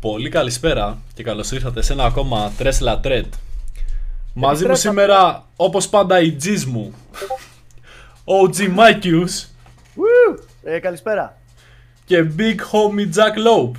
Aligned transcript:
Πολύ 0.00 0.28
καλησπέρα 0.28 0.98
και 1.14 1.22
καλώς 1.22 1.50
ήρθατε 1.50 1.82
σε 1.82 1.92
ένα 1.92 2.04
ακόμα 2.04 2.52
Τρέσλα 2.58 3.00
Τρέτ. 3.00 3.34
Μαζί 4.34 4.66
μου 4.66 4.74
σήμερα, 4.74 5.46
όπως 5.56 5.88
πάντα, 5.88 6.20
η 6.20 6.36
G's 6.44 6.64
μου. 6.64 6.94
OG 8.24 8.56
Mikeus 8.76 9.48
Ε, 10.62 10.78
καλησπέρα. 10.78 11.38
και 12.04 12.24
Big 12.38 12.54
Homie 12.72 13.14
Jack 13.14 13.36
Lope. 13.46 13.78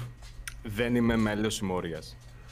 Δεν 0.64 0.96
είμαι 0.96 1.16
μέλος 1.18 1.54
συμμορία. 1.56 2.00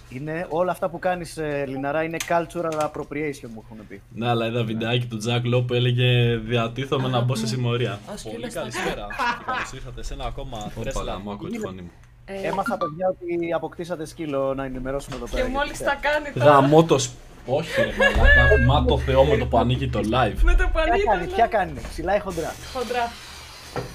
Είναι 0.09 0.45
όλα 0.49 0.71
αυτά 0.71 0.89
που 0.89 0.99
κάνεις, 0.99 1.37
ε, 1.37 1.65
Λιναρά, 1.67 2.03
είναι 2.03 2.17
cultural 2.27 2.79
appropriation 2.79 3.49
μου 3.53 3.63
έχουν 3.65 3.87
πει. 3.87 4.01
Ναι, 4.15 4.29
αλλά 4.29 4.45
είδα 4.47 4.63
βιντεάκι 4.63 5.05
του 5.05 5.19
Jack 5.27 5.55
Lope 5.55 5.67
που 5.67 5.73
έλεγε 5.73 6.35
Διατίθομαι 6.35 7.07
να 7.07 7.19
μπω 7.21 7.35
σε 7.35 7.47
συμμορία. 7.47 7.99
Ας 8.13 8.23
Πολύ 8.23 8.35
κοίτα 8.35 8.49
στα- 8.49 8.59
καλησπέρα 8.59 9.07
και 9.37 9.43
καλώς 9.45 9.71
ήρθατε 9.73 10.03
σε 10.03 10.13
ένα 10.13 10.25
ακόμα 10.25 10.71
Τρέσλα. 10.81 11.19
μου 11.19 11.31
ακούω 11.31 11.49
τη 11.49 11.57
φωνή 11.59 11.81
μου. 11.81 11.91
Ε, 12.25 12.47
Έμαθα, 12.47 12.77
παιδιά, 12.77 13.07
ότι 13.09 13.53
αποκτήσατε 13.55 14.05
σκύλο 14.05 14.53
να 14.53 14.65
ενημερώσουμε 14.65 15.15
εδώ 15.15 15.25
πέρα. 15.27 15.43
και 15.45 15.49
μόλις 15.51 15.77
γιατί- 15.77 15.83
τα 16.01 16.09
κάνει 16.09 16.31
τώρα. 16.33 16.51
Γαμώ 16.51 16.83
το 16.83 16.97
σ- 16.97 17.11
Όχι 17.45 17.81
ρε 17.81 17.91
μαλάκα, 17.99 18.65
μα 18.67 18.85
το 18.85 18.97
θεό 18.97 19.23
με 19.25 19.37
το 19.37 19.45
που 19.45 19.57
ανοίγει 19.57 19.89
το 19.89 19.99
live. 19.99 20.33
Με 20.41 20.55
το 20.55 20.57
Ποια 20.57 20.71
πανί 20.73 20.89
κάνει, 21.03 21.23
ήταν. 21.23 21.35
ποια 21.35 21.45
κάνει, 21.47 21.73
ψηλά 21.89 22.15
ή 22.15 22.19
χοντρά; 22.19 22.53
Χοντρά. 22.73 23.11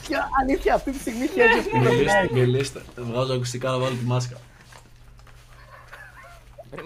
Ποια 0.08 0.28
αλήθεια, 0.42 0.74
αυτή 0.74 0.91
τη 0.92 0.98
στιγμή 0.98 1.27
ποια 1.27 1.44
είναι. 1.44 1.88
Μιλήστε, 1.91 2.28
μιλήστε. 2.33 2.80
Βγάζω 2.96 3.33
ακουστικά 3.33 3.70
να 3.70 3.78
βάλω 3.78 3.94
τη 3.94 4.05
μάσκα. 4.05 4.36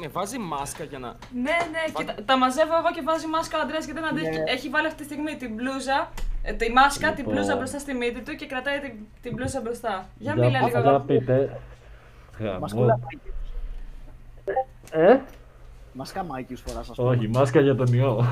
Με 0.00 0.08
βάζει 0.08 0.38
μάσκα 0.38 0.84
για 0.84 0.98
να. 0.98 1.08
Ναι, 1.34 1.56
ναι, 1.72 1.92
κοίτα, 1.94 2.14
τα 2.24 2.38
μαζεύω 2.38 2.74
εγώ 2.76 2.90
και 2.94 3.02
βάζει 3.04 3.26
μάσκα 3.26 3.58
ο 3.58 3.60
Αντρέας 3.60 3.84
γιατί 3.84 4.00
δεν 4.00 4.08
αντέχει. 4.10 4.38
Ναι. 4.38 4.50
Έχει 4.50 4.68
βάλει 4.68 4.86
αυτή 4.86 4.98
τη 4.98 5.04
στιγμή 5.04 5.36
την 5.36 5.54
μπλούζα, 5.54 6.10
ε, 6.42 6.52
τη 6.52 6.72
μάσκα, 6.72 7.08
την 7.08 7.16
Λοιπόν. 7.18 7.32
μπλούζα 7.34 7.56
μπροστά 7.56 7.78
στη 7.78 7.94
μύτη 7.94 8.20
του 8.20 8.34
και 8.34 8.46
κρατάει 8.46 8.78
την, 8.80 8.92
την 9.22 9.32
μπλούζα 9.34 9.60
μπροστά. 9.60 10.08
Για 10.18 10.32
Για- 10.34 10.44
μίλα 10.44 10.58
λίγο. 10.58 10.68
για 10.68 10.78
εδώ. 10.78 10.98
πείτε. 11.00 11.60
Μασκούλα 12.60 12.86
Γαμώ. 12.86 13.02
Μάικιους. 13.04 13.34
Ε, 14.92 15.20
Μασκά 15.92 16.24
Μάικιους 16.24 16.60
φοράς, 16.66 16.90
ας 16.90 16.96
πούμε. 16.96 17.08
όχι, 17.08 17.28
μάσκα 17.28 17.60
για 17.60 17.74
τον 17.74 17.92
ιό. 17.92 18.24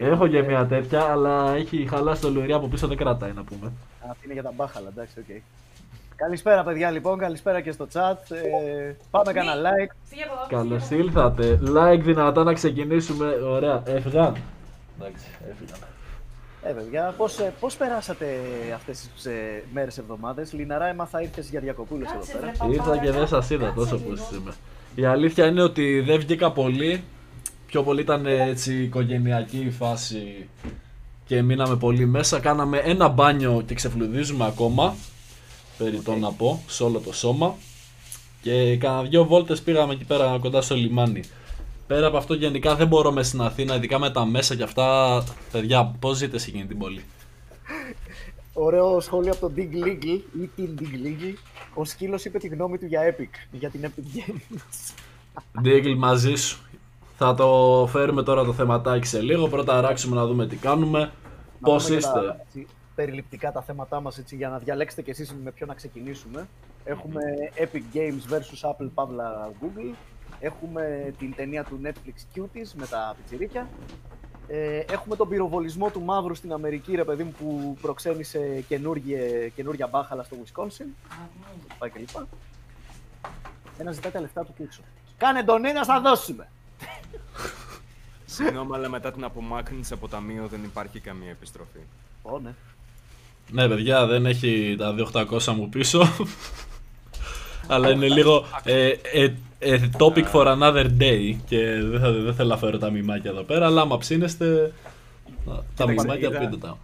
Έχω 0.00 0.26
και 0.28 0.42
μια 0.42 0.66
τέτοια, 0.66 1.00
αλλά 1.02 1.54
έχει 1.54 1.86
χαλάσει 1.90 2.20
το 2.22 2.30
λουρί 2.30 2.52
από 2.52 2.66
πίσω, 2.68 2.86
δεν 2.86 2.96
κρατάει 2.96 3.32
να 3.32 3.42
πούμε. 3.44 3.72
Αυτή 4.10 4.24
είναι 4.24 4.32
για 4.32 4.42
τα 4.42 4.52
μπάχαλα, 4.56 4.88
εντάξει, 4.88 5.18
οκ. 5.18 5.26
Καλησπέρα, 6.18 6.62
παιδιά, 6.64 6.90
λοιπόν, 6.90 7.18
καλησπέρα 7.18 7.60
και 7.60 7.72
στο 7.72 7.86
chat. 7.92 8.16
Ε, 8.30 8.92
πάμε 9.10 9.32
κανένα 9.32 9.54
like. 9.70 9.92
Φύγε 10.04 10.22
από 10.22 10.32
εδώ. 10.32 10.62
Καλώ 10.62 10.78
φύγε 10.80 11.02
από 11.20 11.42
εδώ. 11.42 11.48
ήρθατε. 11.48 11.58
Like 11.80 12.00
δυνατά 12.02 12.44
να 12.44 12.52
ξεκινήσουμε. 12.52 13.26
Ωραία, 13.26 13.82
έφυγαν. 13.86 14.36
Εντάξει, 15.00 15.26
έφυγαν. 15.50 15.78
Ε, 16.62 16.70
παιδιά, 16.72 17.14
πώς, 17.16 17.38
ε, 17.38 17.52
πώς 17.60 17.76
περάσατε 17.76 18.26
αυτές 18.74 19.08
τις 19.14 19.24
ε, 19.24 19.62
μέρες, 19.72 19.98
εβδομάδες; 19.98 20.52
Λιναρά, 20.52 20.86
έμαθα 20.86 21.22
ήρθες 21.22 21.48
για 21.50 21.60
διακοπούλες 21.60 22.08
εδώ 22.08 22.18
Κάτσε, 22.18 22.32
πέρα. 22.32 22.46
βρε, 22.46 22.52
παπάρα, 22.58 22.74
Ήρθα 22.74 22.98
και 23.04 23.10
δεν 23.10 23.26
σας 23.26 23.50
είδα 23.50 23.64
κάτσε 23.64 23.78
τόσο 23.80 23.96
λίγο. 23.96 24.14
που 24.14 24.34
είμαι. 24.34 24.52
Η 24.94 25.04
αλήθεια 25.04 25.46
είναι 25.46 25.62
ότι 25.62 26.00
δεν 26.00 26.18
βγήκα 26.18 26.52
πολύ. 26.52 27.04
Πιο 27.66 27.82
πολύ 27.82 28.00
ήταν 28.00 28.26
έτσι 28.26 28.82
οικογενειακή 28.82 29.58
η 29.58 29.70
φάση 29.70 30.48
και 31.26 31.42
μείναμε 31.42 31.76
πολύ 31.76 32.06
μέσα. 32.06 32.40
Κάναμε 32.40 32.78
ένα 32.78 33.08
μπάνιο 33.08 33.62
και 33.66 33.74
ξεφλουδίζουμε 33.74 34.46
ακόμα. 34.46 34.94
Περιττό 35.78 36.16
να 36.16 36.32
πω, 36.32 36.62
σε 36.66 36.82
όλο 36.82 36.98
το 36.98 37.12
σώμα. 37.12 37.54
Και 38.42 38.76
κάνα 38.76 39.02
δυο 39.02 39.24
βόλτες 39.24 39.62
πήγαμε 39.62 39.92
εκεί 39.92 40.04
πέρα 40.04 40.38
κοντά 40.40 40.62
στο 40.62 40.74
λιμάνι. 40.74 41.22
Πέρα 41.86 42.06
από 42.06 42.16
αυτό 42.16 42.34
γενικά 42.34 42.74
δεν 42.74 42.86
μπορώ 42.86 43.12
μέσα 43.12 43.28
στην 43.28 43.40
Αθήνα, 43.40 43.74
ειδικά 43.74 43.98
με 43.98 44.10
τα 44.10 44.24
μέσα 44.24 44.54
και 44.56 44.62
αυτά. 44.62 45.24
Παιδιά, 45.52 45.94
πώς 45.98 46.16
ζείτε 46.16 46.38
σε 46.38 46.48
εκείνη 46.50 46.66
την 46.66 46.78
πόλη; 46.78 47.04
Ωραίο 48.52 49.00
σχόλιο 49.00 49.32
από 49.32 49.40
τον 49.40 49.54
Dig 49.56 49.84
Leagle 49.84 50.20
ή 50.42 50.50
την 50.56 50.78
Dig 50.80 51.06
Leagle. 51.06 51.34
Ο 51.74 51.84
σκύλος 51.84 52.24
είπε 52.24 52.38
τη 52.38 52.48
γνώμη 52.48 52.78
του 52.78 52.86
για 52.86 53.00
Epic, 53.16 53.46
για 53.50 53.70
την 53.70 53.80
Epic 53.84 54.18
Games. 54.18 54.60
Ντίγκλ 55.60 55.92
μαζί 55.92 56.34
σου. 56.34 56.58
Θα 57.16 57.34
το 57.34 57.88
φέρουμε 57.90 58.22
τώρα 58.22 58.44
το 58.44 58.52
θεματάκι 58.52 59.06
σε 59.06 59.20
λίγο. 59.20 59.48
Πρώτα 59.48 59.80
ράξουμε 59.80 60.16
να 60.16 60.26
δούμε 60.26 60.46
τι 60.46 60.56
κάνουμε. 60.56 60.98
Να 60.98 61.12
Πώς 61.60 61.84
πούμε 61.84 61.96
και 61.96 62.02
τα, 62.02 62.08
είστε; 62.08 62.44
έτσι, 62.46 62.66
περιληπτικά 62.98 63.52
τα 63.52 63.62
θέματά 63.62 64.00
μας 64.00 64.18
έτσι, 64.18 64.36
για 64.36 64.48
να 64.48 64.58
διαλέξετε 64.58 65.02
κι 65.02 65.10
εσείς 65.10 65.34
με 65.34 65.50
ποιο 65.50 65.66
να 65.66 65.74
ξεκινήσουμε. 65.74 66.48
Έχουμε 66.84 67.20
Epic 67.54 67.96
Games 67.96 68.32
vs 68.32 68.70
Apple 68.70 68.90
Pavla 68.94 69.46
Google. 69.60 69.94
Έχουμε 70.40 71.14
την 71.18 71.34
ταινία 71.34 71.64
του 71.64 71.80
Netflix 71.84 72.38
Cuties 72.38 72.70
με 72.74 72.86
τα 72.86 73.14
πιτσιρίκια. 73.16 73.68
Ε, 74.48 74.78
έχουμε 74.78 75.16
τον 75.16 75.28
πυροβολισμό 75.28 75.90
του 75.90 76.00
Μαύρου 76.00 76.34
στην 76.34 76.52
Αμερική, 76.52 76.94
ρε 76.94 77.04
παιδί 77.04 77.22
μου, 77.22 77.34
που 77.38 77.76
προξένησε 77.80 78.64
καινούργια, 78.68 79.48
καινούργια 79.48 79.86
μπάχαλα 79.86 80.22
στο 80.22 80.36
Wisconsin. 80.36 80.86
Πάει 81.78 81.90
και 81.90 81.98
λοιπά. 81.98 82.26
Ένα 83.78 83.92
ζητάει 83.92 84.12
τα 84.12 84.20
λεφτά 84.20 84.44
του 84.44 84.54
και 84.56 84.62
έξω. 84.62 84.82
Κάνε 85.16 85.42
τον 85.42 85.64
ένα, 85.64 85.84
θα 85.84 86.00
δώσουμε. 86.00 86.48
Συγγνώμη, 88.26 88.74
αλλά 88.74 88.88
μετά 88.88 89.12
την 89.12 89.24
απομάκρυνση 89.24 89.92
από 89.92 90.08
ταμείο 90.08 90.46
δεν 90.46 90.64
υπάρχει 90.64 91.00
καμία 91.00 91.30
επιστροφή. 91.30 91.80
Ω, 92.22 92.38
ναι. 92.38 92.54
Ναι, 93.50 93.68
παιδιά, 93.68 94.06
δεν 94.06 94.26
έχει 94.26 94.76
τα 94.78 94.94
2800 95.12 95.44
μου 95.56 95.68
πίσω. 95.68 96.02
Αλλά 97.70 97.90
είναι 97.90 98.08
λίγο 98.08 98.44
ε, 98.64 98.88
ε, 99.12 99.34
ε, 99.58 99.90
topic 99.98 100.30
for 100.32 100.46
another 100.58 100.86
day 101.00 101.36
και 101.46 101.58
δεν, 101.82 102.00
θα, 102.00 102.10
δεν 102.12 102.34
θέλω 102.34 102.48
να 102.48 102.56
φέρω 102.56 102.78
τα 102.78 102.90
μημάκια 102.90 103.30
εδώ 103.30 103.42
πέρα, 103.42 103.66
αλλά 103.66 103.80
άμα 103.80 103.98
ψήνεστε 103.98 104.72
τα- 105.44 105.52
τα 105.54 105.64
Κοίταξε, 105.84 105.92
μημάκια 106.06 106.28
είδα- 106.28 106.38
πείτε 106.38 106.56
τα. 106.56 106.78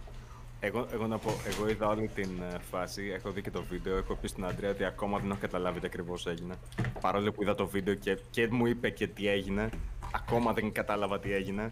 Εγώ, 0.59 0.87
εγώ 0.93 1.07
να 1.07 1.17
πω, 1.17 1.33
εγώ 1.47 1.69
είδα 1.69 1.87
όλη 1.87 2.09
την 2.15 2.29
ε, 2.53 2.57
φάση, 2.71 3.11
έχω 3.15 3.31
δει 3.31 3.41
και 3.41 3.51
το 3.51 3.63
βίντεο, 3.69 3.97
έχω 3.97 4.17
πει 4.21 4.27
στην 4.27 4.45
Αντρέα 4.45 4.69
ότι 4.69 4.83
ακόμα 4.85 5.17
δεν 5.19 5.29
έχω 5.29 5.39
καταλάβει 5.41 5.79
τι 5.79 5.85
ακριβώς 5.85 6.25
έγινε. 6.27 6.53
Παρόλο 7.01 7.31
που 7.31 7.41
είδα 7.41 7.55
το 7.55 7.67
βίντεο 7.67 7.93
και, 7.93 8.17
και 8.31 8.47
μου 8.51 8.65
είπε 8.65 8.89
και 8.89 9.07
τι 9.07 9.27
έγινε, 9.27 9.69
ακόμα 10.11 10.53
δεν 10.53 10.71
κατάλαβα 10.71 11.19
τι 11.19 11.33
έγινε. 11.33 11.71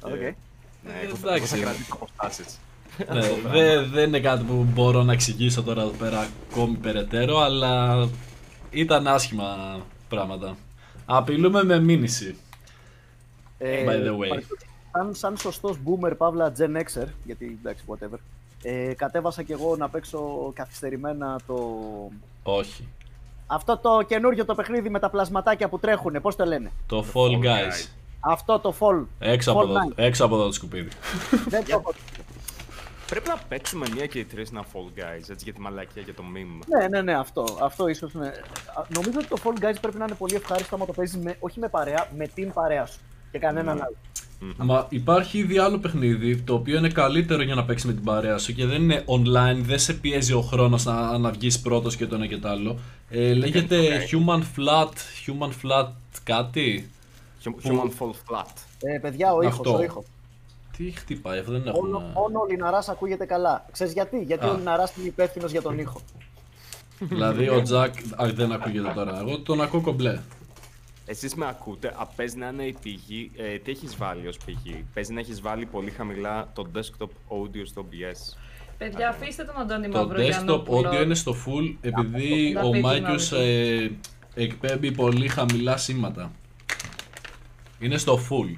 Οκ. 0.00 0.10
Ε, 0.10 0.16
ναι, 0.84 0.92
εγώ, 1.04 1.14
θα- 1.16 1.26
εγώ 1.28 1.34
Εντάξει. 1.34 1.54
θα 1.56 1.60
κρατήσω 1.62 1.92
αποστάσεις. 1.92 2.58
Ναι, 3.12 3.20
δεν, 3.50 3.90
δεν 3.90 4.08
είναι 4.08 4.20
κάτι 4.20 4.44
που 4.44 4.66
μπορώ 4.74 5.02
να 5.02 5.12
εξηγήσω 5.12 5.62
τώρα 5.62 5.82
εδώ 5.82 5.90
πέρα 5.90 6.28
ακόμη 6.50 6.76
περαιτέρω, 6.76 7.38
αλλά 7.38 8.08
ήταν 8.70 9.06
άσχημα 9.06 9.80
πράγματα. 10.08 10.56
Απειλούμε 11.04 11.64
με 11.64 11.80
μήνυση. 11.80 12.36
Ε, 13.58 13.84
By 13.84 14.06
the 14.06 14.10
way. 14.10 14.42
Σαν, 14.92 15.14
σαν 15.14 15.36
σωστός 15.36 15.76
boomer, 15.84 16.12
παύλα 16.16 16.52
Gen 16.58 16.76
Xer, 16.76 17.06
γιατί 17.24 17.58
εντάξει, 17.60 17.84
whatever, 17.86 18.18
ε, 18.62 18.92
κατέβασα 18.96 19.42
κι 19.42 19.52
εγώ 19.52 19.76
να 19.76 19.88
παίξω 19.88 20.52
καθυστερημένα 20.54 21.40
το... 21.46 21.78
Όχι. 22.42 22.88
Αυτό 23.46 23.76
το 23.76 24.02
καινούριο 24.06 24.44
το 24.44 24.54
παιχνίδι 24.54 24.90
με 24.90 24.98
τα 24.98 25.10
πλασματάκια 25.10 25.68
που 25.68 25.78
τρέχουνε, 25.78 26.20
πώς 26.20 26.36
το 26.36 26.44
λένε; 26.44 26.70
Το 26.86 27.04
Fall 27.14 27.18
Fall 27.18 27.44
Guys. 27.44 27.46
Guys. 27.46 27.88
Αυτό 28.20 28.58
το 28.58 28.74
Fall. 28.80 29.04
Έξω 29.18 29.50
από, 29.50 29.60
Fall 29.60 29.68
εδώ, 29.68 29.78
Night. 29.78 29.92
έξω 29.94 30.24
από 30.24 30.34
εδώ 30.34 30.44
το 30.46 30.52
σκουπίδι. 30.52 30.88
Δεν 31.48 31.64
το 31.64 31.70
έχω. 31.70 31.94
Πρέπει 33.10 33.28
να 33.28 33.36
παίξουμε 33.48 33.86
μία 33.94 34.06
και 34.06 34.18
οι 34.18 34.24
τρεις 34.24 34.50
ένα 34.50 34.64
Fall 34.72 34.98
Guys, 34.98 35.28
έτσι 35.30 35.44
για 35.44 35.52
τη 35.52 35.60
μαλακία 35.60 36.02
και 36.02 36.12
το 36.12 36.22
meme. 36.34 36.66
Ναι, 36.78 36.88
ναι, 36.88 37.02
ναι, 37.02 37.14
αυτό. 37.18 37.44
Αυτό 37.62 37.88
ίσως 37.88 38.12
είναι. 38.12 38.26
Α, 38.78 38.82
Νομίζω 38.88 39.18
ότι 39.18 39.28
το 39.28 39.36
Fall 39.44 39.64
Guys 39.64 39.74
πρέπει 39.80 39.98
να 39.98 40.04
είναι 40.04 40.14
πολύ 40.14 40.34
ευχάριστο 40.34 40.74
άμα 40.74 40.86
το 40.86 40.92
παίζεις 40.92 41.16
με, 41.16 41.36
όχι 41.40 41.58
με 41.58 41.68
παρέα, 41.68 42.08
με 42.16 42.26
την 42.26 42.52
παρέα 42.52 42.86
σου. 42.86 42.98
Και 43.30 43.38
κανέναν 43.38 43.76
Ναι. 43.76 43.82
άλλο. 43.82 43.96
Μα 44.56 44.86
υπάρχει 44.88 45.38
ήδη 45.38 45.58
άλλο 45.58 45.78
παιχνίδι 45.78 46.36
το 46.36 46.54
οποίο 46.54 46.78
είναι 46.78 46.88
καλύτερο 46.88 47.42
για 47.42 47.54
να 47.54 47.64
παίξεις 47.64 47.86
με 47.86 47.92
την 47.92 48.04
παρέα 48.04 48.38
σου 48.38 48.54
και 48.54 48.66
δεν 48.66 48.82
είναι 48.82 49.04
online, 49.06 49.58
δεν 49.62 49.78
σε 49.78 49.92
πιέζει 49.94 50.32
ο 50.32 50.40
χρόνος 50.40 50.84
να, 50.84 51.18
να 51.18 51.30
βγεις 51.30 51.60
πρώτος 51.60 51.96
και 51.96 52.06
το 52.06 52.14
ένα 52.14 52.26
και 52.26 52.36
το 52.36 52.48
άλλο. 52.48 52.78
Ε, 53.10 53.34
λέγεται 53.34 53.76
Human 54.10 54.38
Flat, 54.40 54.92
Human 55.26 55.48
Flat 55.48 55.88
κάτι; 56.24 56.90
Human 57.44 57.90
Fall 57.98 58.10
Flat. 58.10 58.52
Ε, 58.80 58.98
παιδιά, 58.98 59.32
ο 59.32 59.42
ήχος, 59.42 59.54
Αυτό. 59.54 59.76
ο 59.76 59.82
ήχος. 59.82 60.04
Τι 60.84 60.90
χτυπάει, 60.90 61.38
αυτό 61.38 61.52
δεν 61.52 61.60
Μόνο, 61.60 61.96
έχουμε. 61.98 62.12
μόνο 62.14 62.40
ο 62.40 62.46
Λιναράς 62.50 62.88
ακούγεται 62.88 63.24
καλά. 63.24 63.66
Ξέρεις 63.72 63.92
γιατί, 63.92 64.22
γιατί 64.22 64.46
Α. 64.46 64.48
ο 64.50 64.56
Λιναράς 64.56 64.96
είναι 64.96 65.06
υπεύθυνος 65.06 65.50
για 65.50 65.62
τον 65.62 65.78
ήχο. 65.78 66.00
δηλαδή 66.98 67.48
ο 67.48 67.62
Τζακ 67.62 67.94
α, 68.22 68.26
δεν 68.34 68.52
ακούγεται 68.52 68.92
τώρα. 68.94 69.18
Εγώ 69.18 69.38
τον 69.40 69.60
ακούω 69.60 69.80
κομπλέ. 69.80 70.18
Εσείς 71.06 71.34
με 71.34 71.46
ακούτε, 71.48 71.94
α, 71.98 72.06
παίζει 72.06 72.36
να 72.36 72.46
είναι 72.48 72.62
η 72.62 72.76
πηγή, 72.82 73.30
ε, 73.36 73.58
τι 73.58 73.70
έχεις 73.70 73.96
βάλει 73.96 74.26
ως 74.26 74.36
πηγή; 74.44 74.84
Παίζει 74.94 75.12
να 75.12 75.20
έχεις 75.20 75.40
βάλει 75.40 75.66
πολύ 75.66 75.90
χαμηλά 75.90 76.50
το 76.54 76.66
desktop 76.74 77.04
audio 77.06 77.62
στο 77.64 77.86
OBS. 77.90 78.36
Παιδιά, 78.78 79.08
αφήστε 79.08 79.44
τον 79.44 79.54
Αντώνη 79.60 79.88
Το 79.88 80.00
desktop 80.00 80.06
Μαυρογιαννόπουλο. 80.06 80.90
audio 80.90 81.02
είναι 81.04 81.14
στο 81.14 81.32
full 81.46 81.74
επειδή 81.80 82.52
Να 82.52 82.60
ο 82.62 82.64
πει 82.70 82.70
την 82.72 82.80
Μάικιος 82.80 83.32
άλλη. 83.32 83.42
ε, 84.34 84.42
εκπέμπει 84.42 84.92
πολύ 84.92 85.28
χαμηλά 85.28 85.76
σήματα. 85.76 86.32
Είναι 87.78 87.98
στο 87.98 88.18
full. 88.30 88.56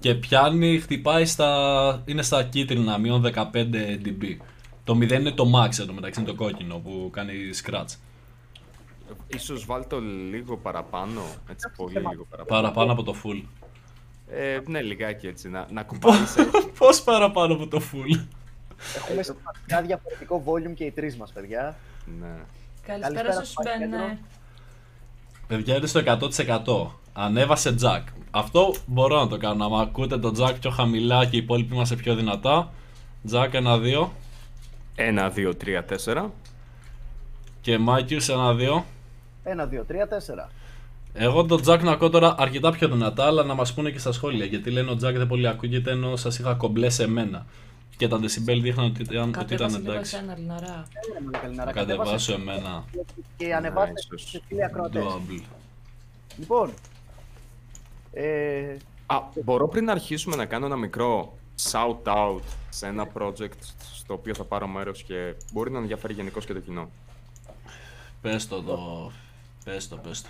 Και 0.00 0.14
πιάνει, 0.14 0.78
χτυπάει 0.80 1.24
στα. 1.26 2.02
είναι 2.06 2.22
στα 2.22 2.44
κίτρινα, 2.44 2.98
μείον 2.98 3.22
15 3.34 3.44
dB. 4.04 4.36
Το 4.84 4.96
0 4.96 5.10
είναι 5.10 5.30
το 5.30 5.44
max 5.54 5.78
εδώ 5.78 5.92
μεταξύ, 5.92 6.20
είναι 6.20 6.28
το 6.28 6.34
κόκκινο 6.34 6.78
που 6.78 7.10
κάνει 7.12 7.32
scratch. 7.64 7.96
Ίσως 9.26 9.64
βάλει 9.64 9.86
το 9.86 10.00
λίγο 10.30 10.56
παραπάνω, 10.56 11.22
έτσι 11.50 11.70
πολύ 11.76 11.92
λίγο 12.10 12.26
παραπάνω. 12.30 12.60
Παραπάνω 12.60 12.92
από 12.92 13.02
το 13.02 13.14
full. 13.24 13.42
Ε, 14.30 14.60
ναι, 14.66 14.82
λιγάκι 14.82 15.26
έτσι, 15.26 15.48
να, 15.48 15.66
να 15.70 15.82
κουμπάρεις. 15.82 16.34
Πώς 16.78 17.02
παραπάνω 17.02 17.54
από 17.54 17.66
το 17.66 17.80
full; 17.92 18.26
Έχουμε 18.96 19.22
σημαντικά 19.22 19.82
διαφορετικό 19.82 20.42
volume 20.46 20.74
και 20.74 20.84
οι 20.84 20.90
τρεις 20.90 21.16
μας, 21.16 21.32
παιδιά. 21.32 21.76
ναι. 22.20 22.26
Καλησπέρα 22.86 23.14
Καλησπέρα, 23.22 23.44
σου, 23.44 23.52
Spike 23.52 23.78
Μπεν. 23.78 23.90
Pedro. 23.90 24.06
ναι. 24.08 24.18
Παιδιά 25.46 25.76
είναι 25.76 25.86
στο 25.86 26.00
100%. 26.04 26.99
Ανέβασε 27.12 27.74
jack. 27.82 28.02
Αυτό 28.30 28.74
μπορώ 28.86 29.18
να 29.20 29.28
το 29.28 29.36
κάνω. 29.36 29.64
Αν 29.64 29.80
ακούτε 29.80 30.18
το 30.18 30.32
jack 30.38 30.54
πιο 30.60 30.70
χαμηλά 30.70 31.24
και 31.26 31.36
οι 31.36 31.38
υπόλοιποι 31.38 31.74
είμαστε 31.74 31.96
πιο 31.96 32.14
δυνατά. 32.14 32.72
Jack 33.30 33.50
1-2 33.52 34.08
Ένα, 34.94 35.28
δύο, 35.30 35.54
τρία, 35.56 35.84
τέσσερα. 35.84 36.32
και 37.60 37.78
Μάκιους 37.78 38.28
1-2. 38.30 38.82
Ένα, 39.44 39.66
δύο, 39.66 39.84
τρία, 39.84 40.08
τέσσερα. 40.08 40.48
Εγώ 41.12 41.44
τον 41.44 41.60
Jack 41.66 41.80
να 41.82 41.92
ακούω 41.92 42.10
τώρα 42.10 42.34
αρκετά 42.38 42.70
πιο 42.70 42.88
δυνατά, 42.88 43.26
αλλά 43.26 43.42
να 43.44 43.54
μας 43.54 43.74
πούνε 43.74 43.90
και 43.90 43.98
στα 43.98 44.12
σχόλια. 44.12 44.44
Γιατί 44.44 44.70
λένε 44.70 44.90
ο 44.90 44.94
Jack 44.94 45.14
δεν 45.14 45.26
πολύ 45.26 45.48
ακούγεται 45.48 45.90
ενώ 45.90 46.16
σας 46.16 46.38
είχα 46.38 46.54
κομπλέ 46.54 46.90
σε 46.90 47.06
μένα. 47.08 47.46
Και 47.96 48.08
τα 48.08 48.16
decibel 48.18 48.58
δείχναν 48.62 48.86
ότι 48.86 49.02
ήταν, 49.02 49.18
ότι 49.22 49.28
ήταν 49.28 49.30
Κατέβασε 49.32 49.78
λίγο 49.78 49.92
εντάξει. 49.92 50.16
εσένα, 50.16 50.36
Λιναρά. 50.38 50.64
Έλα, 51.08 51.20
μαλάκα, 51.24 51.48
Λινάρα, 51.48 51.72
Να 51.72 51.72
κατεβάσω 51.72 52.32
εμένα. 52.32 52.84
Και 53.36 53.54
ανεβάστε 53.54 53.92
ίσως. 54.12 54.30
σε 54.30 54.42
φίλοι 54.48 54.64
ακροατές. 54.64 55.02
Double. 55.04 55.42
Λοιπόν, 56.38 56.70
ε, 58.12 58.76
Α, 59.06 59.22
μπορώ 59.44 59.68
πριν 59.68 59.84
να 59.84 59.92
αρχίσουμε 59.92 60.36
να 60.36 60.44
κάνω 60.44 60.66
ένα 60.66 60.76
μικρό 60.76 61.32
shout 61.70 62.02
out 62.04 62.40
σε 62.68 62.86
ένα 62.86 63.08
project 63.18 63.58
στο 63.94 64.14
οποίο 64.14 64.34
θα 64.34 64.44
πάρω 64.44 64.66
μέρος 64.66 65.02
και 65.02 65.34
μπορεί 65.52 65.70
να 65.70 65.78
ενδιαφέρει 65.78 66.12
γενικώς 66.12 66.46
και 66.46 66.52
το 66.52 66.60
κοινό. 66.60 66.90
Πες 68.20 68.48
το 68.48 68.62
το. 68.62 69.10
Πες 69.64 69.88
το, 69.88 69.96
πες 69.96 70.22
το. 70.22 70.28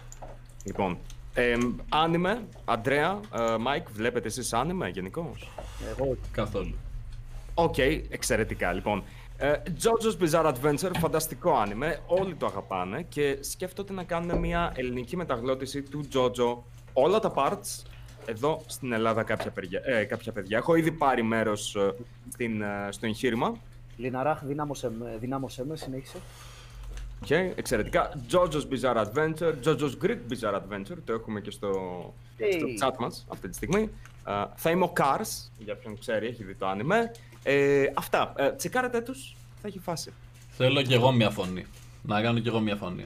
Λοιπόν, 0.64 0.98
ε, 1.34 1.56
anime, 1.88 2.44
Αντρέα, 2.64 3.20
ε, 3.34 3.56
Μάικ, 3.56 3.90
βλέπετε 3.90 4.28
εσείς 4.28 4.52
anime 4.52 4.88
γενικώς; 4.88 5.50
εγώ 5.90 6.16
Καθόλου. 6.32 6.74
Οκ, 7.54 7.78
εξαιρετικά. 8.08 8.72
Λοιπόν, 8.72 9.02
ε, 9.36 9.52
JoJo's 9.82 10.24
Bizarre 10.24 10.52
Adventure, 10.54 10.90
φανταστικό 10.98 11.56
anime, 11.56 12.00
όλοι 12.06 12.34
το 12.34 12.46
αγαπάνε 12.46 13.02
και 13.08 13.38
σκέφτονται 13.40 13.92
να 13.92 14.04
κάνουν 14.04 14.38
μια 14.38 14.72
ελληνική 14.76 15.16
μεταγλώτηση 15.16 15.82
του 15.82 16.08
JoJo. 16.12 16.56
Όλα 16.92 17.18
τα 17.18 17.32
parts, 17.36 17.84
εδώ 18.26 18.62
στην 18.66 18.92
Ελλάδα 18.92 19.22
κάποια 19.22 19.50
παιδιά. 19.50 19.80
Ε, 19.84 20.04
κάποια 20.04 20.32
παιδιά. 20.32 20.58
Έχω 20.58 20.74
ήδη 20.74 20.92
πάρει 20.92 21.22
μέρος 21.22 21.74
ε, 21.74 21.94
στην, 22.32 22.62
ε, 22.62 22.88
στο 22.90 23.06
εγχείρημα. 23.06 23.56
Λιναράχ, 23.96 24.44
δύναμωσέ 24.44 24.90
με, 24.98 25.16
δύναμωσέ 25.20 25.64
με, 25.64 25.76
συνέχισε. 25.76 26.16
Οκ, 27.22 27.30
εξαιρετικά. 27.30 28.12
JoJo's 28.30 28.66
Bizarre 28.70 29.04
Adventure, 29.04 29.54
JoJo's 29.64 29.92
Greek 30.02 30.18
Bizarre 30.30 30.54
Adventure, 30.54 30.96
το 31.04 31.12
έχουμε 31.12 31.40
και 31.40 31.50
στο, 31.50 31.70
στο 32.52 32.66
Hey. 32.66 32.86
chat 32.86 32.96
μας 32.98 33.26
αυτή 33.28 33.48
τη 33.48 33.54
στιγμή. 33.54 33.90
Ε, 34.26 34.32
θα 34.54 34.70
είμαι 34.70 34.84
ο 34.84 34.92
Cars, 34.96 35.50
για 35.58 35.76
ποιον 35.76 35.98
ξέρει, 35.98 36.26
έχει 36.26 36.44
δει 36.44 36.54
το 36.54 36.66
άνιμε. 36.66 37.12
Ε, 37.42 37.84
αυτά, 37.94 38.32
ε, 38.36 38.52
τσεκάρετε 38.52 39.00
τους, 39.00 39.36
θα 39.62 39.68
έχει 39.68 39.78
φάση. 39.78 40.12
Θέλω 40.50 40.82
κι 40.82 40.94
εγώ 40.94 41.12
μια 41.12 41.30
φωνή. 41.30 41.66
Να 42.02 42.22
κάνω 42.22 42.38
κι 42.38 42.48
εγώ 42.48 42.60
μια 42.60 42.76
φωνή. 42.76 43.04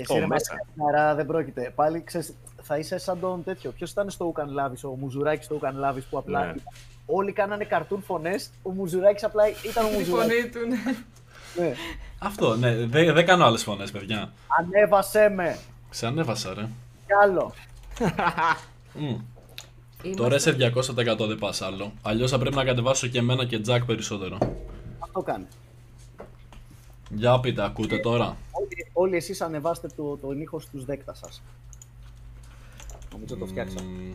Εσύ 0.00 0.12
Ω, 0.16 0.18
ρε 0.18 0.26
μέσα. 0.26 0.54
μαλάκα, 0.74 0.98
Άρα 1.02 1.14
δεν 1.14 1.26
πρόκειται. 1.26 1.72
Πάλι 1.74 2.02
ξέρεις, 2.02 2.34
θα 2.62 2.78
είσαι 2.78 2.98
σαν 2.98 3.20
τον 3.20 3.44
τέτοιο. 3.44 3.70
Ποιος 3.70 3.90
ήταν 3.90 4.10
στο 4.10 4.24
Ουκαν 4.24 4.50
Λάβη, 4.52 4.86
ο 4.86 4.88
Μουζουράκης 4.88 5.44
στο 5.44 5.54
Ουκαν 5.54 5.76
Λάβη 5.78 6.00
που 6.10 6.18
απλά. 6.18 6.38
Ναι. 6.40 6.44
ήταν- 6.46 6.62
Όλοι 7.06 7.32
κάνανε 7.32 7.64
καρτούν 7.64 8.02
φωνές. 8.02 8.50
Ο 8.62 8.70
Μουζουράκης 8.70 9.24
απλά 9.24 9.44
ήταν 9.70 9.84
ο 9.84 9.88
Η 9.88 9.92
Μουζουράκης. 9.96 10.32
φωνή 10.34 10.48
του, 10.50 10.58
ναι. 10.68 10.96
Ναι. 11.66 11.74
Αυτό, 12.18 12.56
ναι, 12.56 12.74
δεν 12.86 13.14
δεν 13.14 13.26
κάνω 13.26 13.44
άλλες 13.44 13.62
φωνές, 13.62 13.90
παιδιά. 13.90 14.32
Ανέβασέ 14.58 15.28
με. 15.28 15.58
Ξανέβασα, 15.90 16.54
ρε. 16.54 16.62
Κι 17.06 17.12
άλλο. 17.22 17.52
Μμ. 18.94 19.02
Είμαστε- 20.02 20.22
Τώρα 20.22 20.34
είσαι 20.34 20.52
200% 20.52 21.26
δεν 21.26 21.38
πα 21.38 21.52
άλλο. 21.60 21.92
Αλλιώς 22.02 22.30
θα 22.30 22.38
πρέπει 22.38 22.56
να 22.56 22.64
κατεβάσω 22.64 23.06
και 23.06 23.18
εμένα 23.18 23.44
και 23.46 23.60
Jack 23.66 23.80
περισσότερο. 23.86 24.38
Αυτό 24.98 25.20
κάνει. 25.22 25.46
Για 27.08 27.40
πείτε, 27.40 27.64
ακούτε 27.64 27.98
τώρα. 27.98 28.36
Όλοι, 28.50 28.90
όλοι 28.92 29.16
εσείς 29.16 29.40
ανεβάστε 29.40 29.88
το, 29.96 30.16
τον 30.16 30.40
ήχος 30.40 30.62
στους 30.62 30.84
δέκτα 30.84 31.14
σας. 31.14 31.42
Νομίζω 33.12 33.36
το 33.36 33.46
φτιάξα. 33.46 33.82
Μμ, 33.82 34.12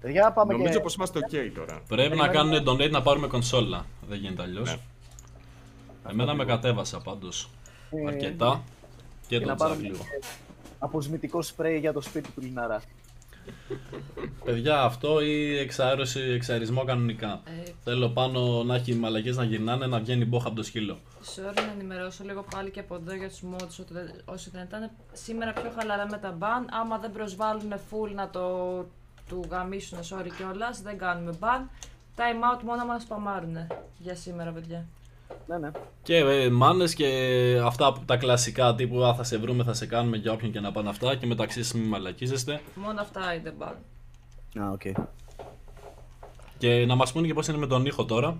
Παιδιά, 0.00 0.32
πάμε 0.32 0.52
Νομίζω 0.52 0.72
και... 0.72 0.80
πως 0.80 0.94
είμαστε 0.94 1.18
ok 1.30 1.50
τώρα. 1.54 1.80
Πρέπει 1.88 2.16
να 2.16 2.28
κάνουν 2.28 2.68
donate 2.68 2.90
να 2.90 3.02
πάρουμε 3.02 3.26
κονσόλα. 3.26 3.86
Δεν 4.08 4.18
γίνεται 4.18 4.42
αλλιώς. 4.42 4.70
Ναι. 4.70 6.10
Εμένα 6.10 6.34
με 6.34 6.44
κατέβασα 6.44 7.00
πάντως. 7.00 7.50
Ε, 7.90 8.06
Αρκετά. 8.08 8.62
Και 9.28 9.38
και 9.38 9.44
τον 9.44 9.48
να 9.48 9.54
Jack 9.54 9.58
πάρουμε 9.58 9.82
λίγο. 9.82 9.96
και 9.96 10.26
αποσμητικό 10.78 11.42
σπρέι 11.42 11.78
για 11.78 11.92
το 11.92 12.00
σπίτι 12.00 12.30
του 12.30 12.40
Λιναρά. 12.40 12.82
Παιδιά, 14.44 14.82
αυτό 14.82 15.20
ή 15.20 15.58
εξάρωση, 15.58 16.20
εξαρισμό 16.20 16.84
κανονικά. 16.84 17.40
Ε, 17.66 17.70
Θέλω 17.84 18.08
πάνω 18.08 18.62
να 18.62 18.74
έχει 18.74 18.94
μαλακές 18.94 19.36
να 19.36 19.44
γυρνάνε, 19.44 19.86
να 19.86 19.98
βγαίνει 20.00 20.24
μπόχα 20.24 20.46
από 20.46 20.56
το 20.56 20.62
σκύλο. 20.62 20.98
Sorry 21.36 21.54
να 21.66 21.72
ενημερώσω 21.72 22.24
λίγο 22.24 22.44
πάλι 22.54 22.70
και 22.70 22.80
από 22.80 22.94
εδώ 22.94 23.14
για 23.14 23.28
τους 23.28 23.40
mods 23.52 23.76
ότι 23.80 23.92
δεν- 23.92 24.10
όσοι 24.24 24.50
δεν 24.50 24.62
ήταν 24.62 24.90
σήμερα 25.12 25.52
πιο 25.52 25.72
χαλαρά 25.78 26.06
με 26.10 26.18
τα 26.18 26.36
ban. 26.40 26.66
Άμα 26.80 26.98
δεν 26.98 27.12
προσβάλλουν 27.12 27.72
full 27.72 28.10
να 28.14 28.30
το 28.30 28.40
του 29.28 29.44
γαμίσουν, 29.50 29.98
sorry 29.98 30.28
κιόλας, 30.36 30.82
δεν 30.82 30.98
κάνουμε 30.98 31.34
ban. 31.40 31.60
Time 32.16 32.56
out 32.56 32.62
μόνο 32.64 32.84
μας 32.84 33.02
σπαμάρουνε 33.02 33.66
για 33.98 34.14
σήμερα, 34.14 34.50
παιδιά. 34.50 34.84
Ναι, 35.46 35.58
ναι. 35.58 35.70
Και 36.02 36.16
ε, 36.16 36.50
μάνες 36.50 36.94
και 36.94 37.08
αυτά 37.64 37.92
που- 37.92 38.00
τα 38.04 38.16
κλασικά 38.16 38.74
τύπου 38.74 39.04
Α, 39.04 39.14
θα 39.14 39.22
σε 39.24 39.38
βρούμε, 39.38 39.64
θα 39.64 39.72
σε 39.74 39.86
κάνουμε 39.86 40.16
για 40.16 40.32
όποιον 40.32 40.52
και 40.52 40.60
να 40.60 40.72
πάνε 40.72 40.88
αυτά 40.88 41.16
και 41.16 41.26
μεταξύ 41.26 41.62
σας 41.62 41.72
μην 41.74 41.88
μαλακίζεστε. 41.88 42.60
Μόνο 42.74 43.00
αυτά 43.00 43.34
είναι 43.34 43.54
ban. 43.58 43.74
Α, 44.62 44.70
οκ. 44.72 44.80
Και 46.58 46.84
να 46.86 46.94
μας 46.94 47.12
πούνε 47.12 47.26
και 47.26 47.34
πώς 47.34 47.46
είναι 47.48 47.58
με 47.58 47.66
τον 47.66 47.86
ήχο 47.86 48.04
τώρα. 48.04 48.38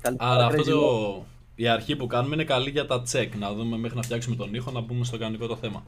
Καλησπέρα, 0.00 0.30
Άρα 0.32 0.46
αυτό 0.46 0.62
Crazy 0.62 0.66
το, 0.66 1.16
Lord. 1.18 1.22
η 1.54 1.68
αρχή 1.68 1.96
που 1.96 2.06
κάνουμε 2.06 2.34
είναι 2.34 2.44
καλή 2.44 2.70
για 2.70 2.86
τα 2.86 3.02
check. 3.12 3.28
Να 3.38 3.52
δούμε 3.52 3.76
μέχρι 3.76 3.96
να 3.96 4.02
φτιάξουμε 4.02 4.36
τον 4.36 4.54
ήχο, 4.54 4.70
να 4.70 4.80
μπούμε 4.80 5.04
στο 5.04 5.18
κανονικό 5.18 5.46
το 5.46 5.56
θέμα. 5.56 5.82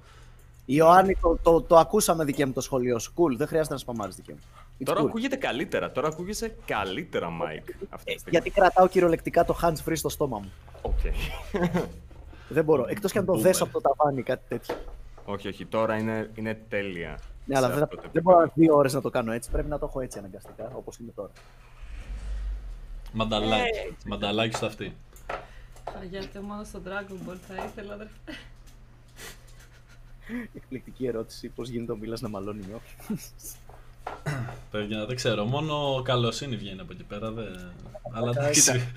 Ιωάννη, 0.67 1.15
το, 1.21 1.39
το, 1.43 1.61
το 1.61 1.77
ακούσαμε 1.77 2.25
δικέ 2.25 2.45
μου 2.45 2.53
το 2.53 2.61
σχολείο 2.61 2.99
σου. 2.99 3.13
Cool, 3.17 3.37
δεν 3.37 3.47
χρειάζεται 3.47 3.75
να 3.75 3.81
σπαμάρεις 3.81 4.15
δικαί 4.17 4.33
μου. 4.33 4.41
It's 4.79 4.85
Τώρα 4.85 5.01
cool. 5.01 5.07
ακούγεται 5.07 5.37
καλύτερα, 5.37 5.93
τώρα 5.93 6.09
ακούγεσαι 6.09 6.57
καλύτερα, 6.65 7.31
Μάικ. 7.31 7.63
Αυτή 7.91 8.11
Ε, 8.11 8.15
τη 8.15 8.21
στιγμή. 8.21 8.31
γιατί 8.31 8.51
κρατάω 8.51 8.89
κυριολεκτικά 8.89 9.45
το 9.45 9.59
hands 9.63 9.89
free 9.89 9.93
στο 9.97 10.09
στόμα 10.09 10.39
μου. 10.39 10.53
Οκ. 10.83 10.99
Δεν 12.49 12.65
μπορώ. 12.65 12.85
Εκτός 12.89 13.13
και 13.13 13.19
αν 13.19 13.25
το 13.25 13.33
Boomer. 13.33 13.41
δέσω 13.41 13.65
από 13.65 13.73
το 13.73 13.81
ταβάνι, 13.81 14.23
κάτι 14.23 14.43
τέτοιο. 14.49 14.75
όχι, 15.25 15.49
όχι, 15.49 15.67
τώρα 15.67 15.97
είναι, 15.97 16.31
είναι 16.35 16.55
τέλεια. 16.69 17.19
Ναι, 17.47 17.57
αλλά 17.57 17.67
σε 17.67 17.73
δεν, 17.75 17.83
αυτό 17.83 17.97
το 17.97 18.01
δεν 18.03 18.11
επίπεδο. 18.11 18.37
μπορώ 18.39 18.51
δύο 18.55 18.75
ώρες 18.77 18.93
να 18.95 19.01
το 19.01 19.11
κάνω 19.11 19.33
έτσι. 19.33 19.51
Πρέπει 19.51 19.69
να 19.69 19.79
το 19.79 19.87
έχω 19.87 20.01
έτσι 20.01 20.19
αναγκαστικά, 20.19 20.71
όπως 20.75 20.97
είναι 20.99 21.11
τώρα. 21.15 21.31
Μανταλάκι. 23.13 23.97
Μανταλάκι 24.07 24.57
στο 24.57 24.67
αυτή. 24.67 24.97
Γιατί 26.11 26.39
μόνο 26.39 26.65
στο 26.65 26.81
Dragon 26.87 27.31
Ball 27.31 27.37
θα 27.49 27.65
ήθελα, 27.65 27.95
αδερφέ. 27.95 28.13
Εκπληκτική 30.55 31.07
ερώτηση. 31.07 31.49
Πώς 31.49 31.69
γίνεται 31.69 31.93
ο 31.93 31.97
Μίλας 31.97 32.21
να 32.21 32.29
μαλώνει 32.29 32.61
με 32.69 32.75
όποιον. 32.75 33.19
Παιδιά, 34.71 35.07
δεν 35.07 35.17
ξέρω. 35.17 35.45
Μόνο 35.45 36.03
καλοσύνη 36.05 36.57
βγαίνει 36.57 36.81
από 36.81 36.93
εκεί 36.93 37.03
πέρα. 37.03 37.31
Δεν... 37.31 37.73
Αλλά 38.13 38.31
εντάξει. 38.31 38.93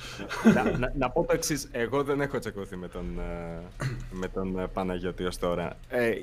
να, 0.54 0.78
να, 0.78 0.94
να 0.98 1.10
πω 1.10 1.24
το 1.24 1.34
εξής. 1.34 1.68
Εγώ 1.72 2.04
δεν 2.04 2.22
έχω 2.22 2.40
τσακωθεί 2.40 2.76
με 2.76 2.88
τον, 2.88 3.20
ε, 3.20 3.86
με 4.12 4.28
τον 4.28 4.60
ε, 4.60 4.68
Παναγιώτη 4.68 5.24
ως 5.24 5.38
τώρα. 5.38 5.78
Ε, 5.90 6.08
ε, 6.08 6.20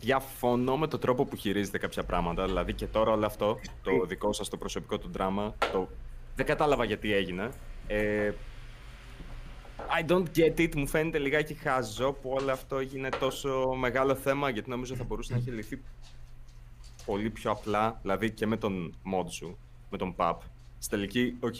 διαφωνώ 0.00 0.76
με 0.76 0.88
τον 0.88 1.00
τρόπο 1.00 1.24
που 1.24 1.36
χειρίζεται 1.36 1.78
κάποια 1.78 2.02
πράγματα. 2.02 2.44
Δηλαδή 2.44 2.72
και 2.72 2.86
τώρα 2.86 3.10
όλο 3.10 3.26
αυτό, 3.26 3.58
το 3.82 4.06
δικό 4.06 4.32
σας 4.32 4.48
το 4.48 4.56
προσωπικό 4.56 4.98
του 4.98 5.08
δράμα, 5.12 5.54
το... 5.72 5.88
δεν 6.36 6.46
κατάλαβα 6.46 6.84
γιατί 6.84 7.14
έγινε. 7.14 7.50
Ε, 7.86 8.30
I 10.00 10.10
don't 10.10 10.26
get 10.36 10.60
it. 10.60 10.76
Μου 10.76 10.86
φαίνεται 10.86 11.18
λιγάκι 11.18 11.54
χαζό 11.54 12.12
που 12.12 12.30
όλο 12.40 12.52
αυτό 12.52 12.78
έγινε 12.78 13.08
τόσο 13.20 13.74
μεγάλο 13.78 14.14
θέμα 14.14 14.50
γιατί 14.50 14.70
νομίζω 14.70 14.94
θα 14.94 15.04
μπορούσε 15.04 15.32
να 15.32 15.38
έχει 15.38 15.50
λυθεί 15.50 15.82
πολύ 17.06 17.30
πιο 17.30 17.50
απλά, 17.50 17.98
δηλαδή 18.02 18.30
και 18.30 18.46
με 18.46 18.56
τον 18.56 18.94
mod 19.14 19.30
σου, 19.30 19.58
με 19.90 19.98
τον 19.98 20.14
pub. 20.16 20.36
Στη 20.78 20.90
τελική, 20.90 21.36
οκ. 21.40 21.54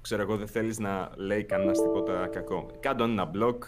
Ξέρω 0.00 0.22
εγώ, 0.22 0.36
δεν 0.36 0.48
θέλεις 0.48 0.78
να 0.78 1.10
λέει 1.16 1.44
κανένα 1.44 1.72
τίποτα 1.72 2.26
κακό. 2.26 2.70
Κάντο 2.80 3.04
ένα 3.04 3.30
block 3.34 3.58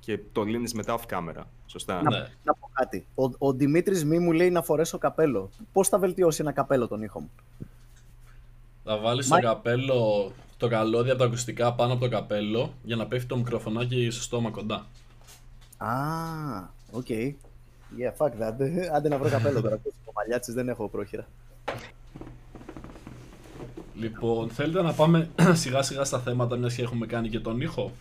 και 0.00 0.18
το 0.32 0.42
λύνεις 0.42 0.74
μετά 0.74 0.98
off 0.98 1.14
camera. 1.14 1.42
Σωστά. 1.66 2.02
Ναι. 2.02 2.18
Να 2.44 2.54
πω 2.54 2.70
κάτι. 2.72 3.06
Ο, 3.14 3.24
ο 3.38 3.52
Δημήτρης 3.52 4.04
Μη 4.04 4.18
μου 4.18 4.32
λέει 4.32 4.50
να 4.50 4.62
φορέσω 4.62 4.98
καπέλο. 4.98 5.50
Πώς 5.72 5.88
θα 5.88 5.98
βελτιώσει 5.98 6.40
ένα 6.42 6.52
καπέλο 6.52 6.88
τον 6.88 7.02
ήχο 7.02 7.20
μου; 7.20 7.30
Θα 8.84 8.98
βάλεις 8.98 9.28
το 9.28 9.34
Μα- 9.34 9.40
καπέλο, 9.40 10.32
το 10.56 10.68
καλώδιο 10.68 11.12
από 11.12 11.20
τα 11.20 11.26
ακουστικά 11.26 11.74
πάνω 11.74 11.92
από 11.92 12.02
το 12.02 12.08
καπέλο 12.08 12.72
για 12.82 12.96
να 12.96 13.06
πέφτει 13.06 13.28
το 13.28 13.36
μικροφωνάκι 13.36 14.10
στο 14.10 14.22
στόμα 14.22 14.50
κοντά. 14.50 14.86
Α, 15.76 15.88
οκ. 16.90 17.06
Yeah, 17.98 18.12
fuck 18.18 18.32
that. 18.40 18.54
Άντε 18.94 19.08
να 19.08 19.18
βρω 19.18 19.28
καπέλο 19.28 19.60
τώρα. 19.60 19.80
Ο 20.04 20.12
μαλλιάτσης 20.14 20.54
δεν 20.54 20.68
έχω 20.68 20.88
πρόχειρα. 20.88 21.26
Λοιπόν, 23.94 24.48
θέλετε 24.48 24.82
να 24.82 24.92
πάμε 24.92 25.28
σιγά 25.52 25.82
σιγά 25.82 26.04
στα 26.04 26.18
θέματα 26.18 26.56
μιας 26.56 26.74
και 26.74 26.82
έχουμε 26.82 27.06
κάνει 27.06 27.28
και 27.28 27.40
τον 27.40 27.60
ήχο; 27.60 27.92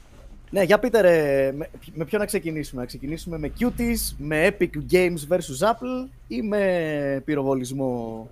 Ναι, 0.49 0.63
για 0.63 0.79
πείτε 0.79 1.01
ρε, 1.01 1.51
με, 1.51 1.69
με 1.93 2.05
ποιο 2.05 2.17
να 2.17 2.25
ξεκινήσουμε; 2.25 2.81
Να 2.81 2.87
ξεκινήσουμε 2.87 3.37
με 3.37 3.51
Cuties, 3.59 4.15
με 4.17 4.55
Epic 4.59 4.69
Games 4.91 5.27
vs 5.29 5.67
Apple 5.67 6.09
ή 6.27 6.41
με 6.41 7.21
πυροβολισμό 7.25 8.29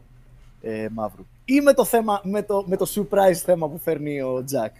ε, 0.61 0.87
Μαύρου; 0.91 1.25
Ή 1.45 1.61
με 1.61 1.73
το, 1.73 1.85
θέμα, 1.85 2.21
με, 2.23 2.43
το, 2.43 2.63
με 2.67 2.77
το 2.77 2.85
surprise 2.95 3.33
θέμα 3.45 3.69
που 3.69 3.77
φέρνει 3.77 4.21
ο 4.21 4.43
Τζακ; 4.45 4.75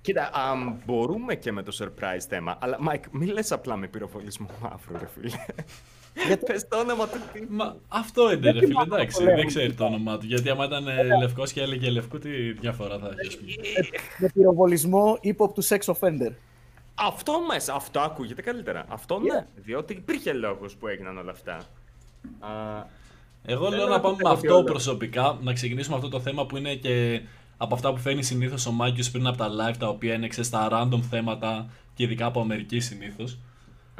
Κοίτα, 0.00 0.30
α, 0.32 0.54
μπορούμε 0.86 1.34
και 1.34 1.52
με 1.52 1.62
το 1.62 1.76
surprise 1.80 2.24
θέμα, 2.28 2.58
αλλά 2.60 2.76
Μάικ, 2.80 3.04
μην 3.10 3.28
λες 3.28 3.52
απλά 3.52 3.76
με 3.76 3.86
πυροβολισμό 3.86 4.46
μαύρου, 4.62 4.98
ρε 4.98 5.06
φίλε. 5.06 5.36
Γιατί- 6.26 6.44
Πες 6.44 6.68
το 6.68 6.78
όνομα 6.78 7.08
του 7.08 7.18
τι. 7.32 7.46
Μα 7.48 7.76
αυτό 7.88 8.32
είναι 8.32 8.50
ρε 8.50 8.58
φίλε, 8.58 8.72
μαύρο 8.72 8.94
εντάξει, 8.94 9.18
το 9.18 9.24
λέω. 9.24 9.36
δεν 9.36 9.46
ξέρει 9.46 9.72
το 9.72 9.84
όνομά 9.84 10.18
του. 10.18 10.26
Γιατί 10.26 10.48
άμα 10.50 10.64
ήταν 10.64 10.88
ε, 10.88 11.02
λευκός 11.20 11.52
και 11.52 11.60
έλεγε 11.60 11.90
λευκού, 11.90 12.18
τι 12.18 12.52
διαφορά 12.52 12.98
θα 12.98 13.08
έχει, 13.22 13.28
ας 13.28 13.36
πούμε. 13.36 13.52
Με 14.18 14.30
πυροβολισμό 14.34 15.18
ύποπτου 15.20 15.64
sex 15.64 15.78
offender. 15.78 16.32
Αυτό 16.94 17.32
μέσα, 17.48 17.74
αυτό 17.74 18.00
ακούγεται 18.00 18.42
καλύτερα. 18.42 18.84
Αυτό 18.88 19.18
ναι, 19.20 19.46
διότι 19.54 19.92
υπήρχε 19.92 20.32
λόγος 20.32 20.74
που 20.76 20.86
έγιναν 20.86 21.18
όλα 21.18 21.30
αυτά. 21.30 21.54
Α, 22.40 22.48
Εγώ 23.46 23.68
Δεν 23.68 23.78
λέω 23.78 23.86
λέω 23.86 23.94
να 23.96 24.00
πάμε 24.00 24.14
ότι 24.14 24.22
με 24.22 24.28
έχω 24.30 24.38
αυτό 24.38 24.54
όλα. 24.54 24.64
προσωπικά, 24.64 25.38
να 25.42 25.52
ξεκινήσουμε 25.52 25.96
αυτό 25.96 26.08
το 26.08 26.20
θέμα 26.20 26.46
που 26.46 26.56
είναι 26.56 26.74
και 26.74 27.20
από 27.56 27.74
αυτά 27.74 27.90
που 27.92 27.98
φέρνει 28.00 28.22
συνήθως 28.22 28.66
ο 28.66 28.72
Μάγκιος 28.72 29.10
πριν 29.10 29.26
από 29.26 29.36
τα 29.36 29.48
live, 29.48 29.76
τα 29.78 29.88
οποία 29.88 30.14
είναι 30.14 30.28
ξέρεις, 30.28 30.50
τα 30.50 30.68
random 30.72 31.00
θέματα 31.10 31.70
και 31.94 32.02
ειδικά 32.04 32.26
από 32.26 32.40
Αμερική 32.40 32.80
συνήθως. 32.80 33.38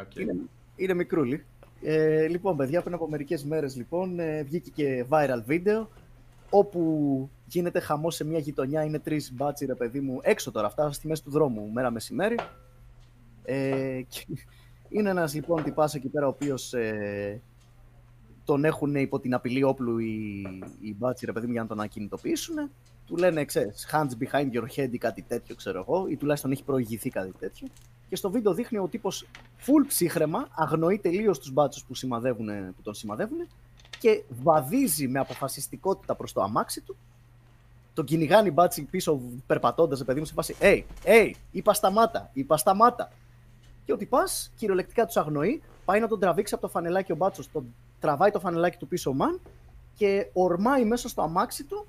οκ. 0.00 0.14
Είναι, 0.16 0.34
είναι 0.76 0.94
μικρούλι. 0.94 1.44
Ε, 1.86 2.26
λοιπόν, 2.26 2.56
παιδιά, 2.56 2.82
πριν 2.82 2.94
από 2.94 3.08
μερικές 3.08 3.44
μέρες 3.44 3.76
λοιπόν, 3.76 4.18
ε, 4.18 4.42
βγήκε 4.42 4.70
και 4.70 5.04
viral 5.08 5.42
βίντεο 5.46 5.88
όπου 6.50 7.30
γίνεται 7.46 7.80
χαμός 7.80 8.14
σε 8.14 8.24
μια 8.24 8.38
γειτονιά. 8.38 8.84
Είναι 8.84 8.98
τρεις 8.98 9.32
μπάτσοι, 9.32 9.66
ρε 9.66 9.74
παιδί 9.74 10.00
μου, 10.00 10.18
έξω 10.22 10.50
τώρα, 10.50 10.66
αυτά 10.66 10.92
στη 10.92 11.06
μέση 11.06 11.22
του 11.22 11.30
δρόμου, 11.30 11.70
μέρα 11.72 11.90
μεσημέρι. 11.90 12.36
Ε, 13.44 14.00
και 14.08 14.24
είναι 14.88 15.10
ένας 15.10 15.34
λοιπόν 15.34 15.62
τυπάς 15.62 15.94
εκεί 15.94 16.08
πέρα, 16.08 16.26
ο 16.26 16.28
οποίος 16.28 16.72
ε, 16.72 17.40
τον 18.44 18.64
έχουν 18.64 18.94
υπό 18.94 19.20
την 19.20 19.34
απειλή 19.34 19.62
όπλου 19.62 19.98
οι, 19.98 20.42
οι 20.80 20.94
μπάτσι, 20.98 21.26
ρε 21.26 21.32
παιδί 21.32 21.46
μου, 21.46 21.52
για 21.52 21.62
να 21.62 21.68
τον 21.68 21.80
ακινητοποιήσουν. 21.80 22.70
Του 23.06 23.16
λένε, 23.16 23.44
ξέρεις, 23.44 23.88
hands 23.92 24.24
behind 24.24 24.50
your 24.52 24.66
head 24.76 24.88
ή 24.90 24.98
κάτι 24.98 25.22
τέτοιο, 25.22 25.54
ξέρω 25.54 25.78
εγώ, 25.78 26.06
ή 26.08 26.16
τουλάχιστον 26.16 26.52
έχει 26.52 26.64
προηγηθεί 26.64 27.10
κάτι 27.10 27.32
τέτοιο. 27.38 27.68
Και 28.14 28.20
στο 28.20 28.30
βίντεο 28.30 28.54
δείχνει 28.54 28.78
ο 28.78 28.88
τύπος 28.88 29.26
full 29.66 29.84
ψύχρεμα, 29.86 30.48
αγνοεί 30.54 30.98
τελείως 30.98 31.38
τους 31.38 31.52
μπάτσους 31.52 31.84
που, 31.84 31.94
σημαδεύουν- 31.94 32.74
που 32.76 32.82
τον 32.82 32.94
σημαδεύουν 32.94 33.48
και 33.98 34.22
βαδίζει 34.42 35.08
με 35.08 35.18
αποφασιστικότητα 35.18 36.14
προς 36.14 36.32
το 36.32 36.42
αμάξι 36.42 36.80
του. 36.80 36.96
Τον 37.94 38.04
κυνηγάνει 38.04 38.50
μπάτσι 38.50 38.82
πίσω 38.82 39.20
περπατώντας, 39.46 40.04
παιδί 40.04 40.18
μου, 40.18 40.26
σε 40.26 40.32
φάση 40.32 40.56
Hey, 40.60 40.82
hey, 41.04 41.30
είπα 41.50 41.74
σταμάτα, 41.74 42.30
είπα 42.32 42.56
σταμάτα. 42.56 43.12
Και 43.84 43.92
ο 43.92 43.96
τυπάς 43.96 44.52
κυριολεκτικά 44.56 45.06
τους 45.06 45.16
αγνοεί, 45.16 45.62
πάει 45.84 46.00
να 46.00 46.08
τον 46.08 46.20
τραβήξει 46.20 46.54
από 46.54 46.62
το 46.62 46.68
φανελάκι 46.68 47.12
ο 47.12 47.16
μπάτσος, 47.16 47.50
τον 47.50 47.74
τραβάει 48.00 48.30
το 48.30 48.40
φανελάκι 48.40 48.76
του 48.76 48.88
πίσω 48.88 49.10
ο 49.10 49.14
μαν 49.14 49.40
και 49.94 50.26
ορμάει 50.32 50.84
μέσα 50.84 51.08
στο 51.08 51.22
αμάξι 51.22 51.64
του 51.64 51.86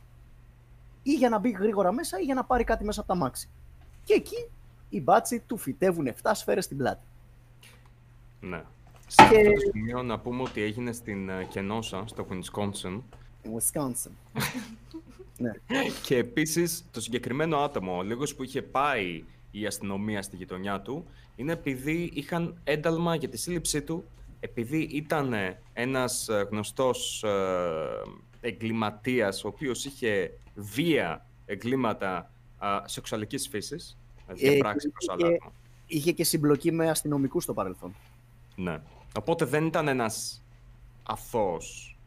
ή 1.03 1.13
για 1.13 1.29
να 1.29 1.39
μπει 1.39 1.49
γρήγορα 1.49 1.91
μέσα 1.91 2.19
ή 2.19 2.23
για 2.23 2.33
να 2.35 2.43
πάρει 2.43 2.63
κάτι 2.63 2.83
μέσα 2.83 2.99
από 2.99 3.09
το 3.09 3.15
αμάξι. 3.15 3.49
Και 4.03 4.13
εκεί 4.13 4.49
οι 4.89 5.01
μπάτσι 5.01 5.39
του 5.47 5.57
φυτεύουν 5.57 6.07
7 6.07 6.31
σφαίρες 6.33 6.63
στην 6.65 6.77
πλάτη. 6.77 7.05
Ναι. 8.39 8.63
Σε 9.07 9.21
αυτό 9.21 9.35
Και- 9.35 9.43
το 9.43 9.59
σημείο 9.73 10.03
να 10.03 10.19
πούμε 10.19 10.41
ότι 10.41 10.61
έγινε 10.61 10.91
στην 10.91 11.29
ε, 11.29 11.43
Κενόσα, 11.49 12.03
στο 12.07 12.27
Wisconsin. 12.29 13.01
Wisconsin. 13.43 14.11
ναι. 15.37 15.51
Και 16.03 16.17
επίσης 16.17 16.85
το 16.91 17.01
συγκεκριμένο 17.01 17.57
άτομο, 17.57 17.97
ο 17.97 18.01
λίγος 18.01 18.35
που 18.35 18.43
είχε 18.43 18.61
πάει 18.61 19.23
η 19.51 19.65
αστυνομία 19.65 20.21
στη 20.21 20.35
γειτονιά 20.35 20.81
του, 20.81 21.05
είναι 21.35 21.51
επειδή 21.51 22.11
είχαν 22.13 22.59
ένταλμα 22.63 23.15
για 23.15 23.29
τη 23.29 23.37
σύλληψή 23.37 23.81
του, 23.81 24.03
επειδή 24.39 24.77
ήταν 24.81 25.33
ε, 25.33 25.59
ένας 25.73 26.29
ε, 26.29 26.47
γνωστός 26.51 27.23
ε, 27.23 27.29
εγκληματίας, 28.41 29.43
ο 29.43 29.47
οποίος 29.47 29.85
είχε 29.85 30.37
βία 30.55 31.25
εγκλήματα 31.45 32.31
α, 32.57 32.81
σεξουαλικής 32.85 33.47
φύσης, 33.47 33.97
Ε, 34.27 34.33
διαπράξει 34.33 34.89
προς 34.89 35.09
άλλα 35.09 35.27
και- 35.27 35.35
άτομα. 35.35 35.51
Είχε 35.87 36.11
και 36.11 36.23
συμπλοκή 36.23 36.71
με 36.71 36.89
αστυνομικούς 36.89 37.43
στο 37.43 37.53
παρελθόν. 37.53 37.95
Ναι. 38.55 38.77
Οπότε 39.17 39.45
δεν 39.45 39.65
ήταν 39.65 39.87
ένας 39.87 40.43
αθώος 41.03 41.97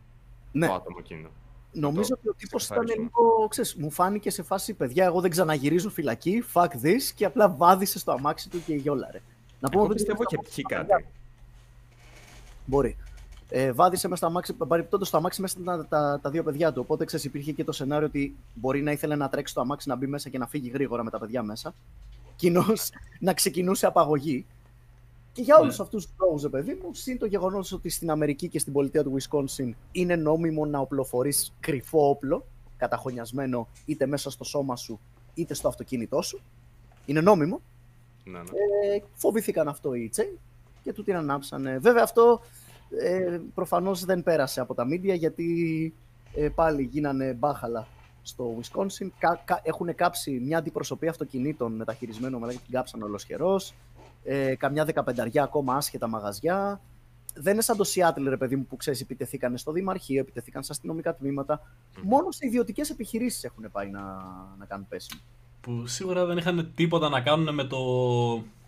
Ναι, 0.52 0.66
το 0.66 0.72
άτομο 0.72 0.96
εκείνο. 1.00 1.28
νομίζω 1.72 2.08
το 2.08 2.14
ότι 2.18 2.28
ο 2.28 2.34
τύπος 2.34 2.64
ήταν 2.64 2.78
ξεκαθαρίσουμε. 2.84 3.10
λίγο. 3.32 3.48
Ξέρεις, 3.48 3.74
μου 3.74 3.90
φάνηκε 3.90 4.30
σε 4.30 4.42
φάση 4.42 4.74
παιδιά. 4.74 5.04
Εγώ 5.04 5.20
δεν 5.20 5.30
ξαναγυρίζω 5.30 5.90
φυλακή. 5.90 6.44
Fuck 6.52 6.68
this. 6.82 7.02
Και 7.14 7.24
απλά 7.24 7.48
βάδισε 7.50 7.98
στο 7.98 8.12
αμάξι 8.12 8.48
του 8.48 8.62
και 8.66 8.74
γιόλαρε. 8.74 9.20
Να 9.60 9.68
πούμε 9.68 9.82
Εγώ 9.82 9.84
ότι 9.84 9.94
πιστεύω 9.94 10.22
στα- 10.22 10.36
και 10.36 10.48
πιει 10.54 10.64
στα- 10.68 10.84
κάτι. 10.84 11.06
Μπορεί. 12.66 12.96
Ε, 13.50 13.72
βάδισε 13.72 14.08
μες 14.08 14.18
στο 14.18 14.26
αμάξι, 14.26 14.52
παρεπτόντω 14.52 15.04
στο 15.04 15.16
αμάξι 15.16 15.40
μέσα 15.40 15.56
τα, 15.64 15.86
τα, 15.86 16.18
τα 16.22 16.30
δύο 16.30 16.42
παιδιά 16.42 16.72
του. 16.72 16.80
Οπότε 16.80 17.04
ξέρεις, 17.04 17.24
υπήρχε 17.24 17.52
και 17.52 17.64
το 17.64 17.72
σενάριο 17.72 18.06
ότι 18.06 18.36
μπορεί 18.54 18.82
να 18.82 18.92
ήθελε 18.92 19.14
να 19.16 19.28
τρέξει 19.28 19.54
το 19.54 19.60
αμάξι 19.60 19.88
να 19.88 19.96
μπει 19.96 20.06
μέσα 20.06 20.28
και 20.28 20.38
να 20.38 20.46
φύγει 20.46 20.68
γρήγορα 20.68 21.04
με 21.04 21.10
τα 21.10 21.18
παιδιά 21.18 21.42
μέσα. 21.42 21.74
Κοινώ 22.38 22.64
να 23.20 23.34
ξεκινούσε 23.34 23.86
απαγωγή. 23.86 24.46
Και 25.32 25.42
για 25.42 25.58
όλους 25.58 25.78
Ναι. 25.78 25.84
αυτούς 25.84 26.04
τους 26.06 26.14
λόγους, 26.20 26.42
ρε 26.42 26.48
παιδί 26.48 26.78
μου, 26.82 26.94
συν 26.94 27.18
το 27.18 27.26
γεγονός 27.26 27.72
ότι 27.72 27.88
στην 27.88 28.10
Αμερική 28.10 28.48
και 28.48 28.58
στην 28.58 28.72
πολιτεία 28.72 29.02
του 29.02 29.16
Wisconsin 29.20 29.70
είναι 29.92 30.16
νόμιμο 30.16 30.66
να 30.66 30.78
οπλοφορείς 30.78 31.54
κρυφό 31.60 32.08
όπλο, 32.08 32.46
καταχωνιασμένο 32.76 33.68
είτε 33.84 34.06
μέσα 34.06 34.30
στο 34.30 34.44
σώμα 34.44 34.76
σου 34.76 35.00
είτε 35.34 35.54
στο 35.54 35.68
αυτοκίνητό 35.68 36.22
σου. 36.22 36.40
Είναι 37.06 37.20
νόμιμο. 37.20 37.60
Ναι, 38.24 38.38
ναι. 38.38 38.44
Ε, 38.94 39.02
φοβήθηκαν 39.14 39.68
αυτό 39.68 39.94
οι 39.94 40.08
Τσέι 40.08 40.38
και 40.82 40.92
του 40.92 41.02
την 41.02 41.16
ανάψανε. 41.16 41.78
Βέβαια 41.78 42.02
αυτό 42.02 42.40
ε, 43.00 43.38
προφανώς 43.54 44.04
δεν 44.04 44.22
πέρασε 44.22 44.60
από 44.60 44.74
τα 44.74 44.84
μίντια 44.84 45.14
γιατί 45.14 45.94
ε, 46.34 46.48
πάλι 46.48 46.82
γίνανε 46.82 47.32
μπάχαλα 47.32 47.86
στο 48.28 48.58
Wisconsin. 48.60 49.08
Κα, 49.18 49.42
κα, 49.44 49.60
έχουν 49.62 49.94
κάψει 49.94 50.30
μια 50.30 50.58
αντιπροσωπεία 50.58 51.10
αυτοκινήτων 51.10 51.72
μεταχειρισμένο 51.72 52.38
με 52.38 52.48
την 52.48 52.60
κάψαν 52.70 53.02
ολοσχερός. 53.02 53.74
Ε, 54.24 54.54
καμιά 54.54 54.84
δεκαπενταριά 54.84 55.42
ακόμα 55.42 55.74
άσχετα 55.76 56.08
μαγαζιά. 56.08 56.80
Δεν 57.34 57.52
είναι 57.52 57.62
σαν 57.62 57.76
το 57.76 57.84
Seattle, 57.94 58.28
ρε 58.28 58.36
παιδί 58.36 58.56
μου, 58.56 58.66
που 58.66 58.76
ξέρεις, 58.76 59.00
επιτεθήκαν 59.00 59.56
στο 59.58 59.72
Δημαρχείο, 59.72 60.20
επιτεθήκαν 60.20 60.62
σε 60.62 60.72
αστυνομικά 60.72 61.14
τμήματα. 61.14 61.60
Μόνο 62.02 62.30
σε 62.30 62.46
ιδιωτικές 62.46 62.90
επιχειρήσεις 62.90 63.44
έχουν 63.44 63.70
πάει 63.72 63.88
να, 63.88 64.00
να 64.58 64.64
κάνουν 64.68 64.86
πέσιμο. 64.88 65.20
Που 65.60 65.86
σίγουρα 65.86 66.24
δεν 66.24 66.36
είχαν 66.36 66.72
τίποτα 66.74 67.08
να 67.08 67.20
κάνουν 67.20 67.54
με, 67.54 67.64
το... 67.64 67.78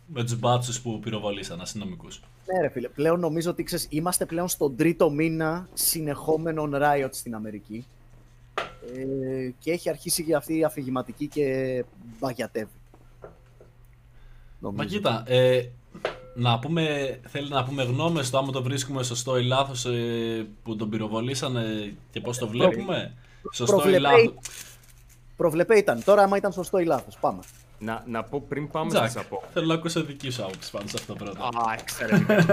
με 0.06 0.22
τους 0.22 0.38
μπάτσους 0.38 0.80
που 0.80 1.00
πυροβολήσαν 1.00 1.60
αστυνομικούς. 1.60 2.22
Ναι, 2.46 2.60
ρε 2.60 2.68
φίλε. 2.68 2.88
Πλέον 2.88 3.20
νομίζω 3.20 3.50
ότι 3.50 3.62
ξέρεις, 3.62 3.86
είμαστε 3.90 4.26
πλέον 4.26 4.48
στον 4.48 4.76
τρίτο 4.76 5.10
μήνα 5.10 5.68
συνεχόμενων 5.74 6.72
riot 6.74 7.08
στην 7.10 7.34
Αμερική. 7.34 7.86
Ε, 8.94 9.50
και 9.58 9.70
έχει 9.72 9.88
αρχίσει 9.88 10.24
και 10.24 10.34
αυτή 10.34 10.58
η 10.58 10.64
αφηγηματική 10.64 11.26
και 11.26 11.44
μπαγιατεύει. 12.18 12.70
Μα 13.22 13.28
Νομίζω. 14.58 14.88
κοίτα, 14.88 15.22
ε, 15.26 15.62
να 16.34 16.58
πούμε, 16.58 16.84
θέλει 17.26 17.48
να 17.48 17.64
πούμε 17.64 17.82
γνώμες 17.82 18.26
στο 18.26 18.38
άμα 18.38 18.52
το 18.52 18.62
βρίσκουμε 18.62 19.02
σωστό 19.02 19.38
ή 19.38 19.42
λάθος 19.44 19.84
ε, 19.84 20.46
που 20.62 20.76
τον 20.76 20.88
πυροβολήσανε 20.90 21.94
και 22.10 22.20
πώς 22.20 22.38
το 22.38 22.48
βλέπουμε; 22.48 23.14
Σωστό 23.52 23.74
ή 23.76 23.78
προβλεπέ- 23.80 24.00
λάθος; 24.00 24.34
Προβλεπέ 25.36 25.76
ήταν. 25.78 26.04
Τώρα, 26.04 26.22
άμα 26.22 26.36
ήταν 26.36 26.52
σωστό 26.52 26.78
ή 26.78 26.84
λάθος. 26.84 27.16
Πάμε. 27.20 27.40
Να, 27.82 28.04
να 28.06 28.22
πω 28.24 28.44
πριν 28.48 28.68
πάμε 28.68 28.90
Τζακ, 28.90 29.08
στις 29.08 29.22
απο... 29.22 29.42
θέλω 29.52 29.66
να 29.66 29.74
ακούσω 29.74 30.04
δική 30.04 30.30
σου 30.30 30.42
άποψη 30.42 30.70
πάνω 30.70 30.88
σε 30.88 30.96
αυτό 30.98 31.14
πρώτα. 31.14 31.44
Α, 31.44 31.76
εξαιρετικά. 31.78 32.44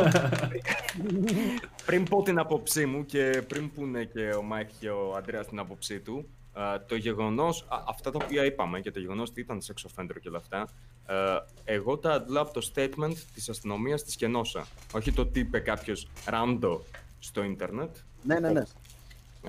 πριν 1.85 2.03
πω 2.03 2.23
την 2.23 2.39
άποψή 2.39 2.85
μου 2.85 3.05
και 3.05 3.43
πριν 3.47 3.71
πούνε 3.73 4.03
και 4.03 4.29
ο 4.29 4.41
Μάικ 4.41 4.69
και 4.79 4.89
ο 4.89 5.15
Αντρέας 5.17 5.47
την 5.47 5.59
άποψή 5.59 5.99
του, 5.99 6.29
α, 6.53 6.85
το 6.87 6.95
γεγονός, 6.95 7.65
α, 7.67 7.83
αυτά 7.87 8.11
τα 8.11 8.19
οποία 8.23 8.45
είπαμε 8.45 8.79
και 8.79 8.91
το 8.91 8.99
γεγονός 8.99 9.29
ότι 9.29 9.41
ήταν 9.41 9.59
sex 9.61 9.87
offender 9.87 10.15
και 10.21 10.27
όλα 10.27 10.37
αυτά, 10.37 10.59
α, 10.59 10.67
εγώ 11.63 11.97
τα 11.97 12.11
αντλάω 12.11 12.43
από 12.43 12.53
το 12.53 12.71
statement 12.73 13.15
της 13.33 13.49
αστυνομίας 13.49 14.03
της 14.03 14.15
Κενόσα. 14.15 14.67
Όχι 14.93 15.11
το 15.11 15.25
τι 15.25 15.39
είπε 15.39 15.59
κάποιος 15.59 16.07
rando 16.25 16.79
στο 17.19 17.43
ίντερνετ. 17.43 17.95
Ναι, 18.23 18.39
ναι, 18.39 18.51
ναι. 18.51 18.63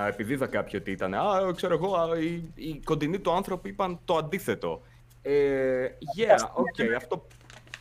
Α, 0.00 0.06
επειδή 0.06 0.32
είδα 0.32 0.46
κάποιο 0.46 0.78
ότι 0.78 0.90
ήταν, 0.90 1.14
α, 1.14 1.52
ξέρω 1.56 1.74
εγώ, 1.74 1.94
α, 1.94 2.18
οι, 2.18 2.42
οι 2.54 2.80
κοντινοί 2.84 3.18
του 3.18 3.32
άνθρωποι 3.32 3.68
είπαν 3.68 3.98
το 4.04 4.16
αντίθετο. 4.16 4.82
Ε, 5.22 5.86
yeah, 6.18 6.48
οκ, 6.54 6.94
αυτό... 6.96 7.26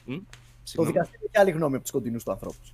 Μ, 0.05 0.13
Το 0.13 0.21
συγγνώμη. 0.63 0.91
δικαστήριο 0.91 1.27
έχει 1.31 1.41
άλλη 1.41 1.51
γνώμη 1.51 1.73
από 1.73 1.81
τους 1.83 1.91
κοντινούς 1.91 2.23
του 2.23 2.31
ανθρώπους. 2.31 2.73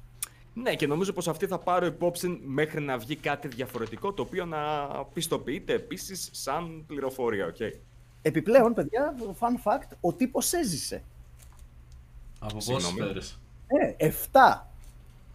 Ναι, 0.54 0.76
και 0.76 0.88
νομίζω 0.88 1.14
πως 1.14 1.28
αυτή 1.28 1.48
θα 1.48 1.58
πάρω 1.58 1.86
υπόψη 1.86 2.40
μέχρι 2.46 2.82
να 2.82 2.98
βγει 2.98 3.16
κάτι 3.16 3.48
διαφορετικό, 3.48 4.14
το 4.14 4.22
οποίο 4.22 4.46
να 4.46 4.88
πιστοποιείται 5.14 5.74
επίσης 5.74 6.30
σαν 6.32 6.84
πληροφορία, 6.88 7.46
οκ. 7.46 7.58
Επιπλέον, 8.22 8.74
παιδιά, 8.74 9.16
fun 9.40 9.64
fact, 9.72 9.88
ο 10.02 10.14
τύπος 10.14 10.54
έζησε. 10.54 11.04
Από 12.40 12.54
πόσες 12.54 12.74
Συγγνώμη. 12.84 13.00
σφαίρες; 13.00 13.40
Ε, 13.98 14.06
7. 14.08 14.68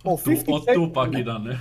Ο, 0.03 0.15
Του- 0.15 0.31
50 0.31 0.53
Ο 0.53 0.57
Cent, 0.57 0.73
Τούπακ 0.73 1.13
ήταν. 1.17 1.61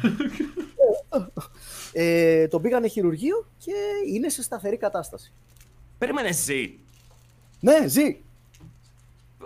ε, 1.94 2.48
τον 2.48 2.62
πήγανε 2.62 2.88
χειρουργείο 2.88 3.48
και 3.58 3.74
είναι 4.14 4.30
σε 4.30 4.44
σταθερή 4.44 4.78
κατάσταση. 4.78 5.34
Περίμενε, 5.98 6.32
ζει. 6.32 6.78
Ναι, 7.60 7.88
ζει. 7.88 8.06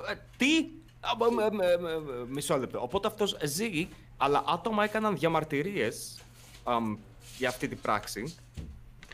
Ε, 0.10 0.16
Τι; 0.38 0.70
Α, 1.00 1.10
μ- 1.18 1.34
μ- 1.34 1.54
μ- 1.54 1.82
μ- 1.82 2.30
Μισό 2.34 2.58
λεπτό. 2.58 2.82
Οπότε 2.82 3.08
αυτός 3.08 3.38
ζει, 3.44 3.88
αλλά 4.18 4.44
άτομα 4.48 4.84
έκαναν 4.84 5.18
διαμαρτυρίες 5.18 6.20
αμ, 6.64 6.98
για 7.38 7.50
αυτή 7.50 7.68
την 7.68 7.80
πράξη. 7.82 8.36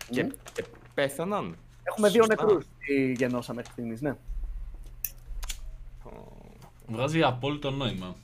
Και, 0.09 0.23
και 0.53 0.63
πέθαναν. 0.93 1.55
Έχουμε 1.83 2.09
δύο 2.09 2.23
Σωστά. 2.23 2.43
νεκρούς 2.43 2.63
στη 2.63 3.11
γενόσα 3.17 3.53
μέχρι 3.53 3.71
στιγμής, 3.71 4.01
ναι. 4.01 4.15
Βγάζει 6.87 7.23
απόλυτο 7.23 7.71
νόημα. 7.71 8.15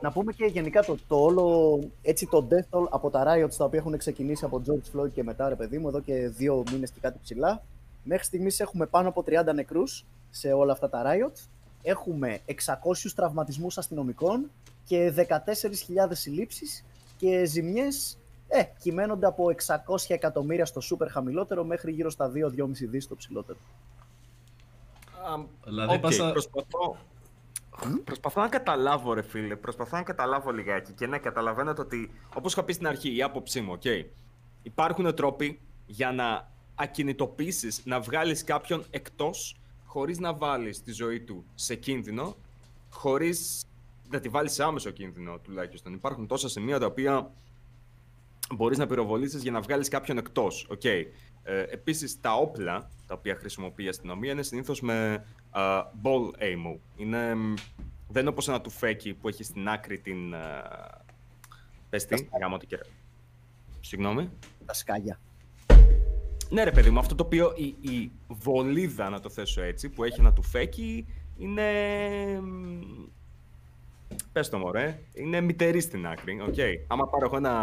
Να 0.00 0.12
πούμε 0.12 0.32
και 0.32 0.44
γενικά 0.44 0.82
το, 0.82 0.96
το 1.08 1.16
όλο, 1.22 1.78
έτσι 2.02 2.26
το 2.26 2.48
death 2.50 2.78
toll 2.78 2.86
από 2.90 3.10
τα 3.10 3.22
riots 3.26 3.54
τα 3.56 3.64
οποία 3.64 3.78
έχουν 3.78 3.98
ξεκινήσει 3.98 4.44
από 4.44 4.62
George 4.66 4.98
Floyd 5.00 5.10
και 5.14 5.22
μετά 5.22 5.48
ρε 5.48 5.54
παιδί 5.54 5.78
μου 5.78 5.88
εδώ 5.88 6.00
και 6.00 6.28
δύο 6.28 6.62
μήνες 6.72 6.90
και 6.90 6.98
κάτι 7.00 7.18
ψηλά. 7.22 7.62
Μέχρι 8.02 8.24
στιγμής 8.24 8.60
έχουμε 8.60 8.86
πάνω 8.86 9.08
από 9.08 9.24
30 9.26 9.54
νεκρούς 9.54 10.04
σε 10.30 10.52
όλα 10.52 10.72
αυτά 10.72 10.88
τα 10.88 11.02
riots. 11.06 11.46
Έχουμε 11.82 12.40
600 12.46 12.52
τραυματισμούς 13.14 13.78
αστυνομικών 13.78 14.50
και 14.84 15.12
14.000 15.16 16.08
συλλήψεις 16.10 16.84
και 17.16 17.44
ζημιές 17.44 18.18
ε, 18.48 18.62
κυμαίνονται 18.78 19.26
από 19.26 19.46
600 19.66 19.96
εκατομμύρια 20.08 20.64
στο 20.64 20.80
super 20.90 21.06
χαμηλότερο 21.10 21.64
μέχρι 21.64 21.92
γύρω 21.92 22.10
στα 22.10 22.32
2-2,5 22.34 22.68
δις 22.72 23.04
στο 23.04 23.16
ψηλότερο. 23.16 23.58
Α, 25.24 25.44
Δηλαδή, 25.64 25.94
οκ, 25.94 26.00
πας 26.00 26.16
να- 26.18 26.30
προσπαθώ, 26.30 26.96
προσπαθώ 28.04 28.40
να 28.40 28.48
καταλάβω, 28.48 29.12
ρε 29.12 29.22
φίλε. 29.22 29.56
Προσπαθώ 29.56 29.96
να 29.96 30.02
καταλάβω 30.02 30.50
λιγάκι. 30.50 30.92
Και 30.92 31.06
ναι, 31.06 31.18
καταλαβαίνετε 31.18 31.80
ότι, 31.80 32.10
όπως 32.36 32.52
είχα 32.52 32.62
πει 32.64 32.72
στην 32.72 32.86
αρχή, 32.86 33.16
η 33.16 33.22
άποψή 33.22 33.60
μου, 33.60 33.72
οκ. 33.72 33.82
υπάρχουν 34.62 35.14
τρόποι 35.14 35.60
για 35.86 36.12
να 36.12 36.49
ακινητοποιήσει, 36.80 37.82
να 37.84 38.00
βγάλεις 38.00 38.44
κάποιον 38.44 38.84
εκτός 38.90 39.56
χωρίς 39.84 40.18
να 40.18 40.34
βάλεις 40.34 40.82
τη 40.82 40.92
ζωή 40.92 41.20
του 41.20 41.44
σε 41.54 41.74
κίνδυνο, 41.74 42.36
χωρίς 42.90 43.64
να 44.10 44.20
τη 44.20 44.28
βάλεις 44.28 44.52
σε 44.52 44.62
άμεσο 44.64 44.90
κίνδυνο 44.90 45.38
τουλάχιστον. 45.38 45.92
Υπάρχουν 45.94 46.26
τόσα 46.26 46.48
σημεία 46.48 46.78
τα 46.78 46.86
οποία 46.86 47.30
μπορείς 48.54 48.78
να 48.78 48.86
πυροβολήσεις 48.86 49.42
για 49.42 49.50
να 49.50 49.60
βγάλεις 49.60 49.88
κάποιον 49.88 50.18
εκτός. 50.18 50.66
Okay. 50.70 51.04
Ε, 51.42 51.62
Επίσης, 51.62 52.20
τα 52.20 52.34
όπλα 52.34 52.90
τα 53.06 53.14
οποία 53.14 53.34
χρησιμοποιεί 53.34 53.84
η 53.84 53.88
αστυνομία 53.88 54.32
είναι 54.32 54.42
συνήθως 54.42 54.80
με 54.80 55.26
α, 55.50 55.84
ball 56.02 56.42
aim. 56.42 56.78
Είναι, 56.96 57.34
μ, 57.34 57.54
δεν 58.08 58.20
είναι 58.20 58.30
όπως 58.30 58.48
ένα 58.48 58.60
τουφέκι 58.60 59.14
που 59.14 59.28
έχει 59.28 59.44
στην 59.44 59.68
άκρη 59.68 59.98
την. 59.98 60.34
α, 60.34 60.98
Πες 61.90 62.04
τι, 62.06 62.28
γαμώ 62.40 62.58
το 62.58 62.66
κέρατο. 62.66 62.82
Συγγνώμη. 63.80 64.30
Τα 64.66 64.74
σκάγια. 64.74 65.20
Ναι, 66.50 66.64
ρε 66.64 66.70
παιδί 66.70 66.90
μου, 66.90 66.98
αυτό 66.98 67.14
το 67.14 67.24
οποίο 67.24 67.52
η, 67.56 67.64
η 67.80 68.10
βολίδα, 68.28 69.10
να 69.10 69.20
το 69.20 69.30
θέσω 69.30 69.62
έτσι, 69.62 69.88
που 69.88 70.04
έχει 70.04 70.20
ένα 70.20 70.32
τουφέκι, 70.32 71.06
είναι. 71.38 71.62
μ, 72.40 72.80
Πες 74.32 74.48
το 74.48 74.58
μωρέ, 74.58 74.98
είναι 75.12 75.40
μυτερή 75.40 75.80
στην 75.80 76.06
άκρη, 76.06 76.40
οκ. 76.40 76.54
Άμα 76.86 77.08
πάρω 77.08 77.24
εγώ 77.26 77.36
ένα 77.36 77.54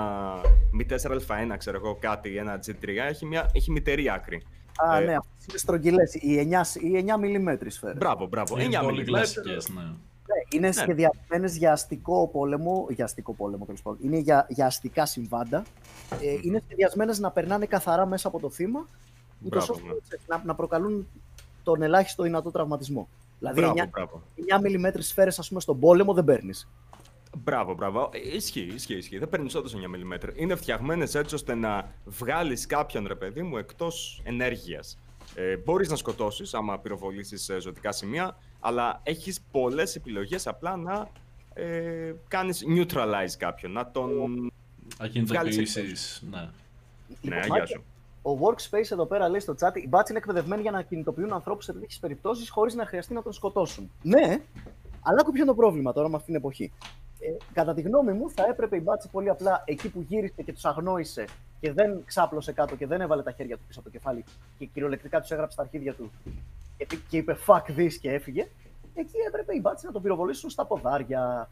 M4A1, 0.71 1.55
ξέρω 1.58 1.77
εγώ 1.77 1.96
κάτι, 2.00 2.38
ένα 2.38 2.60
G3, 2.65 2.88
έχει, 2.88 3.25
μια, 3.25 3.50
έχει 3.53 3.72
μυτερή 3.71 4.09
άκρη. 4.10 4.41
Α, 4.77 4.98
Ε, 4.98 5.06
ναι, 5.06 5.15
αυτές 5.15 5.46
είναι 5.50 5.58
στρογγυλές. 5.58 6.13
Οι 6.13 6.50
9, 6.51 6.82
οι 6.82 7.06
9 7.08 7.53
mm 7.53 7.58
σφαίρες. 7.67 7.98
Μπράβο, 7.98 8.27
μπράβο. 8.27 8.60
Είναι 8.60 8.79
9 8.79 8.84
πολύ 8.84 9.01
mm. 9.01 9.06
κλασικές, 9.06 9.70
ναι. 10.53 10.59
Ναι, 10.59 10.67
είναι 10.67 10.71
σχεδιασμένες 10.71 11.57
για 11.57 11.71
αστικό 11.71 12.27
πόλεμο. 12.27 12.87
Για 12.89 13.05
αστικό 13.05 13.33
πόλεμο, 13.33 13.65
τέλος 13.65 13.81
πάντων. 13.81 13.99
Είναι 14.01 14.17
για, 14.17 14.45
για 14.49 14.65
αστικά 14.65 15.05
συμβάντα. 15.05 15.63
Ε, 16.21 16.37
είναι 16.41 16.61
σχεδιασμένες 16.65 17.19
να 17.19 17.31
περνάνε 17.31 17.65
καθαρά 17.65 18.05
μέσα 18.05 18.27
από 18.27 18.39
το 18.39 18.49
θύμα, 18.49 18.87
ούτως 19.43 19.65
Μπράβο, 19.65 19.95
ώστε 20.01 20.19
ναι. 20.27 20.35
να, 20.35 20.43
να 20.45 20.55
προκαλούν 20.55 21.07
τον 21.63 21.81
ελάχιστο 21.81 22.23
δυνατό 22.23 22.51
τραυματισμό. 22.51 23.07
Δηλαδή, 23.39 23.59
Μπράβο, 23.59 23.75
9, 23.83 23.89
μπράβο. 23.89 24.21
9 24.81 24.87
mm 24.87 24.93
σφαίρες, 24.97 25.39
ας 25.39 25.47
πούμε, 25.47 25.59
στον 25.59 25.79
πόλεμο 25.79 26.13
δεν 26.13 26.23
παίρνεις. 26.23 26.69
Μπράβο, 27.37 27.73
μπράβο. 27.73 28.09
Ε, 28.13 28.35
Ισχύει, 28.35 28.71
ισχύει, 28.75 28.97
ισχύει. 28.97 29.17
Δεν 29.17 29.29
παίρνεις 29.29 29.55
όντως 29.55 29.75
9 29.75 29.77
mm. 29.77 30.31
Είναι 30.35 30.55
φτιαγμένες 30.55 31.15
έτσι 31.15 31.35
ώστε 31.35 31.55
να 31.55 31.91
βγάλεις 32.05 32.65
κάποιον 32.65 33.07
ρε 33.07 33.15
παιδί 33.15 33.41
μου 33.41 33.57
εκτός 33.57 34.21
ενέργειας. 34.23 34.97
Ε, 35.35 35.57
Μπορείς 35.57 35.89
να 35.89 35.95
σκοτώσεις 35.95 36.53
άμα 36.53 36.79
πυροβολήσεις 36.79 37.51
ζωτικά 37.59 37.91
σημεία, 37.91 38.38
αλλά 38.60 39.00
έχεις 39.04 39.41
πολλές 39.52 39.96
επιλογές 39.96 40.48
απλά 40.48 40.76
να 40.76 41.10
ε, 41.54 42.13
κάνεις 42.28 42.63
neutralize 42.76 43.36
κάποιον. 43.38 43.72
Να 43.72 43.91
τον. 43.91 44.52
Ακινητοποιήσεις, 44.98 46.24
ναι. 46.32 46.50
Ναι, 47.22 47.36
Λοιπόν, 47.36 47.58
γεια 47.58 47.65
σου. 47.65 47.84
Ο 48.22 48.32
Workspace 48.41 48.91
εδώ 48.91 49.06
πέρα 49.06 49.30
λέει 49.30 49.39
στο 49.39 49.56
chat: 49.60 49.76
Οι 49.76 49.88
μπάτσι 49.88 50.12
είναι 50.12 50.20
εκπαιδευμένοι 50.20 50.62
για 50.62 50.72
να 50.72 50.82
κινητοποιούν 50.82 51.34
ανθρώπους 51.34 51.65
σε 51.65 51.74
τέτοιες 51.74 52.00
περιπτώσεις 52.00 52.50
χωρίς 52.50 52.74
να 52.74 52.86
χρειαστεί 52.86 53.13
να 53.13 53.22
τον 53.22 53.34
σκοτώσουν. 53.34 53.91
Ναι, 54.02 54.41
αλλά 55.02 55.20
άκου 55.22 55.32
ποιο 55.32 55.41
είναι 55.41 55.52
το 55.52 55.56
πρόβλημα 55.56 55.93
τώρα 55.93 56.10
με 56.10 56.15
αυτήν 56.15 56.34
την 56.34 56.43
εποχή. 56.43 56.72
Ε, 57.20 57.28
κατά 57.54 57.74
τη 57.74 57.82
γνώμη 57.82 58.12
μου, 58.12 58.30
θα 58.30 58.46
έπρεπε 58.50 58.76
η 58.76 58.82
μπάτσι 58.84 59.10
πολύ 59.10 59.30
απλά 59.30 59.63
εκεί 59.65 59.89
που 59.89 60.06
γύρισε 60.08 60.41
και 60.41 60.54
τους 60.54 60.65
αγνόησε 60.65 61.26
και 61.60 61.74
δεν 61.74 62.04
ξάπλωσε 62.06 62.52
κάτω 62.52 62.76
και 62.76 62.88
δεν 62.88 63.02
έβαλε 63.02 63.24
τα 63.24 63.32
χέρια 63.32 63.58
του 63.58 63.63
πίσω 63.67 63.80
από 63.80 63.89
το 63.89 63.98
κεφάλι 63.98 64.24
και 64.58 64.65
κυριολεκτικά 64.65 65.22
τους 65.22 65.32
έγραψε 65.32 65.56
τα 65.58 65.62
αρχίδια 65.63 65.93
του 65.93 66.12
και, 66.78 66.86
πη- 66.86 67.04
και 67.10 67.17
είπε 67.17 67.38
fuck 67.48 67.63
this 67.78 67.93
και 68.02 68.12
έφυγε. 68.12 68.48
Εκεί 68.93 69.17
έπρεπε 69.28 69.56
οι 69.56 69.60
μπάτσι 69.62 69.86
να 69.86 69.91
τον 69.91 70.02
πυροβολήσουν 70.02 70.50
στα 70.50 70.65
ποδάρια. 70.65 71.50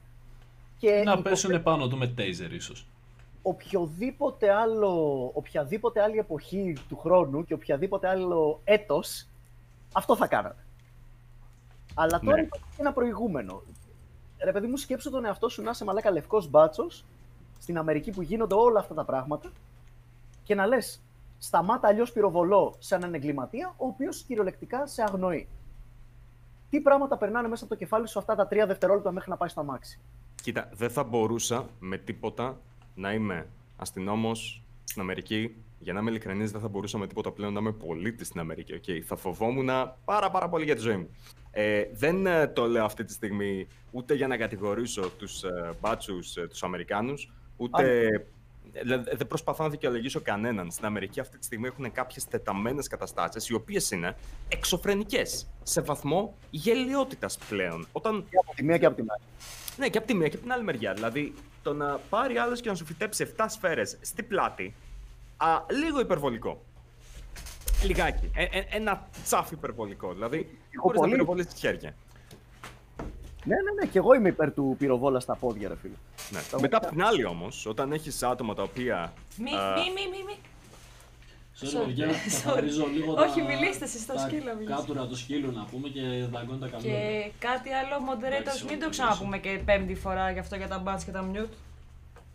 Και 0.80 0.90
Να 0.92 1.00
υποφε- 1.12 1.24
πέσουν 1.24 1.64
πάνω 1.64 1.88
του 1.88 1.98
με 1.98 2.14
taser 2.18 2.52
ίσως. 2.52 2.88
οποιοδήποτε 3.42 4.52
άλλο, 4.52 4.92
οποιαδήποτε 5.34 6.02
άλλη 6.02 6.18
εποχή 6.18 6.76
του 6.90 6.98
χρόνου 6.98 7.44
και 7.44 7.54
οποιαδήποτε 7.54 8.08
άλλο 8.08 8.62
έτος, 8.64 9.28
αυτό 9.94 10.16
θα 10.16 10.28
κάνατε. 10.28 10.66
Αλλά 11.94 12.20
τώρα 12.20 12.36
Ναι. 12.36 12.42
υπάρχει 12.42 12.66
και 12.70 12.82
ένα 12.82 12.94
προηγούμενο. 12.94 13.62
Ρε 14.44 14.52
παιδί 14.52 14.68
μου, 14.68 14.78
σκέψου 14.78 15.10
τον 15.10 15.26
εαυτό 15.26 15.50
σου 15.50 15.62
να 15.62 15.70
είσαι 15.70 15.84
μαλάκα 15.84 16.12
λευκός 16.12 16.50
μπάτσος 16.50 17.04
στην 17.60 17.78
Αμερική 17.78 18.12
που 18.12 18.22
γίνονται 18.22 18.56
όλα 18.56 18.80
αυτά 18.80 18.94
τα 18.94 19.04
πράγματα 19.06 19.52
και 20.46 20.56
να 20.56 20.66
λες 20.66 21.02
σταμάτα 21.38 21.88
αλλιώς 21.88 22.12
πυροβολώ 22.12 22.76
σε 22.80 22.96
έναν 22.96 23.14
εγκληματία 23.14 23.74
ο 23.78 23.86
οποίος 23.86 24.24
κυριολεκτικά 24.24 24.88
σε 24.88 25.02
αγνοεί. 25.02 25.48
Τι 26.70 26.82
πράγματα 26.82 27.18
περνάνε 27.18 27.48
μέσα 27.48 27.64
από 27.64 27.74
το 27.74 27.80
κεφάλι 27.80 28.08
σου 28.08 28.20
αυτά 28.20 28.36
τα 28.36 28.48
τρία 28.48 28.66
δευτερόλεπτα 28.66 29.12
μέχρι 29.12 29.30
να 29.30 29.38
πάει 29.38 29.50
στο 29.50 29.60
αμάξι; 29.60 30.00
Κοίτα, 30.42 30.70
δεν 30.74 30.90
θα 30.90 31.04
μπορούσα 31.04 31.66
με 31.80 31.98
τίποτα 31.98 32.58
να 32.96 33.14
είμαι 33.14 33.48
αστυνόμος 33.78 34.64
στην 34.84 35.02
Αμερική. 35.02 35.56
Για 35.80 35.94
να 35.94 36.00
είμαι 36.00 36.10
ειλικρινής, 36.10 36.52
δεν 36.52 36.62
θα 36.62 36.68
μπορούσα 36.68 36.98
με 36.98 37.08
τίποτα 37.08 37.32
πλέον 37.32 37.54
να 37.54 37.60
είμαι 37.60 37.72
πολίτης 37.72 38.28
στην 38.28 38.40
Αμερική. 38.40 38.82
Okay. 38.86 39.00
Θα 39.00 39.16
φοβόμουν 39.16 39.70
πάρα, 40.06 40.32
πάρα 40.32 40.50
πολύ 40.50 40.66
για 40.66 40.76
τη 40.76 40.82
ζωή 40.82 40.98
μου. 40.98 41.10
Ε, 41.52 41.84
δεν 41.94 42.26
ε, 42.26 42.48
το 42.48 42.66
λέω 42.66 42.86
αυτή 42.86 43.04
τη 43.04 43.14
στιγμή 43.14 43.68
ούτε 43.92 44.14
για 44.14 44.28
να 44.28 44.38
κατηγορήσω 44.38 45.10
τους 45.18 45.44
ε, 45.44 45.74
μπάτσους 45.82 46.36
ε, 46.36 46.48
τους 46.48 46.64
Αμερικάνους, 46.64 47.34
ούτε. 47.58 48.10
Δηλαδή, 48.84 49.16
δεν 49.16 49.28
προσπαθώ 49.28 49.64
να 49.64 49.70
δικαιολογήσω 49.70 50.22
κανέναν. 50.22 50.72
Στην 50.72 50.86
Αμερική 50.86 51.20
αυτή 51.20 51.38
τη 51.38 51.46
στιγμή 51.46 51.68
έχουν 51.68 51.92
κάποιες 51.92 52.26
τεταμένες 52.28 52.88
καταστάσεις, 52.88 53.50
οι 53.50 53.54
οποίες 53.54 53.92
είναι 53.92 54.16
εξωφρενικές 54.50 55.48
σε 55.64 55.82
βαθμό 55.82 56.36
γελιότητας 56.50 57.38
πλέον. 57.50 57.88
Όταν 57.92 58.26
Και 58.30 58.38
από 58.46 58.56
τη 58.56 58.64
μία 58.64 58.78
και 58.78 58.86
από 58.86 58.96
την 58.96 59.06
άλλη. 59.12 59.24
ναι, 59.78 59.90
και 59.90 59.98
από 59.98 60.08
τη 60.08 60.14
μία 60.14 60.28
και 60.28 60.36
από 60.36 60.44
την 60.44 60.54
άλλη 60.54 60.64
μεριά. 60.64 60.94
Δηλαδή, 60.94 61.34
το 61.64 61.74
να 61.74 62.00
πάρει 62.10 62.38
άλλος 62.38 62.62
και 62.62 62.70
να 62.70 62.76
σου 62.76 62.86
φυτέψει 62.86 63.34
7 63.38 63.46
σφαίρες 63.50 63.98
στη 64.02 64.24
πλάτη, 64.24 64.74
α, 65.38 65.48
λίγο 65.82 66.00
υπερβολικό. 66.00 66.62
Λιγάκι. 67.84 68.32
Ε, 68.36 68.44
ε, 68.44 68.64
ένα 68.70 69.08
τσάφ 69.24 69.52
υπερβολικό. 69.52 70.14
Δηλαδή, 70.14 70.38
Εγώ 70.38 70.82
χωρίς 70.82 70.96
να 70.96 71.06
πολύ. 71.06 71.12
πυροβολήσει 71.12 71.56
χέρια. 71.56 71.96
Ναι, 73.46 73.56
ναι, 73.56 73.72
ναι, 73.82 73.86
και 73.92 73.98
εγώ 73.98 74.14
είμαι 74.14 74.30
υπέρ 74.30 74.54
του 74.54 74.76
πυροβόλας 74.80 75.24
στα 75.24 75.36
πόδια, 75.36 75.68
ρε 75.68 75.76
φίλε. 75.76 75.94
Ναι. 76.32 76.40
Τα 76.52 76.60
Μετά 76.60 76.78
βοηθά. 76.78 76.78
απ' 76.78 76.88
την 76.90 77.04
άλλη 77.04 77.26
όμως, 77.26 77.66
όταν 77.66 77.92
έχεις 77.92 78.24
άτομα 78.24 78.54
τα 78.54 78.64
οποία. 78.64 79.14
Μη, 79.38 79.52
α, 79.52 79.74
μη, 79.78 79.82
μη, 79.96 80.18
μη, 80.18 80.24
μη. 80.28 80.38
Sorry, 81.62 81.66
Sorry. 81.82 81.86
παιδιά, 81.86 82.08
Sorry. 82.08 82.30
θα 82.30 82.52
χαρίζω 82.52 82.86
λίγο 82.94 83.14
Όχι, 83.14 83.40
τα- 83.40 83.46
μιλήστε 83.46 83.84
εσείς, 83.86 84.06
τα 84.06 84.14
τα 84.14 84.20
σκύλα 84.20 84.54
μιλήστε. 84.54 84.74
Κάτουρα 84.76 85.06
του 85.08 85.16
σκύλου 85.18 85.52
να 85.52 85.64
πούμε 85.72 85.88
και 85.90 86.02
δαγκώνει 86.32 86.60
τα 86.60 86.68
καμία. 86.68 86.92
Και 86.92 87.32
κάτι 87.40 87.70
άλλο, 87.72 87.96
moderators, 88.10 88.40
Εντάξει, 88.42 88.66
μην 88.66 88.80
το 88.80 88.86
όχι, 88.86 88.90
ξαναπούμε 88.90 89.38
και 89.38 89.62
πέμπτη 89.66 89.96
φορά 89.96 90.32
γι' 90.32 90.40
αυτό 90.40 90.56
για 90.56 90.68
τα 90.68 90.84
bans 90.86 91.02
και 91.06 91.12
τα 91.12 91.30
mute. 91.34 91.48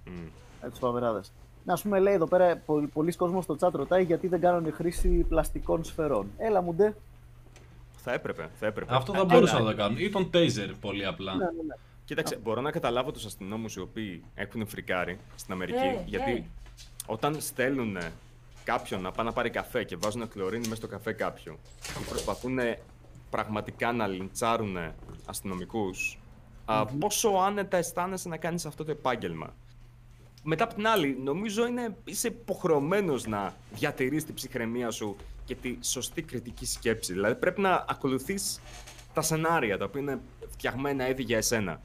μ, 0.04 0.10
Ε, 0.64 0.68
τους 0.70 0.78
παβεράδες. 0.78 1.32
Να 1.64 1.72
ας 1.72 1.82
πούμε, 1.82 1.98
λέει 1.98 2.14
εδώ 2.14 2.26
πέρα, 2.26 2.56
πο- 2.66 2.88
πολλοί 2.92 3.12
κόσμος 3.12 3.44
στο 3.44 3.56
chat 3.60 3.70
ρωτάει 3.72 4.02
γιατί 4.04 4.26
δεν 4.28 4.40
κάνουν 4.40 4.72
χρήση 4.72 5.08
πλαστικών 5.08 5.84
σφαιρών. 5.84 6.30
Έλα 6.38 6.60
μου 6.62 6.74
ντε. 6.74 6.94
θα 8.04 8.12
έπρεπε. 8.12 8.48
Θα 8.60 8.66
έπρεπε. 8.66 8.94
Αυτό 8.94 9.12
θα 9.12 9.18
Αλλά- 9.18 9.34
μπορούσαν 9.34 9.62
να 9.64 9.70
το 9.70 9.76
κάνουν. 9.76 9.98
Ή 9.98 10.10
τον 10.10 10.30
taser 10.34 10.70
πολύ 10.80 11.06
απλά. 11.06 11.34
Ναι, 11.34 11.44
ναι, 11.44 11.50
ναι. 11.66 11.74
Κοίταξε, 12.10 12.36
μπορώ 12.36 12.60
να 12.60 12.70
καταλάβω 12.70 13.10
τους 13.10 13.24
αστυνόμους 13.24 13.74
οι 13.74 13.80
οποίοι 13.80 14.24
έχουν 14.34 14.66
φρικάρει 14.66 15.18
στην 15.36 15.52
Αμερική. 15.52 15.78
Ε, 15.78 16.02
γιατί 16.06 16.30
ε. 16.30 16.44
όταν 17.06 17.40
στέλνουν 17.40 17.98
κάποιον 18.64 19.00
να 19.00 19.10
πάει 19.10 19.26
να 19.26 19.32
πάρει 19.32 19.50
καφέ 19.50 19.84
και 19.84 19.96
βάζουν 19.96 20.28
κλωρίνη 20.28 20.62
μέσα 20.62 20.76
στο 20.76 20.86
καφέ 20.86 21.12
κάποιου 21.12 21.58
ή 22.00 22.04
προσπαθούν 22.08 22.58
πραγματικά 23.30 23.92
να 23.92 24.06
λιντσάρουν 24.06 24.76
αστυνομικούς, 25.26 26.18
πόσο 26.98 27.28
άνετα 27.28 27.76
αισθάνεσαι 27.76 28.28
να 28.28 28.36
κάνεις 28.36 28.66
αυτό 28.66 28.84
το 28.84 28.90
επάγγελμα. 28.90 29.54
Μετά 30.42 30.64
απ' 30.64 30.74
την 30.74 30.86
άλλη, 30.86 31.18
νομίζω 31.22 31.66
είναι, 31.66 31.96
είσαι 32.04 32.28
υποχρεωμένος 32.28 33.26
να 33.26 33.54
διατηρείς 33.72 34.24
την 34.24 34.34
ψυχραιμία 34.34 34.90
σου 34.90 35.16
και 35.44 35.54
τη 35.54 35.78
σωστή 35.80 36.22
κριτική 36.22 36.66
σκέψη. 36.66 37.12
Δηλαδή 37.12 37.34
πρέπει 37.34 37.60
να 37.60 37.84
ακολουθείς 37.88 38.60
τα 39.14 39.22
σενάρια 39.22 39.78
τα 39.78 39.84
οποία 39.84 40.00
είναι 40.00 40.20
φτιαγμένα 40.48 41.08
ήδη 41.08 41.22
για 41.22 41.36
εσένα. 41.36 41.80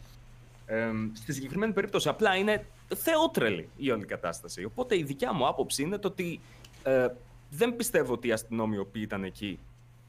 Ε, 0.65 0.89
στη 1.13 1.33
συγκεκριμένη 1.33 1.73
περίπτωση 1.73 2.09
απλά 2.09 2.35
είναι 2.35 2.65
θεότρελη 2.95 3.69
η 3.77 3.91
όλη 3.91 4.05
κατάσταση. 4.05 4.63
Οπότε 4.63 4.97
η 4.97 5.03
δικιά 5.03 5.33
μου 5.33 5.47
άποψη 5.47 5.81
είναι 5.83 5.97
το 5.97 6.07
ότι 6.07 6.39
ε, 6.83 7.07
δεν 7.49 7.75
πιστεύω 7.75 8.13
ότι 8.13 8.27
οι 8.27 8.31
αστυνόμοι 8.31 8.75
οι 8.75 8.79
οποίοι 8.79 9.01
ήταν 9.05 9.23
εκεί 9.23 9.59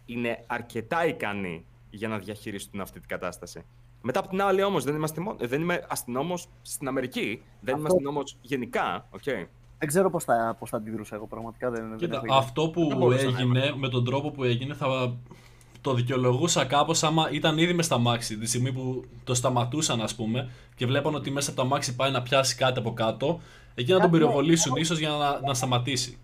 είναι 0.07 0.45
αρκετά 0.47 1.07
ικανοί 1.07 1.65
για 1.91 2.09
να 2.09 2.19
διαχειριστούν 2.19 2.81
αυτή 2.81 2.99
την 3.01 3.09
κατάσταση. 3.09 3.65
Μετά 4.03 4.19
από 4.19 4.29
την 4.29 4.43
άλλη 4.43 4.63
όμως 4.63 4.85
δεν, 4.85 4.95
είμαστε 4.95 5.21
μόνο, 5.21 5.37
δεν 5.41 5.61
είμαι 5.61 5.85
αστυνόμος 5.89 6.49
στην 6.63 6.89
Αμερική, 6.89 7.43
δεν 7.61 7.75
Αυτό- 7.75 7.79
είμαι 7.79 7.89
αστυνόμος 7.89 8.37
γενικά, 8.41 9.09
okay. 9.11 9.47
Δεν 9.79 9.89
ξέρω 9.89 10.11
πώς 10.11 10.25
θα, 10.25 10.57
πώς 10.59 10.71
θα 10.71 10.77
αντιδρούσα 10.77 11.15
εγώ 11.15 11.27
πραγματικά. 11.27 11.71
Δεν, 11.71 11.89
δεν 11.89 11.99
Κοίτα, 11.99 12.17
έχω 12.17 12.25
ιδέα. 12.25 12.39
αυτό 12.39 12.63
Δεν 12.63 12.71
που 12.71 12.95
μπορούσα 12.99 13.31
να 13.31 13.39
έγινε, 13.39 13.75
με 13.77 13.89
τον 13.89 14.05
τρόπο 14.05 14.31
που 14.31 14.45
έγινε, 14.45 14.75
θα 14.75 15.17
το 15.87 15.95
δικαιολογούσα 15.95 16.65
κάπως 16.65 17.03
άμα 17.03 17.29
ήταν 17.31 17.59
ήδη 17.59 17.73
μες 17.73 17.85
στα 17.85 17.99
μάξι. 17.99 18.39
Τη 18.39 18.47
στιγμή 18.47 18.73
που 18.73 19.05
το 19.25 19.35
σταματούσαν, 19.35 20.01
ας 20.01 20.15
πούμε, 20.15 20.51
και 20.75 20.87
βλέπαν 20.87 21.15
ότι 21.15 21.31
μέσα 21.31 21.51
από 21.51 21.61
τα 21.61 21.67
μάξι 21.67 21.95
πάει 21.97 22.11
να 22.11 22.23
πιάσει 22.23 22.57
κάτι 22.57 22.79
από 22.79 22.93
κάτω, 22.93 23.41
εκεί 23.75 23.93
να 23.93 23.99
τον 24.01 24.11
Κάτι- 24.11 24.19
πυροβολήσουν 24.23 24.77
ίσως 24.77 24.99
για 24.99 25.09
να, 25.09 25.41
να 25.41 25.55
σταματήσει. 25.55 26.19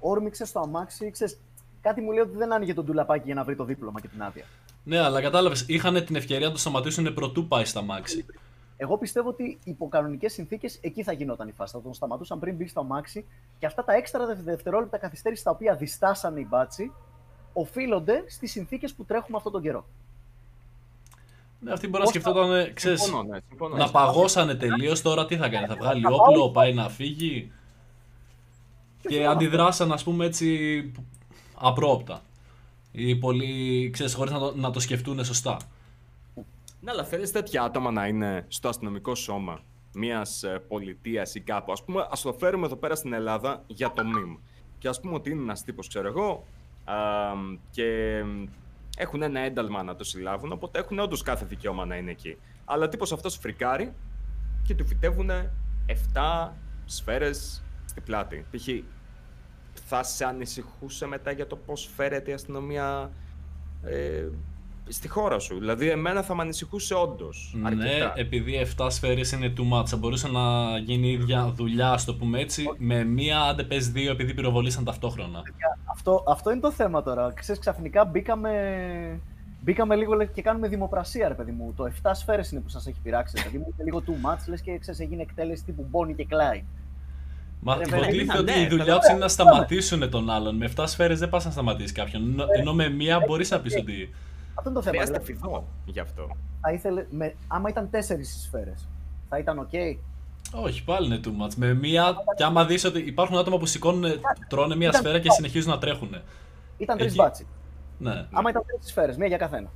Όρμηξε 0.00 0.44
στο 0.44 0.60
αμάξι, 0.60 1.10
ξέρεις, 1.10 1.38
κάτι 1.80 2.00
μου 2.00 2.10
λέει 2.10 2.20
ότι 2.22 2.36
δεν 2.36 2.52
άνοιγε 2.52 2.74
τον 2.74 2.84
τουλαπάκι 2.86 3.22
για 3.24 3.34
να 3.34 3.44
βρει 3.44 3.56
το 3.56 3.64
δίπλωμα 3.64 4.00
και 4.00 4.08
την 4.08 4.22
άδεια. 4.22 4.44
Ναι, 4.84 4.98
αλλά 4.98 5.20
κατάλαβες, 5.20 5.64
είχαν 5.68 6.04
την 6.04 6.16
ευκαιρία 6.16 6.46
να 6.46 6.52
το 6.52 6.58
σταματήσουν 6.58 7.14
πρωτού 7.14 7.48
πάει 7.48 7.64
στα 7.64 7.82
μάξι. 7.82 8.24
Εγώ 8.76 8.98
πιστεύω 8.98 9.28
ότι 9.28 9.58
υπό 9.64 9.88
κανονικές 9.88 10.32
συνθήκες 10.32 10.78
εκεί 10.80 11.02
θα 11.02 11.12
γινόταν 11.12 11.48
η 11.48 11.52
φάση. 11.52 11.72
Θα 11.72 11.82
τον 11.82 11.94
σταματούσαν 11.94 12.38
πριν 12.38 12.54
μπει 12.56 12.68
στο 12.68 12.80
αμάξι 12.80 13.24
και 13.58 13.66
αυτά 13.66 13.84
τα 13.84 13.92
έξτρα 13.94 14.26
δευ- 14.26 14.40
δευτερόλεπτα 14.44 14.98
καθυστέρηση 14.98 15.44
τα 15.44 15.50
οποία 15.50 15.74
διστάσανε 15.74 16.40
οι 16.40 16.46
μπάτσοι 16.48 16.92
οφείλονται 17.60 18.24
στις 18.28 18.50
συνθήκες 18.50 18.92
που 18.94 19.04
τρέχουμε 19.04 19.36
αυτόν 19.36 19.52
τον 19.52 19.62
καιρό. 19.62 19.84
Ναι, 21.60 21.72
αυτοί 21.72 21.88
μπορεί 21.88 22.04
να 22.04 22.10
Πώς 22.10 22.22
θα- 22.22 22.30
σκεφτόταν, 22.30 22.74
ξέρεις, 22.74 23.02
Συμφωνώ, 23.02 23.22
ναι, 23.22 23.38
συμφωνώ. 23.48 23.76
να 23.76 23.90
παγώσανε 23.90 24.54
τελείως. 24.54 25.02
Τώρα 25.02 25.26
τι 25.26 25.36
θα 25.36 25.48
κάνει, 25.48 25.66
θα 25.66 25.76
βγάλει 25.76 26.02
όπλο, 26.06 26.50
πάει 26.50 26.74
να 26.74 26.88
φύγει. 26.88 27.52
Και 29.08 29.26
αντιδράσαν, 29.26 29.92
ας 29.92 30.02
πούμε, 30.04 30.24
έτσι 30.26 30.92
απρόπτα. 31.54 32.22
Ή 32.92 33.16
πολύ, 33.16 33.90
ξέρεις, 33.92 34.14
χωρίς 34.14 34.32
να 34.32 34.38
το, 34.38 34.52
να 34.56 34.70
το 34.70 34.80
σκεφτούν 34.80 35.24
σωστά. 35.24 35.56
Ναι, 36.80 36.90
αλλά 36.90 37.04
θέλεις 37.04 37.32
τέτοια 37.32 37.62
άτομα 37.62 37.90
να 37.90 38.06
είναι 38.06 38.44
στο 38.48 38.68
αστυνομικό 38.68 39.14
σώμα 39.14 39.60
μιας 39.94 40.44
πολιτείας 40.68 41.34
ή 41.34 41.40
κάπου. 41.40 41.72
Α 41.72 41.76
πούμε, 41.84 42.06
ας 42.10 42.20
το 42.22 42.32
φέρουμε 42.32 42.66
εδώ 42.66 42.76
πέρα 42.76 42.94
στην 42.94 43.12
Ελλάδα 43.12 43.62
για 43.66 43.92
το 43.92 44.02
meme. 44.04 44.38
Και 44.78 44.88
ας 44.88 45.00
πούμε 45.00 45.14
ότι 45.14 45.30
είναι 45.30 45.42
ένας 45.42 45.62
τύπος, 45.62 45.88
ξέρω 45.88 46.08
εγώ, 46.08 46.30
α, 46.32 46.40
και 47.70 48.22
έχουν 48.96 49.22
ένα 49.22 49.40
ένταλμα 49.40 49.82
να 49.82 49.96
το 49.96 50.04
συλλάβουν, 50.04 50.52
οπότε 50.52 50.78
έχουν 50.78 50.98
όντως 50.98 51.22
κάθε 51.22 51.44
δικαίωμα 51.44 51.84
να 51.84 51.96
είναι 51.96 52.10
εκεί. 52.10 52.36
Αλλά 52.64 52.84
ο 52.84 52.88
τύπος 52.88 53.12
αυτός 53.12 53.36
φρικάρει 53.36 53.92
και 54.62 54.74
του 54.74 54.86
φυτεύουν 54.86 55.30
7 56.12 56.50
σφαίρες 56.84 57.62
στη 57.84 58.00
πλάτη. 58.00 58.46
Π.χ. 58.50 58.68
θα 59.88 60.02
σε 60.02 60.24
ανησυχούσε 60.24 61.06
μετά 61.06 61.30
για 61.30 61.46
το 61.46 61.56
πώς 61.56 61.90
φέρεται 61.96 62.30
η 62.30 62.34
αστυνομία 62.34 63.10
ε, 63.82 64.28
στη 64.88 65.08
χώρα 65.08 65.38
σου. 65.38 65.58
Δηλαδή, 65.58 65.90
εμένα 65.90 66.22
θα 66.22 66.34
με 66.34 66.42
ανησυχούσε 66.42 66.94
όντως. 66.94 67.54
Ναι, 67.76 68.12
επειδή 68.14 68.66
7 68.76 68.86
σφαίρες 68.90 69.32
είναι 69.32 69.52
too 69.56 69.78
much, 69.78 69.86
θα 69.86 69.96
μπορούσε 69.96 70.28
να 70.28 70.78
γίνει 70.78 71.08
η 71.08 71.12
ίδια 71.12 71.52
δουλειά, 71.54 71.90
ας 71.90 72.04
το 72.04 72.14
πούμε 72.14 72.40
έτσι, 72.40 72.64
με 72.78 73.04
μία 73.04 73.40
άντε 73.40 73.62
πες 73.62 73.90
δύο 73.90 74.10
επειδή 74.10 74.34
πυροβολήσαν 74.34 74.84
ταυτόχρονα. 74.84 75.42
Αυτό, 75.84 76.24
αυτό 76.28 76.50
είναι 76.50 76.60
το 76.60 76.72
θέμα 76.72 77.02
τώρα. 77.02 77.32
Ξέρεις, 77.34 77.60
ξαφνικά 77.60 78.04
μπήκαμε, 78.04 78.50
μπήκαμε 79.60 79.96
λίγο 79.96 80.14
λες, 80.14 80.28
και 80.34 80.42
κάνουμε 80.42 80.68
δημοπρασία, 80.68 81.28
ρε 81.28 81.34
παιδί 81.34 81.50
μου. 81.52 81.72
Το 81.76 81.84
7 81.84 82.10
σφαίρες 82.14 82.50
είναι 82.50 82.60
που 82.60 82.68
σας 82.68 82.86
έχει 82.86 82.98
πειράξει. 83.02 83.34
Δηλαδή 83.36 83.58
μου 83.58 83.66
είναι 83.74 83.84
λίγο 83.84 84.02
too 84.06 84.28
much, 84.30 84.38
λες 84.48 84.60
και 84.60 84.78
ξέρεις, 84.78 85.00
έγινε 85.00 85.22
εκτέλεση 85.22 85.64
τύπου 85.64 85.86
Bonnie 85.92 86.14
και 86.16 86.26
Clyde. 86.30 86.64
Μα 87.60 87.76
Ρε, 87.76 87.82
υποτίθεται 87.86 88.16
βέβαια, 88.24 88.38
ότι 88.40 88.52
ναι, 88.52 88.58
η 88.60 88.66
δουλειά 88.66 88.84
βέβαια. 88.84 88.98
τους 88.98 89.08
είναι 89.10 89.18
να 89.18 89.28
σταματήσουν 89.28 90.10
τον 90.10 90.30
άλλον. 90.30 90.56
Με 90.56 90.64
7 90.76 90.86
σφαίρες 90.86 91.18
δεν 91.18 91.28
πας 91.28 91.44
να 91.44 91.50
σταματήσεις 91.50 91.92
κάποιον. 91.92 92.22
Ενώ- 92.22 92.44
Ενώ 92.58 92.74
με 92.74 92.88
μία 92.88 93.20
μπορείς 93.26 93.50
να 93.50 93.60
πεις 93.60 93.76
ότι. 93.76 94.14
Αυτό 94.58 94.70
είναι 94.70 94.78
το 94.78 94.84
θέμα. 94.84 94.96
Χρειάζεται 95.02 95.18
δηλαδή. 95.24 95.32
φιδό 95.42 95.66
γι' 95.84 96.00
αυτό. 96.00 96.28
θα 96.60 96.72
ήθελε, 96.72 97.06
με, 97.10 97.34
άμα 97.48 97.68
ήταν 97.68 97.90
τέσσερις 97.90 98.34
οι 98.36 98.40
σφαίρες, 98.40 98.88
θα 99.28 99.38
ήταν 99.38 99.58
οκ. 99.58 99.70
Όχι, 100.52 100.84
πάλι 100.84 101.06
είναι 101.06 101.20
too 101.24 101.28
much. 101.46 101.54
Με 101.56 101.74
μία, 101.74 102.14
και 102.36 102.44
άμα 102.44 102.64
δεις 102.64 102.84
ότι 102.84 102.98
υπάρχουν 102.98 103.38
άτομα 103.38 103.58
που 103.58 103.66
σηκώνουν, 103.66 104.04
τρώνε 104.48 104.76
μία 104.76 104.88
Ήταν- 104.88 105.00
σφαίρα 105.00 105.18
και 105.18 105.30
συνεχίζουν 105.30 105.70
να 105.70 105.78
τρέχουν. 105.78 106.16
Ήταν 106.78 106.96
τρεις 106.98 107.08
Εκεί- 107.12 107.20
μπάτσοι. 107.22 107.46
Ναι. 107.98 108.26
Άμα 108.32 108.50
ήταν 108.50 108.62
τρεις 108.66 108.88
σφαίρες, 108.90 109.16
μία 109.16 109.26
για 109.26 109.36
καθένα. 109.36 109.68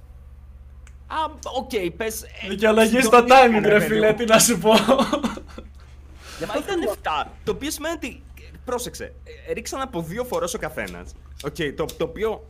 Α, 1.07 1.16
οκ, 1.57 1.71
πες... 1.97 2.23
ε, 2.23 2.49
Δικαιολογεί 2.49 2.95
το 2.97 3.01
συντονίστηκαν, 3.03 3.51
timing, 3.51 3.62
ρε 3.62 3.69
ρε 3.69 3.79
παιδί 3.79 3.87
φίλε, 3.87 4.11
μου. 4.11 4.16
τι 4.16 4.25
να 4.25 4.38
σου 4.38 4.59
πω. 4.59 4.71
Μα 6.49 6.55
ήταν 6.59 6.79
7. 7.25 7.31
Το 7.45 7.53
οποίο 7.53 7.71
σημαίνει 7.71 7.95
ότι. 7.95 8.23
Πρόσεξε, 8.64 9.05
ε, 9.49 9.53
ρίξαν 9.53 9.81
από 9.81 10.03
δύο 10.03 10.25
φορές 10.25 10.55
ο 10.55 10.59
καθένας. 10.59 11.12
Οκ, 11.45 11.57
το, 11.77 11.85
το 11.97 12.05
οποίο 12.05 12.45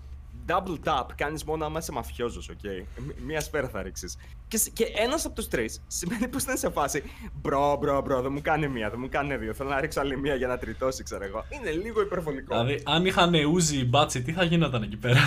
double 0.50 0.78
tap 0.84 1.06
κάνεις 1.14 1.44
μόνο 1.44 1.64
άμα 1.64 1.78
είσαι 1.78 1.92
μαφιόζος, 1.92 2.48
οκ; 2.48 2.58
Μ- 2.96 3.20
Μία 3.26 3.40
σφαίρα 3.40 3.68
θα 3.68 3.82
ρίξεις. 3.82 4.16
Και, 4.48 4.56
σ- 4.56 4.72
και 4.72 4.84
ένας 4.96 5.24
από 5.24 5.34
τους 5.34 5.48
τρεις 5.48 5.82
σημαίνει 5.86 6.28
πως 6.28 6.42
ήταν 6.42 6.56
σε 6.56 6.70
φάση. 6.70 7.02
Bro, 7.32 7.76
bro, 7.80 8.00
bro, 8.00 8.22
δεν 8.22 8.32
μου 8.32 8.40
κάνει 8.42 8.68
μία, 8.68 8.90
δεν 8.90 8.98
μου 9.02 9.08
κάνει 9.08 9.36
δύο. 9.36 9.54
Θέλω 9.54 9.68
να 9.68 9.80
ρίξω 9.80 10.00
άλλη 10.00 10.18
μία 10.18 10.34
για 10.34 10.46
να 10.46 10.58
τριτώσει, 10.58 11.02
ξέρω 11.02 11.24
εγώ. 11.24 11.44
Είναι 11.48 11.70
λίγο 11.70 12.00
υπερβολικό. 12.00 12.54
δηλαδή, 12.64 12.82
αν 12.86 13.06
είχαν 13.06 13.34
Uzi 13.44 13.78
οι 13.78 13.84
μπάτσοι, 13.88 14.22
τι 14.22 14.32
θα 14.32 14.44
γινόταν 14.44 14.82
εκεί 14.82 14.96
πέρα; 14.96 15.20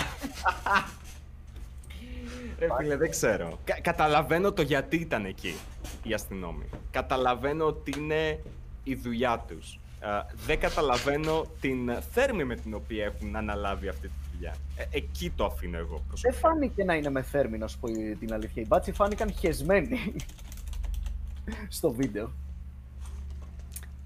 Ρε 2.60 2.68
φίλε, 2.78 2.96
δεν 2.98 3.10
ξέρω. 3.10 3.60
Κα- 3.64 3.80
καταλαβαίνω 3.82 4.52
το 4.52 4.62
γιατί 4.62 4.96
ήταν 4.96 5.26
εκεί 5.26 5.56
οι 6.04 6.14
αστυνόμοι. 6.14 6.66
Καταλαβαίνω 6.92 7.66
ότι 7.66 7.94
είναι 8.00 8.40
η 8.84 8.96
δουλειά 8.96 9.46
τους. 9.48 9.80
δεν 10.46 10.60
καταλαβαίνω 10.60 11.46
την 11.62 12.02
θέρμη 12.12 12.44
με 12.44 12.56
την 12.56 12.74
οποία 12.74 13.06
έχουν 13.06 13.36
αναλάβει 13.36 13.88
αυτή 13.88 14.08
τη 14.08 14.14
δουλειά. 14.44 14.56
Ε, 14.92 14.98
εκεί 14.98 15.30
το 15.36 15.46
αφήνω 15.46 15.78
εγώ 15.78 15.96
Δεν 15.96 16.04
προσωπικά. 16.08 16.40
φάνηκε 16.40 16.84
να 16.84 16.96
είναι 16.96 17.10
με 17.10 17.22
θέρμη, 17.22 17.58
να 17.58 17.68
σου 17.68 17.80
πω 17.80 17.88
την 18.20 18.34
αλήθεια. 18.34 18.62
Οι 18.62 18.66
μπάτσι 18.68 18.92
φάνηκαν 18.92 19.32
χεσμένοι 19.32 20.16
στο 21.70 21.92
βίντεο. 21.92 22.32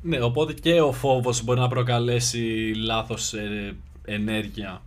ναι, 0.02 0.21
οπότε 0.21 0.54
και 0.54 0.82
ο 0.82 0.91
φόβος 0.91 1.43
μπορεί 1.43 1.60
να 1.60 1.67
προκαλέσει 1.67 2.73
λάθος 2.76 3.34
ενέργεια. 4.06 4.82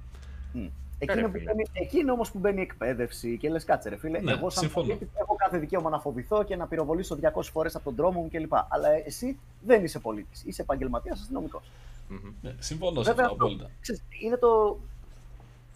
Μμ. 0.52 0.66
Εκείνο 1.02 1.26
που 1.26 1.32
φίλε. 1.32 1.44
μπαίνει, 1.44 1.64
εκείνο 1.72 2.12
όμως 2.12 2.30
που 2.30 2.38
μπαίνει 2.38 2.58
η 2.58 2.62
εκπαίδευση 2.62 3.36
και 3.38 3.48
λες 3.50 3.64
κάτσε 3.64 3.88
ρε 3.88 3.96
φίλε, 3.96 4.20
Ναι, 4.20 4.32
εγώ 4.32 4.50
σαν 4.50 4.62
συμφωνώ. 4.62 4.86
πολίτης 4.86 5.08
έχω 5.20 5.34
κάθε 5.34 5.58
δικαίωμα 5.58 5.90
να 5.90 5.98
φοβηθώ 6.00 6.44
και 6.44 6.56
να 6.56 6.66
πυροβολήσω 6.66 7.18
200 7.34 7.42
φορές 7.52 7.74
από 7.74 7.84
τον 7.84 7.94
δρόμο 7.94 8.20
μου 8.20 8.28
κλπ. 8.32 8.52
Αλλά 8.68 8.88
εσύ 9.06 9.38
δεν 9.66 9.84
είσαι 9.84 9.98
πολίτης, 9.98 10.42
είσαι 10.46 10.62
επαγγελματίας 10.62 11.20
αστυνομικός. 11.20 11.70
Μμμ. 12.08 12.18
Ναι, 12.42 12.54
συμφωνώ 12.58 13.02
σε 13.02 13.10
Βέβαια, 13.10 13.24
αυτό 13.30 13.36
απόλυτα. 13.44 13.70
ξέρεις, 13.80 14.02
είναι 14.22 14.36
το... 14.36 14.78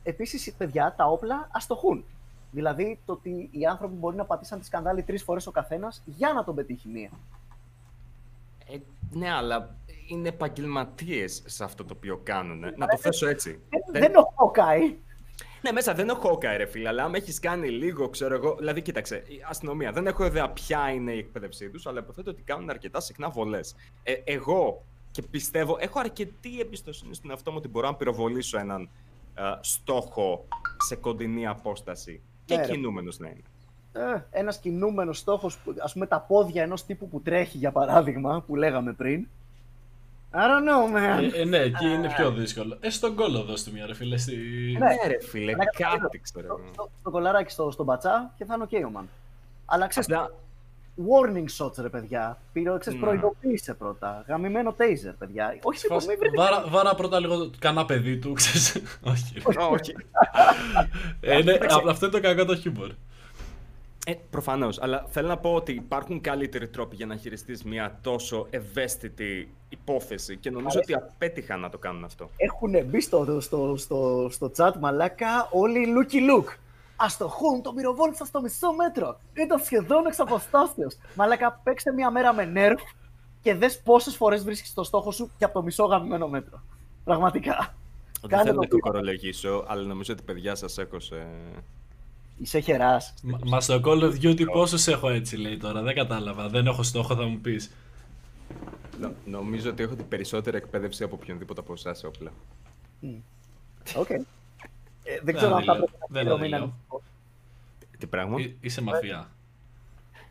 Επίσης, 0.06 0.52
παιδιά, 0.58 0.94
τα 0.96 1.04
όπλα 1.06 1.48
αστοχούν. 1.52 2.04
Δηλαδή, 2.50 2.98
το 3.04 3.12
ότι 3.12 3.48
οι 3.52 3.66
άνθρωποι 3.66 3.94
μπορεί 3.94 4.16
να 4.16 4.24
πατήσαν 4.24 4.58
τη 4.58 4.64
σκανδάλη 4.64 5.02
τρεις 5.02 5.22
φορές 5.22 5.46
ο 5.46 5.50
καθένας 5.50 6.02
για 6.04 6.32
να 6.32 6.44
τον 6.44 6.54
πετύχει 6.54 6.88
μία. 6.88 7.10
Ε, 8.70 8.76
ναι, 9.10 9.30
αλλά 9.32 9.76
είναι 10.08 10.28
επαγγελματίες 10.28 11.42
σε 11.46 11.64
αυτό 11.64 11.84
το 11.84 11.94
οποίο 11.96 12.20
κάνουν. 12.22 12.58
Να 12.76 12.86
το 12.86 12.98
θέσω 12.98 13.28
έτσι. 13.28 13.60
Δεν, 13.68 13.80
Δεν- 13.92 14.02
δεν 14.02 14.16
ο 14.16 14.32
Hawkeye. 14.36 14.94
Ναι, 15.62 15.72
μέσα 15.72 15.94
δεν 15.94 16.08
έχω 16.08 16.30
Hawkeye, 16.34 16.56
ρε 16.56 16.66
φίλε, 16.66 16.88
αλλά 16.88 17.04
άμα 17.04 17.16
έχεις 17.16 17.38
κάνει 17.40 17.68
λίγο, 17.70 18.08
ξέρω 18.08 18.34
εγώ. 18.34 18.54
Δηλαδή, 18.58 18.82
κοίταξε, 18.82 19.16
η 19.16 19.44
αστυνομία 19.48 19.92
δεν 19.92 20.06
έχω 20.06 20.24
ιδέα 20.24 20.50
ποια 20.50 20.90
είναι 20.90 21.12
η 21.12 21.18
εκπαίδευσή 21.18 21.68
τους, 21.70 21.86
αλλά 21.86 21.98
υποθέτω 22.00 22.30
ότι 22.30 22.42
κάνουν 22.42 22.70
αρκετά 22.70 23.00
συχνά 23.00 23.28
βολές. 23.30 23.74
Ε, 24.02 24.12
εγώ 24.24 24.84
και 25.10 25.22
πιστεύω, 25.22 25.76
έχω 25.80 25.98
αρκετή 25.98 26.60
εμπιστοσύνη 26.60 27.14
στον 27.14 27.30
εαυτό 27.30 27.50
μου 27.50 27.56
ότι 27.60 27.68
μπορώ 27.68 27.86
να 27.88 27.94
πυροβολήσω 27.94 28.58
έναν 28.58 28.82
ε, 28.82 28.88
στόχο 29.61 30.44
σε 30.88 30.94
κοντινή 30.97 31.47
απόσταση. 31.47 32.20
Και 32.44 32.57
Ναι, 32.57 32.66
ρε. 32.66 32.73
κινούμενος 32.73 33.18
να 33.18 33.29
είναι. 33.29 33.42
Ε, 33.92 34.23
ένας 34.31 34.59
κινούμενος 34.59 35.18
στόχος, 35.18 35.59
που- 35.59 35.75
ας 35.79 35.92
πούμε 35.92 36.07
τα 36.07 36.20
πόδια 36.20 36.62
ενός 36.62 36.85
τύπου 36.85 37.09
που 37.09 37.20
τρέχει 37.20 37.59
για 37.59 37.73
παράδειγμα, 37.73 38.40
που 38.47 38.57
λέγαμε 38.57 38.92
πριν. 38.92 39.27
I 40.33 40.37
don't 40.37 40.68
know, 40.68 40.97
man. 40.97 41.33
Ε, 41.35 41.40
ε, 41.40 41.44
ναι, 41.44 41.59
εκεί 41.59 41.87
είναι 41.87 42.09
πιο 42.16 42.31
δύσκολο. 42.33 42.77
Ε, 42.81 42.90
στον 42.90 43.14
κώλο 43.14 43.42
δώσ' 43.42 43.64
του 43.64 43.73
μια 43.73 43.87
ρε 43.87 43.94
φίλε. 43.94 44.16
Στη... 44.16 44.37
Ναι. 44.79 44.87
Ναι, 44.87 44.94
ρε 45.07 45.20
φίλε, 45.23 45.53
Να 45.55 45.64
κάνω- 45.64 45.99
κάτι 45.99 46.18
ξέρω 46.18 46.47
στο, 46.47 46.57
εγώ. 46.62 46.73
στο, 46.73 46.90
στο 46.99 47.11
κολαράκι 47.11 47.51
στο, 47.51 47.70
στον 47.70 47.87
πατσά 47.87 48.35
και 48.37 48.44
θα 48.44 48.55
είναι 48.55 48.62
οκ 48.62 48.94
ο 48.94 49.01
man. 49.01 49.05
Αλλά 49.64 49.87
ξέρεις, 49.87 50.09
Απλά, 50.12 50.31
warning 50.98 51.64
shots 51.64 51.76
ρε 51.78 51.88
παιδιά. 51.88 52.38
Πήρε, 52.52 52.78
ξέρεις, 52.78 53.00
Ναι. 53.00 53.07
προειδοποίησε 53.07 53.74
πρώτα. 53.74 54.24
Γαμημένο 54.28 54.74
taser, 54.78 55.14
παιδιά. 55.18 55.59
Όχι 55.62 55.78
σε 55.78 55.87
Φας- 55.87 56.07
μην 56.07 56.18
βρείτε. 56.18 56.37
Βάρα, 56.37 56.64
βάρα 56.68 56.94
πρώτα 56.94 57.20
λίγο 57.20 57.50
κανένα 57.59 57.85
παιδί 57.87 58.16
του, 58.18 58.33
ξέρεις. 58.33 58.83
Όχι. 59.12 59.42
όχι. 59.70 59.94
Ε, 61.20 61.42
ναι, 61.42 61.52
α- 61.52 61.88
αυτό 61.88 62.07
είναι 62.07 62.14
το 62.14 62.20
κακό 62.20 62.44
το 62.44 62.57
χιούμορ. 62.57 62.90
Ε, 64.07 64.12
Προφανώς. 64.30 64.80
Αλλά 64.83 65.07
θέλω 65.11 65.28
να 65.28 65.37
πω 65.37 65.54
ότι 65.54 65.72
υπάρχουν 65.72 66.20
καλύτεροι 66.20 66.68
τρόποι 66.68 66.96
για 66.96 67.07
να 67.07 67.16
χειριστείς 67.16 67.62
μια 67.64 67.98
τόσο 68.02 68.46
ευαίσθητη 68.50 69.54
υπόθεση 69.68 70.37
και 70.37 70.50
νομίζω 70.50 70.78
ότι 70.83 70.94
απέτυχαν 70.94 71.61
να 71.61 71.68
το 71.68 71.78
κάνουν 71.78 72.04
αυτό. 72.04 72.30
Έχουν 72.37 72.87
μπει 72.87 73.00
στο, 73.00 73.40
στο, 73.40 73.74
στο, 73.76 74.28
στο 74.30 74.50
chat 74.57 74.72
μαλάκα 74.80 75.48
όλοι 75.50 75.78
οι 75.78 75.87
Lucky 75.96 76.14
Luke. 76.14 76.52
Αστοχούν, 76.96 77.62
τον 77.62 77.74
πυροβόλησα 77.74 78.24
στο 78.24 78.40
μισό 78.40 78.72
μέτρο. 78.72 79.20
Ήταν 79.35 79.59
σχεδόν 79.64 80.07
εξ 80.07 80.18
αποστάσεως. 80.20 80.96
Μαλάκα, 81.14 81.61
παίξτε 81.62 81.92
μια 81.92 82.11
μέρα 82.11 82.33
με 82.35 82.52
nerf 82.57 82.78
και 83.42 83.54
δες 83.54 83.80
πόσες 83.80 84.16
φορές 84.16 84.44
βρίσκεις 84.44 84.74
το 84.74 84.85
στόχο 84.85 85.11
σου 85.11 85.30
και 85.38 85.44
από 85.44 85.54
το 85.54 85.62
μισό 85.62 85.85
γαμμένο 85.85 86.28
μέτρο. 86.28 86.62
Πραγματικά. 87.04 87.74
Δεν 88.20 88.30
Κάνε 88.30 88.42
θέλω 88.42 88.54
το 88.54 88.61
να 88.61 88.66
πείραμα. 88.68 88.80
κοκορολογήσω, 88.83 89.64
αλλά 89.68 89.83
νομίζω 89.83 90.12
ότι 90.12 90.22
παιδιά 90.22 90.54
σας 90.54 90.78
έχω 90.78 91.00
σε... 91.00 91.26
Είσαι 92.38 92.59
χεράς. 92.61 93.14
Μα- 93.22 93.38
Μας 93.44 93.64
στο 93.64 93.80
Call 93.85 94.02
of 94.02 94.12
Duty 94.22 94.44
πόσους 94.52 94.87
έχω 94.87 95.09
έτσι 95.09 95.37
λέει 95.37 95.57
τώρα, 95.57 95.83
δεν 95.83 95.94
κατάλαβα. 95.94 96.48
Δεν 96.48 96.66
έχω 96.66 96.83
στόχο, 96.83 97.14
θα 97.14 97.22
μου 97.24 97.38
πεις. 97.38 97.70
Νο- 99.00 99.12
νομίζω 99.24 99.70
ότι 99.70 99.83
έχω 99.83 99.94
την 99.94 100.09
περισσότερη 100.09 100.57
εκπαίδευση 100.57 101.02
από 101.04 101.14
οποιονδήποτε 101.20 101.61
από 101.61 101.72
εσάς 101.72 101.98
σε 101.98 102.07
όπλα. 102.07 102.30
Οκ. 103.96 104.09
Ε, 105.04 105.18
δεν 105.22 105.34
ξέρω 105.34 105.54
αν 105.54 105.62
θα 105.64 105.70
ανηλώ. 105.72 105.86
πρέπει 105.86 105.98
να 106.00 106.06
Δεν 106.08 106.22
χαίρομαι 106.22 106.46
ή 106.46 106.50
να 106.50 106.56
ανηλώ. 106.56 106.72
ανησυχώ. 106.72 107.02
Τι 107.98 108.06
πράγμα; 108.06 108.40
Εί- 108.40 108.56
Είσαι 108.60 108.82
μαφία. 108.82 109.28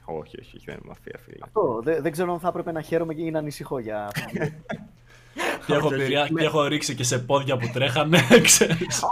Όχι, 0.05 0.39
όχι, 0.39 0.61
δεν 0.65 0.75
είναι 0.75 0.83
μαφία, 0.87 1.19
φίλε. 1.25 1.37
Αυτό. 1.41 1.79
Δεν, 1.83 2.01
δεν 2.01 2.11
ξέρω 2.11 2.33
αν 2.33 2.39
θα 2.39 2.47
έπρεπε 2.47 2.71
να 2.71 2.81
χαίρομαι 2.81 3.13
ή 3.17 3.31
να 3.31 3.39
ανησυχώ 3.39 3.79
για 3.79 4.05
αυτό. 4.05 4.29
Και 5.65 5.73
έχω, 5.73 5.87
όχι, 5.87 5.95
εμπειρία- 5.95 6.29
με- 6.31 6.39
και 6.39 6.45
έχω 6.45 6.63
ρίξει 6.67 6.95
και 6.95 7.03
σε 7.03 7.19
πόδια 7.19 7.57
που 7.57 7.69
τρέχανε, 7.73 8.19
ξέρεις. 8.43 9.03
Α, 9.03 9.07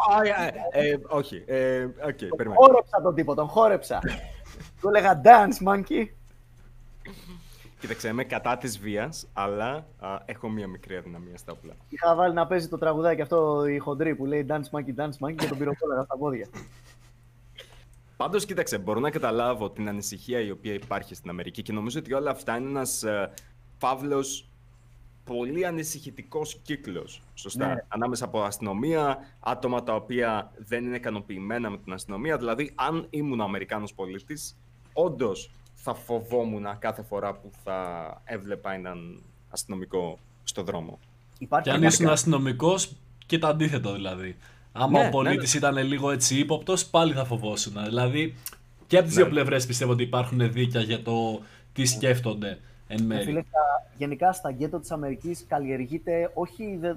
ε, 0.71 0.89
ε, 0.89 0.99
όχι, 1.07 1.43
ε, 1.47 1.83
οκ, 1.83 2.17
περιμένω. 2.35 2.53
χόρεψα 2.61 3.01
τον 3.03 3.15
τύπο, 3.15 3.35
τον 3.35 3.47
χόρεψα. 3.47 3.99
Του 4.81 4.87
έλεγα 4.87 5.21
dance, 5.23 5.67
monkey. 5.67 6.07
Κοίταξε, 7.81 8.07
είμαι 8.07 8.23
κατά 8.23 8.57
της 8.57 8.79
βίας, 8.79 9.27
αλλά 9.33 9.87
α, 9.99 10.19
έχω 10.25 10.49
μία 10.49 10.67
μικρή 10.67 10.95
αδυναμία 10.95 11.37
στα 11.37 11.51
όπλα. 11.51 11.73
Είχα 11.89 12.15
βάλει 12.15 12.33
να 12.33 12.47
παίζει 12.47 12.67
το 12.67 12.77
τραγουδάκι 12.77 13.21
αυτό 13.21 13.65
η 13.65 13.77
χοντρή 13.77 14.15
που 14.15 14.25
λέει 14.25 14.45
dance, 14.49 14.69
monkey, 14.71 15.01
dance, 15.01 15.27
monkey 15.27 15.35
και 15.35 15.45
τον 15.45 15.57
πυροβόλαγα 15.57 16.03
στα 16.03 16.17
πόδια. 16.17 16.47
Πάντως, 18.17 18.45
κοίταξε, 18.45 18.77
μπορώ 18.77 18.99
να 18.99 19.09
καταλάβω 19.09 19.69
την 19.69 19.87
ανησυχία 19.87 20.39
η 20.39 20.51
οποία 20.51 20.73
υπάρχει 20.73 21.15
στην 21.15 21.29
Αμερική 21.29 21.61
και 21.61 21.73
νομίζω 21.73 21.99
ότι 21.99 22.13
όλα 22.13 22.31
αυτά 22.31 22.57
είναι 22.57 22.69
ένας 22.69 23.03
φαύλος 23.77 24.49
πολύ 25.23 25.65
ανησυχητικός 25.65 26.59
κύκλος. 26.63 27.23
Σωστά. 27.33 27.67
Ναι. 27.67 27.85
Ανάμεσα 27.87 28.25
από 28.25 28.41
αστυνομία, 28.41 29.17
άτομα 29.39 29.83
τα 29.83 29.95
οποία 29.95 30.51
δεν 30.57 30.85
είναι 30.85 30.95
ικανοποιημένα 30.95 31.69
με 31.69 31.77
την 31.77 31.93
αστυνομία. 31.93 32.37
Δηλαδή, 32.37 32.71
αν 32.75 33.07
ήμουν 33.09 33.41
Αμερικάνος 33.41 33.93
πολίτης, 33.93 34.57
όντως 34.93 35.51
θα 35.83 35.93
φοβόμουν 35.93 36.65
κάθε 36.79 37.01
φορά 37.01 37.33
που 37.33 37.51
θα 37.63 37.77
έβλεπα 38.25 38.73
έναν 38.73 39.21
αστυνομικό 39.49 40.19
στο 40.43 40.63
δρόμο. 40.63 40.99
Υπάρχει 41.39 41.67
Και 41.67 41.73
αν 41.73 41.79
μια- 41.79 41.87
ήσουν 41.89 42.07
αστυνομικός, 42.07 42.95
και 43.25 43.37
το 43.37 43.47
αντίθετο 43.47 43.93
δηλαδή. 43.93 44.35
Άμα 44.71 44.99
Ναι, 45.01 45.07
ο 45.07 45.09
πολίτης 45.09 45.53
ήταν 45.53 45.77
λίγο 45.77 46.11
έτσι 46.11 46.39
ύποπτος, 46.39 46.85
πάλι 46.85 47.13
θα 47.13 47.25
φοβόσουν. 47.25 47.83
Δηλαδή 47.83 48.35
και 48.87 48.97
από 48.97 49.07
τις 49.07 49.15
Ναι. 49.15 49.21
δύο 49.23 49.31
πλευρές 49.31 49.65
πιστεύω 49.65 49.91
ότι 49.91 50.03
υπάρχουν 50.03 50.51
δίκαια 50.51 50.81
για 50.81 51.01
το 51.03 51.39
τι 51.73 51.85
σκέφτονται 51.85 52.59
εν 52.87 52.99
Ε, 52.99 53.03
μέρη. 53.03 53.23
Φίλε, 53.23 53.41
στα- 53.41 53.87
γενικά 53.97 54.33
στα 54.33 54.51
γκέτο 54.51 54.79
της 54.79 54.91
Αμερικής 54.91 55.45
καλλιεργείται 55.47 56.31
όχι, 56.33 56.77
δε, 56.79 56.93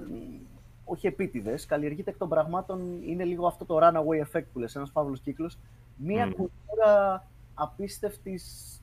όχι 0.85 1.07
επίτηδες, 1.07 1.65
καλλιεργείται 1.65 2.09
εκ 2.09 2.17
των 2.17 2.29
πραγμάτων, 2.29 2.81
είναι 3.07 3.23
λίγο 3.23 3.47
αυτό 3.47 3.65
το 3.65 3.79
runaway 3.81 4.25
effect 4.37 4.43
που 4.53 4.59
λες, 4.59 4.75
ένας 4.75 4.89
φαύλος 4.93 5.19
κύκλος, 5.19 5.57
μία 5.97 6.25
Μμμ. 6.25 6.31
κουλτούρα 6.31 7.27
απίστευτης 7.55 8.73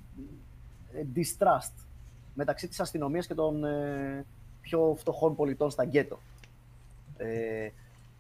ε, 0.94 1.02
distrust 1.16 1.85
μεταξύ 2.35 2.68
της 2.68 2.80
αστυνομίας 2.80 3.26
και 3.26 3.35
των 3.35 3.64
ε, 3.64 4.24
πιο 4.61 4.94
φτωχών 4.98 5.37
πολιτών 5.37 5.70
στα 5.70 5.85
γκέτο. 5.85 6.18
Ε, 7.16 7.68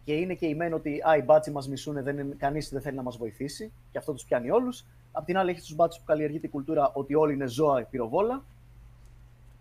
και 0.04 0.12
είναι 0.12 0.34
και 0.34 0.46
η 0.46 0.54
μεν 0.54 0.72
ότι 0.72 1.00
α, 1.08 1.16
οι 1.16 1.22
μπάτσοι 1.22 1.50
μας 1.50 1.68
μισούν, 1.68 2.02
δεν 2.02 2.18
είναι, 2.18 2.34
κανείς 2.38 2.68
δεν 2.68 2.80
θέλει 2.82 2.96
να 2.96 3.02
μας 3.02 3.16
βοηθήσει 3.16 3.72
και 3.90 3.98
αυτό 3.98 4.12
τους 4.12 4.24
πιάνει 4.24 4.50
όλους. 4.50 4.84
Απ' 5.12 5.24
την 5.24 5.36
άλλη 5.36 5.50
έχει 5.50 5.60
τους 5.60 5.74
μπάτσους 5.74 6.00
που 6.00 6.06
καλλιεργεί 6.06 6.40
την 6.40 6.50
κουλτούρα 6.50 6.90
ότι 6.94 7.14
όλοι 7.14 7.32
είναι 7.32 7.46
ζώα 7.46 7.84
πυροβόλα 7.84 8.44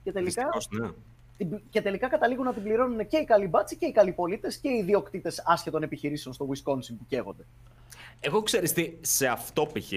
και 0.04 0.12
τελικά, 0.12 0.50
Δυστυχώς, 0.54 0.82
ναι. 0.82 0.92
την- 1.38 1.62
και 1.70 1.82
τελικά 1.82 2.08
καταλήγουν 2.08 2.46
να 2.46 2.54
την 2.54 2.64
πληρώνουν 2.64 3.08
και 3.08 3.18
οι 3.18 3.24
καλοί 3.26 3.48
μπάτσοι 3.48 3.76
και 3.76 3.86
οι 3.86 3.92
καλοί 3.92 4.12
πολίτες 4.12 4.58
και 4.58 4.70
οι 4.70 4.78
ιδιοκτήτες 4.78 5.44
άσχετων 5.46 5.84
επιχειρήσεων 5.84 6.34
στο 6.34 6.48
Wisconsin 6.50 6.96
που 6.98 7.06
καίγονται. 7.08 7.44
Εγώ 8.20 8.42
ξέρεις 8.42 8.74
τι, 8.74 8.98
σε 9.02 9.28
αυτό 9.28 9.66
π.χ. 9.74 9.92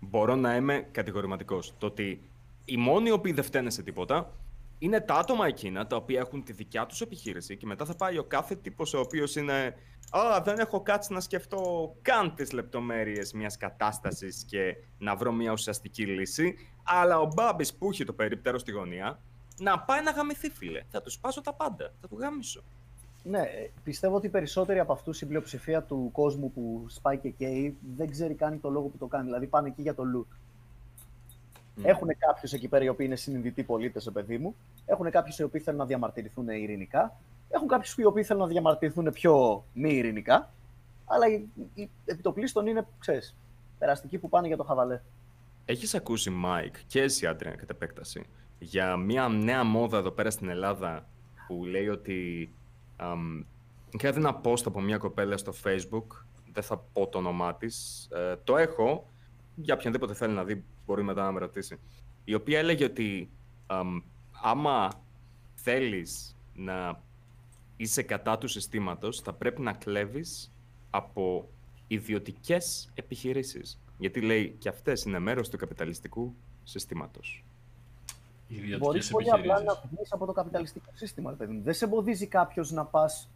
μπορώ 0.00 0.34
να 0.34 0.56
είμαι 0.56 0.88
κατηγορηματικός. 0.90 1.74
Το 1.78 1.86
ότι 1.86 2.30
οι 2.64 2.76
μόνοι 2.76 3.08
οι 3.08 3.12
οποίοι 3.12 3.32
δεν 3.32 3.44
φταίνε 3.44 3.70
σε 3.70 3.82
τίποτα 3.82 4.32
είναι 4.78 5.00
τα 5.00 5.14
άτομα 5.14 5.46
εκείνα 5.46 5.86
τα 5.86 5.96
οποία 5.96 6.20
έχουν 6.20 6.44
τη 6.44 6.52
δικιά 6.52 6.86
τους 6.86 7.00
επιχείρηση 7.00 7.56
και 7.56 7.66
μετά 7.66 7.84
θα 7.84 7.94
πάει 7.96 8.18
ο 8.18 8.24
κάθε 8.24 8.54
τύπος 8.54 8.94
ο 8.94 9.00
οποίος 9.00 9.36
είναι 9.36 9.74
«Α, 10.10 10.40
δεν 10.44 10.58
έχω 10.58 10.82
κάτσει 10.82 11.12
να 11.12 11.20
σκεφτώ 11.20 11.94
καν 12.02 12.34
τις 12.34 12.52
λεπτομέρειες 12.52 13.32
μιας 13.32 13.56
κατάστασης 13.56 14.44
και 14.44 14.76
να 14.98 15.16
βρω 15.16 15.32
μια 15.32 15.52
ουσιαστική 15.52 16.06
λύση, 16.06 16.54
αλλά 16.82 17.18
ο 17.20 17.30
Μπάμπης 17.34 17.74
που 17.74 17.88
έχει 17.90 18.04
το 18.04 18.12
περίπτερο 18.12 18.58
στη 18.58 18.70
γωνία 18.70 19.20
να 19.58 19.78
πάει 19.80 20.02
να 20.02 20.10
γαμηθεί, 20.10 20.50
φίλε. 20.50 20.82
Θα 20.90 21.02
τους 21.02 21.12
σπάσω 21.12 21.40
τα 21.40 21.54
πάντα. 21.54 21.92
Θα 22.00 22.08
του 22.08 22.18
γαμίσω. 22.18 22.62
Ναι, 23.22 23.38
ε, 23.38 23.70
πιστεύω 23.84 24.16
ότι 24.16 24.26
οι 24.26 24.30
περισσότεροι 24.30 24.78
από 24.78 24.92
αυτούς 24.92 25.20
η 25.20 25.26
πλειοψηφία 25.26 25.82
του 25.82 26.08
κόσμου 26.12 26.52
που 26.52 26.84
σπάει 26.88 27.18
και 27.18 27.28
καίει 27.28 27.76
δεν 27.96 28.10
ξέρει 28.10 28.34
καν 28.34 28.60
το 28.60 28.70
λόγο 28.70 28.86
που 28.86 28.96
το 28.98 29.06
κάνει. 29.06 29.24
Δηλαδή 29.24 29.46
πάνε 29.46 29.68
εκεί 29.68 29.82
για 29.82 29.94
το 29.94 30.02
loot. 30.16 30.36
Μμ. 31.74 31.86
Έχουν 31.86 32.08
κάποιους 32.18 32.52
εκεί 32.52 32.68
πέρα 32.68 32.84
οι 32.84 32.88
οποίοι 32.88 33.06
είναι 33.08 33.16
συνειδητοί 33.16 33.62
πολίτες, 33.62 34.10
παιδί 34.12 34.38
μου. 34.38 34.56
Έχουν 34.86 35.10
κάποιους 35.10 35.38
οι 35.38 35.42
οποίοι 35.42 35.60
θέλουν 35.60 35.78
να 35.78 35.86
διαμαρτυρηθούν 35.86 36.48
ειρηνικά. 36.48 37.16
Έχουν 37.48 37.68
κάποιους 37.68 37.94
οι 37.96 38.04
οποίοι 38.04 38.22
θέλουν 38.22 38.42
να 38.42 38.48
διαμαρτυρηθούν 38.48 39.12
πιο 39.12 39.64
μη 39.72 39.94
ειρηνικά. 39.94 40.50
Αλλά 41.04 41.28
οι, 41.28 41.48
οι 41.74 41.90
επί 42.04 42.18
το 42.18 42.28
πλείστον 42.28 42.66
είναι, 42.66 42.86
ξέρεις, 42.98 43.36
περαστικοί 43.78 44.18
που 44.18 44.28
πάνε 44.28 44.46
για 44.46 44.56
το 44.56 44.62
χαβαλέ. 44.62 45.00
Έχεις 45.64 45.94
ακούσει, 45.94 46.30
Μάικ, 46.30 46.74
και 46.86 47.02
εσύ, 47.02 47.26
Αντρέα, 47.26 47.50
κατ' 47.50 47.70
επέκταση, 47.70 48.24
για 48.58 48.96
μια 48.96 49.28
νέα 49.28 49.64
μόδα 49.64 49.98
εδώ 49.98 50.10
πέρα 50.10 50.30
στην 50.30 50.48
Ελλάδα 50.48 51.06
που 51.46 51.64
λέει 51.64 51.88
ότι 51.88 52.50
αμ, 52.98 53.44
είχα 53.90 54.12
δει 54.12 54.18
ένα 54.18 54.40
post 54.44 54.62
από 54.64 54.80
μια 54.80 54.98
κοπέλα 54.98 55.36
στο 55.36 55.52
facebook, 55.64 56.06
δεν 56.52 56.62
θα 56.62 56.76
πω 56.92 57.06
το 57.06 57.18
όνομά 57.18 57.54
της, 57.54 58.08
ε, 58.12 58.36
το 58.44 58.56
έχω, 58.56 59.12
για 59.54 59.74
οποιονδήποτε 59.74 60.14
θέλει 60.14 60.34
να 60.34 60.44
δει 60.44 60.64
μπορεί 60.86 61.02
μετά 61.02 61.24
να 61.24 61.32
με 61.32 61.38
ρωτήσει, 61.38 61.78
η 62.24 62.34
οποία 62.34 62.58
έλεγε 62.58 62.84
ότι 62.84 63.30
αμ, 63.66 64.02
άμα 64.42 64.90
θέλεις 65.54 66.36
να 66.54 67.02
είσαι 67.76 68.02
κατά 68.02 68.38
του 68.38 68.48
συστήματος, 68.48 69.20
θα 69.20 69.32
πρέπει 69.32 69.60
να 69.60 69.72
κλέβεις 69.72 70.52
από 70.90 71.48
ιδιωτικές 71.86 72.90
επιχειρήσεις. 72.94 73.80
Γιατί 73.98 74.20
λέει 74.20 74.56
και 74.58 74.68
αυτές 74.68 75.02
είναι 75.02 75.18
μέρος 75.18 75.48
του 75.48 75.56
καπιταλιστικού 75.56 76.34
συστήματος. 76.64 77.44
Μπορείς 78.48 78.64
Ιδιωτικέ 78.64 79.12
πολύ 79.12 79.30
απλά 79.30 79.54
επιχειρήσεις. 79.54 79.82
να 79.82 79.96
βγεις 79.96 80.12
από 80.12 80.26
το 80.26 80.32
καπιταλιστικό 80.32 80.90
σύστημα, 80.94 81.30
ρε 81.30 81.36
παιδί 81.36 81.52
μου. 81.52 81.62
Δεν 81.62 81.74
σε 81.74 81.84
εμποδίζει 81.84 82.26
κάποιος 82.26 82.70
να 82.70 82.84
πας, 82.84 83.28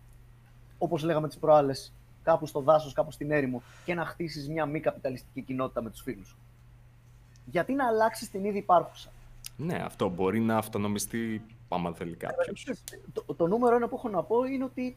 όπως 0.79 1.03
λέγαμε 1.03 1.29
τις 1.29 1.39
προάλλες, 1.39 1.93
κάπου 2.23 2.47
στο 2.47 2.61
δάσος, 2.61 2.93
κάπου 2.93 3.11
στην 3.11 3.31
έρημο 3.31 3.63
και 3.85 3.95
να 3.95 4.05
χτίσεις 4.05 4.49
μια 4.49 4.67
μη 4.67 4.81
καπιταλιστική 4.81 5.43
κοινότητα 5.43 5.83
με 5.83 5.91
τους 5.91 6.01
φίλους 6.01 6.29
σου. 6.29 6.37
Γιατί 7.45 7.73
να 7.73 7.87
αλλάξεις 7.87 8.31
την 8.31 8.45
ήδη 8.45 8.59
υπάρχουσα. 8.59 9.11
Ναι, 9.57 9.75
αυτό 9.75 10.09
μπορεί 10.09 10.41
να 10.41 10.57
αυτονομιστεί 10.57 11.45
άμα 11.69 11.93
θέλει 11.93 12.17
κάποιος. 12.17 12.67
Το, 13.13 13.35
το 13.35 13.47
νούμερο 13.47 13.77
ένα 13.77 13.89
που 13.89 13.97
έχω 13.97 14.09
να 14.09 14.23
πω 14.23 14.45
είναι 14.45 14.65
ότι 14.65 14.97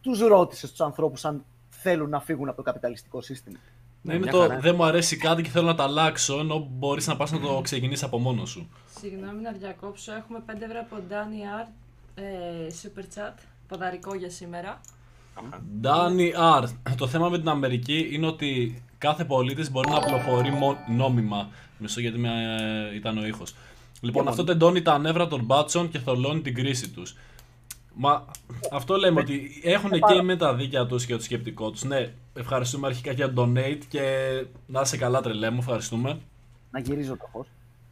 τους 0.00 0.20
ρώτησες 0.20 0.70
τους 0.70 0.80
ανθρώπους 0.80 1.24
αν 1.24 1.44
θέλουν 1.68 2.10
να 2.10 2.20
φύγουν 2.20 2.48
από 2.48 2.56
το 2.56 2.62
καπιταλιστικό 2.62 3.20
σύστημα. 3.20 3.58
Ναι, 4.02 4.14
είναι 4.14 4.22
μια 4.22 4.32
το 4.32 4.38
χαρά. 4.38 4.58
δεν 4.60 4.74
μου 4.74 4.84
αρέσει 4.84 5.16
κάτι 5.16 5.42
και 5.42 5.48
θέλω 5.50 5.66
να 5.66 5.74
το 5.74 5.82
αλλάξω, 5.82 6.38
ενώ 6.38 6.68
μπορείς 6.70 7.06
να 7.06 7.16
πας 7.16 7.30
να 7.30 7.40
το 7.40 7.60
ξεκινήσεις 7.60 8.04
από 8.04 8.18
μόνος 8.18 8.50
σου. 8.50 8.68
Συγγνώμη 9.00 9.42
να 9.42 9.52
διακόψω. 9.52 10.12
Έχουμε 10.14 10.42
5 10.46 10.52
ευρώ 10.64 10.80
από 10.80 10.96
Danny 11.10 11.62
Art. 11.62 11.68
Ε, 12.14 12.22
super 12.82 13.02
chat. 13.18 13.34
Ποδαρικό 13.68 14.14
για 14.14 14.30
σήμερα. 14.30 14.80
Danny 15.82 16.60
R. 16.62 16.64
Το 16.96 17.06
θέμα 17.06 17.28
με 17.28 17.38
την 17.38 17.48
Αμερική 17.48 18.08
είναι 18.12 18.26
ότι 18.26 18.82
κάθε 18.98 19.24
πολίτης 19.24 19.70
μπορεί 19.70 19.90
να 19.90 19.96
απλοφορεί 19.96 20.50
μο- 20.50 20.76
νόμιμα. 20.96 21.48
Μισό 21.78 22.00
γιατί 22.00 22.18
με, 22.18 22.28
ε, 22.92 22.94
ήταν 22.96 23.18
ο 23.18 23.26
ήχος. 23.26 23.54
Λοιπόν, 24.00 24.22
Και 24.22 24.28
αυτό 24.28 24.42
μόνο. 24.42 24.52
τεντώνει 24.54 24.82
τα 24.82 24.98
νεύρα 24.98 25.26
των 25.28 25.44
μπάτσων 25.44 25.88
και 25.90 25.98
θολώνει 25.98 26.40
την 26.40 26.54
κρίση 26.54 26.88
τους. 26.90 27.16
Μα 28.00 28.24
αυτό 28.72 28.96
λέμε 28.96 29.20
ότι 29.20 29.60
έχουν 29.62 29.90
και 29.90 30.22
με 30.22 30.36
τα 30.36 30.54
δίκαια 30.54 30.86
τους 30.86 31.06
και 31.06 31.16
το 31.16 31.22
σκεπτικό 31.22 31.70
τους. 31.70 31.84
Ναι, 31.84 32.12
ευχαριστούμε 32.34 32.86
αρχικά 32.86 33.12
για 33.12 33.32
το 33.32 33.42
donate 33.42 33.80
και 33.88 34.02
να 34.66 34.80
είσαι 34.80 34.96
καλά, 34.96 35.20
τρελέ 35.20 35.50
μου. 35.50 35.58
Ευχαριστούμε. 35.58 36.18
Να 36.70 36.80
γυρίζω 36.80 37.16
το 37.16 37.28
φω. 37.32 37.46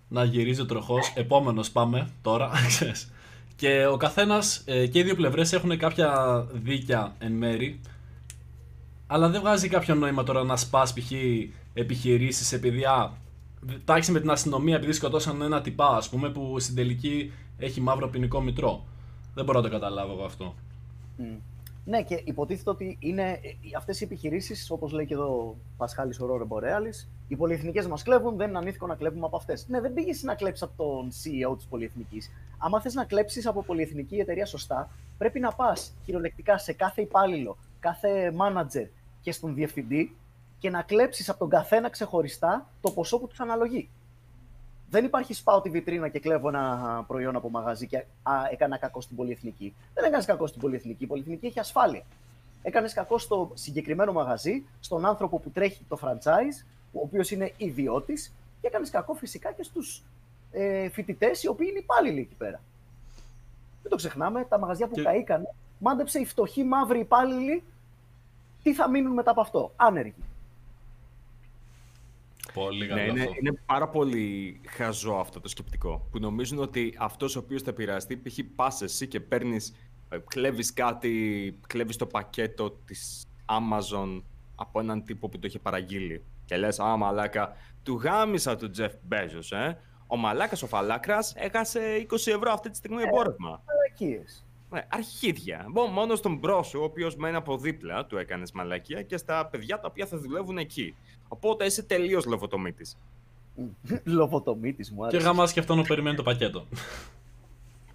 να 0.09 0.25
γυρίζει 0.25 0.61
ο 0.61 0.67
τροχός. 0.67 1.13
Επόμενος 1.15 1.71
πάμε 1.71 2.09
τώρα. 2.23 2.51
ξέρεις. 2.69 3.13
και 3.57 3.87
ο 3.87 3.97
καθένας 3.97 4.65
και 4.65 4.99
οι 4.99 5.03
δύο 5.03 5.15
πλευρές 5.15 5.53
έχουν 5.53 5.79
κάποια 5.79 6.41
δίκια 6.53 7.15
εν 7.19 7.33
μέρη. 7.33 7.81
Αλλά 9.07 9.29
δεν 9.29 9.41
βγάζει 9.41 9.69
κάποιο 9.69 9.95
νόημα 9.95 10.23
τώρα 10.23 10.45
να 10.45 10.57
σπάς 10.57 10.93
π.χ. 10.93 11.11
επιχειρήσεις 11.75 12.53
επειδή. 12.53 12.85
Α, 12.85 13.13
τάξη 13.85 14.13
με 14.13 14.21
την 14.21 14.31
αστυνομία 14.31 14.77
επειδή 14.77 14.93
σκοτώσαν 14.93 15.43
ένα 15.43 15.61
τυπά, 15.61 15.97
ας 15.97 16.09
πούμε, 16.09 16.31
που 16.31 16.57
στην 16.59 16.75
τελική 16.75 17.33
έχει 17.59 17.81
μαύρο 17.81 18.09
ποινικό 18.09 18.41
μητρό. 18.41 18.85
Δεν 19.37 19.45
μπορώ 19.45 19.61
να 19.61 19.65
το 19.65 19.71
καταλάβω 19.71 20.13
εγώ 20.13 20.25
αυτό. 20.25 20.55
Ναι, 21.85 22.03
και 22.03 22.23
υποτίθεται 22.25 22.71
ότι 22.71 22.97
είναι 23.01 23.41
αυτές 23.77 24.01
οι 24.01 24.05
επιχειρήσεις, 24.05 24.71
όπως 24.71 24.93
λέει 24.93 25.07
και 25.07 25.15
εδώ 25.15 25.27
ο 25.27 25.57
Πασχάλης 25.77 26.21
ο 26.21 26.27
Ρόρε 26.27 26.45
Μπορέαλης, 26.45 27.09
οι 27.29 27.37
πολυεθνικές 27.37 27.87
μας 27.87 28.03
κλέβουν, 28.03 28.37
δεν 28.37 28.49
είναι 28.49 28.59
ανήθικο 28.59 28.87
να 28.87 28.95
κλέβουμε 28.95 29.27
από 29.27 29.37
αυτές. 29.37 29.67
Ναι, 29.69 29.81
δεν 29.81 29.93
πήγες 29.93 30.23
να 30.23 30.35
κλέψεις 30.35 30.63
από 30.63 30.73
τον 30.77 31.11
CEO 31.11 31.57
της 31.57 31.67
πολυεθνικής. 31.67 32.31
Άμα 32.59 32.81
θες 32.81 32.95
να 32.95 33.05
κλέψεις 33.05 33.47
από 33.47 33.63
πολυεθνική 33.63 34.17
εταιρεία 34.17 34.47
σωστά, 34.47 34.91
πρέπει 35.19 35.41
να 35.41 35.53
πας 35.53 35.95
κυριολεκτικά 36.05 36.59
σε 36.59 36.73
κάθε 36.73 37.03
υπάλληλο, 37.03 37.57
κάθε 37.81 38.35
manager 38.39 38.89
και 39.21 39.33
στον 39.33 39.55
διευθυντή 39.55 40.17
και 40.59 40.71
να 40.71 40.83
κλέψεις 40.83 41.29
από 41.29 41.39
τον 41.39 41.49
καθένα 41.49 41.91
ξεχωριστά 41.91 42.69
το 42.81 42.91
ποσό 42.91 43.19
που 43.19 43.27
τους 43.27 43.41
αναλογεί. 43.41 43.89
Δεν 44.91 45.05
υπάρχει 45.05 45.35
σπάω 45.35 45.61
τη 45.61 45.71
βιτρίνα 45.71 46.09
και 46.09 46.19
κλέβω 46.19 46.49
ένα 46.49 47.05
προϊόν 47.07 47.37
από 47.37 47.51
μαγαζί 47.51 47.87
και 47.87 47.97
α, 48.23 48.33
έκανα 48.51 48.79
κακό 48.79 49.01
στην 49.01 49.17
πολυεθνική. 49.17 49.75
Δεν 49.95 50.05
έκανες 50.05 50.27
κακό 50.27 50.47
στην 50.47 50.61
πολυεθνική. 50.61 51.05
Η 51.05 51.07
πολυεθνική 51.07 51.47
έχει 51.47 51.59
ασφάλεια. 51.59 52.03
Έκανες 52.63 52.93
κακό 52.93 53.19
στο 53.19 53.51
συγκεκριμένο 53.55 54.13
μαγαζί, 54.13 54.65
στον 54.81 55.07
άνθρωπο 55.07 55.39
που 55.39 55.51
τρέχει 55.51 55.85
το 55.89 55.99
franchise, 56.03 56.67
ο 56.93 57.01
οποίος 57.01 57.31
είναι 57.31 57.53
ιδιώτης, 57.57 58.33
και 58.61 58.67
έκανες 58.67 58.91
κακό 58.91 59.15
φυσικά 59.15 59.53
και 59.53 59.63
στους 59.63 60.03
ε, 60.53 60.89
φοιτητές 60.89 61.43
οι 61.43 61.49
οποίοι 61.49 61.67
είναι 61.71 61.79
υπάλληλοι 61.79 62.21
εκεί 62.21 62.35
πέρα. 62.35 62.61
Μην 63.83 63.91
το 63.91 63.97
ξεχνάμε, 63.97 64.45
τα 64.45 64.59
μαγαζιά 64.59 64.87
που 64.87 64.95
και... 64.95 65.03
καήκανε, 65.03 65.55
μάντεψε 65.79 66.19
οι 66.19 66.25
φτωχοί 66.25 66.65
μαύροι 66.65 66.99
υπάλληλοι 66.99 67.63
τι 68.63 68.75
θα 68.75 68.91
μείνουν 68.91 69.13
μετά 69.13 69.31
από 69.31 69.41
αυτό. 69.41 69.73
Άνεργοι. 69.77 70.15
Πολύ 72.57 72.87
ναι, 72.87 73.03
είναι, 73.03 73.29
είναι 73.41 73.53
πάρα 73.67 73.89
πολύ 73.89 74.61
χαζό 74.67 75.15
αυτό 75.15 75.41
το 75.41 75.49
σκεπτικό. 75.49 76.09
Που 76.11 76.19
νομίζουν 76.19 76.59
ότι 76.59 76.95
αυτός 76.99 77.37
ο 77.37 77.39
οποίος 77.39 77.63
θα 77.63 77.71
επηρεαστεί, 77.71 78.17
π.χ. 78.17 78.39
πας 78.55 78.83
εσύ 78.83 79.07
και 79.09 79.21
παίρνεις, 79.21 79.75
ε, 80.09 80.19
κλέβεις 80.29 80.73
κάτι, 80.73 81.59
κλέβεις 81.67 81.97
το 81.97 82.07
πακέτο 82.07 82.71
της 82.71 83.27
Amazon 83.47 84.23
από 84.55 84.81
έναν 84.81 85.05
τύπο 85.05 85.29
που 85.29 85.39
το 85.39 85.47
είχε 85.47 85.59
παραγγείλει. 85.59 86.25
Και 86.45 86.57
λες, 86.57 86.81
Α, 86.81 86.97
μαλάκα, 86.97 87.57
του 87.83 87.95
γάμισα 87.95 88.57
του 88.57 88.71
Jeff 88.79 88.91
Bezos, 89.13 89.57
ε. 89.57 89.73
Ο 90.07 90.17
μαλάκας 90.17 90.63
ο 90.63 90.67
Φαλάκρας 90.67 91.35
έχασε 91.37 92.07
20 92.11 92.33
ευρώ 92.33 92.53
αυτή 92.53 92.71
τη 92.71 92.77
στιγμή 92.77 93.03
εμπόρευμα. 93.03 93.63
Ε, 93.99 94.17
ναι, 94.71 94.87
αρχίδια. 94.89 95.67
Μόνος 95.93 96.19
στον 96.19 96.37
μπρος 96.37 96.67
σου, 96.67 96.81
ο 96.81 96.85
οποίος 96.85 97.17
μένει 97.17 97.37
από 97.37 97.59
δίπλα, 97.59 98.07
του 98.07 98.17
έκανες 98.17 98.53
μαλακία 98.53 99.03
και 99.03 99.17
στα 99.17 99.47
παιδιά 99.47 99.81
τα 99.81 99.89
οποία 99.91 100.07
θα 100.07 100.19
δουλεύουν 100.19 100.59
εκεί. 100.59 100.95
Οπότε 101.29 101.65
είσαι 101.65 101.83
τελείως 101.83 102.25
λοβοτομίτη. 102.25 102.87
λοβοτομίτη, 104.05 104.93
μου 104.93 105.03
άρεσε. 105.03 105.17
Και 105.17 105.25
γαμάς 105.25 105.53
και 105.53 105.61
αυτόν 105.61 105.85
περιμένει 105.87 106.17
το 106.17 106.23
πακέτο. 106.23 106.67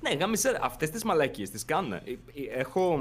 ναι, 0.01 0.13
γάμισε 0.13 0.59
αυτές 0.61 0.89
τις 0.89 1.03
μαλακίες 1.03 1.49
τις 1.49 1.65
κάνουν. 1.65 1.93
Ε, 1.93 1.99
ε, 1.99 2.59
έχω. 2.59 2.99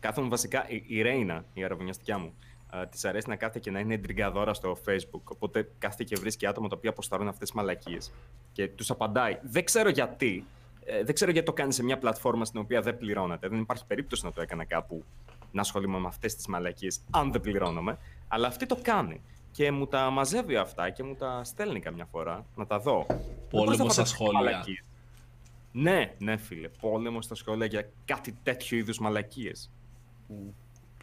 Κάθομαι 0.00 0.28
βασικά. 0.28 0.66
Η 0.86 1.02
Ρέινα, 1.02 1.44
η 1.54 1.64
αραβωνιαστικιά 1.64 2.18
μου, 2.18 2.32
της 2.90 3.04
αρέσει 3.04 3.28
να 3.28 3.36
κάθεται 3.36 3.58
και 3.58 3.70
να 3.70 3.78
είναι 3.78 3.94
εντριγκαδόρα 3.94 4.54
στο 4.54 4.76
Facebook. 4.86 5.22
Οπότε 5.24 5.70
κάθεται 5.78 6.04
και 6.04 6.16
βρίσκει 6.16 6.46
άτομα 6.46 6.68
τα 6.68 6.76
οποία 6.76 6.90
αποσταρούν 6.90 7.28
αυτές 7.28 7.48
τις 7.48 7.56
μαλακίες. 7.56 8.12
Και 8.52 8.68
τους 8.68 8.90
απαντάει. 8.90 9.38
Δεν 9.42 9.64
ξέρω 9.64 9.88
γιατί, 9.88 10.46
ε, 10.84 11.04
δεν 11.04 11.14
ξέρω 11.14 11.30
γιατί 11.30 11.46
το 11.46 11.52
κάνει 11.52 11.72
σε 11.72 11.84
μια 11.84 11.98
πλατφόρμα 11.98 12.44
στην 12.44 12.60
οποία 12.60 12.80
δεν 12.80 12.96
πληρώνεται. 12.96 13.48
Δεν 13.48 13.58
υπάρχει 13.60 13.86
περίπτωση 13.86 14.24
να 14.24 14.32
το 14.32 14.40
έκανα 14.40 14.64
κάπου 14.64 15.04
να 15.50 15.60
ασχολούμαι 15.60 15.98
με 15.98 16.06
αυτές 16.06 16.34
τις 16.34 16.46
μαλακίες, 16.46 17.00
αν 17.10 17.32
δεν 17.32 17.40
πληρώνομαι. 17.40 17.98
Αλλά 18.28 18.46
αυτή 18.46 18.66
το 18.66 18.78
κάνει. 18.82 19.20
Και 19.54 19.70
μου 19.70 19.86
τα 19.86 20.10
μαζεύει 20.10 20.56
αυτά 20.56 20.90
και 20.90 21.02
μου 21.02 21.14
τα 21.14 21.44
στέλνει 21.44 21.80
καμιά 21.80 22.04
φορά 22.04 22.46
να 22.56 22.66
τα 22.66 22.78
δω. 22.78 23.06
Πόλεμο 23.50 23.88
στα 23.88 24.04
σχόλια. 24.04 24.64
Ναι, 25.72 26.14
ναι, 26.18 26.36
φίλε. 26.36 26.68
Πόλεμο 26.80 27.22
στα 27.22 27.34
σχόλια 27.34 27.66
για 27.66 27.88
κάτι 28.04 28.38
τέτοιο 28.42 28.78
είδους 28.78 28.98
μαλακίες. 28.98 29.70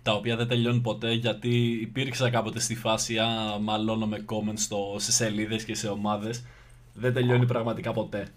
Τα 0.02 0.14
οποία 0.14 0.36
δεν 0.36 0.48
τελειώνουν 0.48 0.82
ποτέ 0.82 1.12
γιατί 1.12 1.72
υπήρξα 1.72 2.30
κάποτε 2.30 2.60
στη 2.60 2.76
φάση 2.76 3.18
α, 3.20 3.28
μαλώνω 3.62 4.08
με 4.08 4.26
comments 4.30 4.58
στο, 4.58 4.96
σε 4.98 5.12
σελίδες 5.12 5.64
και 5.64 5.76
σε 5.76 5.88
ομάδες. 5.88 6.46
Δεν 6.94 7.14
τελειώνει 7.14 7.46
πραγματικά 7.46 7.92
ποτέ. 7.94 8.28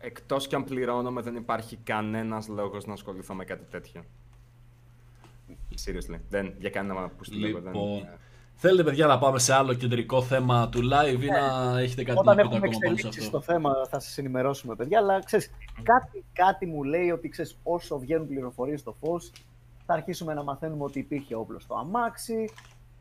Εκτός 0.00 0.46
κι 0.46 0.54
αν 0.54 0.64
πληρώνομαι, 0.64 1.20
δεν 1.20 1.36
υπάρχει 1.36 1.76
κανένας 1.76 2.48
λόγος 2.48 2.86
να 2.86 2.92
ασχοληθώ 2.92 3.34
με 3.34 3.44
κάτι 3.44 3.64
τέτοιο. 3.70 4.04
Seriously. 5.84 6.18
Δεν, 6.28 6.54
για 6.58 6.70
κανένα 6.70 7.08
που 7.08 7.24
στη 7.24 7.34
λοιπόν, 7.34 7.62
δεν... 7.62 7.72
Θέλετε, 8.54 8.82
παιδιά, 8.82 9.06
να 9.06 9.18
πάμε 9.18 9.38
σε 9.38 9.54
άλλο 9.54 9.74
κεντρικό 9.74 10.22
θέμα 10.22 10.68
του 10.68 10.78
live 10.78 11.22
ή 11.22 11.26
να 11.26 11.78
ε, 11.78 11.82
έχετε 11.82 12.04
κάτι 12.04 12.18
Όταν 12.18 12.36
να 12.36 12.42
πείτε 12.42 12.56
ακόμα 12.56 12.78
πάνω 12.84 12.96
σε 12.96 13.08
αυτό; 13.08 13.22
στο 13.22 13.40
θέμα 13.40 13.72
θα 13.88 14.00
σας 14.00 14.18
ενημερώσουμε, 14.18 14.74
παιδιά, 14.74 14.98
αλλά 14.98 15.22
ξέρεις, 15.24 15.50
κάτι, 15.82 16.24
κάτι 16.32 16.66
μου 16.66 16.82
λέει 16.82 17.10
ότι 17.10 17.28
ξέρεις, 17.28 17.58
όσο 17.62 17.98
βγαίνουν 17.98 18.26
πληροφορίες 18.28 18.80
στο 18.80 18.96
φως, 19.00 19.32
θα 19.86 19.92
αρχίσουμε 19.94 20.34
να 20.34 20.42
μαθαίνουμε 20.42 20.84
ότι 20.84 20.98
υπήρχε 20.98 21.34
όπλο 21.34 21.60
στο 21.60 21.74
αμάξι, 21.74 22.50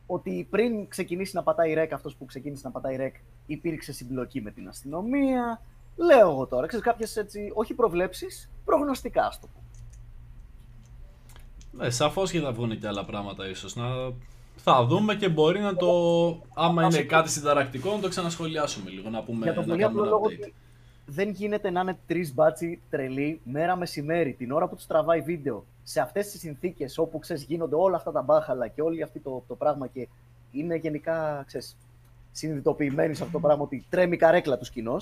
ότι 0.06 0.48
πριν 0.50 0.88
ξεκινήσει 0.88 1.36
να 1.36 1.44
πατάει 1.44 1.74
ρεκ, 1.74 1.94
αυτός 1.94 2.16
που 2.16 2.26
ξεκίνησε 2.26 2.62
να 2.66 2.72
πατάει 2.72 2.96
ρεκ, 2.96 3.16
υπήρξε 3.46 3.94
συμπλοκή 3.94 4.42
με 4.42 4.52
την 4.52 4.68
αστυνομία, 4.68 5.62
Λέω 5.96 6.30
εγώ 6.30 6.48
τώρα, 6.48 6.68
ξέρεις, 6.68 6.86
κάποιες 6.86 7.16
έτσι, 7.16 7.52
όχι 7.54 7.74
προβλέψεις, 7.74 8.52
προγνωστικά, 8.66 9.26
ας 9.26 9.40
το 9.40 9.48
πω. 9.48 9.60
Ναι, 11.72 11.90
σαφώς 11.90 12.32
και 12.32 12.40
θα 12.40 12.52
βγουν 12.52 12.80
και 12.80 12.88
άλλα 12.88 13.06
πράγματα 13.06 13.48
ίσως. 13.50 13.76
Να... 13.76 13.86
Θα 14.64 14.86
δούμε 14.86 15.16
και 15.16 15.30
μπορεί 15.30 15.60
να 15.60 15.76
το, 15.76 15.92
άμα 16.54 16.84
είναι 16.84 17.02
κάτι 17.02 17.30
συνταρακτικό, 17.30 17.96
να 17.96 18.00
το 18.00 18.10
ξανασχολιάσουμε 18.10 18.90
λίγο, 18.90 19.10
να 19.10 19.24
πούμε 19.24 19.46
Για 19.46 19.54
τον 19.54 19.66
πολύ 19.66 19.84
απλό 19.84 20.04
λόγο 20.06 20.26
ότι 20.26 20.54
δεν 21.06 21.30
γίνεται 21.30 21.70
να 21.70 21.82
είναι 21.82 21.98
τρεις 22.08 22.34
μπάτσι 22.34 22.82
τρελοί 22.90 23.42
μέρα 23.44 23.76
μεσημέρι, 23.76 24.34
την 24.34 24.52
ώρα 24.52 24.68
που 24.68 24.76
τους 24.76 24.88
τραβάει 24.88 25.22
βίντεο, 25.22 25.66
σε 25.84 26.00
αυτές 26.00 26.28
τις 26.32 26.40
συνθήκες 26.40 26.98
όπου 26.98 27.20
ξέρεις, 27.20 27.44
γίνονται 27.44 27.76
όλα 27.76 27.96
αυτά 27.96 28.12
τα 28.12 28.22
μπάχαλα 28.22 28.68
και 28.68 28.82
όλο 28.82 29.04
αυτό 29.04 29.20
το, 29.20 29.44
το 29.48 29.56
πράγμα 29.56 29.88
και 29.88 30.08
είναι 30.52 30.76
γενικά 30.76 31.44
ξέρεις, 31.48 31.78
συνειδητοποιημένοι 32.32 33.14
σε 33.14 33.24
αυτό 33.24 33.40
το 33.40 33.48
πράγμα 33.48 33.64
ότι 33.64 33.86
τρέμει 33.90 34.18
καρέκλα 34.18 34.58
τους 34.58 34.70
κοινό 34.70 34.98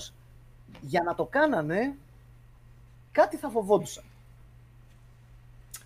για 0.80 1.02
να 1.02 1.14
το 1.14 1.24
κάνανε, 1.24 1.94
κάτι 3.12 3.36
θα 3.36 3.48
φοβόντουσαν. 3.48 4.04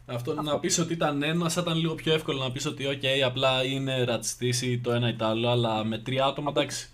Αυτό, 0.06 0.42
να 0.42 0.58
πεις 0.58 0.78
ότι 0.78 0.92
ήταν 0.92 1.22
ένα, 1.22 1.48
θα 1.48 1.60
ήταν 1.60 1.76
λίγο 1.76 1.94
πιο 1.94 2.12
εύκολο 2.14 2.42
να 2.42 2.52
πεις 2.52 2.66
ότι 2.66 2.84
okay, 2.88 3.20
απλά 3.26 3.64
είναι 3.64 4.04
ρατσιστής 4.04 4.62
ή 4.62 4.78
το 4.78 4.92
ένα 4.92 5.08
ή 5.08 5.14
το 5.14 5.24
άλλο, 5.24 5.48
αλλά 5.48 5.84
με 5.84 5.98
τρία 5.98 6.24
άτομα 6.24 6.50
εντάξει. 6.50 6.90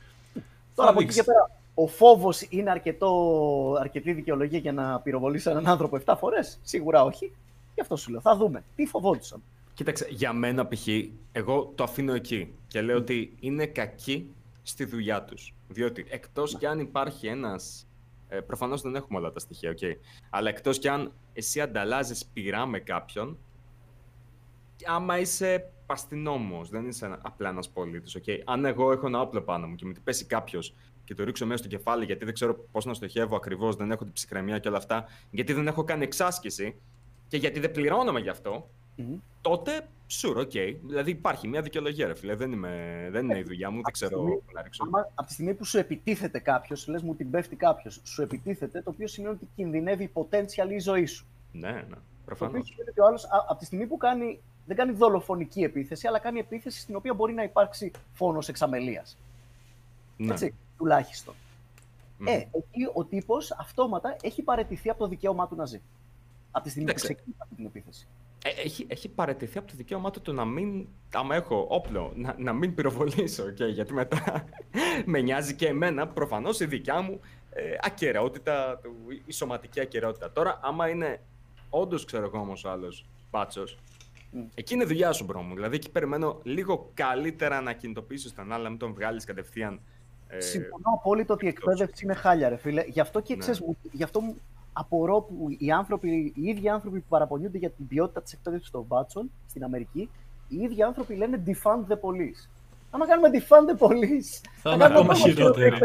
Τώρα 0.75 0.91
από 0.91 1.01
εκεί 1.01 1.15
και 1.15 1.23
πέρα, 1.23 1.51
ο 1.75 1.87
φόβος 1.87 2.47
είναι 2.49 2.71
αρκετό, 2.71 3.77
αρκετή 3.81 4.13
δικαιολογία 4.13 4.59
για 4.59 4.73
να 4.73 5.01
πυροβολήσει 5.01 5.51
έναν 5.51 5.67
άνθρωπο 5.67 6.01
7 6.07 6.15
φορές; 6.19 6.59
Σίγουρα 6.63 7.05
όχι. 7.05 7.33
Γι' 7.75 7.81
αυτό 7.81 7.97
σου 7.97 8.11
λέω. 8.11 8.21
Θα 8.21 8.37
δούμε. 8.37 8.65
Τι 8.77 8.87
φοβόντουσαν. 8.87 9.43
Κοίταξε, 9.75 10.07
για 10.11 10.33
μένα 10.33 10.67
π.χ. 10.67 10.87
εγώ 11.33 11.73
το 11.75 11.83
αφήνω 11.83 12.15
εκεί 12.15 12.55
και 12.69 12.81
λέω 12.81 12.97
ότι 12.97 13.37
είναι 13.41 13.67
κακοί 13.67 14.27
στη 14.63 14.85
δουλειά 14.85 15.23
τους. 15.23 15.55
Διότι 15.69 16.07
εκτός 16.09 16.57
κι 16.57 16.67
αν 16.67 16.81
υπάρχει 16.81 17.27
ένας. 17.27 17.87
Ε, 18.33 18.41
Προφανώς 18.41 18.83
δεν 18.83 18.95
έχουμε 18.95 19.19
όλα 19.19 19.33
τα 19.33 19.39
στοιχεία, 19.39 19.75
okay. 19.81 19.95
Αλλά 20.31 20.49
εκτός 20.49 20.79
κι 20.79 20.89
αν 20.89 21.13
εσύ 21.33 21.61
ανταλλάζεις 21.61 22.27
πειρά 22.27 22.67
με 22.67 22.79
κάποιον, 22.79 23.39
άμα 24.87 25.19
είσαι 25.19 25.73
παστινόμος, 25.87 26.69
δεν 26.71 26.89
είσαι 26.89 27.19
απλά 27.23 27.49
ένας 27.49 27.69
πολίτης. 27.69 28.19
Okay. 28.19 28.39
Αν 28.45 28.65
εγώ 28.65 28.93
έχω 28.93 29.07
ένα 29.07 29.21
όπλο 29.21 29.43
πάνω 29.43 29.67
μου 29.67 29.75
και 29.75 29.87
μου 29.87 29.93
την 29.93 30.03
πέσει 30.03 30.25
κάποιος 30.25 30.75
και 31.05 31.15
το 31.15 31.25
ρίξω 31.25 31.47
μέσα 31.47 31.59
στο 31.59 31.69
κεφάλι 31.77 32.05
γιατί 32.05 32.25
δεν 32.25 32.35
ξέρω 32.35 32.55
πώς 32.73 32.85
να 32.85 32.95
στοχεύω 32.95 33.37
ακριβώς, 33.37 33.77
δεν 33.77 33.91
έχω 33.91 34.05
την 34.05 34.13
ψυχραιμία 34.13 34.59
και 34.59 34.69
όλα 34.69 34.77
αυτά, 34.77 35.05
γιατί 35.31 35.53
δεν 35.53 35.67
έχω 35.67 35.85
κάνει 35.85 36.03
εξάσκηση 36.05 36.81
και 37.29 37.37
γιατί 37.37 37.61
δεν 37.61 37.71
πληρώνομαι 37.71 38.21
γι' 38.21 38.29
αυτό, 38.29 38.71
τότε 39.41 39.89
sure, 40.11 40.37
ok. 40.37 40.77
Δηλαδή 40.83 41.11
υπάρχει 41.11 41.49
μια 41.49 41.63
δικαιολογία, 41.63 42.07
ρε 42.07 42.15
φίλε. 42.15 42.35
Δεν, 42.35 42.53
είμαι, 42.53 43.09
δεν 43.11 43.25
είναι 43.25 43.39
η 43.39 43.43
δουλειά 43.43 43.71
μου, 43.71 43.83
δεν 43.83 43.93
ξέρω 43.93 44.23
πού 44.23 44.43
να 44.53 44.63
ρίξω. 44.63 44.85
Άμα, 44.85 45.11
από 45.15 45.27
τη 45.27 45.33
στιγμή 45.33 45.55
που 45.55 45.65
σου 45.65 45.79
επιτίθεται 45.79 46.39
κάποιος, 46.39 46.87
λες 46.87 47.03
μου 47.03 47.15
την 47.15 47.31
πέφτει 47.31 47.57
κάποιος, 47.57 48.01
σου 48.05 48.23
επιτίθεται, 48.23 48.83
το 48.83 48.91
οποίο 48.91 49.07
σημαίνει 49.07 49.35
ότι 49.35 49.49
κινδυνεύει 49.57 50.11
potential 50.15 50.71
η 50.71 50.79
ζωή 50.79 51.07
σου. 51.07 51.27
Ναι, 51.53 51.71
ναι. 51.71 51.97
Προφανώ. 52.25 52.51
Το 52.51 52.59
οποίο 52.59 52.65
σημαίνει 52.65 52.91
ότι 52.91 53.01
ο 53.01 53.07
άλλος, 53.07 53.27
από 53.49 53.59
τη 53.59 53.65
στιγμή 53.65 53.87
που 53.87 53.97
κάνει, 53.97 54.41
δεν 54.67 54.77
κάνει 54.77 54.93
δολοφονική 54.93 55.63
επίθεση, 55.63 56.07
αλλά 56.07 56.19
κάνει 56.19 56.39
επίθεση 56.39 56.81
στην 56.81 56.97
οποία 56.97 57.15
μπορεί 57.15 57.33
να 57.33 57.43
υπάρξει 57.43 57.91
φόνος 58.13 58.49
εξαμελίας. 58.49 59.19
Ναι. 60.17 60.33
Έτσι, 60.33 60.55
τουλάχιστον. 60.77 61.35
Mm. 62.21 62.25
Ε, 62.27 62.33
εκεί 62.33 62.89
ο 62.93 63.05
τύπος 63.05 63.51
αυτόματα 63.51 64.17
έχει 64.23 64.43
παρετηθεί 64.43 64.91
από 64.91 64.99
το 64.99 65.09
δικαίωμά 65.09 65.49
του 65.49 65.57
να 65.57 65.65
ζει. 65.65 65.81
Από 66.51 66.65
τη 66.65 66.71
στιγμή 66.71 66.93
που 66.93 67.01
ξεκινάει 67.01 67.35
αυτή 67.39 67.55
την 67.55 67.65
επίθεση. 67.65 68.07
Ε, 68.45 68.61
έχει, 68.65 68.87
έχει 68.89 69.09
παραιτηθεί 69.09 69.59
από 69.59 69.67
το 69.67 69.75
δικαίωμά 69.77 70.11
του 70.11 70.33
να 70.33 70.45
μην, 70.45 70.87
άμα 71.15 71.35
έχω 71.35 71.67
όπλο, 71.69 72.13
να, 72.15 72.35
να 72.39 72.53
μην 72.53 72.75
πυροβολήσω. 72.75 73.45
Okay, 73.45 73.73
γιατί 73.73 73.93
μετά 73.93 74.45
με 75.07 75.21
νοιάζει 75.21 75.55
και 75.55 75.67
εμένα, 75.67 76.09
προφανώς 76.09 76.61
η 76.61 76.67
δικιά 76.67 77.01
μου 77.01 77.21
ε, 77.51 77.77
ακεραιότητα, 77.81 78.81
η 79.25 79.33
σωματική 79.33 79.81
ακεραιότητα. 79.81 80.33
Τώρα, 80.33 80.61
άμα 80.63 80.89
είναι 80.89 81.21
όντως 81.71 82.05
ξέρω 82.05 82.25
εγώ 82.25 82.39
όμως 82.39 82.65
ο 82.65 82.71
άλλος 82.71 83.07
μπάτσος, 83.31 83.65
mm. 83.65 84.47
εκεί 84.55 84.75
είναι 84.75 84.85
δουλειά 84.85 85.13
σου, 85.13 85.25
bro 85.25 85.43
μου. 85.43 85.55
Δηλαδή, 85.55 85.77
εκεί 85.77 85.91
περιμένω 85.91 86.41
λίγο 86.43 86.91
καλύτερα 86.95 87.61
να 87.61 87.73
κινητοποιήσεις 87.73 88.35
τον 88.35 88.53
άλλο, 88.53 88.63
να 88.63 88.69
μην 88.69 88.79
τον 88.79 88.93
βγάλεις 88.93 89.25
κατευθείαν. 89.25 89.81
Ε, 90.29 90.41
Συμφωνώ 90.41 90.91
απόλυτα 90.99 91.35
ότι 91.35 91.45
η 91.45 91.49
εκπαίδευση 91.49 92.05
είναι 92.05 92.15
χάλια, 92.15 92.49
ρε 92.49 92.57
φίλε. 92.57 92.85
Γι' 92.87 93.01
αυτό 93.01 93.21
και 93.21 93.35
ναι. 93.35 93.41
ξέρεις, 93.41 93.63
γι' 93.93 94.03
αυτό 94.03 94.35
απορώ 94.73 95.21
που 95.21 95.47
οι, 95.59 95.71
άνθρωποι, 95.71 96.33
οι 96.37 96.43
ίδιοι 96.43 96.69
άνθρωποι 96.69 96.99
που 96.99 97.07
παραπονιούνται 97.09 97.59
για 97.59 97.71
την 97.71 97.87
ποιότητα 97.87 98.23
της 98.23 98.33
εκπαίδευσης 98.33 98.71
των 98.71 98.85
μπάτσων 98.89 99.31
στην 99.47 99.65
Αμερική, 99.65 100.11
οι 100.49 100.57
ίδιοι 100.57 100.83
άνθρωποι 100.83 101.15
λένε 101.15 101.43
defund 101.47 101.93
the 101.93 101.97
police. 101.97 102.49
Άμα 102.91 103.07
κάνουμε 103.07 103.29
defund 103.33 103.71
the 103.71 103.87
police, 103.87 104.49
θα, 104.63 104.71
είναι 104.71 104.85
ακόμα 104.85 105.15
χειρότερο. 105.15 105.77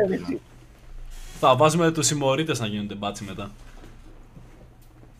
Θα 1.40 1.56
βάζουμε 1.56 1.92
τους 1.92 2.06
συμμορίτες 2.06 2.60
να 2.60 2.68
γίνονται 2.68 2.96
μπάτσοι 2.96 3.24
μετά. 3.24 3.52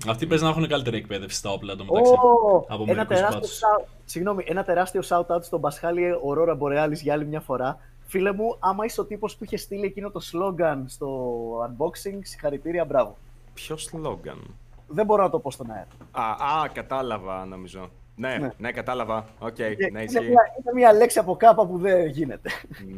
Αυτοί 0.08 0.26
παίζουν 0.28 0.48
να 0.48 0.54
έχουν 0.54 0.68
καλύτερη 0.68 0.98
εκπαίδευση 0.98 1.38
στα 1.38 1.52
όπλα 1.52 1.72
εντωμεταξύ. 1.72 2.12
Ω, 2.12 2.66
από 2.68 2.84
ένα, 2.84 2.94
μερικούς 2.94 3.08
τεράστιο 3.08 3.40
μπάτσους. 3.40 3.60
shout- 3.60 3.88
συγγνώμη, 4.06 4.44
ένα 4.48 4.64
τεράστιο 4.64 5.02
shout-out 5.10 5.42
στον 5.42 5.62
Πασχάλη 5.62 6.04
Aurora 6.28 6.58
Borealis 6.58 7.00
για 7.02 7.14
άλλη 7.14 7.26
μια 7.26 7.40
φορά. 7.40 7.80
Φίλε 8.08 8.32
μου, 8.34 8.58
άμα 8.60 8.86
είσαι 8.86 9.02
ο 9.02 9.06
τύπος 9.06 9.38
που 9.38 9.44
είχε 9.44 9.58
στείλει 9.58 9.86
εκείνο 9.86 10.12
το 10.12 10.20
slogan 10.32 10.84
στο 10.86 11.40
unboxing, 11.68 12.20
συγχαρητήρια, 12.22 12.86
μπράβο. 12.86 13.18
Ποιος 13.56 13.84
σλόγγαν. 13.84 14.56
Δεν 14.88 15.06
μπορώ 15.06 15.24
να 15.24 15.30
το 15.30 15.40
πω 15.40 15.52
στον 15.52 15.72
αέρα. 15.72 15.88
Α, 16.12 16.32
α, 16.62 16.68
κατάλαβα 16.74 17.46
νομίζω. 17.46 17.90
Ναι, 18.16 18.38
Ναι. 18.38 18.50
ναι, 18.58 18.72
κατάλαβα. 18.72 19.26
Οκ, 19.40 19.58
ναι, 19.60 19.66
είναι, 19.66 20.04
ισχύει. 20.04 20.20
μια, 20.20 20.42
είναι 20.60 20.72
μια 20.74 20.94
λέξη 20.94 21.20
από 21.20 21.36
κάπα 21.36 21.68
που 21.68 21.78
δεν 21.78 22.06
γίνεται. 22.08 22.50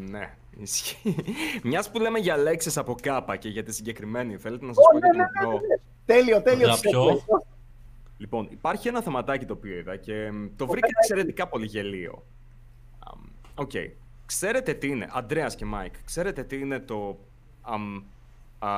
Ναι, 0.10 0.34
ισχύει. 0.58 1.16
Μιας 1.64 1.92
που 1.92 2.00
λέμε 2.00 2.20
για 2.20 2.38
λέξεις 2.38 2.78
από 2.78 2.96
κάπα 3.02 3.36
και 3.36 3.50
για 3.50 3.64
τη 3.64 3.74
συγκεκριμένη, 3.74 4.38
θέλετε 4.38 4.66
να 4.66 4.74
σας 4.74 4.84
Ω, 4.86 4.90
πω 4.92 4.98
ναι, 5.00 5.08
για 5.14 5.24
ναι, 5.24 5.42
το 5.42 5.48
ναι, 5.48 5.54
μικρό. 5.54 5.68
ναι. 5.68 5.76
Τέλειο, 6.06 6.42
τέλειο. 6.42 6.68
Για 6.68 6.78
ποιο; 6.78 7.22
Λοιπόν, 8.18 8.48
υπάρχει 8.52 8.88
ένα 8.88 9.02
θεματάκι 9.02 9.46
το 9.46 9.54
οποίο 9.54 9.78
είδα 9.78 9.96
και 9.96 10.32
μ, 10.32 10.46
το 10.56 10.68
βρήκα 10.68 10.88
εξαιρετικά 11.00 11.48
πολύ 11.48 11.66
γελοίο. 11.66 12.24
Αμ, 13.00 13.20
Οκ. 13.56 13.72
Ξέρετε 14.26 14.74
τι 14.74 14.88
είναι, 14.88 15.08
Αντρέας 15.12 15.56
και 15.56 15.66
Μάικ, 15.66 15.94
ξέρετε 16.06 16.44
τι 16.44 16.60
είναι 16.60 16.80
το... 16.80 17.18
αμ, 17.62 18.04
α, 18.60 18.70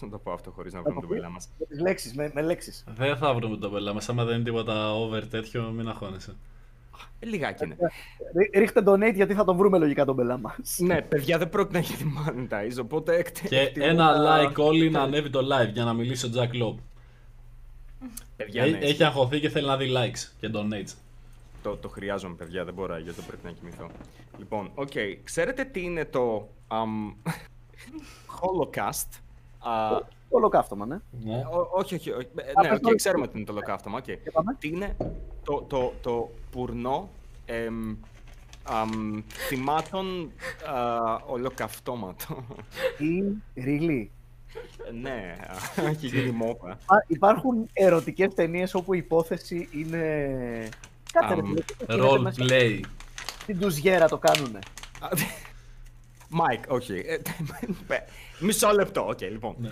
πώς 0.00 0.08
να 0.10 0.16
το 0.16 0.22
πω 0.22 0.32
αυτό 0.32 0.50
χωρίς 0.50 0.72
να 0.72 0.82
βρούμε 0.82 1.00
τον 1.00 1.08
πελά 1.08 1.28
μας. 1.30 1.48
Με 1.58 1.66
τις 1.66 1.80
λέξεις, 1.80 2.14
με, 2.14 2.30
με 2.34 2.42
λέξεις. 2.42 2.84
Δεν 2.96 3.16
θα 3.16 3.34
βρούμε 3.34 3.56
τον 3.56 3.72
πελά 3.72 3.92
μας, 3.92 4.08
άμα 4.08 4.24
δεν 4.24 4.34
είναι 4.34 4.44
τίποτα 4.44 4.92
over 4.94 5.26
τέτοιο, 5.26 5.70
μην 5.70 5.88
αγχώνεσαι. 5.88 6.36
Ε, 7.18 7.26
λιγάκι 7.26 7.64
είναι. 7.64 7.76
Ρί- 8.36 8.56
Ρίχτε 8.56 8.82
donate 8.86 9.14
γιατί 9.14 9.34
θα 9.34 9.44
τον 9.44 9.56
βρούμε 9.56 9.78
λογικά 9.78 10.04
τον 10.04 10.16
πελά 10.16 10.38
μας. 10.38 10.78
ναι, 10.78 11.02
παιδιά, 11.02 11.38
δεν 11.38 11.48
πρόκειται 11.50 11.78
να 11.78 11.84
γίνει 11.84 12.12
monetize, 12.26 12.78
οπότε 12.82 13.16
εκτε- 13.16 13.48
Και 13.48 13.58
εκτιμώ 13.60 13.86
ένα 13.86 14.12
τα- 14.12 14.50
like 14.50 14.54
όλοι 14.56 14.90
να 14.90 15.00
ανέβει 15.02 15.30
το 15.30 15.38
live 15.40 15.72
για 15.72 15.84
να 15.84 15.92
μιλήσει 15.92 16.26
ο 16.26 16.30
Jack 16.34 16.62
Loeb. 16.62 16.74
Παιδιά, 18.36 18.64
Έ- 18.64 18.70
ναι, 18.70 18.78
Έχει 18.78 19.04
αγχωθεί 19.04 19.40
και 19.40 19.48
θέλει 19.48 19.66
να 19.66 19.76
δει 19.76 19.92
likes 19.96 20.30
και 20.40 20.50
donates. 20.54 20.94
Το, 21.62 21.76
το 21.76 21.88
χρειάζομαι, 21.88 22.34
παιδιά, 22.34 22.64
δεν 22.64 22.74
μπορώ, 22.74 22.98
γιατί 22.98 23.20
πρέπει 23.26 23.44
να 23.46 23.50
κοιμηθώ. 23.50 23.90
Λοιπόν, 24.38 24.70
οκ, 24.74 24.92
ξέρετε 25.24 25.64
τι 25.64 25.82
είναι 25.82 26.04
το 26.04 26.48
αμ, 26.68 27.12
Holocaust. 29.66 30.02
Α, 30.02 30.14
Ολοκαύτωμα, 30.28 30.86
ναι. 30.86 30.96
Ναι. 31.24 31.36
Ό- 31.36 31.68
όχι, 31.72 31.94
όχι, 31.94 32.10
όχι. 32.10 32.28
Ε, 32.36 32.42
Α, 32.54 32.62
Ναι, 32.62 32.68
πες 32.68 32.76
οκ, 32.78 32.82
το. 32.88 32.94
ξέρουμε 32.94 33.26
τι 33.28 33.36
είναι 33.36 33.46
το 33.46 33.52
ολοκαύτωμα. 33.52 33.98
οκ. 33.98 34.32
πάμε. 34.32 34.56
Τι 34.58 34.68
είναι 34.68 34.96
το, 35.44 35.64
το, 35.68 35.92
το 36.02 36.30
πορνό 36.50 37.10
εμ, 37.46 37.96
αμ, 38.62 39.22
θυμάτων 39.48 40.32
α, 40.66 41.14
ολοκαυτώματος. 41.26 42.44
Oh 42.98 43.22
really. 43.62 44.10
ναι, 45.00 45.36
έχει 45.76 46.06
γίνει 46.06 46.30
μόδα. 46.30 46.70
Α, 46.70 46.96
υπάρχουν 47.06 47.68
ερωτικές 47.72 48.34
ταινίες 48.34 48.74
όπου 48.74 48.94
η 48.94 48.98
υπόθεση 49.04 49.68
είναι... 49.72 49.98
Κάτσε 51.12 51.34
ρε 51.34 51.40
Αμ, 51.40 51.46
φίλε, 51.46 51.60
τι 51.60 51.74
γίνεται 51.78 52.08
Role 52.08 52.20
μέσα; 52.20 52.42
Play. 52.48 52.80
Στην 53.42 53.58
ντουζιέρα 53.60 54.08
το 54.08 54.18
κάνουνε. 54.18 54.58
Μάικ, 56.30 56.64
όχι. 56.68 56.92
ε, 57.06 57.16
Μισό 58.40 58.70
λεπτό, 58.70 59.06
οκ, 59.08 59.20
λοιπόν. 59.20 59.54
Ναι. 59.58 59.68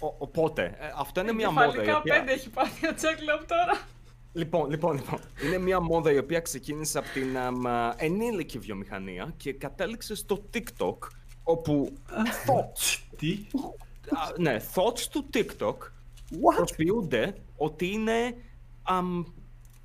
Ο- 0.00 0.06
ο- 0.06 0.14
Οπότε, 0.18 0.62
ε, 0.64 0.92
αυτό 0.96 1.20
είναι 1.20 1.32
μια 1.32 1.50
μόδα. 1.50 1.66
η 1.66 1.68
Εγκεφαλικά 1.70 1.96
οποία- 1.98 2.18
πέντε 2.18 2.32
έχει 2.32 2.50
πάθει 2.50 2.86
ο 2.86 2.90
Jack 3.00 3.40
Loeb 3.40 3.44
τώρα. 3.46 3.80
Λοιπόν, 4.32 4.70
λοιπόν, 4.70 4.94
λοιπόν. 4.96 5.18
Είναι 5.44 5.58
μια 5.58 5.80
μόδα 5.80 6.12
η 6.12 6.18
οποία 6.18 6.40
ξεκίνησε 6.40 6.98
από 6.98 7.08
την 7.12 7.38
αμ, 7.38 7.66
α, 7.66 7.94
ενήλικη 7.96 8.58
βιομηχανία 8.58 9.34
και 9.36 9.52
κατέληξε 9.52 10.14
στο 10.14 10.44
TikTok, 10.54 10.96
όπου 11.42 11.92
thots, 12.46 12.98
Τι; 13.16 13.46
α, 14.08 14.18
ναι, 14.38 14.56
thots 14.74 15.00
του 15.10 15.26
TikTok 15.34 15.74
What? 16.30 16.54
προσποιούνται 16.56 17.34
ότι 17.56 17.86
είναι 17.92 18.34
αμ, 18.82 19.24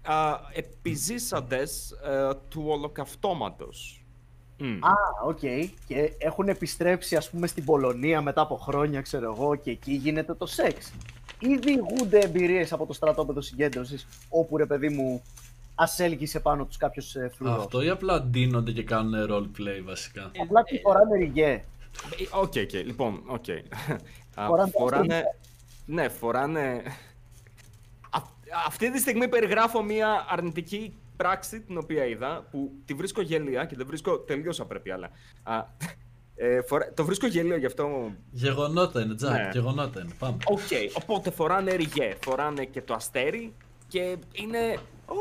α, 0.01 0.39
επιζήσαντες 0.53 1.91
ε, 1.91 2.29
του 2.49 2.63
ολοκαυτώματος. 2.67 4.02
Μμ. 4.65 4.79
Α, 4.85 4.91
οκ. 5.25 5.39
Και 5.87 6.13
έχουν 6.17 6.47
επιστρέψει, 6.47 7.15
ας 7.15 7.29
πούμε, 7.29 7.47
στην 7.47 7.65
Πολωνία 7.65 8.21
μετά 8.21 8.41
από 8.41 8.55
χρόνια, 8.55 9.01
ξέρω 9.01 9.31
εγώ, 9.37 9.55
και 9.55 9.71
εκεί 9.71 9.93
γίνεται 9.93 10.33
το 10.33 10.45
σεξ. 10.45 10.93
Ή 11.39 11.55
διηγούνται 11.55 12.19
εμπειρίες 12.19 12.73
από 12.73 12.85
το 12.85 12.93
στρατόπεδο 12.93 13.41
συγκέντρωσης, 13.41 14.07
όπου, 14.29 14.57
ρε 14.57 14.65
παιδί 14.65 14.89
μου, 14.89 15.21
ασέλγησε 15.75 16.39
πάνω 16.39 16.65
τους 16.65 16.77
κάποιος 16.77 17.15
ε, 17.15 17.31
φρουρός. 17.37 17.57
Αυτό 17.57 17.81
ή 17.81 17.89
απλά 17.89 18.21
ντύνονται 18.21 18.71
και 18.71 18.83
κάνουν 18.83 19.13
role 19.29 19.59
play 19.61 19.81
βασικά. 19.85 20.31
Απλά 20.41 20.63
τι 20.63 20.79
φοράνε 20.79 21.15
ριγέ. 21.17 21.49
Ε, 21.51 21.63
Οκ, 22.31 22.53
οκ, 22.57 22.73
λοιπόν, 22.85 23.21
οκ. 23.27 23.45
Α, 24.35 24.45
Φοράνε 24.47 24.71
Φοράνε. 24.71 25.23
Ναι, 25.85 26.09
φοράνε. 26.09 26.81
Α- 28.09 28.21
Αυτή 28.67 28.91
τη 28.91 28.99
στιγμή 28.99 29.27
περιγράφω 29.27 29.83
μια 29.83 30.25
αρνητική 30.29 30.93
πράξη 31.17 31.61
την 31.61 31.77
οποία 31.77 32.05
είδα 32.05 32.47
που 32.51 32.71
τη 32.85 32.93
βρίσκω 32.93 33.21
γελία 33.21 33.65
και 33.65 33.75
δεν 33.75 33.85
βρίσκω 33.87 34.19
τελείως 34.19 34.59
απρέπεια. 34.59 34.93
Αλλά, 34.95 35.09
α, 35.43 35.65
ε, 36.35 36.61
φορά- 36.61 36.93
Το 36.93 37.05
βρίσκω 37.05 37.27
γελίο 37.27 37.57
γι' 37.57 37.65
αυτό. 37.65 38.11
Γεγονότα 38.31 39.01
είναι, 39.01 39.13
Jack. 39.23 39.31
Ναι. 39.31 39.49
Γεγονότα 39.53 40.01
είναι. 40.01 40.13
Πάμε. 40.19 40.37
Οκ, 40.45 40.59
οπότε 41.03 41.31
φοράνε 41.31 41.73
ριγέ, 41.73 42.15
φοράνε 42.23 42.65
και 42.65 42.81
το 42.81 42.93
αστέρι 42.93 43.53
και 43.87 44.17
είναι. 44.31 44.77
Ω, 45.05 45.15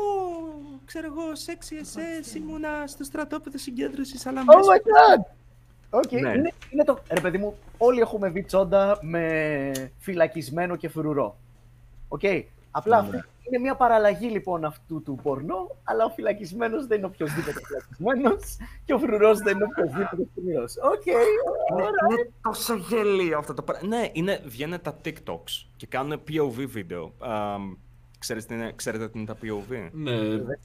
ξέρω 0.85 1.05
εγώ, 1.07 1.23
sexy 1.45 1.73
SS, 1.73 2.35
ήμουνα 2.35 2.87
στο 2.87 3.03
στρατόπεδο 3.03 3.57
συγκέντρωσης, 3.57 4.25
αλλά 4.25 4.41
Oh 4.41 4.55
μέσα 4.55 4.71
my 4.73 4.77
god! 4.77 5.31
Οκ, 5.89 6.11
Ναι. 6.11 6.19
είναι, 6.19 6.51
είναι 6.69 6.83
το... 6.83 6.99
Ρε 7.11 7.21
παιδί 7.21 7.37
μου, 7.37 7.57
όλοι 7.77 7.99
έχουμε 7.99 8.29
δει 8.29 8.43
τσόντα 8.43 8.97
με 9.01 9.91
φυλακισμένο 9.97 10.75
και 10.75 10.89
φρουρό. 10.89 11.37
Οκ. 12.07 12.21
Απλά 12.75 13.01
Ναι. 13.01 13.07
αυτή 13.07 13.27
είναι 13.49 13.59
μια 13.59 13.75
παραλλαγή 13.75 14.27
λοιπόν 14.29 14.65
αυτού 14.65 15.01
του 15.01 15.19
πορνό, 15.23 15.75
αλλά 15.83 16.05
ο 16.05 16.09
φυλακισμένος 16.09 16.87
δεν 16.87 16.97
είναι 16.97 17.05
οποιοδήποτε 17.07 17.53
φυλακισμένος 17.65 18.57
και 18.85 18.93
ο 18.93 18.99
φρουρός 18.99 19.39
δεν 19.39 19.55
είναι 19.55 19.63
οποιοδήποτε 19.63 20.23
φρουρός. 20.35 20.73
Οκ, 20.93 21.05
Είναι, 21.05 21.17
ωραία. 21.73 21.87
είναι 22.11 22.31
τόσο 22.41 22.75
γελίο 22.75 23.37
αυτό 23.37 23.53
το 23.53 23.61
πράγμα. 23.61 23.87
Ναι, 23.87 24.09
είναι, 24.13 24.41
βγαίνουν 24.45 24.81
τα 24.81 24.97
TikToks 25.05 25.65
και 25.77 25.87
κάνουν 25.87 26.21
POV 26.27 26.65
βίντεο. 26.67 27.13
Αμ, 27.19 27.73
ξέρεις 28.19 28.45
τι 28.45 28.53
είναι, 28.53 28.73
ξέρετε 28.75 29.09
τι 29.09 29.19
είναι 29.19 29.27
τα 29.27 29.37
POV. 29.43 29.89
Ναι, 29.91 30.11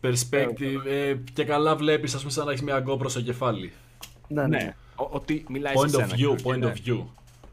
perspective. 0.03 0.87
ε, 0.87 1.15
και 1.33 1.45
καλά 1.45 1.77
βλέπεις, 1.77 2.15
ας 2.15 2.21
πούμε, 2.21 2.33
σαν 2.33 2.45
να 2.45 2.51
έχεις 2.51 2.63
μια 2.63 2.85
GoPro 2.89 3.05
στο 3.11 3.21
κεφάλι. 3.23 3.73
Ναι, 4.29 4.47
ναι. 4.47 4.75
Ο- 4.97 5.09
ότι 5.11 5.45
μιλάει 5.49 5.75
Point 5.77 5.89
σε 5.89 5.97
of 5.97 6.07
σένα. 6.09 6.15
view, 6.15 6.37
και 6.37 6.43
point 6.47 6.55
είναι 6.57 6.73
of 6.77 6.89
view. 6.89 7.05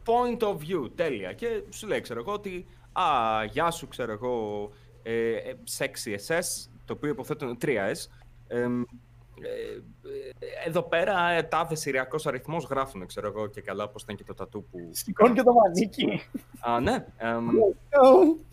Point 0.04 0.42
of 0.48 0.52
view, 0.54 0.90
τέλεια. 0.94 1.32
Και 1.32 1.62
σου 1.70 1.86
λέει, 1.86 2.00
ξέρω 2.00 2.20
εγώ, 2.20 2.32
ότι 2.32 2.66
Α, 3.00 3.44
γεια 3.44 3.70
σου, 3.70 3.88
ξέρω 3.88 4.12
εγώ, 4.12 4.70
ε, 5.02 5.32
ε, 5.34 5.54
sexy 5.78 6.14
SS, 6.28 6.68
το 6.84 6.92
οποίο 6.92 7.10
υποθέτω 7.10 7.44
είναι 7.46 7.56
3S. 7.62 8.06
Ε, 8.48 8.56
ε, 8.58 8.66
ε, 10.38 10.68
εδώ 10.68 10.82
πέρα, 10.82 11.30
ε, 11.30 11.42
τάδε 11.42 11.74
συριακός 11.74 12.26
αριθμός 12.26 12.64
γράφουν, 12.64 13.06
ξέρω 13.06 13.26
εγώ, 13.26 13.46
και 13.46 13.60
καλά 13.60 13.88
πώς 13.88 14.02
ήταν 14.02 14.16
και 14.16 14.24
το 14.24 14.34
τατού 14.34 14.64
που... 14.70 14.78
Σηκώνει 14.90 15.34
και 15.34 15.42
το 15.42 15.52
μανίκι. 15.52 16.22
Α, 16.60 16.80
ναι. 16.80 17.06
εμ, 17.16 17.46
Oh. 17.90 18.44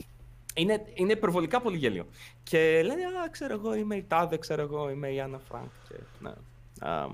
είναι, 0.56 0.86
είναι 0.94 1.12
υπερβολικά 1.12 1.62
πολύ 1.62 1.78
γέλιο. 1.78 2.06
Και 2.44 2.82
λένε, 2.86 3.04
α, 3.04 3.30
ξέρω 3.32 3.54
εγώ, 3.54 3.76
είμαι 3.76 3.96
η 3.96 4.04
Τάδε, 4.04 4.38
ξέρω 4.38 4.62
εγώ, 4.62 4.90
είμαι 4.90 5.10
η 5.12 5.20
Άννα 5.22 5.40
Φρανκ. 5.50 5.70
Και, 5.90 5.96
ναι. 6.20 6.32
Um, 6.82 7.12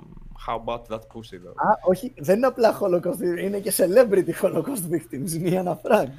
how 0.48 0.56
about 0.66 0.82
that 0.90 1.00
pussy, 1.00 1.36
though; 1.36 1.56
Α, 1.56 1.70
όχι, 1.88 2.14
δεν 2.18 2.38
είναι 2.38 2.46
απλά 2.48 2.80
Holocaust, 2.82 3.22
είναι 3.44 3.60
και 3.60 3.74
celebrity 3.78 4.32
Holocaust 4.42 4.94
victims, 4.94 5.32
μία 5.40 5.60
Άννα 5.60 5.76
Φρανκ. 5.76 6.08
Κα- 6.08 6.14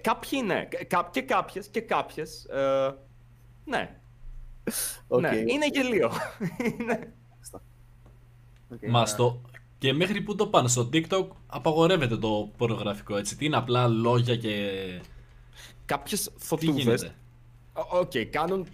Κάποιοι 0.00 0.42
ναι, 0.44 0.64
κα- 0.86 1.08
και 1.12 1.22
κάποιες, 1.22 1.68
και 1.68 1.80
κάποιες, 1.80 2.44
ε, 2.44 2.94
ναι. 3.64 3.96
Ναι, 5.20 5.36
είναι 5.36 5.66
γελίο. 5.72 6.10
είναι... 6.80 7.12
Οκ. 8.72 8.88
Μα 8.88 9.04
το. 9.04 9.40
Και 9.78 9.92
μέχρι 9.92 10.20
που 10.20 10.34
το 10.34 10.46
πάνε 10.46 10.68
στο 10.68 10.88
TikTok 10.92 11.26
απαγορεύεται 11.46 12.16
το 12.16 12.50
πορνογραφικό 12.56 13.16
έτσι. 13.16 13.36
Τι 13.36 13.44
είναι 13.44 13.56
απλά 13.56 13.88
λόγια 13.88 14.36
και. 14.36 14.70
Κάποιες 15.84 16.22
Τι 16.24 16.30
φωτούδες, 16.44 16.82
γίνεται; 16.82 17.14
Ω- 17.72 17.98
Οκ, 17.98 18.10
κάνουν. 18.30 18.66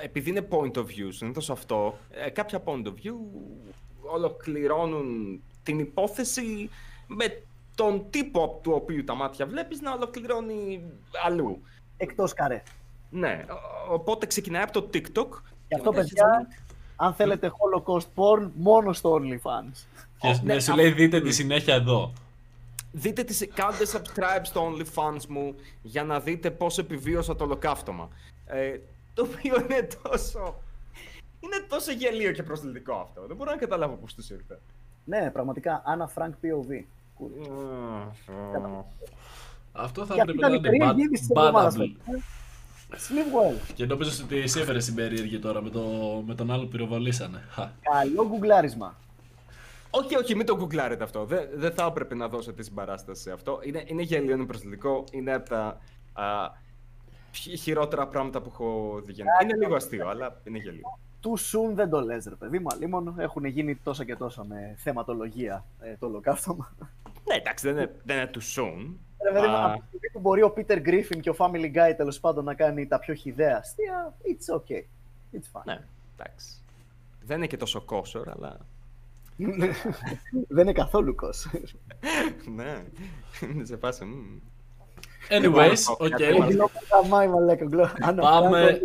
ε, 0.00 0.04
Επειδή 0.04 0.30
είναι 0.30 0.48
point 0.50 0.72
of 0.76 0.82
view, 0.84 1.08
συνήθως 1.08 1.50
αυτό, 1.50 1.98
ε, 2.10 2.30
κάποια 2.30 2.62
point 2.64 2.84
of 2.86 2.90
view 2.90 3.14
ολοκληρώνουν 4.12 5.40
την 5.62 5.78
υπόθεση 5.78 6.70
με 7.06 7.42
τον 7.74 8.10
τύπο 8.10 8.60
του 8.62 8.72
οποίου 8.74 9.04
τα 9.04 9.14
μάτια 9.14 9.46
βλέπεις 9.46 9.80
να 9.80 9.92
ολοκληρώνει 9.92 10.82
αλλού. 11.24 11.62
Εκτός 11.96 12.32
καρέ. 12.34 12.62
Ναι, 13.10 13.44
ο- 13.88 13.92
οπότε 13.94 14.26
ξεκινάει 14.26 14.62
από 14.62 14.72
το 14.72 14.88
TikTok. 14.94 15.28
Γι' 15.68 15.74
αυτό, 15.74 15.90
μετά 15.90 16.00
έχεις 16.00 16.12
παιδιά, 16.12 16.48
αν 16.96 17.14
θέλετε 17.14 17.50
Holocaust 17.50 18.06
porn, 18.14 18.50
μόνο 18.54 18.92
στο 18.92 19.14
OnlyFans. 19.20 19.84
Και 20.18 20.28
Ω, 20.28 20.40
ναι, 20.42 20.54
ναι, 20.54 20.60
σου 20.60 20.72
α- 20.72 20.76
λέει 20.76 20.90
δείτε 20.90 21.20
τη 21.20 21.32
συνέχεια 21.32 21.74
εδώ. 21.74 22.12
Δείτε 22.92 23.22
τις, 23.24 23.48
κάντε 23.54 23.84
subscribe 23.92 24.40
στο 24.42 24.72
OnlyFans 24.72 25.26
μου 25.28 25.54
για 25.82 26.04
να 26.04 26.20
δείτε 26.20 26.50
πώς 26.50 26.78
επιβίωσα 26.78 27.36
το 27.36 27.44
ολοκαύτωμα. 27.44 28.08
Ε, 28.46 28.78
το 29.14 29.22
οποίο 29.22 29.56
είναι 29.60 29.88
τόσο... 30.02 30.62
Είναι 31.40 31.66
τόσο 31.68 31.92
γελίο 31.92 32.32
και 32.32 32.42
προσλητικό 32.42 32.94
αυτό. 32.94 33.26
Δεν 33.26 33.36
μπορώ 33.36 33.50
να 33.50 33.56
καταλάβω 33.56 33.94
πώς 33.94 34.14
τους 34.14 34.30
ήρθε. 34.30 34.58
Ναι, 35.04 35.30
πραγματικά, 35.30 35.82
Anna 35.86 36.22
Frank 36.22 36.28
POV. 36.30 36.84
Cool. 37.18 38.08
Αυτό 39.72 40.06
θα 40.06 40.14
Και 40.14 40.20
αυτή 40.20 40.32
έπρεπε 40.32 40.48
να 40.48 40.48
ήταν 40.48 40.52
η 40.52 40.54
είναι 40.54 40.68
περίεργη 40.78 40.92
bad- 40.92 40.98
είδηση 41.06 41.20
της 41.28 41.30
εβδομάδας. 41.36 41.74
bannable. 41.76 42.18
Sleep 42.94 43.56
well. 43.58 43.72
Και 43.74 43.86
νόμιζα 43.86 44.24
ότι 44.24 44.36
εσύ 44.38 44.60
έφερες 44.60 44.84
την 44.84 44.94
περίεργη 44.94 45.38
τώρα 45.38 45.62
με, 45.62 45.70
το, 45.70 45.80
με 46.26 46.34
τον 46.34 46.50
άλλο 46.50 46.62
που 46.62 46.68
πυροβολήσανε. 46.68 47.44
Χα. 47.50 47.70
Καλό 47.80 48.26
γκουγκλάρισμα. 48.28 48.94
Όχι, 49.90 50.16
όχι, 50.16 50.34
μην 50.34 50.46
το 50.46 50.56
γκουγκλάρετε 50.56 51.04
αυτό. 51.04 51.24
Δεν, 51.24 51.48
δεν 51.54 51.72
θα 51.72 51.84
έπρεπε 51.84 52.14
να 52.14 52.28
δώσετε 52.28 52.62
συμπαράσταση 52.62 53.22
σε 53.22 53.32
αυτό. 53.32 53.60
Είναι, 53.62 53.82
είναι 53.86 54.02
γελίο, 54.02 54.34
είναι 54.34 54.44
προσβλητικό. 54.46 55.04
Είναι 55.10 55.34
από 55.34 55.48
τα 55.48 55.78
α, 56.12 56.24
χει- 57.32 57.58
χειρότερα 57.58 58.06
πράγματα 58.06 58.40
που 58.40 58.50
έχω 58.52 59.00
δει. 59.04 59.14
Είναι 59.42 59.56
λίγο 59.60 59.74
αστείο, 59.74 60.08
αλλά 60.08 60.40
είναι 60.44 60.58
γελίο. 60.58 60.98
Too 61.24 61.30
soon 61.32 61.72
δεν 61.74 61.90
το 61.90 62.00
λες 62.00 62.24
ρε 62.24 62.34
παιδί 62.34 62.58
μου, 62.58 62.66
αλίμονο. 62.72 63.14
Έχουν 63.18 63.44
γίνει 63.44 63.76
τόσα 63.76 64.04
και 64.04 64.16
τόσα 64.16 64.44
με 64.44 64.74
θεματολογία 64.78 65.64
ε, 65.80 65.96
το 65.98 66.06
ολοκαύτωμα. 66.06 66.72
Ναι, 67.24 67.34
εντάξει, 67.34 67.66
δεν 67.66 67.76
είναι, 67.76 67.94
δεν 68.04 68.16
είναι 68.16 68.30
too 68.34 68.60
soon. 68.60 68.94
Ρε 69.24 69.32
παιδί 69.32 69.46
μου, 69.46 69.54
Α. 69.54 69.64
από 69.64 69.80
τη 69.80 69.86
στιγμή 69.86 70.10
που 70.12 70.20
μπορεί 70.20 70.42
ο 70.42 70.54
Peter 70.56 70.78
Griffin 70.86 71.20
και 71.20 71.30
ο 71.30 71.34
Family 71.38 71.74
Guy 71.74 71.94
τέλος 71.96 72.20
πάντων 72.20 72.44
να 72.44 72.54
κάνει 72.54 72.86
τα 72.86 72.98
πιο 72.98 73.14
χιδέα 73.14 73.56
αστεία, 73.56 74.14
it's 74.22 74.54
okay. 74.54 74.82
It's 75.32 75.52
fine. 75.52 75.64
Ναι, 75.64 75.78
εντάξει. 76.18 76.46
Δεν 77.22 77.36
είναι 77.36 77.46
και 77.46 77.56
τόσο 77.56 77.80
κόσορ, 77.80 78.28
αλλά. 78.30 78.58
δεν 80.48 80.62
είναι 80.62 80.72
καθόλου 80.72 81.14
κος. 81.14 81.50
ναι, 82.54 82.84
είναι 83.52 83.64
σε 83.64 83.76
φάση. 83.76 84.04
μμ. 84.04 84.38
Anyways, 85.28 85.96
οκ. 85.98 86.08
Γκλό 86.48 86.70
καμάει 86.88 87.28
μαλάκα, 87.28 87.64
γκλό. 87.64 87.90
Ανά 88.00 88.22
Πάμε. 88.22 88.80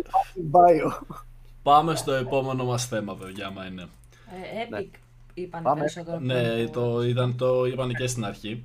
Πράγμα, 1.70 1.92
fucking 1.92 1.94
bio. 1.94 1.94
Πάμε 1.94 1.94
στο 1.96 2.12
επόμενο 2.12 2.64
μας 2.64 2.86
θέμα, 2.86 3.14
παιδιά, 3.16 3.46
άμα 3.46 3.66
είναι. 3.66 3.82
Ε, 3.82 4.78
Epic 4.80 4.86
είπαν 5.34 5.62
Πάμε. 5.62 5.78
περισσότερο. 5.80 6.18
Ναι, 6.20 6.42
πριν 6.42 6.66
που- 6.66 6.72
το, 6.72 7.02
ήταν, 7.04 7.36
το 7.36 7.64
είπαν 7.64 7.94
και 7.94 8.06
στην 8.06 8.24
αρχή. 8.24 8.64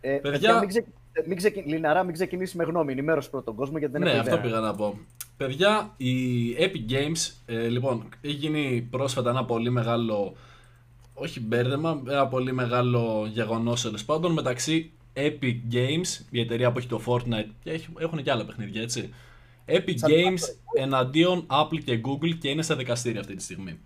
Ε, 0.00 0.08
Παιδιά- 0.10 0.30
παιδιά, 0.30 0.58
μην, 0.58 0.68
ξεκι... 0.68 0.88
μην 1.26 1.36
ξεκι... 1.36 1.60
Λιναρά, 1.60 2.02
μην 2.02 2.12
ξεκινήσεις 2.14 2.54
με 2.54 2.64
γνώμη. 2.64 2.92
Ενημέρωση 2.92 3.30
πρώτον 3.30 3.54
κόσμο 3.54 3.78
γιατί 3.78 3.92
δεν 3.92 4.02
ναι, 4.02 4.10
έχω 4.10 4.18
αυτό 4.20 4.30
ιδέα. 4.34 4.44
πήγα 4.44 4.60
να 4.60 4.74
πω. 4.74 4.98
Παιδιά, 5.36 5.94
η 5.96 6.12
Epic 6.58 6.92
Games, 6.92 7.32
ε, 7.46 7.68
λοιπόν, 7.68 8.08
έχει 8.20 8.34
γίνει 8.34 8.86
πρόσφατα 8.90 9.30
ένα 9.30 9.44
πολύ 9.44 9.70
μεγάλο, 9.70 10.34
όχι 11.14 11.40
μπέρδεμα, 11.40 12.02
ένα 12.08 12.26
πολύ 12.26 12.52
μεγάλο 12.52 13.28
γεγονός 13.32 13.82
τέλος 13.82 14.04
πάντων 14.04 14.32
μεταξύ 14.32 14.90
Epic 15.14 15.56
Games, 15.72 16.24
η 16.30 16.40
εταιρεία 16.40 16.72
που 16.72 16.78
έχει 16.78 16.88
το 16.88 17.00
Fortnite 17.06 17.48
και 17.62 17.70
έχει, 17.70 17.88
έχουν 17.98 18.22
και 18.22 18.30
άλλα 18.30 18.44
παιχνίδια, 18.44 18.82
έτσι. 18.82 19.14
Epic 19.68 19.94
Σαν 19.94 20.10
Games 20.10 20.40
Apple. 20.40 20.80
εναντίον 20.82 21.46
Apple 21.50 21.78
και 21.84 22.00
Google 22.04 22.34
και 22.38 22.48
είναι 22.48 22.62
στα 22.62 22.76
δικαστήρια 22.76 23.20
αυτή 23.20 23.34
τη 23.34 23.42
στιγμή. 23.42 23.78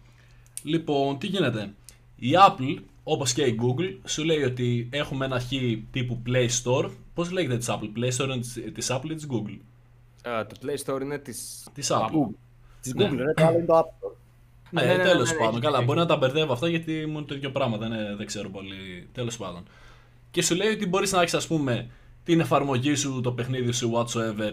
Λοιπόν, 0.63 1.19
τι 1.19 1.27
γίνεται; 1.27 1.73
Η 2.17 2.31
Apple, 2.49 2.83
όπως 3.03 3.33
και 3.33 3.43
η 3.43 3.59
Google, 3.63 3.99
σου 4.05 4.25
λέει 4.25 4.43
ότι 4.43 4.89
έχουμε 4.93 5.25
ένα 5.25 5.41
χ 5.41 5.49
τύπου 5.91 6.23
Play 6.27 6.49
Store. 6.63 6.91
Πώς 7.15 7.31
λέγεται 7.31 7.57
της 7.57 7.69
Apple, 7.71 7.99
Play 7.99 8.17
Store 8.17 8.25
είναι 8.29 8.39
της, 8.39 8.63
της 8.75 8.91
Apple 8.93 9.11
ή 9.11 9.15
της 9.15 9.27
Google; 9.31 9.59
Α, 10.31 10.47
το 10.47 10.57
Play 10.63 10.85
Store 10.95 11.01
είναι 11.01 11.19
της... 11.19 11.67
Της 11.75 11.91
Apple. 11.93 11.97
Google. 12.15 12.35
Της 12.81 12.95
Ναι. 12.95 13.09
Google, 13.09 13.17
ρε, 13.17 13.33
το 13.35 13.45
άλλο 13.47 13.57
είναι 13.57 13.67
το 13.67 13.79
App 13.79 13.83
Store. 14.07 14.13
Ναι, 14.71 14.83
ναι, 14.83 14.87
ναι, 14.89 14.97
ναι, 14.97 15.03
τέλος 15.03 15.31
ναι, 15.33 15.37
πάντων. 15.37 15.53
έχει 15.53 15.61
Καλά, 15.61 15.71
δίκιο. 15.79 15.87
μπορεί 15.87 15.99
να 15.99 16.07
τα 16.07 16.17
μπερδεύω 16.17 16.53
αυτά 16.53 16.69
γιατί 16.69 17.07
μου 17.07 17.17
είναι 17.19 17.27
το 17.27 17.35
ίδιο 17.35 17.51
πράγμα. 17.51 17.77
Δεν, 17.77 17.93
είναι- 17.93 18.15
δεν 18.17 18.27
ξέρω 18.27 18.49
πολύ. 18.49 19.09
Τέλος 19.13 19.37
πάντων. 19.37 19.63
Και 20.31 20.43
σου 20.43 20.55
λέει 20.55 20.69
ότι 20.73 20.87
μπορείς 20.87 21.13
να 21.13 21.21
έχεις 21.21 21.35
ας 21.35 21.47
πούμε 21.47 21.91
την 22.25 22.41
εφαρμογή 22.41 22.95
σου, 22.95 23.21
το 23.21 23.33
παιχνίδι 23.33 23.73
σου, 23.73 23.93
whatsoever, 23.95 24.53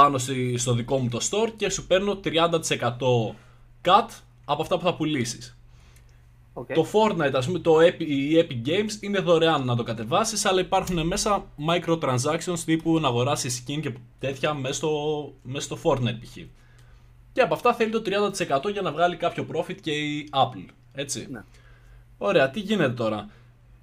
πάνω 0.00 0.18
στη- 0.18 0.56
στο 0.58 0.72
δικό 0.74 0.98
μου 0.98 1.08
το 1.08 1.18
store 1.30 1.52
και 1.56 1.70
σου 1.70 1.86
παίρνω 1.86 2.16
30% 2.24 3.34
cut 3.84 4.08
από 4.44 4.62
αυτά 4.62 4.76
που 4.78 4.84
θα 4.84 4.94
πουλήσεις. 4.94 5.56
Οκ. 6.52 6.72
Το 6.72 6.86
Fortnite, 6.92 7.32
ας 7.34 7.46
πούμε, 7.46 7.58
το 7.58 7.76
Epic, 7.78 8.00
η 8.06 8.46
Epic 8.46 8.68
Games 8.68 8.90
είναι 9.00 9.18
δωρεάν 9.18 9.64
να 9.64 9.76
το 9.76 9.82
κατεβάσεις, 9.82 10.44
αλλά 10.44 10.60
υπάρχουν 10.60 11.06
μέσα 11.06 11.46
microtransactions 11.68 12.58
τύπου 12.64 13.00
να 13.00 13.08
αγοράσεις 13.08 13.64
skin 13.66 13.80
και 13.80 13.92
τέτοια 14.18 14.54
μέσα 14.54 14.74
στο, 14.74 14.90
μέσα 15.42 15.64
στο 15.66 15.78
Fortnite 15.82 16.18
π.χ. 16.20 16.36
Και 17.32 17.40
από 17.40 17.54
αυτά 17.54 17.74
θέλει 17.74 17.90
το 17.90 18.02
30% 18.04 18.72
για 18.72 18.82
να 18.82 18.92
βγάλει 18.92 19.16
κάποιο 19.16 19.46
profit 19.54 19.76
και 19.80 19.90
η 19.90 20.28
Apple, 20.32 20.66
έτσι. 20.92 21.26
Ναι. 21.30 21.40
Ωραία, 22.18 22.50
τι 22.50 22.60
γίνεται 22.60 22.92
τώρα; 22.92 23.28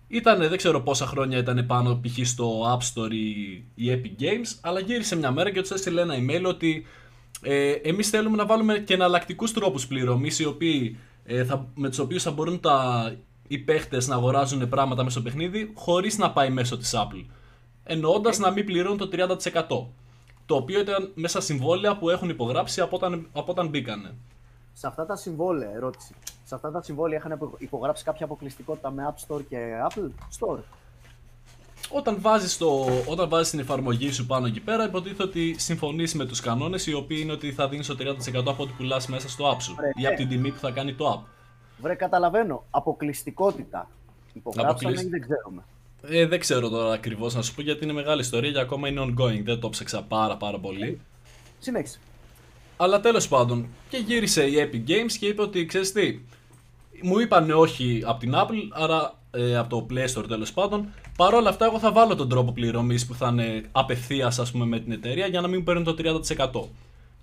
Ήτανε, 0.07 0.47
δεν 0.47 0.57
ξέρω 0.57 0.81
πόσα 0.81 1.05
χρόνια 1.05 1.37
ήταν 1.37 1.65
πάνω 1.65 1.99
π.χ. 2.01 2.27
στο 2.27 2.61
App 2.73 2.79
Store 2.93 3.11
η, 3.11 3.51
η 3.75 4.01
Epic 4.01 4.21
Games, 4.21 4.57
αλλά 4.61 4.79
γύρισε 4.79 5.15
μια 5.15 5.31
μέρα 5.31 5.51
και 5.51 5.61
τους 5.61 5.71
έστειλε 5.71 6.01
ένα 6.01 6.15
email 6.17 6.43
ότι 6.47 6.85
ε, 7.41 7.71
εμείς 7.71 8.09
θέλουμε 8.09 8.37
να 8.37 8.45
βάλουμε 8.45 8.77
και 8.79 8.93
εναλλακτικούς 8.93 9.53
τρόπους 9.53 9.87
πληρωμής 9.87 10.39
οι 10.39 10.45
οποίοι, 10.45 10.97
ε, 11.23 11.43
θα, 11.43 11.67
με 11.75 11.89
τους 11.89 11.99
οποίους 11.99 12.23
θα 12.23 12.31
μπορούν 12.31 12.59
τα, 12.59 13.11
οι 13.47 13.57
παίχτες 13.57 14.07
να 14.07 14.15
αγοράζουν 14.15 14.69
πράγματα 14.69 15.03
μέσα 15.03 15.19
στο 15.19 15.29
παιχνίδι 15.29 15.71
χωρίς 15.75 16.17
να 16.17 16.31
πάει 16.31 16.49
μέσω 16.49 16.77
της 16.77 16.93
Apple. 16.95 17.25
Εννοώντας 17.83 18.39
να 18.39 18.51
μην 18.51 18.65
πληρώνουν 18.65 18.97
το 18.97 19.09
30%. 19.11 19.87
Το 20.45 20.55
οποίο 20.55 20.79
ήταν 20.79 21.11
μέσα 21.15 21.41
συμβόλαια 21.41 21.97
που 21.97 22.09
έχουν 22.09 22.29
υπογράψει 22.29 22.81
από 22.81 22.95
όταν, 22.95 23.27
από 23.33 23.51
όταν 23.51 23.67
μπήκανε. 23.67 24.15
Σε 24.77 24.87
αυτά 24.87 25.05
τα 25.05 25.15
συμβόλαια, 25.15 25.69
ερώτηση. 25.75 26.13
Σε 26.43 26.55
αυτά 26.55 26.71
τα 26.71 26.81
συμβόλαια 26.81 27.17
είχαν 27.17 27.31
υπο- 27.31 27.55
υπογράψει 27.57 28.03
κάποια 28.03 28.25
αποκλειστικότητα 28.25 28.91
με 28.91 29.03
App 29.15 29.27
Store 29.35 29.41
και 29.49 29.57
Apple 29.89 30.09
Store; 30.39 30.57
Όταν 31.91 32.17
βάζεις, 32.21 32.57
το, 32.57 32.85
όταν 33.07 33.29
βάζεις 33.29 33.49
την 33.49 33.59
εφαρμογή 33.59 34.11
σου 34.11 34.25
πάνω 34.25 34.45
εκεί 34.47 34.59
πέρα, 34.59 34.83
υποτίθεται 34.85 35.23
ότι 35.23 35.55
συμφωνείς 35.59 36.13
με 36.15 36.25
τους 36.25 36.39
κανόνες 36.39 36.87
οι 36.87 36.93
οποίοι 36.93 37.17
είναι 37.21 37.31
ότι 37.31 37.51
θα 37.51 37.67
δίνεις 37.69 37.87
το 37.87 37.95
30% 37.99 38.43
από 38.47 38.63
ό,τι 38.63 38.71
πουλάς 38.77 39.07
μέσα 39.07 39.29
στο 39.29 39.51
app 39.51 39.61
σου 39.61 39.75
Ωραία, 39.77 39.91
ή 39.95 40.05
από 40.05 40.09
ναι. 40.11 40.15
την 40.15 40.27
τιμή 40.29 40.51
που 40.51 40.59
θα 40.59 40.71
κάνει 40.71 40.93
το 40.93 41.13
app. 41.13 41.29
Βρε, 41.81 41.95
καταλαβαίνω. 41.95 42.63
Αποκλειστικότητα. 42.69 43.89
Υπογράψανε 44.33 44.71
Αποκλεισ- 44.71 45.03
ή 45.05 45.09
δεν 45.09 45.21
ξέρουμε; 45.21 45.63
Ε, 46.01 46.25
δεν 46.27 46.39
ξέρω 46.39 46.69
τώρα 46.69 46.93
ακριβώς 46.93 47.35
να 47.35 47.41
σου 47.41 47.55
πω 47.55 47.61
γιατί 47.61 47.83
είναι 47.83 47.93
μεγάλη 47.93 48.21
ιστορία 48.21 48.51
και 48.51 48.59
ακόμα 48.59 48.87
είναι 48.87 49.01
ongoing, 49.01 49.43
δεν 49.43 49.59
το 49.59 49.69
ψάξα 49.69 50.03
πάρα 50.03 50.37
πάρα 50.37 50.59
πολύ. 50.59 51.01
Συνέχισε. 51.59 51.99
Αλλά 52.77 52.99
τέλος 52.99 53.27
πάντων, 53.27 53.67
και 53.89 53.97
γύρισε 53.97 54.43
η 54.43 54.53
Epic 54.57 54.89
Games 54.89 55.11
και 55.19 55.27
είπε 55.27 55.41
ότι 55.41 55.65
ξέρεις 55.65 55.91
τι, 55.91 56.19
μου 57.01 57.19
είπαν 57.19 57.51
όχι 57.51 58.03
από 58.05 58.19
την 58.19 58.33
Apple, 58.35 58.67
άρα 58.71 59.13
ε, 59.31 59.57
από 59.57 59.69
το 59.69 59.85
Play 59.89 60.07
Store 60.07 60.27
τέλος 60.27 60.53
πάντων. 60.53 60.87
Παρ' 61.17 61.33
όλα 61.33 61.49
αυτά, 61.49 61.65
εγώ 61.65 61.79
θα 61.79 61.91
βάλω 61.91 62.15
τον 62.15 62.29
τρόπο 62.29 62.51
πληρωμής 62.51 63.05
που 63.05 63.13
θα 63.13 63.27
είναι 63.27 63.69
απευθείας 63.71 64.39
ας 64.39 64.51
πούμε 64.51 64.65
με 64.65 64.79
την 64.79 64.91
εταιρεία 64.91 65.27
για 65.27 65.41
να 65.41 65.47
μην 65.47 65.57
μου 65.57 65.63
παίρνουν 65.63 65.83
το 65.83 65.95
30%. 65.97 66.67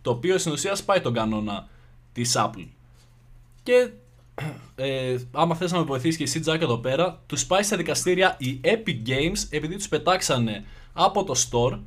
Το 0.03 0.11
οποίο 0.11 0.39
στην 0.39 0.53
ουσία 0.53 0.75
σπάει 0.75 1.01
τον 1.01 1.13
κανόνα 1.13 1.69
της 2.13 2.35
Apple. 2.37 2.67
Και 3.63 3.91
ε, 4.75 5.17
άμα 5.33 5.55
θες 5.55 5.73
να 5.73 5.79
με 5.79 5.85
βοηθήσεις 5.85 6.17
και 6.17 6.23
εσύ 6.23 6.41
Τζάκ 6.41 6.63
εδώ 6.63 6.79
πέρα, 6.79 7.21
τους 7.27 7.47
πάει 7.47 7.63
στα 7.63 7.77
δικαστήρια 7.77 8.37
η 8.39 8.61
Epic 8.65 9.09
Games 9.09 9.47
επειδή 9.51 9.77
τους 9.77 9.89
πετάξανε 9.89 10.65
από 10.93 11.25
το 11.25 11.35
store 11.51 11.79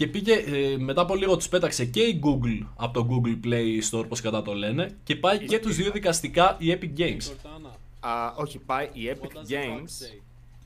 και 0.00 0.06
πήγε, 0.06 0.34
ε, 0.34 0.76
μετά 0.78 1.00
από 1.00 1.14
λίγο 1.14 1.36
τους 1.36 1.48
πέταξε 1.48 1.84
και 1.84 2.02
η 2.02 2.20
Google 2.24 2.66
από 2.76 2.92
το 2.92 3.08
Google 3.10 3.46
Play 3.46 3.78
Store, 3.90 4.08
πώς 4.08 4.20
κατά 4.20 4.42
το 4.42 4.54
λένε, 4.54 4.96
και 5.04 5.16
πάει 5.16 5.38
και 5.38 5.58
τους 5.58 5.76
δύο 5.76 5.90
δικαστικά 5.90 6.56
η 6.58 6.78
Epic 6.80 6.98
Games. 7.00 7.32
Α, 8.00 8.32
όχι, 8.36 8.58
πάει 8.58 8.88
η 8.92 9.12
Epic 9.14 9.26
Games 9.52 10.18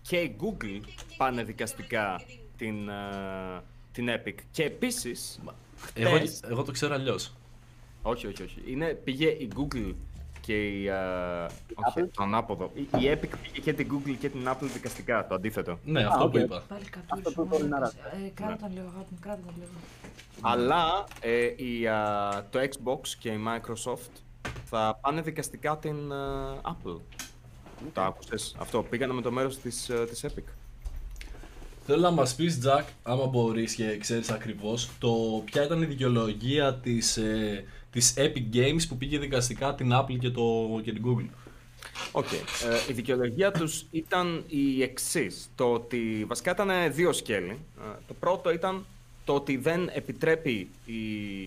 και 0.02 0.16
η 0.16 0.36
Google 0.40 0.80
πάνε 1.16 1.42
δικαστικά 1.42 2.22
την, 2.56 2.90
α, 2.90 3.62
την 3.92 4.08
Epic. 4.08 4.34
Και 4.50 4.62
επίσης, 4.62 5.40
Εγώ, 5.94 6.16
χτες- 6.16 6.40
εγώ 6.48 6.62
το 6.62 6.72
ξέρω 6.72 6.94
αλλιώς. 6.94 7.32
όχι, 8.02 8.26
όχι, 8.26 8.42
όχι. 8.42 8.56
Είναι, 8.66 8.86
πήγε 9.04 9.26
η 9.26 9.48
Google 9.56 9.92
και 10.46 10.66
η. 10.68 10.88
α, 10.88 11.44
όχι, 11.74 12.00
Apple. 12.00 12.08
το 12.16 12.22
ανάποδο. 12.22 12.70
Η, 12.74 12.80
η 12.80 12.86
Epic 13.12 13.28
πήγε 13.42 13.60
και 13.62 13.72
την 13.72 13.88
Google 13.92 14.14
και 14.20 14.28
την 14.28 14.40
Apple 14.48 14.68
δικαστικά. 14.72 15.26
Το 15.26 15.34
αντίθετο. 15.34 15.78
Ναι, 15.84 16.04
αυτό 16.04 16.24
οκ. 16.24 16.30
που 16.30 16.38
είπα. 16.38 16.62
Πάλι 16.68 16.84
Αυτό 17.08 17.30
που 17.30 17.34
κατούρισμα. 17.34 17.44
είπε 17.44 17.54
ο 17.54 17.58
Λιναράς. 17.58 17.92
Ε, 17.94 18.28
κράτα 18.34 18.56
τον 18.56 18.70
λίγο, 18.72 18.86
αγάπη 18.94 19.06
μου, 19.10 19.18
κράτα 19.20 19.40
τον 19.44 19.54
λίγο. 19.56 19.70
Αλλά 20.40 21.04
ε, 21.20 21.44
η, 21.56 21.86
α, 21.86 22.46
το 22.50 22.58
Xbox 22.58 23.08
και 23.18 23.28
η 23.28 23.38
Microsoft 23.48 24.10
θα 24.64 24.98
πάνε 25.00 25.20
δικαστικά 25.20 25.78
την 25.78 26.12
α, 26.12 26.54
Apple. 26.62 27.00
Το 27.92 28.00
άκουσες 28.00 28.54
αυτό; 28.58 28.82
Πήγανε 28.82 29.12
με 29.12 29.22
το 29.22 29.30
μέρος 29.30 29.58
της, 29.58 29.90
α, 29.90 30.04
της 30.04 30.24
Epic. 30.28 30.42
Θέλω 31.86 32.00
να 32.00 32.10
μας 32.10 32.34
πεις, 32.34 32.58
Τζακ, 32.58 32.84
άμα 33.02 33.26
μπορείς 33.26 33.74
και 33.74 33.96
ξέρεις 33.98 34.30
ακριβώς, 34.30 34.90
το 34.98 35.42
ποια 35.44 35.64
ήταν 35.64 35.82
η 35.82 35.86
δικαιολογία 35.86 36.74
της, 36.74 37.16
ε, 37.16 37.64
της 37.94 38.14
Epic 38.16 38.56
Games 38.56 38.80
που 38.88 38.96
πήγε 38.96 39.18
δικαστικά 39.18 39.74
την 39.74 39.90
Apple 39.92 40.18
και, 40.18 40.30
το, 40.30 40.80
και 40.82 40.92
την 40.92 41.02
Google. 41.06 41.28
Οκ. 42.12 42.32
Ε, 42.32 42.38
η 42.88 42.92
δικαιολογία 42.92 43.52
τους 43.52 43.86
ήταν 43.90 44.44
η 44.48 44.82
εξής. 44.82 45.50
Το 45.54 45.72
ότι 45.72 46.24
βασικά 46.28 46.50
ήταν 46.50 46.92
δύο 46.92 47.12
σκέλη. 47.12 47.58
Ε, 47.78 47.96
το 48.06 48.14
πρώτο 48.14 48.52
ήταν 48.52 48.84
το 49.24 49.34
ότι 49.34 49.56
δεν 49.56 49.90
επιτρέπει 49.92 50.68
η, 50.84 51.40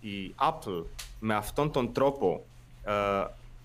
η 0.00 0.34
Apple 0.40 0.84
με 1.20 1.34
αυτόν 1.34 1.72
τον 1.72 1.92
τρόπο 1.92 2.44
ε, 2.84 2.92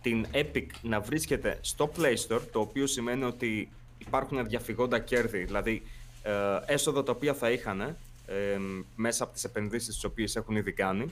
την 0.02 0.26
Epic 0.34 0.66
να 0.82 1.00
βρίσκεται 1.00 1.58
στο 1.62 1.92
Play 1.98 2.16
Store, 2.28 2.42
το 2.52 2.60
οποίο 2.60 2.88
σημαίνει 2.88 3.24
ότι 3.24 3.70
υπάρχουν 3.98 4.48
διαφυγόντα 4.48 5.00
κέρδη, 5.00 5.44
δηλαδή 5.44 5.82
ε, 6.24 6.32
έσοδα 6.66 7.04
τα 7.04 7.12
οποία 7.12 7.34
θα 7.34 7.52
είχαν 7.52 7.82
ε, 8.26 8.58
μέσα 8.96 9.24
από 9.24 9.34
τις 9.34 9.44
επενδύσεις 9.44 9.94
τις 9.94 10.04
οποίες 10.04 10.36
έχουν 10.36 10.56
ήδη 10.56 10.72
κάνει, 10.72 11.12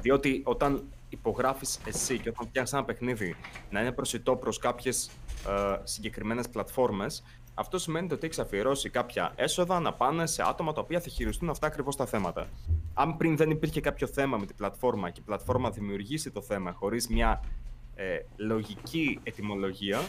διότι 0.00 0.42
όταν 0.44 0.84
υπογράφεις 1.08 1.78
εσύ 1.86 2.18
και 2.18 2.28
όταν 2.28 2.46
φτιάχνεις 2.46 2.72
ένα 2.72 2.84
παιχνίδι 2.84 3.36
να 3.70 3.80
είναι 3.80 3.92
προσιτό 3.92 4.36
προς 4.36 4.58
κάποιες 4.58 5.10
ε, 5.48 5.80
συγκεκριμένες 5.84 6.48
πλατφόρμες, 6.48 7.22
αυτό 7.54 7.78
σημαίνει 7.78 8.12
ότι 8.12 8.26
έχεις 8.26 8.38
αφιερώσει 8.38 8.90
κάποια 8.90 9.32
έσοδα 9.36 9.80
να 9.80 9.92
πάνε 9.92 10.26
σε 10.26 10.42
άτομα 10.42 10.72
τα 10.72 10.80
οποία 10.80 11.00
θα 11.00 11.08
χειριστούν 11.08 11.50
αυτά 11.50 11.66
ακριβώς 11.66 11.96
τα 11.96 12.06
θέματα. 12.06 12.48
Αν 12.94 13.16
πριν 13.16 13.36
δεν 13.36 13.50
υπήρχε 13.50 13.80
κάποιο 13.80 14.06
θέμα 14.06 14.36
με 14.36 14.46
την 14.46 14.56
πλατφόρμα 14.56 15.10
και 15.10 15.20
η 15.20 15.24
πλατφόρμα 15.24 15.70
δημιουργήσει 15.70 16.30
το 16.30 16.42
θέμα 16.42 16.72
χωρίς 16.72 17.08
μια 17.08 17.44
ε, 17.94 18.18
λογική 18.36 19.20
ετοιμολογία, 19.22 20.00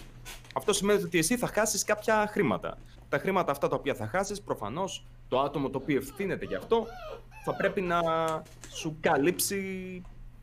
αυτό 0.55 0.73
σημαίνει 0.73 1.03
ότι 1.03 1.17
εσύ 1.17 1.38
θα 1.38 1.47
χάσεις 1.47 1.84
κάποια 1.84 2.27
χρήματα. 2.31 2.77
Τα 3.09 3.17
χρήματα 3.17 3.51
αυτά 3.51 3.67
τα 3.67 3.75
οποία 3.75 3.95
θα 3.95 4.07
χάσεις, 4.07 4.41
προφανώς 4.41 5.05
το 5.27 5.39
άτομο 5.39 5.69
το 5.69 5.77
οποίο 5.77 5.97
ευθύνεται 5.97 6.45
γι' 6.45 6.55
αυτό 6.55 6.88
θα 7.45 7.55
πρέπει 7.55 7.81
να 7.81 7.99
σου 8.73 8.97
καλύψει 8.99 9.61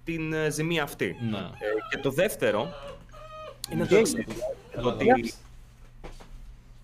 την 0.05 0.33
ε, 0.33 0.51
ζημία 0.51 0.83
αυτή. 0.83 1.17
Ναι. 1.31 1.39
Ε, 1.39 1.51
και 1.91 1.99
το 2.03 2.11
δεύτερο 2.11 2.69
είναι 3.73 3.87
το 3.87 3.97
εξής. 3.97 4.27
Ότι 4.83 5.35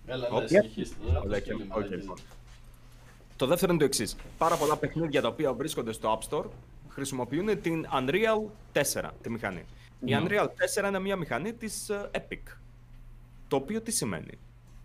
Έλα, 0.09 0.27
Ωπ. 0.29 0.41
ναι, 0.41 0.47
συνεχίστε. 0.47 0.95
Όλα 1.25 1.39
και- 1.39 1.53
οκ, 1.53 1.85
λοιπόν. 1.89 2.17
Το 3.35 3.45
δεύτερο 3.45 3.71
είναι 3.71 3.79
το 3.81 3.85
εξής. 3.87 4.15
Πάρα 4.37 4.55
πολλά 4.55 4.77
παιχνίδια 4.77 5.21
τα 5.21 5.27
οποία 5.27 5.53
βρίσκονται 5.53 5.91
στο 5.91 6.19
App 6.19 6.29
Store 6.29 6.45
χρησιμοποιούν 6.89 7.61
την 7.61 7.87
Unreal 7.93 8.49
4, 8.73 9.09
τη 9.21 9.29
μηχανή. 9.29 9.65
Η 10.05 10.13
Ναι. 10.13 10.21
Unreal 10.23 10.47
4 10.83 10.87
είναι 10.87 10.99
μια 10.99 11.15
μηχανή 11.15 11.53
της 11.53 11.89
ε, 11.89 12.09
Epic. 12.13 12.53
Το 13.47 13.55
οποίο 13.55 13.81
τι 13.81 13.91
σημαίνει; 13.91 14.37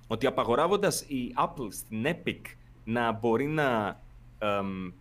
Ότι 0.07 0.27
απαγορεύοντας 0.27 1.01
η 1.01 1.35
Apple 1.39 1.69
στην 1.71 2.05
Epic 2.07 2.41
να 2.85 3.13
μπορεί 3.13 3.47
να 3.47 4.01
εμ, 4.39 4.87
ε, 4.87 4.93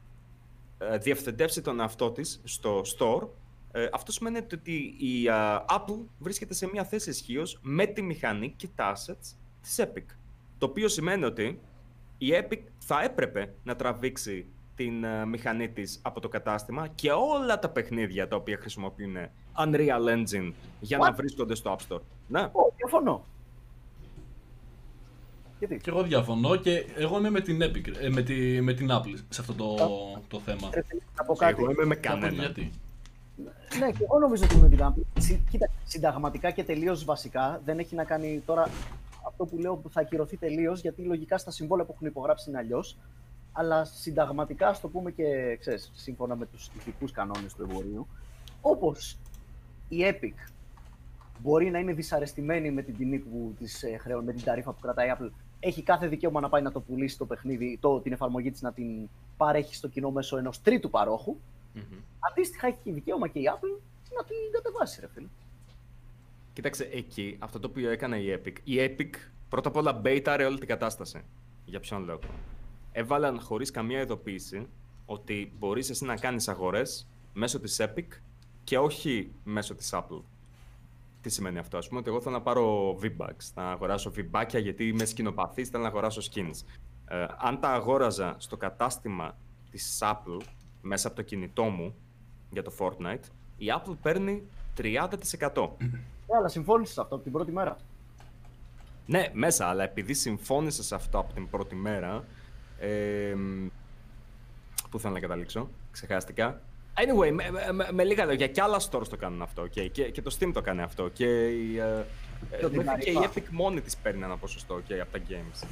διευθετεύσει 0.99 1.61
τον 1.61 1.79
εαυτό 1.79 2.11
της 2.11 2.41
στο 2.43 2.81
store, 2.97 3.27
ε, 3.71 3.89
αυτό 3.93 4.11
σημαίνει 4.11 4.37
ότι 4.37 4.95
η 4.97 5.27
ε, 5.27 5.31
Apple 5.69 5.99
βρίσκεται 6.19 6.53
σε 6.53 6.67
μια 6.67 6.83
θέση 6.83 7.09
ισχύος 7.09 7.59
με 7.61 7.85
τη 7.85 8.01
μηχανή 8.01 8.53
και 8.57 8.67
τα 8.75 8.95
assets 8.95 9.35
της 9.61 9.79
Epic. 9.79 10.05
Το 10.57 10.65
οποίο 10.65 10.87
σημαίνει 10.87 11.23
ότι 11.25 11.59
η 12.17 12.27
Epic 12.31 12.59
θα 12.77 13.03
έπρεπε 13.03 13.53
να 13.63 13.75
τραβήξει 13.75 14.45
την 14.75 15.03
ε, 15.03 15.25
μηχανή 15.25 15.69
της 15.69 15.99
από 16.01 16.19
το 16.19 16.27
κατάστημα 16.27 16.87
και 16.87 17.11
όλα 17.11 17.59
τα 17.59 17.69
παιχνίδια 17.69 18.27
τα 18.27 18.35
οποία 18.35 18.57
χρησιμοποιούν 18.57 19.15
Unreal 19.57 20.07
Engine 20.15 20.51
για 20.79 20.97
να 20.97 21.11
What? 21.11 21.15
βρίσκονται 21.15 21.55
στο 21.55 21.75
App 21.75 21.93
Store. 21.93 22.01
Ναι. 22.27 22.41
Ω, 22.41 22.73
διαφωνώ. 22.75 23.25
Γιατί; 25.67 25.77
Και 25.83 25.89
εγώ 25.89 26.03
διαφωνώ 26.03 26.55
και 26.55 26.85
εγώ 26.97 27.17
είμαι 27.17 27.29
με 27.29 27.41
την, 27.41 27.59
Epic, 27.63 27.87
ε, 28.01 28.09
με, 28.09 28.21
τη, 28.21 28.61
με 28.61 28.73
την 28.73 28.89
Apple 28.91 29.15
σε 29.29 29.41
αυτό 29.41 29.53
το, 29.53 29.75
το 30.27 30.39
θέμα. 30.39 30.69
Ρε 30.73 30.81
φίλε, 30.87 31.01
Να 31.17 31.23
πω 31.23 31.35
κάτι. 31.35 31.61
Εγώ 31.61 31.71
είμαι 31.71 31.85
με 31.85 31.95
Θα 31.95 32.01
πω 32.01 32.07
κανένα. 32.07 32.33
Γιατί. 32.41 32.71
Ναι, 33.79 33.91
και 33.91 34.03
εγώ 34.03 34.19
νομίζω 34.19 34.43
ότι 34.43 34.55
είμαι 34.55 34.69
την 34.69 34.79
Apple. 34.81 35.21
Συ- 35.21 35.49
Κοίτα, 35.49 35.67
συνταγματικά 35.85 36.51
και 36.51 36.63
τελείως 36.63 37.03
βασικά 37.05 37.61
δεν 37.65 37.79
έχει 37.79 37.95
να 37.95 38.03
κάνει 38.03 38.41
τώρα 38.45 38.69
αυτό 39.27 39.45
που 39.45 39.57
λέω 39.57 39.75
που 39.75 39.89
θα 39.89 40.01
ακυρωθεί 40.01 40.37
τελείως 40.37 40.81
γιατί 40.81 41.01
λογικά 41.01 41.37
στα 41.37 41.51
συμβόλαια 41.51 41.85
που 41.85 41.91
έχουν 41.95 42.07
υπογράψει 42.07 42.49
είναι 42.49 42.59
αλλιώς. 42.59 42.97
Αλλά 43.51 43.85
συνταγματικά, 43.85 44.67
ας 44.67 44.81
το 44.81 44.87
πούμε 44.87 45.11
και 45.11 45.57
ξέρεις, 45.59 45.91
σύμφωνα 45.95 46.35
με 46.35 46.45
τους 46.45 46.69
ηθικούς 46.77 47.11
κανόνες 47.11 47.53
του 47.53 47.61
εμπορίου, 47.69 48.07
όπως 48.61 49.17
η 49.89 49.97
Epic 49.99 50.51
μπορεί 51.39 51.69
να 51.69 51.79
είναι 51.79 51.93
δυσαρεστημένη 51.93 52.71
με 52.71 52.81
την 52.81 52.97
τιμή 52.97 53.17
που 53.17 53.53
της 53.59 53.83
ε, 53.83 53.97
χρεώνει, 53.97 54.25
με 54.25 54.33
την 54.33 54.43
ταρήφα 54.43 54.71
που 54.71 54.79
κρατάει 54.81 55.07
η 55.07 55.11
Apple, 55.17 55.29
έχει 55.63 55.81
κάθε 55.83 56.07
δικαίωμα 56.07 56.39
να 56.39 56.49
πάει 56.49 56.61
να 56.61 56.71
το 56.71 56.79
πουλήσει 56.79 57.17
το 57.17 57.25
παιχνίδι, 57.25 57.77
το, 57.81 57.99
την 57.99 58.11
εφαρμογή 58.11 58.51
της 58.51 58.61
να 58.61 58.73
την 58.73 59.09
παρέχει 59.37 59.75
στο 59.75 59.87
κοινό 59.87 60.11
μέσω 60.11 60.37
ενός 60.37 60.61
τρίτου 60.61 60.89
παρόχου. 60.89 61.37
Μμμ. 61.73 61.99
Αντίστοιχα 62.19 62.67
έχει 62.67 62.77
και 62.83 62.91
δικαίωμα 62.91 63.27
και 63.27 63.39
η 63.39 63.43
Apple 63.53 63.79
να 64.15 64.23
την 64.23 64.35
κατεβάσει, 64.51 65.01
ρε 65.01 65.07
φίλε. 65.07 65.27
Κοίταξε, 66.53 66.89
εκεί 66.91 67.35
αυτό 67.39 67.59
το 67.59 67.67
οποίο 67.67 67.89
έκανε 67.89 68.17
η 68.17 68.41
Epic. 68.43 68.53
Η 68.63 68.75
Epic 68.77 69.09
πρώτα 69.49 69.69
απ' 69.69 69.75
όλα 69.75 69.93
μπέιταρε 69.93 70.45
όλη 70.45 70.57
την 70.59 70.67
κατάσταση. 70.67 71.21
Για 71.65 71.79
ποιον 71.79 72.03
λόγο; 72.03 72.19
Έβαλαν 72.91 73.39
χωρίς 73.39 73.71
καμία 73.71 74.01
ειδοποίηση 74.01 74.67
ότι 75.05 75.53
μπορείς 75.59 75.89
εσύ 75.89 76.05
να 76.05 76.15
κάνεις 76.15 76.47
αγορές 76.47 77.07
μέσω 77.33 77.59
της 77.59 77.81
Epic 77.81 78.07
και 78.63 78.77
όχι 78.77 79.31
μέσω 79.43 79.75
της 79.75 79.89
Apple. 79.93 80.21
Τι 81.21 81.29
σημαίνει 81.29 81.57
αυτό, 81.57 81.77
ας 81.77 81.87
πούμε, 81.87 81.99
ότι 81.99 82.09
εγώ 82.09 82.21
θέλω 82.21 82.35
να 82.35 82.41
πάρω 82.41 82.97
V-Bucks, 83.01 83.51
να 83.55 83.71
αγοράσω 83.71 84.11
V-Buckια 84.15 84.61
γιατί 84.61 84.87
είμαι 84.87 85.05
σκηνοπαθής, 85.05 85.69
θέλω 85.69 85.83
να 85.83 85.89
αγοράσω 85.89 86.21
skins. 86.31 86.65
Ε, 87.05 87.25
αν 87.37 87.59
τα 87.59 87.69
αγόραζα 87.69 88.35
στο 88.37 88.57
κατάστημα 88.57 89.37
της 89.71 89.99
Apple 90.01 90.41
μέσα 90.81 91.07
από 91.07 91.15
το 91.15 91.21
κινητό 91.21 91.63
μου 91.63 91.95
για 92.49 92.63
το 92.63 92.73
Fortnite, 92.79 93.23
η 93.57 93.65
Apple 93.77 93.97
παίρνει 94.01 94.43
30%. 94.77 95.69
Ναι, 95.77 96.37
αλλά 96.37 96.47
συμφώνησες 96.47 96.93
σε 96.93 97.01
αυτό 97.01 97.15
από 97.15 97.23
την 97.23 97.31
πρώτη 97.31 97.51
μέρα. 97.51 97.77
Ναι, 99.05 99.29
μέσα, 99.33 99.65
αλλά 99.65 99.83
επειδή 99.83 100.13
συμφώνησες 100.13 100.85
σε 100.85 100.95
αυτό 100.95 101.19
από 101.19 101.33
την 101.33 101.49
πρώτη 101.49 101.75
μέρα. 101.75 102.23
Ε, 102.79 103.35
πού 104.89 104.99
θέλω 104.99 105.13
να 105.13 105.19
καταλήξω, 105.19 105.69
ξεχάστηκα. 105.91 106.61
Anyway, 106.95 107.31
με, 107.31 107.43
με- 107.51 107.71
με- 107.73 107.87
με 107.91 108.03
λίγα 108.03 108.25
λόγια, 108.25 108.47
και 108.47 108.61
άλλα 108.61 108.79
stores 108.89 109.07
το 109.09 109.17
κάνουν 109.17 109.41
αυτό. 109.41 109.67
Και, 109.67 109.87
και, 109.87 110.03
και 110.03 110.21
το 110.21 110.35
Steam 110.39 110.49
το 110.53 110.61
κάνει 110.61 110.81
αυτό. 110.81 111.09
Και, 111.13 111.25
η, 111.47 111.77
ε, 111.77 112.05
ε, 112.51 112.69
την 112.69 112.83
μέχρι 112.83 113.01
και 113.03 113.09
η 113.09 113.13
ταρήφα. 113.13 113.31
Epic 113.35 113.43
μόνη 113.51 113.81
της 113.81 113.97
παίρνει 113.97 114.23
ένα 114.23 114.37
ποσοστό 114.37 114.81
και 114.87 114.99
από 115.01 115.11
τα 115.11 115.19
games. 115.29 115.67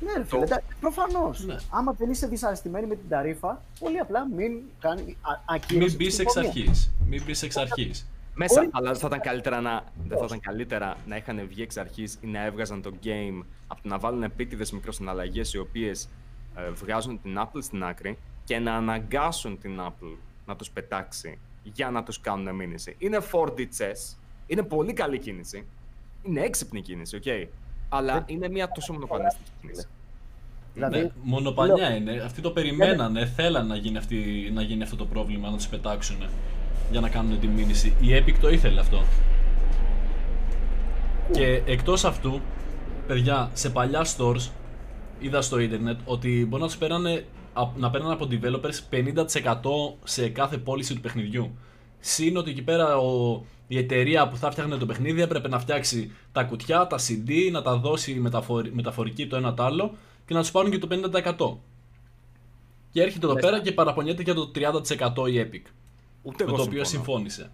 Ναι, 0.00 0.12
ρε 0.16 0.24
φίλε, 0.24 0.46
προφανώς. 0.80 1.44
Ναι. 1.44 1.56
Άμα 1.70 1.92
δεν 1.92 2.10
είσαι 2.10 2.26
δυσαρεστημένη 2.26 2.86
με 2.86 2.94
την 2.94 3.08
ταρήφα, 3.08 3.62
πολύ 3.78 3.98
απλά 3.98 4.26
μην 4.36 4.60
κάνει 4.80 5.16
α- 5.20 5.54
ακύρωση 5.54 5.76
Μην 5.78 5.86
της 5.86 5.96
μπεις 5.96 6.18
εξ 6.18 6.32
συμφωνίας. 6.32 6.56
αρχής. 6.66 6.92
Μην 7.08 7.22
μπεις 7.24 7.42
εξ 7.42 7.56
αρχής. 7.56 8.06
Μέσα, 8.34 8.60
Όχι. 8.60 8.70
αλλά 8.72 8.90
δεν 8.90 9.00
θα 9.00 9.06
ήταν 9.06 9.20
καλύτερα 9.20 9.60
να, 9.60 9.84
δεν 10.08 10.18
θα 10.18 10.24
ήταν 10.24 10.40
καλύτερα 10.40 10.96
να 11.06 11.16
είχαν 11.16 11.46
βγει 11.48 11.62
εξ 11.62 11.76
αρχής 11.76 12.18
ή 12.20 12.26
να 12.26 12.44
έβγαζαν 12.44 12.82
το 12.82 12.92
game 13.04 13.44
από 13.66 13.82
το 13.82 13.88
να 13.88 13.98
βάλουν 13.98 14.22
επίτηδες 14.22 14.72
μικροσυναλλαγές 14.72 15.52
οι 15.54 15.58
οποίες 15.58 16.08
βγάζουν 16.74 17.20
την 17.22 17.38
Apple 17.38 17.58
στην 17.62 17.84
άκρη 17.84 18.18
και 18.46 18.58
να 18.58 18.74
αναγκάσουν 18.74 19.58
την 19.58 19.80
Apple 19.80 20.16
να 20.46 20.56
τους 20.56 20.70
πετάξει 20.70 21.38
για 21.62 21.90
να 21.90 22.02
τους 22.02 22.20
κάνουν 22.20 22.54
μήνυση. 22.54 22.94
Είναι 22.98 23.18
4D 23.32 23.58
chess, 23.60 24.16
είναι 24.46 24.62
πολύ 24.62 24.92
καλή 24.92 25.18
κίνηση, 25.18 25.66
είναι 26.22 26.40
έξυπνη 26.40 26.80
κίνηση, 26.80 27.16
οκ. 27.16 27.22
Αλλά 27.88 28.22
είναι 28.26 28.48
μια 28.48 28.68
τόσο 28.68 28.92
μονοπανίστικη 28.92 29.50
κίνηση. 29.60 29.86
Δηλαδή, 30.74 30.98
Ναι, 31.00 31.10
μονοπανιά 31.22 31.94
είναι. 31.96 32.12
Αυτοί 32.24 32.40
το 32.40 32.50
περιμένανε, 32.50 33.26
θέλαν 33.26 33.66
να 33.66 33.76
γίνει, 33.76 33.96
αυτή, 33.96 34.50
να 34.54 34.62
γίνει 34.62 34.82
αυτό 34.82 34.96
το 34.96 35.04
πρόβλημα, 35.06 35.50
να 35.50 35.56
τους 35.56 35.68
πετάξουν 35.68 36.16
για 36.90 37.00
να 37.00 37.08
κάνουν 37.08 37.40
τη 37.40 37.46
μήνυση. 37.46 37.94
Η 38.00 38.06
Epic 38.10 38.34
το 38.40 38.48
ήθελε 38.50 38.80
αυτό. 38.80 39.02
Και 41.32 41.62
εκτός 41.66 42.04
αυτού, 42.04 42.40
παιδιά, 43.06 43.50
σε 43.54 43.70
παλιά 43.70 44.06
stores 44.16 44.50
είδα 45.20 45.42
στο 45.42 45.58
ίντερνετ 45.58 45.98
ότι 46.04 46.46
μπορεί 46.48 46.62
να 46.62 46.68
τους 46.68 46.76
παίρνανε, 46.78 47.10
α- 47.10 47.22
να 47.76 47.90
παίρνανε 47.90 48.12
από 48.12 48.28
developers 48.30 48.78
50% 48.90 49.26
σε 50.04 50.28
κάθε 50.28 50.58
πώληση 50.58 50.94
του 50.94 51.00
παιχνιδιού. 51.00 51.58
Συν 52.00 52.36
ότι 52.36 52.50
εκεί 52.50 52.62
πέρα 52.62 52.98
ο, 52.98 53.42
η 53.66 53.78
εταιρεία 53.78 54.28
που 54.28 54.36
θα 54.36 54.50
φτιάχνει 54.50 54.78
το 54.78 54.86
παιχνίδι 54.86 55.22
έπρεπε 55.22 55.48
να 55.48 55.58
φτιάξει 55.58 56.12
τα 56.32 56.44
κουτιά, 56.44 56.86
τα 56.86 56.98
CD, 56.98 57.50
να 57.52 57.62
τα 57.62 57.76
δώσει 57.76 58.14
μεταφορ, 58.14 58.68
μεταφορική 58.70 59.26
το 59.26 59.36
ένα 59.36 59.54
το 59.54 59.64
άλλο 59.64 59.94
και 60.26 60.34
να 60.34 60.40
τους 60.40 60.50
πάρουν 60.50 60.70
και 60.70 60.78
το 60.78 60.88
50%. 60.90 61.56
Και 62.90 63.02
έρχεται 63.02 63.26
εδώ 63.26 63.34
πέρα 63.34 63.60
και 63.60 63.72
παραπονιέται 63.72 64.22
για 64.22 64.34
το 64.34 64.50
30% 64.54 65.30
η 65.30 65.48
Epic. 65.50 65.70
Ούτε 66.22 66.44
με 66.44 66.50
εγώ 66.50 66.56
το 66.56 66.62
οποίο 66.62 66.84
συμφωνώ. 66.84 66.84
συμφώνησε. 66.84 67.50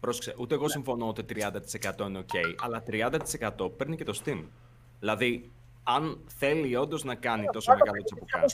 Πρόσεξε, 0.00 0.34
ούτε 0.38 0.54
εγώ 0.54 0.68
συμφωνώ 0.68 1.08
ότι 1.08 1.24
30% 1.28 2.06
είναι 2.08 2.24
ok, 2.26 2.34
αλλά 2.60 2.82
30% 3.58 3.70
παίρνει 3.76 3.96
και 3.96 4.04
το 4.04 4.20
Steam. 4.24 4.44
Δηλαδή, 5.00 5.50
αν 5.82 6.18
θέλει 6.26 6.76
όντως 6.76 7.04
να 7.04 7.14
κάνει 7.14 7.46
τόσο 7.52 7.72
Πάντα 7.72 7.84
μεγάλο 7.84 8.04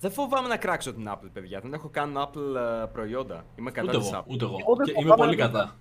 Δεν 0.00 0.10
φοβάμαι 0.10 0.48
να 0.48 0.56
κράξω 0.56 0.92
την 0.94 1.08
Apple, 1.08 1.28
παιδιά. 1.32 1.60
Δεν 1.60 1.74
έχω 1.74 1.88
καν 1.88 2.14
Apple 2.16 2.54
ε, 2.82 2.86
προϊόντα. 2.92 3.44
Είμαι 3.56 3.70
κατά 3.70 3.88
Ούτε 3.88 3.98
της 3.98 4.10
εγώ, 4.12 4.20
Apple. 4.20 4.26
ούτε 4.32 4.44
εγώ. 4.44 4.56
Εγώ 4.60 4.76
δεν 4.76 4.86
Και 4.86 4.92
είμαι 4.92 5.02
φοβάμαι 5.10 5.24
πολύ 5.24 5.36
να- 5.36 5.46
κατά. 5.46 5.76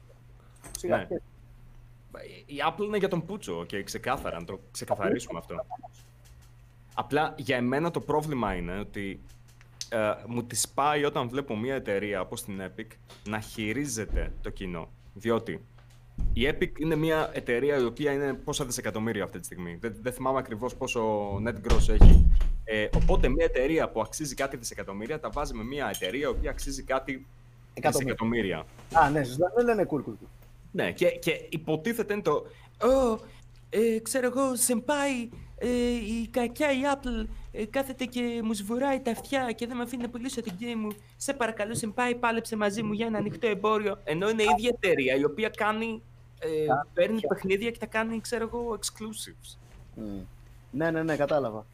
Σιγά 0.78 0.98
Ναι. 0.98 1.06
και- 1.06 1.22
Η 2.46 2.56
Apple 2.70 2.84
είναι 2.84 2.98
για 2.98 3.08
τον 3.08 3.26
Πούτσο, 3.26 3.66
και 3.66 3.84
ξεκάθαρα, 3.84 4.40
να 4.40 4.46
το 4.46 4.60
ξεκαθαρίσουμε 4.72 5.40
αυτό. 5.40 5.56
Απλά 6.94 7.34
για 7.38 7.56
εμένα 7.58 7.92
το 7.92 8.00
πρόβλημα 8.00 8.54
είναι 8.56 8.80
ότι 8.80 9.22
ε, 9.90 10.14
μου 10.28 10.44
τη 10.44 10.62
πάει 10.74 11.04
όταν 11.06 11.30
βλέπω 11.30 11.56
μια 11.58 11.76
εταιρεία 11.76 12.22
όπως 12.22 12.44
την 12.44 12.62
Epic 12.62 12.88
να 13.28 13.40
χειρίζεται 13.40 14.34
το 14.42 14.50
κοινό. 14.50 14.90
Διότι 15.14 15.66
η 16.34 16.48
Epic 16.52 16.80
είναι 16.80 16.96
μια 16.96 17.30
εταιρεία 17.34 17.78
η 17.78 17.84
οποία 17.84 18.12
είναι 18.12 18.34
πόσα 18.34 18.66
δισεκατομμύρια 18.66 19.24
αυτή 19.24 19.40
τη 19.40 19.46
στιγμή. 19.46 19.78
Δεν, 19.82 19.96
δεν 20.02 20.14
θυμάμαι 20.14 20.40
ακριβώς 20.40 20.76
πόσο 20.76 21.32
net 21.46 21.72
gross 21.72 21.90
έχει. 21.90 22.32
Ε, 22.64 22.88
οπότε 22.96 23.30
μια 23.30 23.46
εταιρεία 23.46 23.90
που 23.90 24.02
αξίζει 24.02 24.36
κάτι 24.36 24.58
δισεκατομμύρια 24.58 25.20
τα 25.20 25.30
βάζει 25.30 25.54
με 25.54 25.64
μια 25.64 25.92
εταιρεία 25.94 26.22
η 26.22 26.30
οποία 26.30 26.50
αξίζει 26.50 26.84
κάτι 26.84 27.28
Εκατομμύρια. 27.74 28.14
δισεκατομμύρια. 28.14 28.66
Α, 28.94 29.10
ναι, 29.10 29.24
σωστά. 29.24 29.54
Ναι, 29.58 29.64
ναι, 29.64 29.74
ναι, 29.74 29.88
cool, 29.90 29.98
cool, 29.98 30.12
cool. 30.12 30.28
Ναι, 30.72 30.92
και, 30.92 31.06
και 31.08 31.46
υποτίθεται 31.50 32.14
είναι 32.14 32.22
το. 32.22 32.46
«Ω, 32.84 33.20
ε, 33.70 34.00
ξέρω 34.00 34.26
εγώ, 34.26 34.56
σεμπάι, 34.56 35.30
ε, 35.58 35.68
η 36.22 36.28
κακιά 36.32 36.72
η 36.72 36.80
Apple 36.96 37.28
ε, 37.52 37.66
κάθεται 37.66 38.06
και 38.06 38.42
μου 38.44 38.54
σβουράει 38.54 39.00
τα 39.00 39.12
αυτιά 39.12 39.52
και 39.52 39.68
δεν 39.68 39.78
με 39.78 39.84
αφήνει 39.84 40.02
να 40.02 40.10
πουλήσω 40.10 40.42
την 40.42 40.54
game 40.60 40.76
μου. 40.78 40.90
Σε 41.18 41.34
παρακαλώ, 41.34 41.76
σεμπάι, 41.76 42.16
πάλεψε 42.16 42.56
μαζί 42.56 42.84
μου 42.84 42.94
για 42.94 43.06
ένα 43.06 43.18
ανοιχτό 43.18 43.48
εμπόριο. 43.48 43.98
Ενώ 44.04 44.30
είναι 44.30 44.42
η 44.44 44.48
ίδια 44.58 44.78
εταιρεία 44.82 45.16
η 45.16 45.24
οποία 45.24 45.50
κάνει, 45.50 46.02
ε, 46.42 46.66
παίρνει 46.94 47.20
παιχνίδια 47.28 47.72
και 47.72 47.78
τα 47.80 47.86
κάνει, 47.86 48.22
ξέρω 48.22 48.50
εγώ, 48.54 48.80
exclusives. 48.80 49.58
Μμ. 49.96 50.20
Ναι, 50.72 50.92
ναι, 50.92 51.04
ναι, 51.04 51.16
κατάλαβα. 51.16 51.66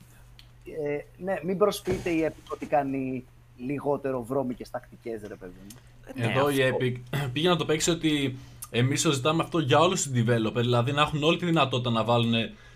Ε, 0.63 1.23
ναι, 1.23 1.39
μην 1.43 1.57
προσποιείτε 1.57 2.09
η 2.09 2.27
Epic 2.29 2.51
ότι 2.51 2.65
κάνει 2.65 3.25
λιγότερο 3.57 4.23
βρώμικες 4.23 4.69
τακτικές, 4.69 5.21
ρε 5.21 5.35
παιδί 5.35 5.59
μου. 5.63 5.75
Ναι, 6.15 6.25
Εδώ 6.25 6.49
η 6.49 6.63
αυτό. 6.63 6.77
Epic 6.79 6.95
πήγε 7.33 7.49
να 7.49 7.55
το 7.55 7.65
παίξει 7.65 7.89
ότι 7.89 8.37
εμείς 8.69 9.01
το 9.01 9.11
ζητάμε 9.11 9.43
αυτό 9.43 9.59
για 9.59 9.79
όλους 9.79 10.03
τους 10.03 10.11
developer. 10.15 10.53
Δηλαδή 10.53 10.91
να 10.91 11.01
έχουν 11.01 11.23
όλη 11.23 11.37
τη 11.37 11.45
δυνατότητα 11.45 11.89
να 11.89 12.03
βάλουν 12.03 12.33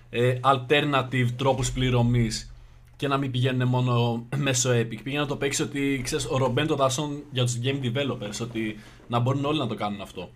ε, 0.10 0.40
alternative 0.42 1.28
τρόπους 1.38 1.72
πληρωμής 1.72 2.54
και 2.96 3.08
να 3.08 3.18
μην 3.18 3.32
πηγαίνουν 3.32 3.68
μόνο 3.68 4.24
μέσω 4.36 4.70
Epic. 4.70 4.98
Πήγε 5.04 5.18
να 5.18 5.26
το 5.26 5.36
παίξει 5.36 5.62
ότι 5.62 6.02
ξέρεις, 6.04 6.26
ο 6.26 6.38
Ρομπέν 6.38 6.68
το 6.68 6.76
δασόν 6.76 7.24
για 7.32 7.44
τους 7.44 7.60
game 7.64 7.86
developers, 7.86 8.42
ότι 8.42 8.80
να 9.08 9.20
μπορούν 9.20 9.46
όλοι 9.46 9.60
να 9.60 9.68
το 9.68 9.76
κάνουν 9.76 10.02
αυτό. 10.02 10.30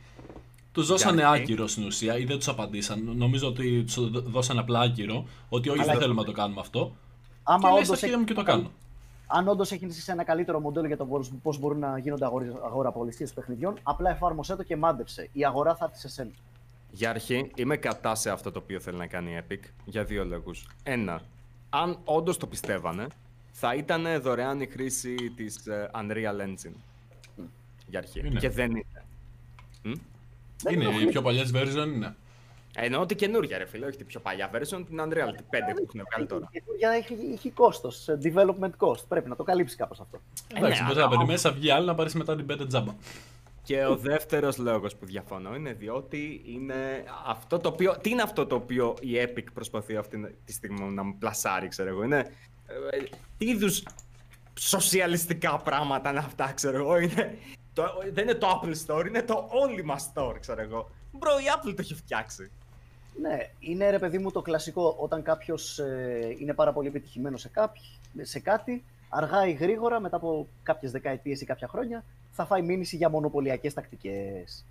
Του 0.76 0.84
δώσανε 0.84 1.22
Γιατί; 1.22 1.42
άκυρο 1.42 1.68
στην 1.68 1.86
ουσία 1.86 2.18
ή 2.18 2.24
δεν 2.26 2.38
τους 2.38 2.48
απαντήσαν. 2.48 3.12
Νομίζω 3.18 3.48
ότι 3.48 3.84
τους 3.84 4.10
δώσανε 4.10 4.60
απλά 4.60 4.80
άκυρο 4.80 5.26
ότι 5.50 5.70
όχι, 5.70 5.80
Αλλά- 5.80 5.92
δεν 5.92 6.02
θέλουμε 6.02 6.20
να 6.22 6.26
το 6.28 6.32
κάνουμε 6.32 6.60
αυτό. 6.60 6.96
Άμα 7.44 7.60
και 7.60 7.66
λέει 7.66 7.74
όντως 7.76 7.88
στα 7.88 7.96
χέρια 7.96 8.10
έχει- 8.14 8.20
μου 8.20 8.26
και 8.26 8.34
το 8.34 8.44
κάνω. 8.44 8.72
αν 9.28 9.48
όντως 9.48 9.72
έχεις 9.72 9.98
εσύ 9.98 10.12
ένα 10.12 10.24
καλύτερο 10.24 10.60
μοντέλο 10.60 10.88
για 10.88 10.98
το 10.98 11.06
πώ 11.42 11.56
μπορούν 11.60 11.80
να 11.80 11.98
γίνονται 11.98 12.26
αγοραπολιστίες 12.66 13.34
παιχνιδιών, 13.34 13.78
απλά 13.84 14.10
εφάρμοσέ 14.10 14.56
το 14.56 14.64
και 14.64 14.76
μάντεψε. 14.76 15.30
Η 15.32 15.46
αγορά 15.46 15.76
θα 15.76 15.86
έρθει 15.86 16.00
σε 16.00 16.08
σένα. 16.10 16.32
Για 16.92 17.10
αρχή, 17.10 17.52
είμαι 17.56 17.78
κατά 17.78 18.16
σε 18.16 18.30
αυτό 18.30 18.52
το 18.52 18.60
οποίο 18.60 18.80
θέλει 18.80 18.98
να 18.98 19.08
κάνει 19.08 19.32
η 19.32 19.42
Epic 19.50 19.60
για 19.86 20.04
δύο 20.04 20.26
λόγους. 20.26 20.68
Ένα, 20.84 21.22
αν 21.70 21.98
όντως 22.04 22.38
το 22.38 22.48
πιστεύανε, 22.48 23.08
θα 23.52 23.76
ήταν 23.76 24.22
δωρεάν 24.22 24.62
η 24.62 24.66
χρήση 24.68 25.16
της 25.36 25.68
ε, 25.68 25.90
Unreal 25.94 26.42
Engine. 26.42 26.76
Για 27.88 28.00
αρχή. 28.00 28.20
Είναι. 28.20 28.40
Και 28.40 28.50
δεν 28.50 28.72
είναι. 28.72 29.06
Μ; 29.84 29.92
Δεν 30.64 30.74
Είναι, 30.74 30.84
ενοχλεί. 30.84 31.04
οι 31.04 31.08
πιο 31.08 31.22
παλιέ 31.22 31.44
version 31.54 31.88
είναι. 31.96 32.16
Εννοώ 32.78 33.02
ότι 33.02 33.16
καινούργια 33.16 33.58
ρε 33.58 33.66
φίλε, 33.66 33.86
όχι 33.86 33.98
την 33.98 34.06
πιο 34.06 34.20
παλιά 34.20 34.50
version, 34.54 34.84
την 34.88 35.00
Unreal, 35.02 35.34
την 35.36 35.46
5 35.50 35.74
που 35.76 35.86
έχουν 35.88 36.02
βγάλει 36.12 36.28
τώρα. 36.28 36.48
Η 36.52 36.60
καινούργια 36.60 36.90
έχει, 36.90 37.16
έχει 37.34 37.50
κόστος, 37.52 38.06
development 38.24 38.88
cost. 38.88 39.08
Πρέπει 39.08 39.30
να 39.30 39.36
το 39.36 39.44
καλύψει 39.44 39.76
κάπως 39.76 40.00
αυτό. 40.00 40.22
Εντάξει, 40.56 40.82
ναι, 40.82 40.88
μπορεί 40.88 41.00
να 41.00 41.08
περιμένει 41.10 41.40
να 41.44 41.52
βγει 41.52 41.72
άλλη 41.72 41.86
να 41.86 41.96
πάρεις 41.96 42.14
μετά 42.14 42.36
την 42.36 42.46
5 42.52 42.68
τζάμπα. 42.68 42.94
Και 43.64 43.86
ο 43.86 43.96
δεύτερος 43.96 44.58
λόγος 44.58 44.96
που 44.96 45.06
διαφωνώ 45.06 45.56
είναι 45.56 45.74
διότι 45.74 46.42
είναι 46.46 47.04
αυτό 47.26 47.60
το 47.60 47.70
οποίο. 47.70 47.98
Τι 48.02 48.10
είναι 48.10 48.22
αυτό 48.22 48.46
το 48.46 48.56
οποίο 48.56 48.96
η 49.02 49.10
Epic 49.14 49.44
προσπαθεί 49.54 49.96
αυτή 49.96 50.36
τη 50.46 50.54
στιγμή 50.54 50.94
να 50.94 51.04
μου 51.04 51.16
πλασάρει, 51.18 51.68
ξέρω 51.68 51.90
εγώ. 51.90 52.04
Είναι. 52.04 52.18
ε, 52.68 52.98
τι 53.38 53.46
είδους 53.50 53.84
σοσιαλιστικά 54.60 55.58
πράγματα 55.58 56.10
είναι 56.10 56.20
αυτά, 56.20 56.52
ξέρω 56.56 56.78
εγώ. 56.78 56.98
Είναι, 56.98 57.38
το, 57.76 57.84
δεν 58.14 58.24
είναι 58.24 58.38
το 58.38 58.48
Apple 58.48 58.74
Store, 58.86 59.06
είναι 59.08 59.22
το 59.22 59.50
Only 59.50 59.92
My 59.92 59.96
Store, 59.96 60.36
ξέρω 60.40 60.62
εγώ. 60.62 60.90
Μπρο, 61.12 61.32
η 61.32 61.44
Apple 61.56 61.74
το 61.76 61.82
έχει 61.82 61.96
φτιάξει. 61.96 62.52
Ναι, 63.22 63.38
είναι 63.60 63.90
ρε 63.90 64.00
παιδί 64.00 64.18
μου 64.18 64.32
το 64.32 64.42
κλασικό 64.42 64.96
όταν 65.00 65.22
κάποιος 65.22 65.80
είναι 66.40 66.54
πάρα 66.54 66.74
πολύ 66.74 66.88
επιτυχημένος 66.88 67.42
σε, 67.42 67.50
κάποι, 67.50 67.82
σε 68.22 68.40
κάτι, 68.40 68.84
αργά 69.10 69.48
ή 69.48 69.52
γρήγορα, 69.52 70.00
μετά 70.00 70.16
από 70.16 70.48
κάποιες 70.64 70.92
δεκαετίες 70.92 71.42
ή 71.42 71.46
κάποια 71.46 71.68
χρόνια, 71.68 72.04
θα 72.32 72.46
φάει 72.46 72.62
μήνυση 72.62 72.96
για 72.96 73.10
μονοπωλιακές 73.10 73.74
τακτικές. 73.74 74.66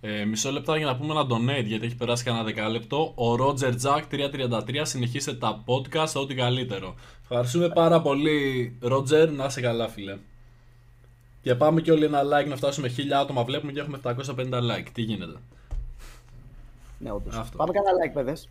Ε, 0.00 0.24
μισό 0.24 0.50
λεπτά 0.50 0.76
για 0.76 0.86
να 0.86 0.96
πούμε 0.96 1.12
ένα 1.12 1.26
donate 1.26 1.64
γιατί 1.64 1.86
έχει 1.86 1.96
περάσει 1.96 2.24
κανένα 2.24 2.44
δεκάλεπτο. 2.44 3.12
Ο 3.14 3.34
Roger 3.34 3.74
Jack 3.82 4.02
333 4.10 4.80
συνεχίστε 4.82 5.34
τα 5.34 5.64
podcast 5.66 6.12
ό,τι 6.14 6.34
καλύτερο. 6.34 6.94
Ευχαριστούμε 7.22 7.68
πάρα 7.68 8.00
πολύ, 8.00 8.78
Roger. 8.82 9.28
Να 9.28 9.44
είσαι 9.44 9.60
καλά, 9.60 9.88
φίλε. 9.88 10.18
Και 11.42 11.54
πάμε 11.54 11.80
και 11.80 11.92
όλοι 11.92 12.04
ένα 12.04 12.22
like 12.22 12.48
να 12.48 12.56
φτάσουμε 12.56 12.90
1000 12.96 13.00
άτομα. 13.12 13.44
Βλέπουμε 13.44 13.72
και 13.72 13.80
έχουμε 13.80 14.00
750 14.02 14.16
like. 14.52 14.86
Τι 14.92 15.02
γίνεται; 15.02 15.38
Ναι, 16.98 17.12
όντως. 17.12 17.36
Αυτό. 17.36 17.56
Πάμε 17.56 17.72
κανένα 17.72 18.06
like, 18.06 18.12
παιδες. 18.14 18.48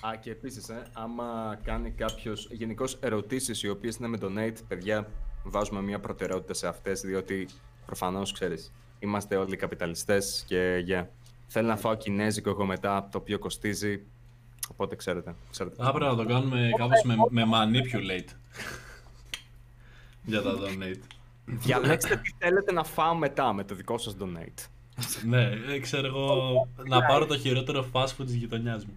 Α, 0.00 0.16
και 0.20 0.30
επίσης, 0.30 0.68
ε, 0.68 0.82
άμα 0.92 1.58
κάνει 1.62 1.90
κάποιος 1.90 2.48
γενικώς 2.50 2.98
ερωτήσεις 3.00 3.62
οι 3.62 3.68
οποίες 3.68 3.96
είναι 3.96 4.08
με 4.08 4.18
donate, 4.22 4.56
παιδιά, 4.68 5.08
βάζουμε 5.44 5.82
μια 5.82 6.00
προτεραιότητα 6.00 6.54
σε 6.54 6.66
αυτές, 6.66 7.00
διότι 7.00 7.48
προφανώς 7.86 8.32
ξέρεις, 8.32 8.72
είμαστε 8.98 9.36
όλοι 9.36 9.56
καπιταλιστές 9.56 10.44
και 10.46 10.84
yeah. 10.88 11.06
θέλω 11.46 11.68
να 11.68 11.76
φάω 11.76 11.94
κινέζικο 11.94 12.50
εγώ 12.50 12.64
μετά, 12.64 13.08
το 13.10 13.18
οποίο 13.18 13.38
κοστίζει. 13.38 14.02
Οπότε 14.70 14.96
ξέρετε. 14.96 15.34
ξέρετε 15.50 15.76
Θα 15.82 15.88
έπρεπε 15.88 16.10
να 16.10 16.16
το 16.16 16.24
κάνουμε 16.24 16.70
κάπως 16.76 17.02
με, 17.04 17.14
με 17.28 17.42
manipulate. 17.52 18.34
Για 20.24 20.42
τα 20.42 20.50
donate. 20.58 21.00
Διαλέξτε 21.44 22.16
τι 22.16 22.30
θέλετε 22.38 22.72
να 22.72 22.84
φάω 22.84 23.14
μετά 23.14 23.52
με 23.52 23.64
το 23.64 23.74
δικό 23.74 23.98
σας 23.98 24.16
donate. 24.20 24.66
ναι, 25.26 25.42
ε, 25.68 25.78
ξέρω 25.80 26.06
εγώ 26.06 26.68
να 26.88 27.02
πάρω 27.06 27.26
το 27.26 27.38
χειρότερο 27.38 27.86
fast 27.92 28.06
food 28.06 28.24
της 28.26 28.34
γειτονιάς 28.34 28.84
μου. 28.84 28.92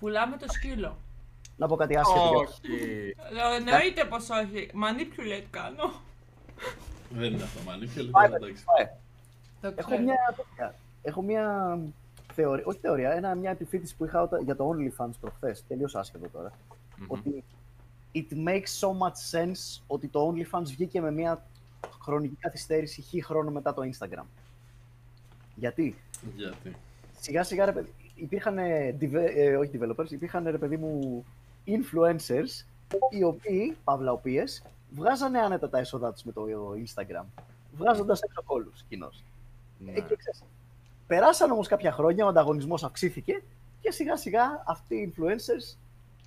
Πουλάμε 0.00 0.36
το 0.36 0.46
σκύλο. 0.48 0.96
Να 1.56 1.66
πω 1.66 1.76
κάτι 1.76 1.96
άσχετο. 1.96 2.20
για- 2.20 2.38
Όχι. 2.38 3.14
Λέω, 3.32 3.50
εννοείται 3.52 4.04
πως 4.04 4.28
όχι. 4.30 4.70
Manipulate 4.74 5.44
κάνω. 5.50 5.92
Δεν 7.10 7.32
είναι 7.32 7.42
αυτό 7.42 7.60
manipulate, 7.60 8.10
Πάει, 8.10 8.26
αλλά 8.26 8.36
εντάξει. 8.36 8.64
πάει. 8.76 8.86
Το 9.60 9.74
Έχω 9.76 9.88
ξέρω. 9.90 10.02
μια, 10.02 10.34
τέτοια- 10.36 10.74
έχω 11.02 11.22
μια 11.22 11.78
θεωρία, 12.34 12.64
όχι 12.66 12.78
θεωρία, 12.78 13.10
ένα, 13.12 13.34
μια 13.34 13.50
επιφύτηση 13.50 13.96
που 13.96 14.04
είχα 14.04 14.22
όταν- 14.22 14.42
για 14.44 14.56
το 14.56 14.70
OnlyFans 14.74 15.10
προχθές, 15.20 15.64
τελείως 15.68 15.94
άσχετο 15.94 16.28
τώρα. 16.28 16.52
Ότι 17.06 17.44
it 18.16 18.36
makes 18.36 18.72
so 18.80 18.88
much 18.88 19.18
sense 19.32 19.82
ότι 19.86 20.08
το 20.08 20.32
OnlyFans 20.32 20.64
βγήκε 20.64 21.00
με 21.00 21.10
μια 21.10 21.46
χρονική 22.02 22.36
καθυστέρηση 22.40 23.00
χι 23.00 23.22
χρόνο 23.22 23.50
μετά 23.50 23.74
το 23.74 23.82
Instagram. 23.82 24.24
Γιατί; 25.54 25.96
Γιατί; 26.36 26.76
σιγά 27.20 27.42
σιγά 27.42 27.64
ρε 27.64 27.72
παιδί, 27.72 27.92
υπήρχαν, 28.14 28.58
ε, 28.58 29.56
όχι 29.56 29.70
developers, 29.80 30.10
υπήρχαν 30.10 30.44
ρε 30.44 30.58
παιδί 30.58 30.76
μου 30.76 31.24
influencers 31.66 32.64
οι 33.10 33.22
οποίοι, 33.22 33.76
παύλα 33.84 34.12
οποίες, 34.12 34.62
βγάζανε 34.90 35.38
άνετα 35.38 35.68
τα 35.68 35.78
έσοδά 35.78 36.12
τους 36.12 36.22
με 36.22 36.32
το 36.32 36.44
Instagram. 36.84 37.24
Βγάζοντας 37.76 38.20
έξω 38.20 38.42
κόλλους 38.42 38.84
κοινώς. 38.88 39.24
Ναι. 39.78 39.90
Ε, 39.90 40.00
και 40.00 40.16
ξέρεις, 40.16 40.42
περάσαν 41.06 41.50
όμως 41.50 41.68
κάποια 41.68 41.92
χρόνια, 41.92 42.24
ο 42.24 42.28
ανταγωνισμός 42.28 42.84
αυξήθηκε 42.84 43.42
και 43.80 43.90
σιγά 43.90 44.16
σιγά 44.16 44.62
αυτοί 44.66 44.94
οι 44.94 45.14
influencers 45.14 45.76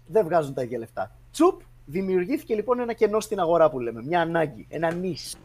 δεν 0.07 0.25
βγάζουν 0.25 0.53
τα 0.53 0.61
ίδια 0.61 0.77
λεφτά. 0.77 1.11
Τσουπ, 1.31 1.61
δημιουργήθηκε 1.89 2.55
λοιπόν 2.55 2.79
ένα 2.79 2.93
κενό 2.93 3.19
στην 3.19 3.39
αγορά 3.39 3.69
που 3.69 3.79
λέμε, 3.79 4.03
μια 4.03 4.21
ανάγκη, 4.21 4.65
ένα 4.69 4.93
νης. 4.93 5.37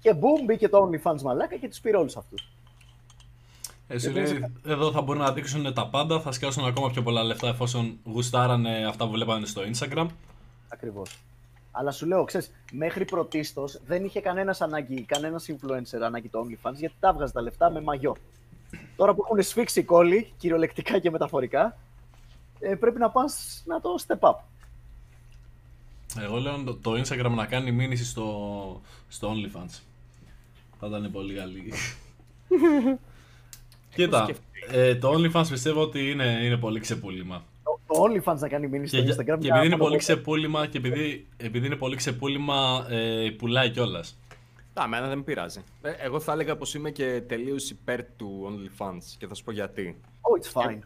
Και 0.00 0.14
boom, 0.14 0.44
μπήκε 0.44 0.68
το 0.68 0.88
OnlyFans 0.88 1.20
μαλάκα 1.20 1.56
και 1.56 1.68
τους 1.68 1.80
πήρε 1.80 1.96
όλους 1.96 2.16
αυτούς. 2.16 2.48
Εσύ 3.88 4.10
Γιατί 4.10 4.32
λέει, 4.32 4.54
εδώ 4.66 4.90
θα 4.92 5.00
μπορούν 5.00 5.22
να 5.22 5.32
δείξουν 5.32 5.74
τα 5.74 5.88
πάντα, 5.88 6.20
θα 6.20 6.32
σκάσουν 6.32 6.64
ακόμα 6.64 6.90
πιο 6.90 7.02
πολλά 7.02 7.22
λεφτά 7.22 7.48
εφόσον 7.48 7.98
γουστάρανε 8.04 8.86
αυτά 8.86 9.04
που 9.04 9.10
βλέπανε 9.10 9.46
στο 9.46 9.62
Instagram. 9.72 10.06
Ακριβώς. 10.68 11.18
Αλλά 11.70 11.90
σου 11.90 12.06
λέω, 12.06 12.24
ξέρεις, 12.24 12.50
μέχρι 12.72 13.04
πρωτίστως 13.04 13.80
δεν 13.86 14.04
είχε 14.04 14.20
κανένας 14.20 14.60
ανάγκη, 14.60 15.02
κανένας 15.02 15.50
influencer 15.50 16.00
ανάγκη 16.02 16.28
το 16.28 16.46
OnlyFans, 16.46 16.74
γιατί 16.74 16.94
τα 17.00 17.08
έβγαζε 17.08 17.32
τα 17.32 17.42
λεφτά 17.42 17.70
με 17.70 17.80
μαγιό. 17.80 18.16
Τώρα 18.96 19.14
που 19.14 19.22
έχουν 19.24 19.42
σφίξει 19.42 19.80
οι 19.80 19.84
κόλλοι, 19.84 20.32
κυριολεκτικά 20.36 20.98
και 20.98 21.10
μεταφορικά, 21.10 21.76
ε, 22.58 22.74
πρέπει 22.74 22.98
να 22.98 23.10
πας 23.10 23.62
να 23.66 23.80
το 23.80 23.90
step 24.06 24.28
up. 24.28 24.34
Εγώ 26.20 26.38
λέω 26.38 26.62
το, 26.64 26.74
το 26.74 26.92
Instagram 26.92 27.30
να 27.34 27.46
κάνει 27.46 27.72
μήνυση 27.72 28.04
στο, 28.04 28.80
στο 29.08 29.32
OnlyFans. 29.32 29.80
Θα 30.80 30.86
ήταν 30.86 31.10
πολύ 31.12 31.34
καλή. 31.34 31.72
Κοίτα, 33.94 34.22
σκεφτεί. 34.24 34.42
ε, 34.70 34.94
το 34.94 35.12
OnlyFans 35.12 35.46
πιστεύω 35.48 35.80
ότι 35.82 36.10
είναι, 36.10 36.38
είναι 36.42 36.56
πολύ 36.56 36.80
ξεπούλημα. 36.80 37.44
Το, 37.64 37.80
το 37.86 38.02
OnlyFans 38.04 38.38
να 38.38 38.48
κάνει 38.48 38.66
μήνυση 38.68 39.02
Και, 39.02 39.12
στο 39.12 39.22
για- 39.22 39.34
Instagram. 39.34 39.38
και 39.38 39.44
για 39.46 39.54
επειδή 39.54 39.66
είναι 39.66 39.76
να 39.76 39.80
πολύ 39.82 39.92
το- 39.96 39.98
ξεπούλημα 39.98 40.66
και 40.66 40.78
επειδή, 40.78 41.26
επειδή 41.36 41.66
είναι 41.66 41.76
πολύ 41.76 41.96
ξεπούλημα 41.96 42.86
ε, 42.90 43.30
πουλάει 43.38 43.70
κιόλας. 43.70 44.16
Α, 44.74 44.82
εμένα 44.84 45.08
δεν 45.08 45.18
με 45.18 45.24
πειράζει. 45.24 45.62
Ε, 45.82 45.90
εγώ 45.90 46.20
θα 46.20 46.32
έλεγα 46.32 46.56
πως 46.56 46.74
είμαι 46.74 46.90
και 46.90 47.22
τελείως 47.28 47.70
υπέρ 47.70 48.04
του 48.16 48.46
OnlyFans 48.50 49.02
και 49.18 49.26
θα 49.26 49.34
σου 49.34 49.44
πω 49.44 49.52
γιατί. 49.52 50.00
Oh, 50.20 50.46
it's 50.46 50.62
fine. 50.62 50.78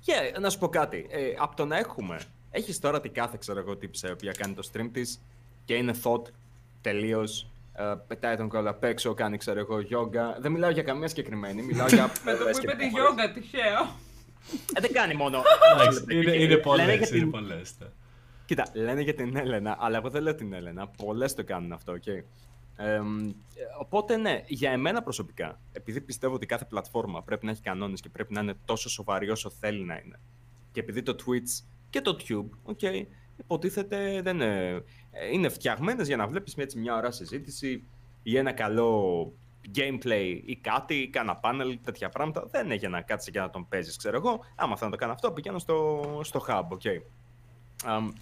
Και 0.00 0.12
να 0.40 0.50
σου 0.50 0.58
πω 0.58 0.68
κάτι. 0.68 1.06
Ε, 1.10 1.20
από 1.38 1.56
το 1.56 1.64
να 1.64 1.78
έχουμε. 1.78 2.18
Έχεις 2.56 2.78
τώρα 2.78 3.00
την 3.00 3.12
κάθε 3.12 3.36
ξέρω 3.40 3.58
εγώ 3.58 3.76
τύψη 3.76 4.06
η 4.06 4.10
οποία 4.10 4.32
κάνει 4.32 4.54
το 4.54 4.68
stream 4.72 4.88
της 4.92 5.20
και 5.64 5.74
είναι 5.74 5.94
thought 6.02 6.22
τελείως. 6.80 7.46
Ε, 7.74 7.94
πετάει 8.06 8.36
τον 8.36 8.48
κόλλο 8.48 8.70
απ' 8.70 8.84
έξω, 8.84 9.14
κάνει 9.14 9.36
ξέρω 9.36 9.58
εγώ 9.58 9.76
yoga. 9.76 10.40
Δεν 10.40 10.52
μιλάω 10.52 10.70
για 10.70 10.82
καμία 10.82 11.08
συγκεκριμένη. 11.08 11.62
Μιλάω 11.62 11.86
για. 11.86 12.12
Με 12.24 12.30
το 12.32 12.36
που 12.36 12.42
πολλές 12.42 12.56
είπε 12.58 12.66
και 12.66 12.76
τη 12.76 12.90
πολλές. 12.90 12.90
γιόγκα, 12.90 13.32
τυχαίο. 13.32 13.82
Ε, 14.74 14.80
δεν 14.80 14.92
κάνει 14.92 15.14
μόνο. 15.14 15.42
είναι, 16.10 16.20
είναι 16.22 16.32
Λένε 16.46 16.56
πολλές. 16.56 16.82
για 16.84 16.92
Είναι 16.94 17.06
την- 17.06 17.30
πολλές, 17.30 17.74
ναι. 17.80 17.86
Κοίτα, 18.46 18.66
λένε 18.72 19.00
για 19.00 19.14
την 19.14 19.36
Έλενα, 19.36 19.76
αλλά 19.80 19.96
εγώ 19.96 20.10
δεν 20.10 20.22
λέω 20.22 20.34
την 20.34 20.52
Έλενα. 20.52 20.88
Πολλές 20.88 21.34
το 21.34 21.44
κάνουν 21.44 21.72
αυτό, 21.72 21.92
οκ. 21.92 22.06
Εμ, 22.76 23.32
οπότε 23.80 24.16
ναι, 24.16 24.42
για 24.46 24.70
εμένα 24.70 25.02
προσωπικά, 25.02 25.60
επειδή 25.72 26.00
πιστεύω 26.00 26.34
ότι 26.34 26.46
κάθε 26.46 26.64
πλατφόρμα 26.64 27.22
πρέπει 27.22 27.44
να 27.44 27.50
έχει 27.50 27.60
κανόνες 27.62 28.00
και 28.00 28.08
πρέπει 28.08 28.32
να 28.32 28.40
είναι 28.40 28.54
τόσο 28.64 28.88
σοβαρή 28.88 29.30
όσο 29.30 29.50
θέλει 29.50 29.84
να 29.84 30.00
είναι, 30.04 30.18
και 30.72 30.80
επειδή 30.80 31.02
το 31.02 31.16
Twitch 31.26 31.64
και 31.96 32.02
το 32.02 32.16
Tube, 32.28 32.72
okay, 32.72 33.06
υποτίθεται 33.36 34.20
δεν 34.22 34.34
είναι, 34.34 34.82
ε, 35.10 35.30
είναι 35.32 35.48
φτιαγμένες 35.48 36.06
για 36.06 36.16
να 36.16 36.26
βλέπεις 36.26 36.54
μια, 36.54 36.64
έτσι, 36.64 36.78
μια 36.78 36.94
ώρα 36.94 37.10
συζήτηση 37.10 37.84
ή 38.22 38.36
ένα 38.36 38.52
καλό 38.52 39.32
gameplay 39.74 40.40
ή 40.44 40.56
κάτι, 40.56 40.94
ή 40.94 41.08
κάνα 41.08 41.40
panel, 41.42 41.74
τέτοια 41.84 42.08
πράγματα. 42.08 42.46
Δεν 42.50 42.64
είναι 42.64 42.74
για 42.74 42.88
να 42.88 43.00
κάτσει 43.00 43.30
και 43.30 43.40
να 43.40 43.50
τον 43.50 43.68
παίζεις, 43.68 43.96
ξέρω 43.96 44.16
εγώ. 44.16 44.44
Άμα 44.54 44.76
θέλω 44.76 44.90
να 44.90 44.96
το 44.96 45.02
κάνω 45.02 45.12
αυτό, 45.12 45.30
πηγαίνω 45.30 45.58
στο, 45.58 46.02
στο 46.22 46.44
hub, 46.48 46.62
ok. 46.62 47.00
Αμ, 47.84 48.12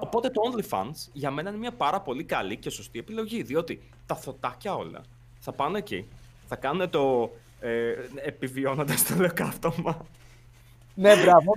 οπότε 0.00 0.28
το 0.28 0.40
OnlyFans 0.50 1.10
για 1.12 1.30
μένα 1.30 1.48
είναι 1.48 1.58
μια 1.58 1.72
πάρα 1.72 2.00
πολύ 2.00 2.24
καλή 2.24 2.56
και 2.56 2.70
σωστή 2.70 2.98
επιλογή, 2.98 3.42
διότι 3.42 3.82
τα 4.06 4.14
θωτάκια 4.14 4.74
όλα 4.74 5.00
θα 5.38 5.52
πάνε 5.52 5.78
εκεί, 5.78 6.08
θα 6.46 6.56
κάνουν 6.56 6.90
το 6.90 7.30
ε, 7.60 7.94
επιβιώνοντας 8.16 9.04
το 9.04 9.14
λεκαύτωμα 9.14 10.06
Ναι, 10.94 11.22
μπράβο. 11.22 11.52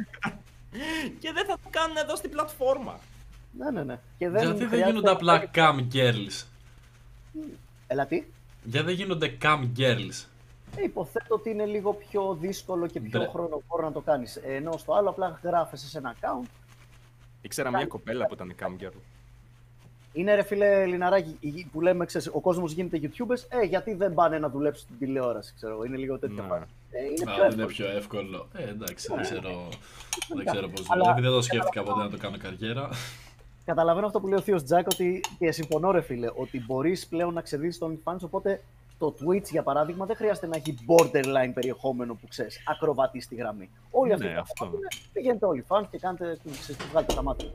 Και 1.19 1.31
δεν 1.33 1.45
θα 1.45 1.53
το 1.63 1.69
κάνουν 1.69 1.97
εδώ 1.97 2.15
στην 2.15 2.29
πλατφόρμα. 2.29 2.99
ναι, 3.57 3.71
ναι, 3.71 3.83
ναι. 3.83 3.99
Και 4.17 4.29
δεν 4.29 4.41
Γιατί 4.43 4.57
δεν 4.59 4.67
χρειάζεται 4.67 4.89
γίνονται 4.89 5.05
να 5.09 5.11
απλά 5.15 5.43
υπάρχει- 5.43 5.89
cam 5.91 5.95
girls. 5.95 6.45
Έλα 7.87 8.05
τι; 8.05 8.23
Γιατί 8.63 8.85
δεν 8.85 8.95
γίνονται 8.95 9.37
cam 9.41 9.59
girls. 9.77 10.25
Ε, 10.77 10.83
υποθέτω 10.83 11.35
ότι 11.35 11.49
είναι 11.49 11.65
λίγο 11.65 11.93
πιο 11.93 12.37
δύσκολο 12.41 12.87
και 12.87 12.99
πιο 12.99 13.19
Μπρε. 13.19 13.29
χρονοβόρο 13.29 13.83
να 13.85 13.91
το 13.91 14.01
κάνεις. 14.01 14.35
Ενώ 14.35 14.77
στο 14.77 14.93
άλλο 14.93 15.09
απλά 15.09 15.39
γράφεσαι 15.43 15.87
σε 15.87 15.97
ένα 15.97 16.15
account. 16.19 16.47
Ήξερα 17.41 17.69
μια 17.69 17.85
κοπέλα 17.85 18.25
που 18.25 18.33
ήταν 18.33 18.55
cam 18.59 18.83
girl. 18.83 18.93
Είναι 20.13 20.35
ρε 20.35 20.43
φίλε 20.43 20.85
Λιναράκη 20.85 21.37
η- 21.39 21.67
που 21.71 21.81
λέμε, 21.81 22.05
ξέρεις, 22.05 22.27
ο 22.33 22.39
κόσμος 22.41 22.71
γίνεται 22.71 22.99
YouTubers. 23.03 23.45
Ε, 23.49 23.65
γιατί 23.65 23.93
δεν 23.93 24.13
πάνε 24.13 24.39
να 24.39 24.49
δουλέψουν 24.49 24.83
στην 24.85 24.97
τηλεόραση, 24.99 25.53
ξέρω 25.55 25.73
εγώ. 25.73 25.83
Είναι 25.83 25.97
λίγο 25.97 26.19
τέτοια 26.19 26.41
Ναι. 26.41 26.47
Φάση. 26.95 27.05
Ε, 27.05 27.13
είναι 27.21 27.31
Α, 27.31 27.35
πιο 27.35 27.43
είναι 27.43 27.47
εύκολο. 27.47 27.67
πιο 27.67 27.87
εύκολο. 27.97 28.47
Ε, 28.53 28.69
εντάξει, 28.69 29.07
δεν 29.13 29.21
ξέρω, 29.21 29.69
δεν 30.35 30.45
ξέρω 30.45 30.67
πώς 30.67 30.85
Αλλά- 30.89 31.01
δουλεύει. 31.03 31.21
Δεν 31.21 31.31
το 31.31 31.41
σκέφτηκα 31.41 31.83
ποτέ 31.83 32.01
να 32.03 32.09
το 32.09 32.17
κάνω 32.17 32.37
καριέρα. 32.37 32.89
Καταλαβαίνω 33.65 34.05
αυτό 34.05 34.19
που 34.19 34.27
λέει 34.27 34.37
ο 34.37 34.41
Θείος 34.41 34.63
Τζάκ 34.63 34.87
ότι 34.87 35.21
και 35.39 35.51
συμφωνώ, 35.51 35.91
ρε 35.91 36.01
φίλε, 36.01 36.27
ότι 36.35 36.63
μπορείς 36.65 37.07
πλέον 37.07 37.33
να 37.33 37.41
ξεδίδει 37.41 37.77
το 37.77 37.91
OnlyFans. 37.91 38.19
Οπότε 38.21 38.63
το 38.97 39.15
Twitch, 39.19 39.43
για 39.51 39.63
παράδειγμα, 39.63 40.05
δεν 40.05 40.15
χρειάζεται 40.15 40.47
να 40.47 40.55
έχει 40.55 40.75
borderline 40.87 41.51
περιεχόμενο 41.53 42.13
που 42.13 42.27
ξέρεις, 42.27 42.63
ακροβατή 42.67 43.21
στη 43.21 43.35
γραμμή. 43.35 43.69
Όλοι 43.91 44.13
αυτοί 44.13 44.25
Ναι, 44.25 44.33
που 44.33 44.39
αυτό. 44.39 44.63
κάνουν, 44.65 44.79
πηγαίνετε 45.13 45.45
OnlyFans 45.49 45.85
και 45.91 45.97
κάνετε, 45.97 46.37
ξέρεις, 46.59 46.85
βγάλετε 46.89 47.13
τα 47.13 47.23
μάτια. 47.23 47.49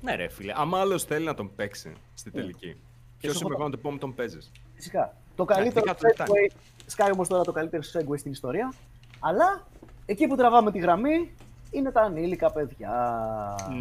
Ναι, 0.00 0.14
ρε 0.14 0.28
φίλε. 0.28 0.52
Άμα 0.56 0.80
άλλος 0.80 1.04
θέλει 1.04 1.24
να 1.24 1.34
τον 1.34 1.54
παίξει 1.54 1.92
στη 2.14 2.30
Ναι. 2.34 2.40
τελική. 2.40 2.76
Ποιος 3.18 3.32
σου 3.36 3.38
είμαι 3.40 3.48
έχω- 3.54 3.60
εγώ 3.62 3.68
να 3.70 3.76
του 3.76 3.80
πω 3.82 3.90
με 3.90 3.98
τον 3.98 4.14
παίζεις; 4.14 4.50
Φυσικά. 4.74 5.16
Το 5.36 5.44
καλύτερο 5.44 5.80
δικά 5.80 5.94
τους 5.94 6.02
λεπτά 6.02 6.24
segue, 6.24 6.56
σκάει 6.86 7.10
όμως 7.10 7.28
τώρα 7.28 7.42
το 7.42 7.52
καλύτερο 7.52 7.82
segue 7.82 8.18
στην 8.18 8.30
ιστορία. 8.30 8.72
Αλλά 9.20 9.66
εκεί 10.06 10.26
που 10.26 10.36
τραβάμε 10.36 10.72
τη 10.72 10.78
γραμμή 10.78 11.34
είναι 11.70 11.90
τα 11.90 12.00
ανήλικα 12.00 12.52
παιδιά. 12.52 12.94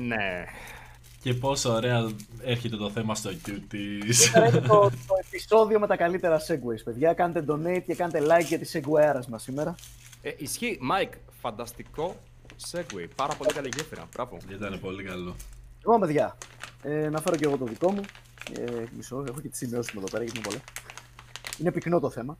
Ναι. 0.07 0.45
Και 1.21 1.33
πόσο 1.33 1.73
ωραία 1.73 2.09
έρχεται 2.43 2.75
το 2.75 2.89
θέμα 2.89 3.15
στο 3.15 3.29
cuties. 3.45 4.09
Σήμερα 4.09 4.47
είναι 4.47 4.59
το, 4.59 4.89
το 5.07 5.15
επεισόδιο 5.25 5.79
με 5.79 5.87
τα 5.87 5.95
καλύτερα 5.95 6.39
segues, 6.39 6.83
παιδιά. 6.83 7.13
Κάντε 7.13 7.45
donate 7.47 7.81
και 7.85 7.95
κάντε 7.95 8.21
like 8.21 8.45
για 8.45 8.59
τη 8.59 8.69
segue-άρα 8.73 9.25
μας 9.29 9.43
σήμερα. 9.43 9.75
Ε, 10.21 10.31
ισχύει, 10.37 10.77
Μάικ, 10.81 11.13
φανταστικό 11.41 12.15
segue. 12.71 13.07
Πάρα 13.15 13.35
πολύ 13.35 13.53
καλή 13.53 13.69
γέφυρα. 13.75 14.07
Μπράβο. 14.13 14.37
Ήταν 14.51 14.79
πολύ 14.79 15.03
καλό. 15.03 15.35
Λοιπόν, 15.77 15.99
παιδιά, 15.99 16.37
ε, 16.83 17.09
να 17.09 17.21
φέρω 17.21 17.35
και 17.35 17.45
εγώ 17.45 17.57
το 17.57 17.65
δικό 17.65 17.91
μου. 17.91 18.01
Ε, 18.59 18.83
μισό, 18.95 19.23
έχω 19.27 19.41
και 19.41 19.49
τις 19.49 19.57
σημειώσεις 19.57 19.93
μου 19.93 19.99
εδώ 19.99 20.09
πέρα, 20.11 20.23
γιατί 20.23 20.39
είναι 20.39 20.47
πολλά. 20.47 20.61
Είναι 21.59 21.71
πυκνό 21.71 21.99
το 21.99 22.09
θέμα. 22.09 22.37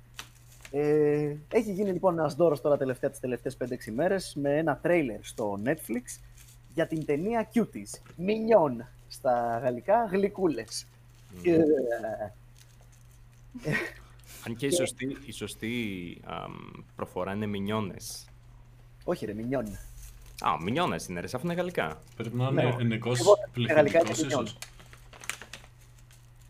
Ε, 0.71 1.35
έχει 1.49 1.71
γίνει 1.73 1.91
λοιπόν 1.91 2.19
ένας 2.19 2.35
δώρος 2.35 2.61
τώρα 2.61 2.77
τελευταία 2.77 3.09
τις 3.09 3.19
τελευταίες 3.19 3.57
5-6 3.63 3.91
μέρες 3.95 4.35
με 4.41 4.57
ένα 4.57 4.77
τρέιλερ 4.77 5.23
στο 5.23 5.59
Netflix 5.65 6.19
για 6.73 6.87
την 6.87 7.05
ταινία 7.05 7.49
Cuties. 7.53 7.99
Mignon 8.19 8.85
στα 9.07 9.59
γαλλικά, 9.63 10.05
γλυκούλες. 10.11 10.85
Ε, 11.43 11.55
Αν 14.47 14.55
και 14.55 14.65
η 14.65 14.71
σωστή, 14.71 15.17
η 15.25 15.31
σωστή 15.31 15.73
αμ, 16.25 16.53
προφορά 16.95 17.33
είναι 17.33 17.45
μινιόνες. 17.45 18.25
όχι 19.03 19.25
ρε, 19.25 19.33
Mignon. 19.37 19.65
Α, 20.47 20.61
μινιόνες 20.63 21.07
είναι 21.07 21.19
ρε, 21.19 21.27
αφού 21.33 21.45
είναι 21.45 21.53
γαλλικά. 21.55 22.01
Πρέπει 22.15 22.35
να 22.35 22.51
Ναι. 22.51 22.61
είναι 22.63 22.75
ενικός 22.79 23.19
Εγώ, 23.19 23.33
γαλλικά 23.73 23.99
πληθυντικός 23.99 24.19
είναι 24.19 24.27
ίσως. 24.27 24.57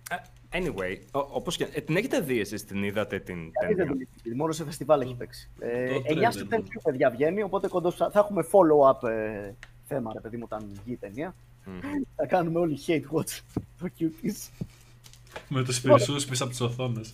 Ε, 0.10 0.16
Anyway, 0.60 0.98
ο- 1.12 1.20
όπως 1.20 1.58
και... 1.58 1.68
Ε, 1.74 1.82
την 1.82 1.96
έχετε 1.96 2.20
δει 2.20 2.40
εσείς, 2.40 2.66
την 2.66 2.84
είδατε 2.84 3.20
την 3.20 3.36
Γιατί 3.38 3.66
δεν 3.68 3.76
ταινία; 3.76 3.92
την 3.92 4.02
έχει 4.02 4.30
δει, 4.30 4.36
μόνο 4.36 4.52
σε 4.52 4.64
φεστιβάλ 4.64 5.02
έχει 5.02 5.16
παίξει. 5.16 5.50
Ε, 5.60 5.88
Το 5.94 5.96
9 5.96 6.04
τρέλερ 6.06 6.32
Σεπτεμβρίου, 6.32 6.68
μόνο. 6.74 6.82
παιδιά, 6.84 7.10
βγαίνει, 7.10 7.42
οπότε 7.44 7.68
κοντός, 7.68 7.96
θα 7.96 8.12
έχουμε 8.14 8.44
follow-up 8.52 9.08
ε, 9.10 9.52
θέμα, 9.84 10.12
ρε 10.14 10.20
παιδί 10.20 10.38
μου, 10.38 10.44
όταν 10.46 10.70
βγει 10.84 10.94
η 10.94 10.98
ταινία. 10.98 11.36
Μμμ. 11.66 11.80
Θα 12.16 12.26
κάνουμε 12.26 12.60
όλοι 12.60 12.78
hate 12.88 13.18
watch 13.18 13.40
το 13.80 13.90
Cuties. 14.00 14.50
Με 15.50 15.64
τους 15.64 15.82
περισσούς 15.82 16.26
πίσω 16.26 16.44
από 16.44 16.52
τις 16.52 16.62
οθόνες. 16.62 17.14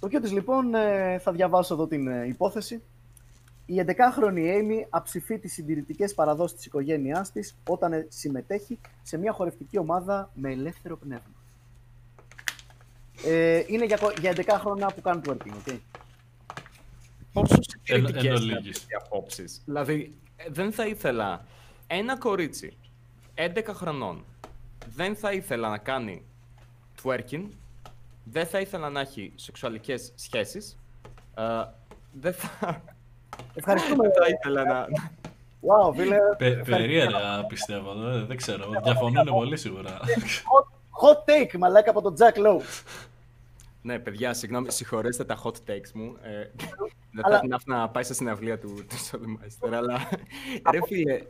Το 0.00 0.08
Cuties, 0.12 0.30
λοιπόν, 0.32 0.74
ε, 0.74 1.18
θα 1.18 1.32
διαβάσω 1.32 1.74
εδώ 1.74 1.86
την 1.86 2.06
ε, 2.08 2.26
υπόθεση. 2.26 2.82
Η 3.66 3.84
11χρονη 3.86 4.38
Amy 4.38 4.86
αψηφεί 4.90 5.38
τις 5.38 5.52
συντηρητικές 5.52 6.14
παραδόσεις 6.14 6.56
της 6.56 6.66
οικογένειάς 6.66 7.32
της 7.32 7.56
όταν 7.68 7.92
ε, 7.92 8.06
συμμετέχει 8.08 8.78
σε 9.02 9.16
μια 9.18 9.32
χορευτική 9.32 9.78
ομάδα 9.78 10.30
με 10.34 10.50
ελεύθερο 10.52 10.96
πνεύμα. 10.96 11.32
Ε, 13.24 13.62
είναι 13.66 13.84
για, 13.84 13.96
κο- 13.96 14.12
για 14.20 14.32
11 14.36 14.42
χρόνια 14.60 14.86
που 14.86 15.00
κάνουν 15.00 15.22
twerking, 15.26 15.68
okay? 15.70 15.78
Πόσο 17.32 17.54
Εν- 17.54 17.62
συντηρητικές 17.62 18.22
εν 18.24 18.30
είναι 18.30 18.34
ολίγης. 18.34 18.76
αυτές 18.76 18.82
οι 18.90 18.94
απόψεις; 19.04 19.62
Δηλαδή, 19.64 20.14
ε, 20.36 20.44
δεν 20.48 20.72
θα 20.72 20.86
ήθελα 20.86 21.44
ένα 21.86 22.18
κορίτσι 22.18 22.76
11 23.34 23.74
χρονών 23.74 24.24
δεν 24.94 25.16
θα 25.16 25.32
ήθελα 25.32 25.68
να 25.68 25.78
κάνει 25.78 26.24
twerking, 27.02 27.44
δεν 28.24 28.46
θα 28.46 28.60
ήθελα 28.60 28.90
να 28.90 29.00
έχει 29.00 29.32
σεξουαλικές 29.34 30.12
σχέσεις, 30.14 30.78
ε, 31.34 31.42
δεν 32.12 32.32
θα, 32.34 32.82
Ευχαριστούμε. 33.54 34.02
δεν 34.02 34.12
θα 34.22 34.26
ήθελα 34.28 34.64
να... 34.64 34.86
Wow, 35.66 35.94
φίλε. 35.94 36.16
Πε, 36.38 36.46
ευχαριστούμε. 36.46 36.76
περίεργα 36.76 37.44
πιστεύω, 37.48 37.94
δεν, 37.94 38.26
δεν 38.26 38.36
ξέρω. 38.36 38.70
Διαφωνούν 38.82 39.24
πολύ 39.26 39.56
σίγουρα. 39.56 39.98
Hot, 40.00 40.66
hot 41.02 41.18
take, 41.30 41.58
μαλάκα 41.58 41.90
από 41.90 42.02
τον 42.02 42.14
Jack 42.18 42.36
Lowe. 42.38 42.62
Ναι, 43.82 43.98
παιδιά, 43.98 44.34
συγγνώμη, 44.34 44.70
συγχωρέστε 44.70 45.24
τα 45.24 45.38
hot 45.44 45.52
takes 45.66 45.90
μου. 45.94 46.16
Ε, 46.22 46.50
δεν 47.14 47.24
Αλλά- 47.24 47.34
θα 47.36 47.40
την 47.40 47.54
άφηνα 47.54 47.76
να 47.76 47.88
πάει 47.88 48.02
στα 48.02 48.14
συναυλία 48.14 48.58
του, 48.58 48.74
του 48.74 48.96
Soulmeister, 49.10 49.72
αλλά 49.72 49.98
ρε 50.70 50.78
φίλε, 50.86 51.16
δεν 51.16 51.26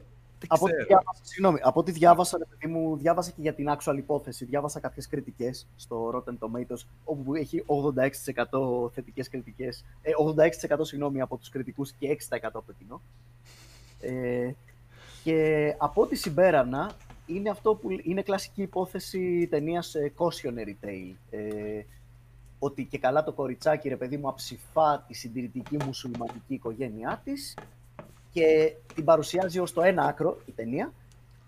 Από 0.49 0.65
ό,τι 0.65 0.73
ξέρω. 0.75 0.87
διάβασα, 0.87 1.21
συγγνώμη, 1.25 1.59
από 1.63 1.81
ό,τι 1.81 1.91
διάβασα, 1.93 2.39
ρε 2.39 2.45
παιδί 2.45 2.73
μου, 2.73 2.97
διάβασα 2.97 3.31
και 3.31 3.41
για 3.41 3.55
την 3.55 3.67
actual 3.77 3.97
υπόθεση. 3.97 4.45
Διάβασα 4.45 4.81
κάποιες 4.81 5.07
κριτικές 5.09 5.67
στο 5.77 6.11
Rotten 6.15 6.35
Tomatoes, 6.39 6.87
όπου 7.05 7.35
έχει 7.35 7.65
86% 7.67 8.91
θετικές 8.93 9.29
κριτικές. 9.29 9.85
Ε, 10.03 10.11
86% 10.17 10.85
συγγνώμη 10.85 11.21
από 11.21 11.37
τους 11.37 11.49
κριτικούς 11.49 11.93
και 11.93 12.09
6% 12.09 12.39
από 12.43 12.67
το 12.67 12.73
κοινό. 12.79 13.03
Ε, 14.01 14.51
και 15.25 15.75
από 15.79 16.03
ό,τι 16.03 16.17
συμπέρανα, 16.17 16.93
είναι 17.27 17.51
αυτό 17.51 17.75
που 17.75 17.89
είναι 18.03 18.23
κλασική 18.23 18.63
υπόθεση 18.63 19.47
ταινίας 19.51 19.95
ε, 19.95 20.13
cautionary 20.17 20.87
tale. 20.87 21.15
Ε, 21.31 21.83
ότι 22.65 22.85
και 22.85 22.99
καλά 22.99 23.25
το 23.25 23.33
κοριτσάκι, 23.33 23.89
ρε 23.89 23.97
παιδί 23.97 24.17
μου, 24.17 24.29
αψηφά 24.29 25.05
τη 25.07 25.15
συντηρητική 25.15 25.77
μουσουλμανική 25.85 26.55
οικογένειά 26.55 27.21
της 27.25 27.57
και 28.33 28.75
την 28.95 29.05
παρουσιάζει 29.05 29.59
ως 29.59 29.73
το 29.73 29.83
ένα 29.83 30.03
άκρο 30.05 30.39
η 30.47 30.53
ταινία 30.53 30.93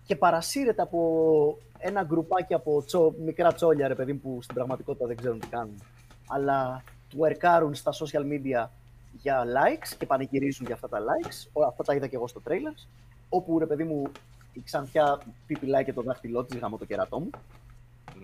και 0.05 0.15
παρασύρεται 0.15 0.81
από 0.81 1.57
ένα 1.77 2.03
γκρουπάκι 2.03 2.53
από 2.53 2.83
τσο, 2.85 3.13
μικρά 3.25 3.53
τσόλια, 3.53 3.87
ρε 3.87 3.95
παιδί 3.95 4.13
μου, 4.13 4.19
που 4.19 4.41
στην 4.41 4.55
πραγματικότητα 4.55 5.07
δεν 5.07 5.15
ξέρουν 5.15 5.39
τι 5.39 5.47
κάνουν. 5.47 5.81
Αλλά 6.27 6.83
του 7.09 7.25
ερκάρουν 7.25 7.73
στα 7.73 7.91
social 7.91 8.23
media 8.31 8.67
για 9.21 9.43
likes 9.43 9.95
και 9.97 10.05
πανηγυρίζουν 10.05 10.65
για 10.65 10.75
αυτά 10.75 10.89
τα 10.89 10.99
likes. 10.99 11.49
Όλα 11.53 11.67
αυτά 11.67 11.83
τα 11.83 11.95
είδα 11.95 12.07
και 12.07 12.15
εγώ 12.15 12.27
στο 12.27 12.41
trailer. 12.47 12.85
Όπου, 13.29 13.59
ρε 13.59 13.65
παιδί 13.65 13.83
μου, 13.83 14.03
η 14.53 14.61
Ξανθιά 14.63 15.21
πιπιλάει 15.47 15.83
και 15.83 15.93
το 15.93 16.01
δάχτυλό 16.01 16.43
της 16.43 16.59
γάμο 16.59 16.77
το 16.77 16.85
κερατό 16.85 17.19
μου. 17.19 17.29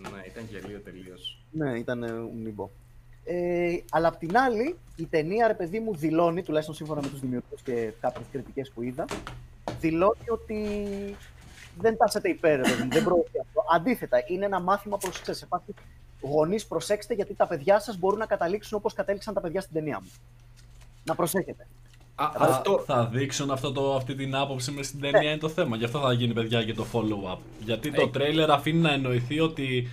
Ναι, 0.02 0.22
ήταν 0.28 0.46
γελίο 0.50 0.80
τελείως. 0.80 1.44
Ναι, 1.52 1.78
ήταν 1.78 2.04
ε, 2.04 2.12
μήμπο. 2.44 2.70
Ε, 3.24 3.78
αλλά 3.90 4.08
απ' 4.08 4.18
την 4.18 4.38
άλλη, 4.38 4.78
η 4.96 5.06
ταινία, 5.06 5.48
ρε 5.48 5.54
παιδί 5.54 5.80
μου, 5.80 5.96
δηλώνει, 5.96 6.44
τουλάχιστον 6.44 6.76
σύμφωνα 6.76 7.02
με 7.02 7.08
τους 7.08 7.20
δημιουργούς 7.20 7.62
και 7.62 7.94
κάποιες 8.02 8.26
κριτικές 8.32 8.72
που 8.72 8.82
είδα, 8.82 9.06
δηλώνει 9.80 10.30
ότι 10.30 10.86
δεν 11.78 11.98
τάσεται 11.98 12.30
υπέρ, 12.30 12.56
ρε 12.56 12.62
παιδί 12.62 12.84
μου, 12.84 12.90
δεν 12.90 13.04
προωθεί 13.04 13.40
αυτό. 13.40 13.64
Αντίθετα, 13.74 14.24
είναι 14.28 14.46
ένα 14.46 14.60
μάθημα 14.60 14.98
προς, 14.98 15.22
ξέρεις, 15.22 15.40
σε 15.40 15.46
φάση, 15.46 15.74
γονείς 16.22 16.66
προσέξτε 16.66 17.14
γιατί 17.14 17.34
τα 17.34 17.48
παιδιά 17.48 17.80
σας 17.80 17.98
μπορούν 17.98 18.20
να 18.20 18.26
καταλήξουν 18.26 18.78
όπως 18.78 18.94
κατέληξαν 18.94 19.34
τα 19.34 19.42
παιδιά 19.42 19.62
στην 19.62 19.74
ταινία 19.74 20.00
μου. 20.02 20.12
Να 21.04 21.16
προσέχετε. 21.16 21.68
Α, 22.22 22.32
Θα, 22.38 22.46
αυτό. 22.46 22.84
θα 22.86 23.06
δείξουν 23.06 23.52
αυτό 23.52 23.72
το, 23.72 23.96
αυτή 23.96 24.16
την 24.16 24.36
άποψη 24.36 24.72
μες 24.72 24.88
στην 24.88 25.00
ταινία 25.02 25.30
είναι 25.30 25.40
το 25.40 25.50
θέμα. 25.50 25.76
Γι' 25.76 25.86
αυτό 25.86 26.00
θα 26.00 26.14
γίνει 26.14 26.34
παιδιά 26.34 26.64
και 26.64 26.74
το 26.74 26.86
follow-up. 26.94 27.38
Γιατί 27.66 27.92
το 27.92 28.02
Ε. 28.02 28.08
τρέιλερ 28.08 28.52
αφήνει 28.52 28.80
να 28.80 28.92
εννοηθεί 28.94 29.40
ότι 29.40 29.90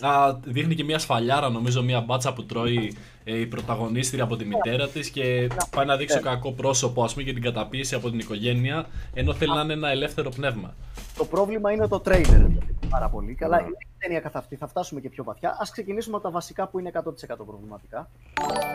Α, 0.00 0.34
δείχνει 0.44 0.74
και 0.74 0.84
μια 0.84 0.98
σφαλιάρα, 0.98 1.48
νομίζω, 1.48 1.82
μια 1.82 2.00
μπάτσα 2.00 2.32
που 2.32 2.44
τρώει 2.44 2.96
ε, 3.24 3.38
η 3.38 3.46
πρωταγωνίστρια 3.46 4.22
από 4.24 4.36
τη 4.36 4.44
μητέρα 4.44 4.88
της 4.88 5.10
και 5.10 5.48
πάει 5.76 5.86
να 5.86 5.96
δείξει 5.96 6.16
Ναι. 6.16 6.22
κακό 6.22 6.52
πρόσωπο, 6.52 7.04
ας 7.04 7.12
πούμε, 7.12 7.24
και 7.24 7.32
την 7.32 7.42
καταπίεση 7.42 7.94
από 7.94 8.10
την 8.10 8.18
οικογένεια, 8.18 8.86
ενώ 9.14 9.34
θέλει 9.34 9.54
να 9.54 9.60
είναι 9.60 9.72
ένα 9.72 9.90
ελεύθερο 9.90 10.28
πνεύμα. 10.30 10.74
Το 11.16 11.24
πρόβλημα 11.24 11.72
είναι 11.72 11.88
το 11.88 12.00
τρέιλερ. 12.00 12.40
Πάρα 12.88 13.08
πολύ. 13.08 13.34
Καλά, 13.34 13.56
Ναι. 13.56 13.62
είναι 13.62 13.76
η 13.80 13.86
ταινία 13.98 14.20
καθ' 14.20 14.36
αυτή. 14.36 14.56
Θα 14.56 14.66
φτάσουμε 14.66 15.00
και 15.00 15.08
πιο 15.08 15.24
βαθιά. 15.24 15.50
Α 15.50 15.62
ξεκινήσουμε 15.72 16.16
από 16.16 16.24
τα 16.24 16.30
βασικά 16.30 16.66
που 16.68 16.78
είναι 16.78 16.88
100% 16.88 17.44
προβληματικά. 17.46 18.08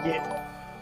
Και 0.03 0.11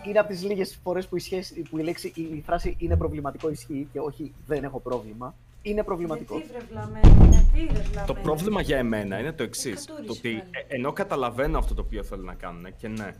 είναι 0.08 0.20
από 0.20 0.30
τις 0.30 0.43
λίγες 0.43 0.80
φορές 0.84 1.08
που, 1.08 1.16
η 1.16 1.20
σχέση- 1.20 1.62
που 1.70 1.78
η, 1.78 1.84
λέξη, 1.84 2.12
η, 2.16 2.22
η 2.22 2.43
φράση 2.45 2.76
είναι 2.80 2.97
προβληματικό 2.97 3.49
ισχύει 3.49 3.88
και 3.93 3.99
όχι 3.99 4.34
δεν 4.47 4.64
έχω 4.64 4.80
πρόβλημα. 4.80 5.36
Είναι 5.62 5.84
προβληματικό. 5.84 6.36
Γιατί 6.38 6.51
βρε 6.53 6.66
βλαμμένη, 6.72 7.28
γιατί 7.30 7.66
βρε 7.74 7.82
βλαμμένη. 7.82 8.08
Το 8.08 8.14
πρόβλημα 8.14 8.62
για 8.62 8.78
εμένα 8.78 9.20
είναι 9.20 9.32
το 9.32 9.43
εξής. 9.43 9.84
Εκατούρισε 9.84 10.08
Το 10.08 10.14
ότι 10.14 10.30
πάλι. 10.30 10.49
ε, 10.68 10.76
ενώ 10.76 10.93
καταλαβαίνω 10.93 11.58
αυτό 11.58 11.74
το 11.74 11.82
οποίο 11.82 12.03
θέλουν 12.03 12.26
να 12.26 12.34
κάνουν 12.34 12.66
και 12.78 12.88
ναι, 12.88 13.12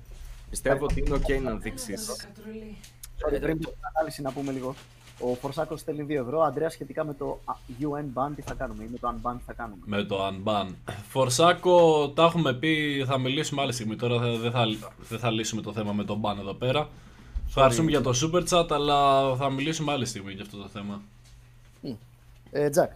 πιστεύω 0.50 0.84
ότι 0.86 1.00
είναι 1.08 1.16
OK 1.16 1.42
να 1.42 1.56
δείξεις. 1.56 2.16
Κατρουλή. 2.36 2.76
Sorry, 3.18 3.42
πριν 3.42 3.60
την 3.60 3.70
ανάλυση 3.96 4.22
να 4.22 4.32
πούμε 4.32 4.52
λίγο. 4.52 4.76
Ο 5.20 5.36
Φορσάκος 5.36 5.80
στέλνει 5.80 6.06
2 6.10 6.10
ευρώ. 6.22 6.42
Αντρέα, 6.42 6.70
σχετικά 6.70 7.06
με 7.06 7.14
το 7.14 7.40
α, 7.46 7.54
UN 7.82 8.06
ban, 8.20 8.32
τι 8.36 8.42
θα 8.42 8.54
κάνουμε 8.54 8.84
ή 8.84 8.88
με 8.92 8.98
το 8.98 9.08
unban 9.14 9.34
τι 9.38 9.44
θα 9.46 9.54
κάνουμε; 9.54 9.82
Με 9.86 10.04
το 10.04 10.18
unban. 10.28 10.68
Φορσάκο, 11.10 12.10
τα 12.10 12.24
έχουμε 12.24 12.54
πει, 12.54 13.04
θα 13.08 13.18
μιλήσουμε 13.18 13.62
άλλη 13.62 13.72
στιγμή. 13.72 13.96
Τώρα 13.96 14.20
θα- 14.20 14.38
δεν 14.38 14.52
θα, 14.52 14.66
δεν 15.10 15.20
θα 15.20 15.32
λύσουμε 15.32 15.62
το 15.62 15.74
θέμα 15.74 15.94
με 15.94 16.04
το 16.04 16.22
unban 16.24 16.38
εδώ 16.40 16.54
πέρα. 16.54 16.90
Ευχαριστούμε 17.48 17.90
για 17.90 18.02
το 18.02 18.12
super 18.24 18.44
chat, 18.50 18.66
αλλά 18.72 19.36
θα 19.36 19.50
μιλήσουμε 19.50 19.92
άλλη 19.92 20.06
στιγμή 20.06 20.32
για 20.34 20.44
αυτό 20.44 20.58
το 20.58 20.68
θέμα. 20.68 21.02
Ε, 22.52 22.70
Τζακ. 22.70 22.92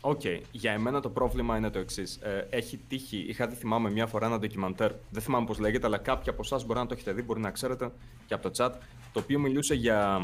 Οκ, 0.00 0.20
για 0.52 0.72
εμένα 0.72 1.00
το 1.00 1.08
πρόβλημα 1.08 1.56
είναι 1.56 1.70
το 1.70 1.78
εξής. 1.78 2.18
έχει 2.50 2.76
τύχει, 2.88 3.16
είχα 3.28 3.46
δει 3.46 3.54
θυμάμαι 3.54 3.90
μια 3.90 4.06
φορά 4.06 4.26
ένα 4.26 4.38
ντοκιμαντέρ, 4.38 4.92
δεν 5.10 5.22
θυμάμαι 5.22 5.46
πώς 5.46 5.58
λέγεται, 5.58 5.86
αλλά 5.86 5.98
κάποιοι 5.98 6.30
από 6.32 6.40
εσάς 6.44 6.64
μπορεί 6.64 6.78
να 6.78 6.86
το 6.86 6.94
έχετε 6.94 7.12
δει, 7.12 7.22
μπορεί 7.22 7.40
να 7.40 7.50
ξέρετε 7.50 7.90
και 8.26 8.34
από 8.34 8.50
το 8.50 8.64
chat, 8.64 8.70
το 9.12 9.20
οποίο 9.20 9.38
μιλούσε 9.38 9.74
για 9.74 10.20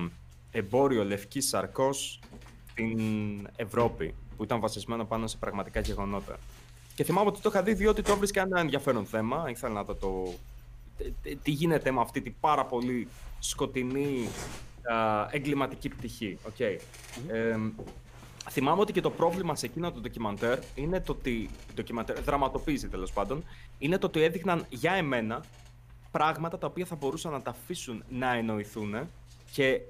εμπόριο 0.56 1.04
λευκής 1.04 1.48
σαρκός 1.48 2.20
στην 2.70 3.48
Ευρώπη, 3.56 4.14
που 4.36 4.42
ήταν 4.42 4.60
βασισμένο 4.60 5.04
πάνω 5.04 5.26
σε 5.26 5.36
πραγματικά 5.36 5.80
γεγονότα. 5.80 6.38
Και 6.94 7.04
θυμάμαι 7.04 7.28
ότι 7.28 7.40
το 7.40 7.48
είχα 7.48 7.62
δει 7.62 7.74
διότι 7.74 8.02
το 8.02 8.16
βρίσκα 8.16 8.40
ένα 8.42 8.60
ενδιαφέρον 8.60 9.06
θέμα. 9.06 9.44
Ήθελα 9.48 9.72
να 9.72 9.84
δω 9.84 9.94
το. 9.94 10.32
τε- 10.98 11.12
τε- 11.22 11.38
Τι 11.42 11.50
γίνεται 11.50 11.90
με 11.90 12.00
αυτή 12.00 12.20
την 12.20 12.34
πάρα 12.40 12.64
πολύ 12.64 13.08
σκοτεινή 13.38 14.28
α, 14.92 15.26
εγκληματική 15.30 15.88
πτυχή. 15.88 16.38
Okay. 16.48 16.78
Θυμάμαι 18.50 18.80
ότι 18.80 18.92
και 18.92 19.00
το 19.00 19.10
πρόβλημα 19.10 19.56
σε 19.56 19.66
εκείνο 19.66 19.92
το 19.92 20.00
ντοκιμαντέρ 20.00 20.58
είναι 20.74 21.00
το 21.00 21.12
ότι. 21.12 21.50
Ντοκιμαντέρ, 21.74 22.20
δραματοποίηση 22.20 22.88
τέλος 22.88 23.12
πάντων. 23.12 23.44
Είναι 23.78 23.98
το 23.98 24.06
ότι 24.06 24.22
έδειχναν 24.22 24.66
για 24.68 24.92
εμένα 24.92 25.44
πράγματα 26.10 26.58
τα 26.58 26.66
οποία 26.66 26.86
θα 26.86 26.94
μπορούσαν 26.96 27.32
να 27.32 27.42
τα 27.42 27.50
αφήσουν 27.50 28.04
να 28.08 28.34
εννοηθούν 28.34 28.94
και 29.52 29.80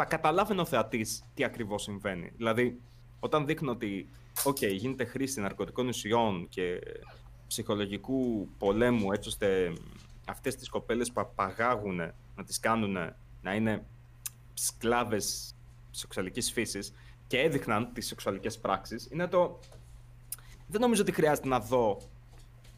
θα 0.00 0.04
καταλάβαινε 0.04 0.60
ο 0.60 0.64
θεατής 0.64 1.22
τι 1.34 1.44
ακριβώς 1.44 1.82
συμβαίνει. 1.82 2.32
Δηλαδή, 2.36 2.80
όταν 3.20 3.46
δείχνω 3.46 3.70
ότι 3.70 4.08
οκ, 4.44 4.64
γίνεται 4.64 5.04
χρήση 5.04 5.40
ναρκωτικών 5.40 5.88
ουσιών 5.88 6.48
και 6.48 6.80
ψυχολογικού 7.46 8.48
πολέμου 8.58 9.12
έτσι 9.12 9.28
ώστε 9.28 9.72
αυτές 10.26 10.56
τις 10.56 10.68
κοπέλες 10.68 11.12
που 11.12 11.20
απαγάγουν 11.20 11.96
να 12.36 12.44
τις 12.44 12.60
κάνουν 12.60 12.96
να 13.42 13.54
είναι 13.54 13.86
σκλάβες 14.54 15.54
σεξουαλικής 15.90 16.52
φύσης 16.52 16.92
και 17.26 17.40
έδειχναν 17.40 17.92
τις 17.92 18.06
σεξουαλικές 18.06 18.58
πράξεις, 18.58 19.08
είναι 19.10 19.26
το... 19.26 19.58
Δεν 20.66 20.80
νομίζω 20.80 21.02
ότι 21.02 21.12
χρειάζεται 21.12 21.48
να 21.48 21.60
δω 21.60 22.00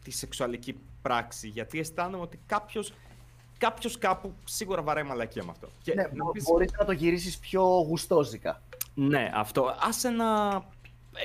τη 0.04 0.10
σεξουαλική 0.10 0.80
πράξη, 1.02 1.48
γιατί 1.48 1.78
αισθάνομαι 1.78 2.22
ότι 2.22 2.40
κάποιος, 2.46 2.92
κάποιος 3.60 3.98
κάπου 3.98 4.34
σίγουρα 4.44 4.82
βαράει 4.82 5.02
μαλακία 5.04 5.44
με 5.44 5.50
αυτό. 5.50 5.68
Και 5.82 5.94
Ναι, 5.94 6.02
να 6.02 6.24
μπο- 6.24 6.30
πεις- 6.32 6.44
μπορείς 6.44 6.72
να 6.78 6.84
το 6.84 6.92
γυρίσεις 6.92 7.38
πιο 7.38 7.62
γουστόζικα. 7.62 8.62
ναι, 8.94 9.30
αυτό. 9.34 9.74
Άσε 9.80 10.08
να 10.10 10.26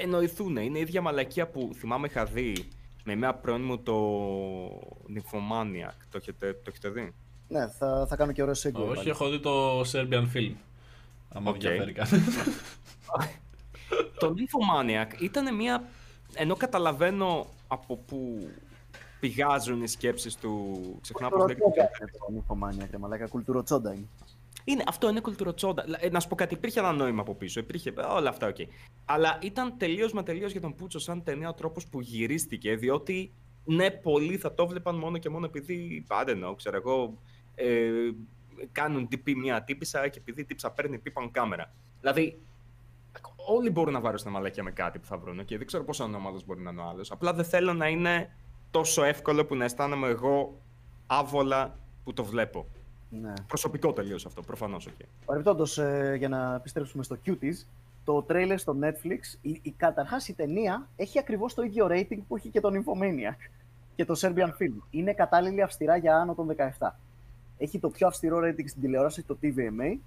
εννοηθούν. 0.01 0.55
Είναι 0.57 0.77
η 0.77 0.81
ίδια 0.81 1.01
μαλακία 1.01 1.47
που 1.47 1.69
θυμάμαι 1.75 2.07
είχα 2.07 2.25
δει 2.25 2.69
με 3.03 3.15
μια 3.15 3.33
πρώην 3.33 3.61
μου 3.63 3.79
το 3.79 3.95
Nymphomaniac. 5.15 5.93
Το 6.09 6.17
έχετε, 6.17 6.53
το 6.53 6.63
έχετε 6.67 6.89
δει; 6.89 7.13
Ναι, 7.47 7.67
θα, 7.67 8.05
θα 8.09 8.15
κάνω 8.15 8.31
και 8.31 8.41
ωραίο 8.41 8.53
segue. 8.53 8.73
Όχι, 8.87 8.95
πάλι. 8.95 9.09
έχω 9.09 9.29
δει 9.29 9.39
το 9.39 9.79
Serbian 9.81 10.25
film. 10.33 10.53
Αν 11.29 11.47
Οκ. 11.47 11.53
ενδιαφέρει 11.63 11.91
κανένας. 11.93 12.33
το 14.19 14.33
Nymphomaniac 14.37 15.21
ήταν 15.21 15.55
μια... 15.55 15.83
Ενώ 16.33 16.55
καταλαβαίνω 16.55 17.47
από 17.67 17.97
πού 17.97 18.49
πηγάζουν 19.27 19.83
οι 19.83 19.87
σκέψεις 19.87 20.35
του... 20.35 20.81
Ξεχνάω 21.01 21.29
πώς 21.29 21.47
λέγεται. 21.47 21.63
Κουλτουροτσόντα 21.63 21.97
είναι 22.01 22.11
το 22.25 22.31
Nymphomaniac, 22.31 22.87
ρε 22.91 22.97
μαλάκα. 22.97 23.27
Κουλτουροτσόντα 23.27 23.93
είναι. 23.93 24.07
Είναι, 24.63 24.83
αυτό 24.87 25.09
είναι 25.09 25.19
κουλτουροτσόντα. 25.19 25.85
Ε, 25.99 26.09
να 26.09 26.19
σου 26.19 26.27
πω 26.27 26.35
κάτι, 26.35 26.53
υπήρχε 26.53 26.79
ένα 26.79 26.91
νόημα 26.91 27.21
από 27.21 27.35
πίσω. 27.35 27.59
Υπήρχε 27.59 27.93
ε, 27.97 28.01
όλα 28.01 28.29
αυτά, 28.29 28.47
οκ. 28.47 28.55
Αλλά 29.05 29.37
ήταν 29.41 29.77
τελείως 29.77 30.13
μα 30.13 30.23
τελείως 30.23 30.51
για 30.51 30.61
τον 30.61 30.75
πούτσο 30.75 30.99
σαν 30.99 31.23
ταινία 31.23 31.49
ο 31.49 31.53
τρόπος 31.53 31.87
που 31.87 32.01
γυρίστηκε. 32.01 32.75
Διότι 32.75 33.33
ναι, 33.63 33.91
πολλοί 33.91 34.37
θα 34.37 34.53
το 34.53 34.67
βλέπαν 34.67 34.95
μόνο 34.95 35.17
και 35.17 35.29
μόνο 35.29 35.45
επειδή, 35.45 36.05
δεν 36.07 36.27
εννοώ, 36.27 36.55
ξέρω 36.55 36.77
εγώ, 36.77 37.17
ε, 37.55 37.89
χτυπούν 38.71 39.35
μια 39.35 39.63
τύπισσα 39.63 40.07
και 40.07 40.19
επειδή 40.19 40.41
η 40.41 40.45
τύπισσα 40.45 40.71
παίρνει 40.71 40.99
πίπα 40.99 41.20
on 41.20 41.31
camera. 41.31 41.73
Δηλαδή, 41.99 42.41
όλοι 43.47 43.69
μπορούν 43.69 43.93
να 43.93 43.99
βάρουν 43.99 44.31
μαλακία 44.31 44.63
με 44.63 44.71
κάτι 44.71 44.99
που 44.99 45.05
θα 45.05 45.17
βρουν 45.17 45.45
και 45.45 45.57
δεν 45.57 45.67
ξέρω 45.67 45.83
πόσο 45.83 46.03
ανώμαλος 46.03 46.45
μπορεί 46.45 46.61
να 46.61 46.71
είναι 46.71 46.81
ο 46.81 46.85
άλλος. 46.85 47.11
Απλά 47.11 47.33
δεν 47.33 47.45
θέλω 47.45 47.73
να 47.73 47.87
είναι 47.87 48.29
τόσο 48.75 49.03
εύκολο 49.03 49.45
που 49.45 49.55
να 49.55 49.63
αισθάνομαι 49.63 50.07
εγώ 50.07 50.53
άβολα 51.07 51.77
που 52.03 52.13
το 52.13 52.23
βλέπω. 52.23 52.65
Ναι. 53.09 53.33
Προσωπικό 53.47 53.93
τελείως 53.93 54.25
αυτό, 54.25 54.41
προφανώς 54.41 54.85
όχι. 54.85 55.05
Παρεμπιπτόντως, 55.25 55.77
ε, 55.77 56.15
για 56.17 56.29
να 56.29 56.55
επιστρέψουμε 56.55 57.03
στο 57.03 57.17
Cuties, 57.25 57.65
το 58.03 58.21
τρέιλερ 58.21 58.59
στο 58.59 58.75
Netflix, 58.81 59.37
η, 59.41 59.59
η, 59.61 59.71
καταρχάς 59.71 60.27
η 60.27 60.33
ταινία 60.33 60.87
έχει 60.95 61.19
ακριβώς 61.19 61.53
το 61.53 61.61
ίδιο 61.61 61.87
rating 61.89 62.17
που 62.27 62.35
έχει 62.35 62.49
και 62.49 62.59
το 62.59 62.69
Nymphomaniac 62.73 63.49
και 63.95 64.05
το 64.05 64.19
Serbian 64.21 64.49
Film. 64.61 64.81
Είναι 64.89 65.13
κατάλληλη 65.13 65.61
αυστηρά 65.61 65.97
για 65.97 66.15
άνω 66.17 66.33
των 66.33 66.55
17. 66.79 66.87
Έχει 67.57 67.79
το 67.79 67.89
πιο 67.89 68.07
αυστηρό 68.07 68.37
rating 68.37 68.67
στην 68.67 68.81
τηλεόραση, 68.81 69.23
το 69.23 69.37
TVMA. 69.41 69.97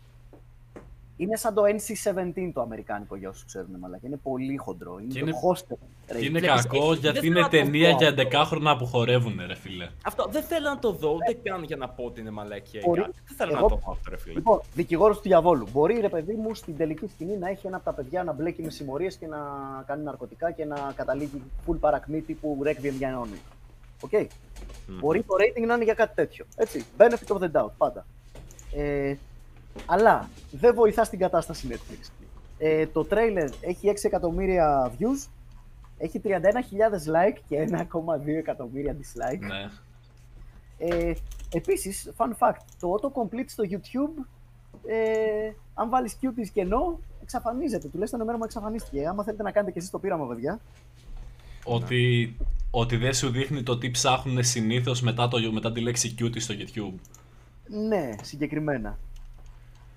Είναι 1.20 1.36
σαν 1.36 1.54
το 1.54 1.62
NC-17 1.62 2.50
το 2.54 2.60
αμερικάνικο, 2.60 3.16
για 3.16 3.28
όσους 3.28 3.44
ξέρουν, 3.44 3.76
μαλάκα. 3.80 4.06
Είναι 4.06 4.16
πολύ 4.22 4.56
χοντρό. 4.56 4.98
Είναι 4.98 5.12
Και 5.12 5.20
το 5.20 5.26
είναι- 5.26 5.36
hostel 5.44 5.72
rating. 6.12 6.18
Και 6.18 6.24
είναι 6.24 6.38
Βλέπεις, 6.38 6.66
κακό 6.66 6.92
ε, 6.92 6.96
γιατί 6.96 7.18
δεν 7.20 7.24
είναι 7.30 7.34
θέλω 7.34 7.40
να 7.40 7.42
το 7.42 7.56
ταινία 7.56 7.90
πω 7.90 7.96
για 7.98 8.08
αυτό. 8.08 8.56
11χρονα 8.56 8.76
που 8.78 8.86
χορεύουν, 8.86 9.40
ρε 9.46 9.54
φίλε. 9.54 9.88
Αυτό 10.04 10.28
δεν 10.30 10.42
θέλω 10.42 10.68
να 10.68 10.78
το 10.78 10.92
δω 10.92 11.12
ούτε 11.14 11.32
καν 11.42 11.62
για 11.62 11.76
να 11.76 11.88
πω 11.88 12.04
ότι 12.04 12.20
είναι 12.20 12.30
μαλακία 12.30 12.80
ή 12.80 12.84
Μπορεί- 12.88 13.00
κάτι. 13.00 13.12
Δεν 13.26 13.36
θέλω 13.36 13.50
εγώ- 13.52 13.60
να 13.62 13.68
το 13.68 13.80
δω 13.84 13.90
αυτό, 13.92 14.10
ρε 14.10 14.16
φίλε. 14.18 14.34
Λοιπόν, 14.34 14.60
δικηγόρος 14.74 15.16
του 15.16 15.22
διαβόλου. 15.22 15.66
Μπορεί 15.72 16.00
ρε 16.00 16.08
παιδί 16.08 16.34
μου 16.34 16.54
στην 16.54 16.76
τελική 16.76 17.06
σκηνή 17.06 17.36
να 17.36 17.48
έχει 17.48 17.66
ένα 17.66 17.76
από 17.76 17.84
τα 17.84 17.92
παιδιά 17.92 18.22
να 18.22 18.32
μπλέκει 18.32 18.62
με 18.62 18.70
συμμορίες 18.70 19.16
και 19.16 19.26
να 19.26 19.38
κάνει 19.86 20.02
ναρκωτικά 20.02 20.50
και 20.50 20.64
να 20.64 20.92
καταλήγει 20.96 21.42
full 21.66 21.76
παρακμή 21.80 22.20
τύπου 22.20 22.58
Requiem 22.64 22.92
για 22.98 23.08
αιώνιο. 23.08 23.38
Οκ. 24.02 24.10
Μμμ. 24.12 24.98
Μπορεί 24.98 25.22
το 25.22 25.34
rating 25.38 25.66
να 25.66 25.74
είναι 25.74 25.84
για 25.84 25.94
κάτι 25.94 26.14
τέτοιο. 26.14 26.44
Έτσι. 26.56 26.84
Benefit 26.98 27.36
of 27.36 27.38
the 27.38 27.50
doubt, 27.62 27.70
πάντα. 27.76 28.06
Ε, 28.74 29.14
αλλά 29.86 30.28
δεν 30.50 30.74
βοηθά 30.74 31.04
στην 31.04 31.18
κατάσταση 31.18 31.68
Netflix. 31.70 32.10
Ε, 32.58 32.86
το 32.86 33.06
trailer 33.10 33.48
έχει 33.60 33.92
6 33.94 33.94
εκατομμύρια 34.02 34.92
views, 34.98 35.28
έχει 35.98 36.20
31.000 36.24 36.30
like 36.30 37.38
και 37.48 37.68
1,2 37.70 38.26
εκατομμύρια 38.26 38.96
dislike. 38.96 39.38
Ναι. 39.38 39.70
Ε, 40.78 41.12
επίσης, 41.52 42.10
fun 42.16 42.30
fact, 42.38 42.60
το 42.80 42.94
autocomplete 42.94 43.46
στο 43.46 43.64
YouTube, 43.70 44.24
ε, 44.86 45.52
αν 45.74 45.88
βάλεις 45.88 46.18
cuties 46.22 46.48
κενό, 46.52 47.00
εξαφανίζεται. 47.22 47.88
Τουλάχιστον 47.88 48.20
εμένα 48.20 48.36
μου 48.36 48.44
εξαφανίστηκε. 48.44 49.06
Άμα 49.06 49.24
θέλετε 49.24 49.42
να 49.42 49.50
κάνετε 49.50 49.72
και 49.72 49.78
εσείς 49.78 49.90
το 49.90 49.98
πείραμα, 49.98 50.26
παιδιά. 50.26 50.60
Ότι, 51.64 52.36
ότι 52.70 52.96
δεν 52.96 53.14
σου 53.14 53.30
δείχνει 53.30 53.62
το 53.62 53.78
τι 53.78 53.90
ψάχνουν 53.90 54.44
συνήθως 54.44 55.00
μετά, 55.00 55.28
το, 55.28 55.52
μετά 55.52 55.72
τη 55.72 55.80
λέξη 55.80 56.14
cutie 56.18 56.40
στο 56.40 56.54
YouTube. 56.58 56.94
Ναι, 57.88 58.10
συγκεκριμένα. 58.22 58.98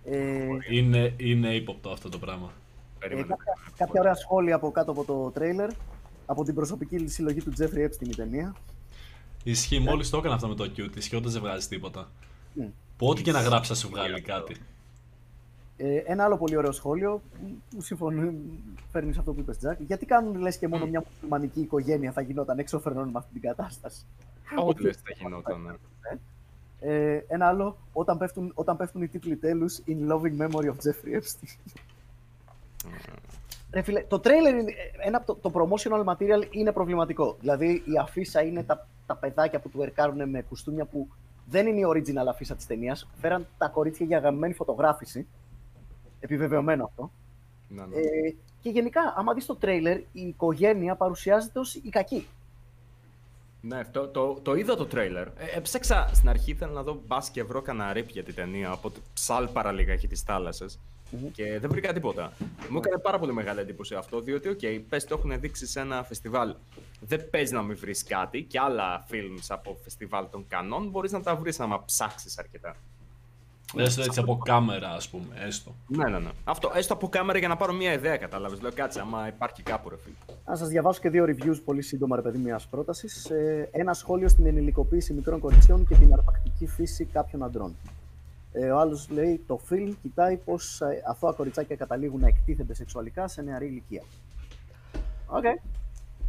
Ε, 0.06 0.48
Είναι, 0.70 1.14
είναι 1.18 1.56
ύποπτο 1.56 1.90
αυτό 1.90 2.10
το 2.10 2.18
πράγμα. 2.20 2.48
ε, 2.48 3.00
Περίμενε. 3.00 3.28
κάποια, 3.28 3.54
κάποια 3.78 4.00
ωραία 4.02 4.16
σχόλια 4.16 4.56
από 4.56 4.72
κάτω 4.72 4.92
από 4.92 5.04
το 5.04 5.30
τρέιλερ. 5.34 5.70
Από 6.26 6.44
την 6.44 6.56
προσωπική 6.56 7.08
συλλογή 7.08 7.42
του 7.42 7.54
Jeffrey 7.60 7.86
Epstein 7.86 8.08
η 8.08 8.16
ταινία. 8.16 8.56
Ισχύει, 9.44 9.80
μόλις 9.80 10.10
το 10.10 10.18
έκανα 10.18 10.34
αυτό 10.36 10.48
με 10.48 10.56
το 10.56 10.64
cutie 10.64 11.00
και 11.10 11.16
όντω 11.16 11.30
δεν 11.30 11.42
βγάζεις 11.42 11.68
τίποτα. 11.68 12.12
Μμ. 12.54 12.64
Που 12.98 13.08
ό,τι 13.08 13.22
και 13.22 13.32
να 13.32 13.42
γράψει 13.42 13.70
θα 13.70 13.76
σου 13.78 13.90
βγάλει 13.90 14.22
κάτι. 14.22 14.56
Ε, 15.78 15.96
ένα 15.96 16.24
άλλο 16.24 16.38
πολύ 16.38 16.58
ωραίο 16.58 16.72
σχόλιο 16.72 17.22
που 17.70 17.82
συμφωνεί, 17.82 18.40
φέρνεις 18.92 19.14
σε 19.14 19.20
αυτό 19.20 19.34
που 19.34 19.40
είπες, 19.40 19.58
Τζακ. 19.58 19.80
Γιατί 19.82 20.06
κάνουν 20.06 20.36
λες 20.40 20.58
και 20.58 20.68
μόνο 20.68 20.86
μια 20.86 21.04
μουσουλμανική 21.12 21.60
οικογένεια 21.62 22.12
θα 22.12 22.22
γινόταν 22.22 22.60
έξω 22.60 22.80
φερνών 22.80 23.08
με 23.10 23.18
αυτή 23.18 23.32
την 23.34 23.42
κατάσταση; 23.42 24.06
Ό,τι 24.66 24.82
λες 24.84 24.96
θα 24.96 25.14
γινόταν. 25.22 25.62
ναι. 25.62 26.20
Ε, 26.84 27.20
ένα 27.28 27.48
άλλο, 27.48 27.78
όταν 27.94 28.18
πέφτουν, 28.18 28.52
όταν 28.56 28.78
πέφτουν 28.78 29.02
οι 29.02 29.08
τίτλοι 29.08 29.36
τέλους 29.36 29.82
In 29.88 30.12
Loving 30.12 30.38
Memory 30.42 30.66
of 30.66 30.76
Jeffrey 30.76 31.20
Epstein. 31.20 31.72
Ρε 33.74 33.82
φίλε, 33.82 34.04
το 34.04 34.22
trailer 34.24 34.60
είναι, 34.60 34.74
ένα, 35.04 35.18
από 35.18 35.36
το, 35.36 35.50
το 35.50 35.52
promotional 35.54 36.04
material 36.04 36.48
είναι 36.52 36.72
προβληματικό. 36.72 37.36
Δηλαδή 37.40 37.84
η 37.86 37.98
αφίσα 38.00 38.42
είναι 38.42 38.64
τα, 38.64 38.88
τα 39.06 39.16
παιδάκια 39.16 39.60
που 39.60 39.70
του 39.70 39.82
ερκάρουν 39.82 40.30
με 40.30 40.42
κουστούμια 40.42 40.86
που 40.86 41.08
δεν 41.46 41.68
είναι 41.68 41.80
η 41.80 41.86
original 41.88 42.28
αφίσα 42.30 42.56
της 42.56 42.66
ταινίας. 42.68 43.10
Φέραν 43.22 43.48
τα 43.58 43.68
κορίτσια 43.68 44.06
για 44.06 44.18
αγαπημένη 44.18 44.54
φωτογράφηση. 44.54 45.28
Επιβεβαιωμένο 46.20 46.84
αυτό. 46.84 47.12
Ναι, 47.68 47.86
ναι. 47.86 47.96
Ε, 47.96 48.36
και 48.62 48.70
γενικά, 48.70 49.14
άμα 49.16 49.34
δεις 49.34 49.46
το 49.46 49.58
trailer, 49.62 50.02
η 50.12 50.22
οικογένεια 50.22 50.96
παρουσιάζεται 50.96 51.60
ως 51.60 51.76
η 51.76 51.90
κακή. 51.90 52.28
Ναι, 53.62 53.80
αυτό, 53.80 54.08
το, 54.08 54.40
το 54.42 54.56
είδα 54.56 54.76
το 54.76 54.86
τρέιλερ. 54.86 55.28
Ε, 55.28 55.32
έψαξα 55.56 56.10
στην 56.14 56.30
αρχή, 56.30 56.52
ήθελα 56.52 56.72
να 56.72 56.84
δω 56.84 57.02
μπας 57.08 57.30
και 57.30 57.44
βρω 57.44 57.62
κανένα 57.62 57.94
ρίπ 57.94 58.10
για 58.10 58.24
την 58.24 58.36
ταινία. 58.36 58.72
Οπότε 58.72 59.00
ψάλπαρα 59.14 59.72
λίγα 59.72 59.94
έχει 59.94 60.08
τις 60.08 60.22
θάλασσες. 60.22 60.80
Και 61.34 61.60
δεν 61.60 61.70
βρήκα 61.70 61.94
τίποτα. 61.94 62.34
Μου 62.70 62.78
έκανε 62.78 62.98
πάρα 62.98 63.20
πολύ 63.20 63.34
μεγάλη 63.34 63.60
εντύπωση 63.60 63.96
αυτό, 63.96 64.22
διότι, 64.22 64.50
οκ, 64.50 64.60
okay, 64.62 64.82
πες 64.90 65.06
το 65.06 65.16
έχουν 65.18 65.40
δείξει 65.40 65.68
σε 65.68 65.80
ένα 65.80 66.04
φεστιβάλ. 66.04 66.56
Δεν 67.00 67.30
παίζει 67.30 67.54
να 67.54 67.62
μην 67.62 67.78
βρεις 67.78 68.04
κάτι 68.04 68.44
και 68.44 68.60
άλλα 68.60 69.06
films 69.12 69.46
από 69.48 69.78
φεστιβάλ 69.84 70.30
των 70.32 70.46
κανόν 70.48 70.90
μπορείς 70.90 71.12
να 71.12 71.22
τα 71.22 71.36
βρεις 71.36 71.60
άμα 71.60 71.86
ψάξεις 71.86 72.38
αρκετά. 72.38 72.76
Έστω 73.78 74.02
έτσι 74.02 74.20
από 74.20 74.38
κάμερα, 74.38 74.90
ας 74.90 75.10
πούμε. 75.10 75.26
Έστω. 75.46 75.76
Ναι, 75.88 76.10
ναι, 76.10 76.20
ναι. 76.20 76.30
Αυτό, 76.44 76.72
έστω 76.76 76.94
από 76.94 77.10
κάμερα 77.10 77.40
για 77.40 77.48
να 77.48 77.56
πάρω 77.56 77.74
μια 77.74 77.94
ιδέα, 77.94 78.18
κατάλαβες. 78.18 78.62
Λέω 78.62 78.72
κάτσε, 78.72 79.00
άμα 79.00 79.28
υπάρχει 79.28 79.64
κάπου 79.64 79.90
ρε 79.90 79.98
φίλε. 79.98 80.16
Να 80.46 80.56
σας 80.56 80.68
διαβάσω 80.68 81.02
και 81.02 81.10
δύο 81.10 81.26
reviews 81.28 81.62
πολύ 81.66 81.82
σύντομα, 81.82 82.16
ρε 82.16 82.22
παιδί, 82.22 82.38
μιας 82.38 82.68
πρότασης. 82.68 83.30
Ε, 83.30 83.70
ένα 83.72 83.94
σχόλιο 83.94 84.28
στην 84.28 84.46
ενηλικοποίηση 84.46 85.14
μικρών 85.14 85.40
κοριτσιών 85.40 85.88
και 85.88 85.96
την 85.96 86.14
αρπακτική 86.14 86.68
φύση 86.68 87.06
κάποιων 87.06 87.44
αντρών. 87.44 87.76
Ε, 88.52 88.72
ο 88.72 88.80
άλλος 88.80 89.10
λέει: 89.10 89.44
Το 89.48 89.60
film 89.70 89.92
κοιτάει 90.02 90.38
πώς 90.38 90.54
αθώα 91.10 91.34
κοριτσάκια 91.34 91.76
καταλήγουν 91.76 92.20
να 92.20 92.28
εκτίθενται 92.28 92.74
σεξουαλικά 92.74 93.28
σε 93.28 93.42
νεαρή 93.42 93.66
ηλικία. 93.66 94.04
Οκ. 95.26 95.44
Okay. 95.44 95.70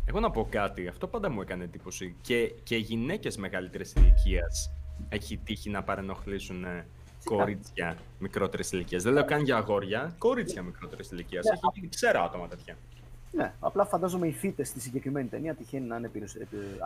Εγώ 0.04 0.20
να 0.20 0.30
πω 0.30 0.46
κάτι, 0.50 0.88
αυτό 0.88 1.06
πάντα 1.06 1.30
μου 1.30 1.40
έκανε 1.40 1.64
εντύπωση. 1.64 2.16
Και, 2.20 2.54
και 2.62 2.76
γυναίκες 2.76 3.36
μεγαλύτερη 3.36 3.84
ηλικίας 3.96 4.70
έχει 5.08 5.36
τύχει 5.36 5.70
να 5.70 5.82
παρενοχλήσουν 5.82 6.64
ε, 6.64 6.86
κορίτσια 7.24 7.96
μικρότερης 8.18 8.72
ηλικίας. 8.72 9.02
Δεν 9.02 9.12
λέω 9.12 9.24
καν 9.24 9.42
για 9.42 9.56
αγόρια, 9.56 10.14
κορίτσια 10.18 10.62
μικρότερης 10.62 11.10
ηλικίας. 11.10 11.44
Ναι. 11.44 11.50
Έχει 11.76 11.88
ξέρω 11.88 12.22
άτομα 12.22 12.48
τέτοια. 12.48 12.76
Ναι, 13.32 13.52
απλά 13.60 13.84
φαντάζομαι 13.84 14.26
οι 14.26 14.32
θήτε 14.32 14.64
στη 14.64 14.80
συγκεκριμένη 14.80 15.28
ταινία 15.28 15.54
τυχαίνει 15.54 15.86
να 15.86 15.96
είναι 15.96 16.10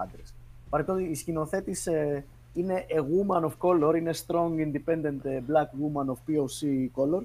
άντρες. 0.03 0.35
Παρεπτόντω, 0.71 1.01
η 1.01 1.15
σκηνοθέτης 1.15 1.87
ε, 1.87 2.25
είναι 2.55 2.87
a 2.91 2.99
woman 2.99 3.45
of 3.45 3.53
color, 3.59 3.97
είναι 3.97 4.15
strong 4.27 4.53
independent 4.59 5.25
ε, 5.25 5.41
black 5.49 5.69
woman 5.81 6.07
of 6.07 6.17
POC 6.29 6.89
color. 6.95 7.23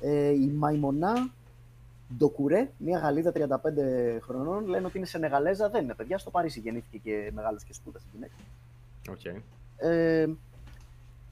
Ε, 0.00 0.28
η 0.28 0.52
Μαϊμονά 0.56 1.30
Ντοκουρέ, 2.16 2.68
μια 2.78 2.98
Γαλλίδα 2.98 3.32
35 3.34 3.38
χρονών, 4.20 4.66
λένε 4.66 4.86
ότι 4.86 4.96
είναι 4.96 5.06
Σενεγαλέζα, 5.06 5.68
δεν 5.68 5.84
είναι 5.84 5.94
παιδιά, 5.94 6.18
στο 6.18 6.30
Παρίσι 6.30 6.60
γεννήθηκε 6.60 6.98
και 6.98 7.30
μεγάλος 7.34 7.64
και 7.64 7.72
σπούδασε 7.72 8.06
γυναίκα. 8.12 8.34
Okay. 9.08 9.40
Ε, 9.76 10.26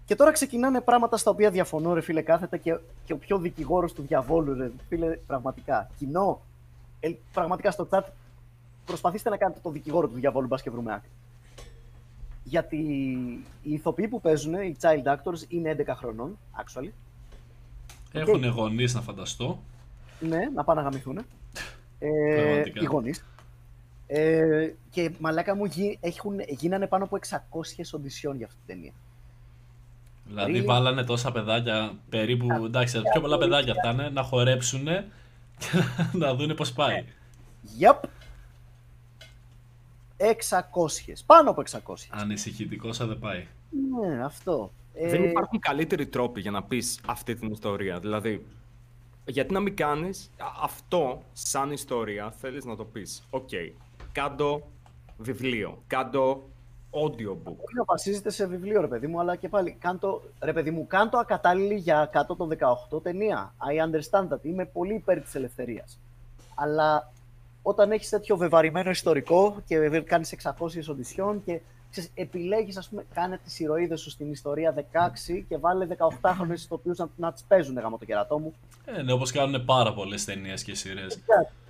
και 0.05 0.15
τώρα 0.15 0.33
ξεκινάνε 0.33 0.81
πράγματα 0.81 1.17
στα 1.17 1.31
οποία 1.31 1.51
διαφωνώ, 1.51 1.95
ρε 1.95 2.01
φίλε, 2.01 2.23
κάθετα 2.23 2.57
και, 2.57 2.79
και 3.05 3.13
ο 3.13 3.17
πιο 3.17 3.39
δικηγόρος 3.39 3.93
του 3.93 4.03
διαβόλου, 4.03 4.55
ρε 4.55 4.71
φίλε, 4.89 5.07
πραγματικά. 5.07 5.91
Κοινό, 5.99 6.41
ε, 7.01 7.11
πραγματικά 7.33 7.71
στο 7.71 7.89
chat, 7.91 8.03
προσπαθήστε 8.85 9.31
να 9.31 9.37
κάνετε 9.37 9.61
το 9.63 9.71
δικηγόρο 9.71 10.09
του 10.09 10.15
διαβόλου, 10.15 10.47
μπας 10.47 10.63
και 10.63 10.71
βρούμε 10.71 10.93
άκρη. 10.95 11.11
Γιατί 12.45 12.77
οι 13.63 13.73
ηθοποιοί 13.73 14.09
που 14.09 14.21
παίζουν, 14.21 14.55
οι 14.55 14.77
child 14.81 15.05
actors, 15.05 15.49
είναι 15.49 15.77
11 15.79 15.95
χρονών, 15.97 16.39
actually. 16.57 16.91
Έχουν 18.13 18.45
okay. 18.45 18.53
γονείς 18.53 18.95
να 18.95 19.01
φανταστώ. 19.01 19.63
Ναι, 20.21 20.51
να 20.55 20.65
πάνε 20.65 20.81
να 20.81 20.89
γαμηθούν. 20.89 21.19
Ε, 21.99 22.63
οι 22.75 22.85
γονείς. 22.85 23.25
Ε, 24.07 24.73
και 24.91 25.11
μαλάκα 25.19 25.55
μου 25.57 25.65
γι, 25.65 25.99
έχουν, 26.01 26.41
γίνανε 26.49 26.87
πάνω 26.87 27.05
από 27.05 27.19
600 27.29 27.39
οντισιόν 27.93 28.37
για 28.37 28.47
αυτή 28.47 28.59
την 28.67 28.75
ταινία. 28.75 28.93
Δηλαδή 30.27 30.53
Ρί... 30.53 30.63
βάλανε 30.63 31.05
τόσα 31.05 31.33
παιδάκια, 31.33 31.93
περίπου, 32.09 32.47
εντάξει, 32.65 33.01
πιο 33.13 33.21
πολλά 33.21 33.39
παιδάκια 33.39 33.75
θα 33.83 33.91
είναι, 33.91 34.09
να 34.09 34.23
χορέψουν 34.23 34.85
και 35.59 35.69
να 36.23 36.35
δούνε 36.35 36.55
πώς 36.55 36.73
πάει. 36.73 37.05
Yep. 37.81 38.09
600. 40.17 40.27
Πάνω 41.27 41.51
από 41.51 41.63
600. 41.71 41.95
Ανησυχητικός 42.11 42.97
σαν 42.97 43.09
δεν 43.09 43.19
πάει. 43.19 43.47
Ναι, 43.91 44.25
αυτό. 44.25 44.73
Δεν 44.93 45.23
ε... 45.23 45.29
υπάρχουν 45.29 45.59
καλύτεροι 45.59 46.07
τρόποι 46.07 46.41
για 46.41 46.51
να 46.51 46.63
πεις 46.63 47.01
αυτή 47.07 47.35
την 47.35 47.51
ιστορία. 47.51 47.99
Δηλαδή, 47.99 48.47
γιατί 49.27 49.53
να 49.53 49.61
μην 49.61 49.77
κάνεις 49.77 50.31
αυτό 50.63 51.23
σαν 51.33 51.71
ιστορία, 51.71 52.31
θέλεις 52.31 52.65
να 52.65 52.77
το 52.77 52.85
πεις. 52.85 53.27
Οκ, 53.31 53.49
okay, 53.53 53.73
κάντο 54.13 54.69
βιβλίο, 55.17 55.83
κάντο 55.87 56.43
audiobook. 57.03 57.57
Να 57.75 57.85
βασίζεται 57.87 58.31
σε 58.31 58.47
βιβλίο, 58.47 58.81
ρε 58.81 58.87
παιδί 58.87 59.07
μου, 59.07 59.21
αλλά 59.21 59.37
και 59.37 59.49
πάλι, 59.49 59.77
κάντο, 59.81 60.23
ρε 60.41 60.53
παιδί 60.53 60.71
μου, 60.71 60.87
κάντο 60.87 61.19
ακατάλληλη 61.19 61.75
για 61.75 62.09
κάτω 62.13 62.37
των 62.37 62.51
18 62.93 63.03
ταινία. 63.03 63.55
I 63.59 63.87
understand 63.87 64.29
that. 64.29 64.39
Είμαι 64.43 64.65
πολύ 64.65 64.95
υπέρ 64.95 65.21
της 65.21 65.35
ελευθερίας. 65.35 65.99
Αλλά 66.55 67.13
όταν 67.63 67.93
έχεις 67.93 68.09
τέτοιο 68.09 68.37
βεβαρημένο 68.37 68.91
ιστορικό 68.91 69.57
και 69.67 70.01
κάνεις 70.01 70.35
600 70.43 70.89
audition 70.89 71.43
και 71.45 71.61
ξέρεις, 71.91 72.11
επιλέγεις, 72.15 72.77
ας 72.77 72.89
πούμε, 72.89 73.05
κάνε 73.15 73.41
τις 73.45 73.61
ηρωίδες 73.61 74.01
σου 74.01 74.11
στην 74.11 74.31
ιστορία 74.31 74.75
16 74.75 75.45
και 75.49 75.57
βάλε 75.57 75.87
18χρονες 75.87 76.55
ηθοποιούς 76.55 76.99
να, 76.99 77.09
να 77.17 77.33
τις 77.33 77.45
παίζουν 77.49 77.79
γάμο 77.79 77.99
το 77.99 78.05
κερατό 78.05 78.39
μου. 78.39 78.55
Ε, 78.85 79.03
ναι, 79.03 79.13
όπως 79.13 79.31
κάνουν 79.33 79.65
πάρα 79.65 79.93
πολλές 79.93 80.25
ταινίες 80.25 80.63
και 80.63 80.75
σειρές. 80.75 81.19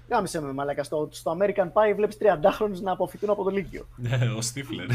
Γάμισε 0.09 0.41
με 0.41 0.53
μαλάκα. 0.53 0.83
Στο, 0.83 1.09
στο 1.11 1.37
American 1.39 1.73
Pie 1.73 1.93
βλέπεις 1.97 2.17
30χρονους 2.21 2.81
να 2.81 2.93
αποφυτούν 2.93 3.31
από 3.31 3.45
το 3.45 3.51
Λύκειο. 3.51 3.87
Ναι, 3.97 4.33
ο 4.37 4.41
Στίφλερ. 4.41 4.87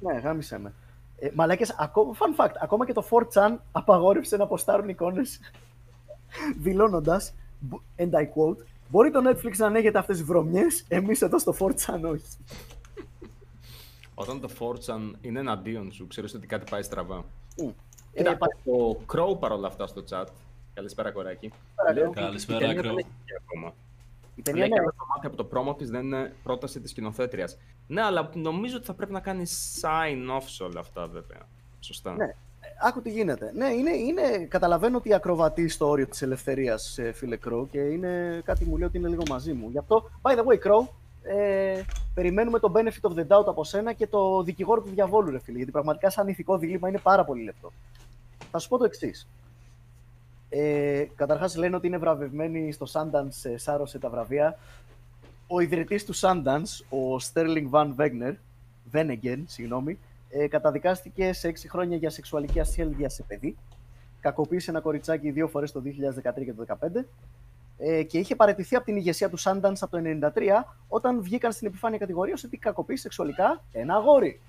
ναι, 0.00 0.18
γάμισε 0.22 0.58
με. 0.58 0.72
Ε, 1.18 1.30
μαλάκες, 1.34 1.74
ακόμα, 1.78 2.12
fun 2.12 2.44
fact, 2.44 2.54
ακόμα 2.60 2.86
και 2.86 2.92
το 2.92 3.06
4chan 3.10 3.56
απαγόρευσε 3.72 4.36
να 4.36 4.46
ποστάρουν 4.46 4.88
εικόνες 4.88 5.40
δηλώνοντας, 6.58 7.34
and 7.96 8.10
I 8.10 8.22
quote, 8.22 8.56
μπορεί 8.88 9.10
το 9.10 9.20
Netflix 9.30 9.56
να 9.56 9.66
ανέγεται 9.66 9.98
αυτές 9.98 10.16
τις 10.16 10.26
βρωμιές, 10.26 10.84
εμείς 10.88 11.22
εδώ 11.22 11.38
στο 11.38 11.54
4chan 11.58 12.00
όχι. 12.02 12.24
Όταν 14.14 14.40
το 14.40 14.48
4chan 14.58 15.12
είναι 15.20 15.38
εναντίον 15.38 15.92
σου, 15.92 16.06
ξέρεις 16.06 16.34
ότι 16.34 16.46
κάτι 16.46 16.70
πάει 16.70 16.82
στραβά. 16.82 17.24
Mm. 17.56 17.72
Κοίτα, 18.14 18.30
ε, 18.30 18.36
το 18.64 19.00
Crow 19.12 19.38
παρόλα 19.38 19.66
αυτά 19.66 19.86
στο 19.86 20.04
chat. 20.10 20.26
Καλησπέρα, 20.74 21.10
κοράκι. 21.10 21.52
Καλησπέρα, 22.14 22.72
Crow. 22.76 23.04
Η 24.34 24.42
ταινία 24.42 24.64
είναι 24.64 24.76
το 24.76 25.06
μάτι 25.14 25.26
από 25.26 25.36
το 25.36 25.44
πρόμο 25.44 25.74
της 25.74 25.90
δεν 25.90 26.02
είναι 26.02 26.32
πρόταση 26.42 26.80
της 26.80 26.90
σκηνοθέτριας. 26.90 27.56
Ναι, 27.86 28.02
αλλά 28.02 28.30
νομίζω 28.34 28.76
ότι 28.76 28.86
θα 28.86 28.94
πρέπει 28.94 29.12
να 29.12 29.20
κάνει 29.20 29.42
sign 29.80 30.36
off 30.36 30.44
σε 30.46 30.62
όλα 30.62 30.80
αυτά, 30.80 31.06
βέβαια. 31.06 31.40
Σωστά. 31.80 32.14
Ναι. 32.14 32.34
Άκου 32.82 33.02
τι 33.02 33.10
γίνεται. 33.10 33.52
Ναι, 33.54 33.66
είναι, 33.66 33.90
είναι, 33.90 34.46
καταλαβαίνω 34.48 34.96
ότι 34.96 35.14
ακροβατεί 35.14 35.68
στο 35.68 35.88
όριο 35.88 36.06
της 36.06 36.22
ελευθερίας, 36.22 36.98
φίλε 37.12 37.38
Crow, 37.48 37.66
και 37.70 37.78
είναι 37.78 38.42
κάτι 38.44 38.64
μου 38.64 38.76
λέει 38.76 38.86
ότι 38.86 38.98
είναι 38.98 39.08
λίγο 39.08 39.22
μαζί 39.28 39.52
μου. 39.52 39.68
Γι' 39.70 39.78
αυτό, 39.78 40.10
by 40.22 40.30
the 40.30 40.38
way, 40.38 40.66
Crow, 40.66 40.88
ε, 41.22 41.82
περιμένουμε 42.14 42.58
το 42.58 42.72
benefit 42.74 43.10
of 43.10 43.14
the 43.14 43.26
doubt 43.26 43.46
από 43.46 43.64
σένα 43.64 43.92
και 43.92 44.06
το 44.06 44.42
δικηγόρο 44.42 44.80
του 44.80 44.90
διαβόλου, 44.90 45.30
ρε 45.30 45.38
φίλε. 45.38 45.56
Γιατί 45.56 45.72
πραγματικά, 45.72 46.10
σαν 46.10 46.28
ηθικό 46.28 46.58
δίλημα, 46.58 46.88
είναι 46.88 46.98
πάρα 46.98 47.24
πολύ 47.24 47.44
λεπτό. 47.44 47.72
Θα 48.50 48.58
σου 48.58 48.68
πω 48.68 48.78
το 48.78 48.84
εξής. 48.84 49.28
Ε, 50.56 51.06
καταρχάς 51.14 51.56
λένε 51.56 51.76
ότι 51.76 51.86
είναι 51.86 51.98
βραβευμένη 51.98 52.72
στο 52.72 52.86
Sundance, 52.92 53.50
ε, 53.50 53.56
σάρωσε 53.56 53.98
τα 53.98 54.08
βραβεία. 54.08 54.58
Ο 55.46 55.60
ιδρυτής 55.60 56.04
του 56.04 56.14
Sundance, 56.16 56.84
ο 56.88 57.16
Sterling 57.16 57.70
Van 57.70 57.94
Wegner, 57.96 58.34
Venegen, 58.92 59.42
συγγνώμη, 59.46 59.98
ε, 60.30 60.48
καταδικάστηκε 60.48 61.32
σε 61.32 61.48
6 61.48 61.68
χρόνια 61.68 61.96
για 61.96 62.10
σεξουαλική 62.10 62.60
ασχέλεια 62.60 63.08
σε 63.08 63.22
παιδί. 63.22 63.56
Κακοποίησε 64.20 64.70
ένα 64.70 64.80
κοριτσάκι 64.80 65.30
δύο 65.30 65.48
φορές 65.48 65.72
το 65.72 65.80
2013 65.80 66.44
και 66.44 66.52
το 66.52 66.64
2015 66.80 67.06
ε, 67.78 68.02
και 68.02 68.18
είχε 68.18 68.36
παραιτηθεί 68.36 68.76
από 68.76 68.84
την 68.84 68.96
ηγεσία 68.96 69.28
του 69.28 69.40
Sundance 69.40 69.78
από 69.80 69.90
το 69.90 70.02
1993 70.34 70.40
όταν 70.88 71.22
βγήκαν 71.22 71.52
στην 71.52 71.66
επιφάνεια 71.66 71.98
κατηγορία 71.98 72.34
ότι 72.44 72.56
κακοποίησε 72.56 73.02
σεξουαλικά 73.02 73.62
ένα 73.72 73.94
αγόρι. 73.94 74.40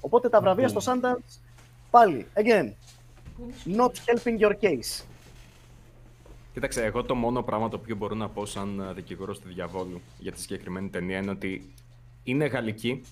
Οπότε 0.00 0.28
τα 0.28 0.40
βραβεία 0.40 0.68
στο 0.68 0.80
Sundance 0.84 1.38
πάλι, 1.90 2.26
again, 2.34 2.70
not 3.76 3.92
helping 4.06 4.38
your 4.38 4.54
case. 4.60 5.11
Κοίταξε, 6.52 6.84
εγώ 6.84 7.02
το 7.02 7.14
μόνο 7.14 7.42
πράγμα 7.42 7.68
το 7.68 7.76
οποίο 7.76 7.96
μπορώ 7.96 8.14
να 8.14 8.28
πω 8.28 8.46
σαν 8.46 8.92
δικηγόρο 8.94 9.32
του 9.32 9.48
διαβόλου 9.48 10.00
για 10.18 10.32
τη 10.32 10.40
συγκεκριμένη 10.40 10.88
ταινία 10.88 11.18
είναι 11.18 11.30
ότι 11.30 11.72
είναι 12.22 12.46
γαλλική. 12.46 13.02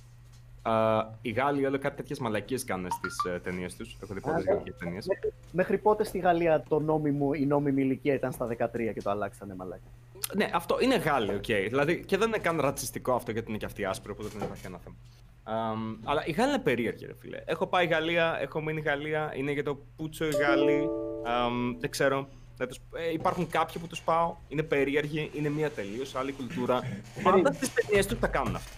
Ε, 0.63 1.03
οι 1.23 1.31
Γάλλοι 1.31 1.67
όλο 1.67 1.79
κάτι 1.79 1.97
τέτοιες 1.97 2.19
μαλακίες 2.19 2.65
κάνουν 2.65 2.91
στις 2.91 3.17
ε, 3.29 3.41
ταινίες 3.43 3.77
τους. 3.77 3.97
Έχω 4.03 4.15
δει 4.15 4.21
πολλές 4.21 4.45
γαλλικές 4.45 4.77
ταινίες. 4.77 5.07
Μέχρι, 5.07 5.33
μέχρι 5.53 5.79
πότε 5.79 6.05
στη 6.05 6.19
Γαλλία 6.19 6.65
το 6.69 6.81
νόμιμο, 6.81 7.31
η 7.35 7.47
νόμιμη 7.47 7.83
ηλικία 7.83 8.15
ήταν 8.15 8.33
στα 8.33 8.47
13 8.47 8.57
και 8.95 9.03
το 9.03 9.11
αλλάξανε 9.11 9.55
μαλακά. 9.55 9.91
Ναι, 10.35 10.51
αυτό 10.53 10.77
είναι 10.81 10.97
Γάλλοι, 10.97 11.35
οκ. 11.35 11.45
Okay. 11.47 11.67
Δηλαδή, 11.69 12.05
και 12.05 12.17
δεν 12.17 12.29
είναι 12.29 12.39
καν 12.39 12.61
ρατσιστικό 12.61 13.13
αυτό 13.13 13.31
γιατί 13.31 13.49
είναι 13.49 13.59
και 13.59 13.65
αυτοί 13.65 13.85
άσπροι, 13.85 14.13
οπότε 14.19 14.29
δεν 14.39 14.47
υπάρχει 14.47 14.67
ένα 14.67 14.79
θέμα. 14.79 14.97
Um, 15.45 15.99
αλλά 16.05 16.27
η 16.27 16.33
Γάλλοι 16.33 16.53
είναι 16.53 16.63
περίεργη, 16.63 17.07
ρε 17.07 17.15
φίλε. 17.19 17.43
Έχω 17.45 17.67
πάει 17.67 17.87
Γαλλία, 17.87 18.39
έχω 18.41 18.61
μείνει 18.63 18.81
Γαλλία, 18.81 19.33
είναι 19.37 19.53
για 19.53 19.65
το 19.65 19.79
πούτσο 19.97 20.25
οι 20.25 20.31
Γάλλοι. 20.31 20.89
Um, 21.27 21.77
δεν 21.79 21.91
ξέρω. 21.91 22.29
Δεν 22.61 22.69
τους- 22.69 22.81
ε, 23.09 23.13
υπάρχουν 23.13 23.47
κάποιοι 23.49 23.81
που 23.81 23.87
τους 23.87 24.01
πάω, 24.01 24.37
είναι 24.49 24.63
περίεργοι, 24.63 25.31
είναι 25.35 25.49
μια 25.49 25.71
τελείως 25.71 26.15
άλλη 26.15 26.33
κουλτούρα. 26.33 26.81
Πάντα 27.23 27.53
στις 27.53 27.73
ταινίες 27.73 28.07
τους 28.07 28.19
τα 28.19 28.27
κάνουν 28.27 28.55
αυτά. 28.57 28.71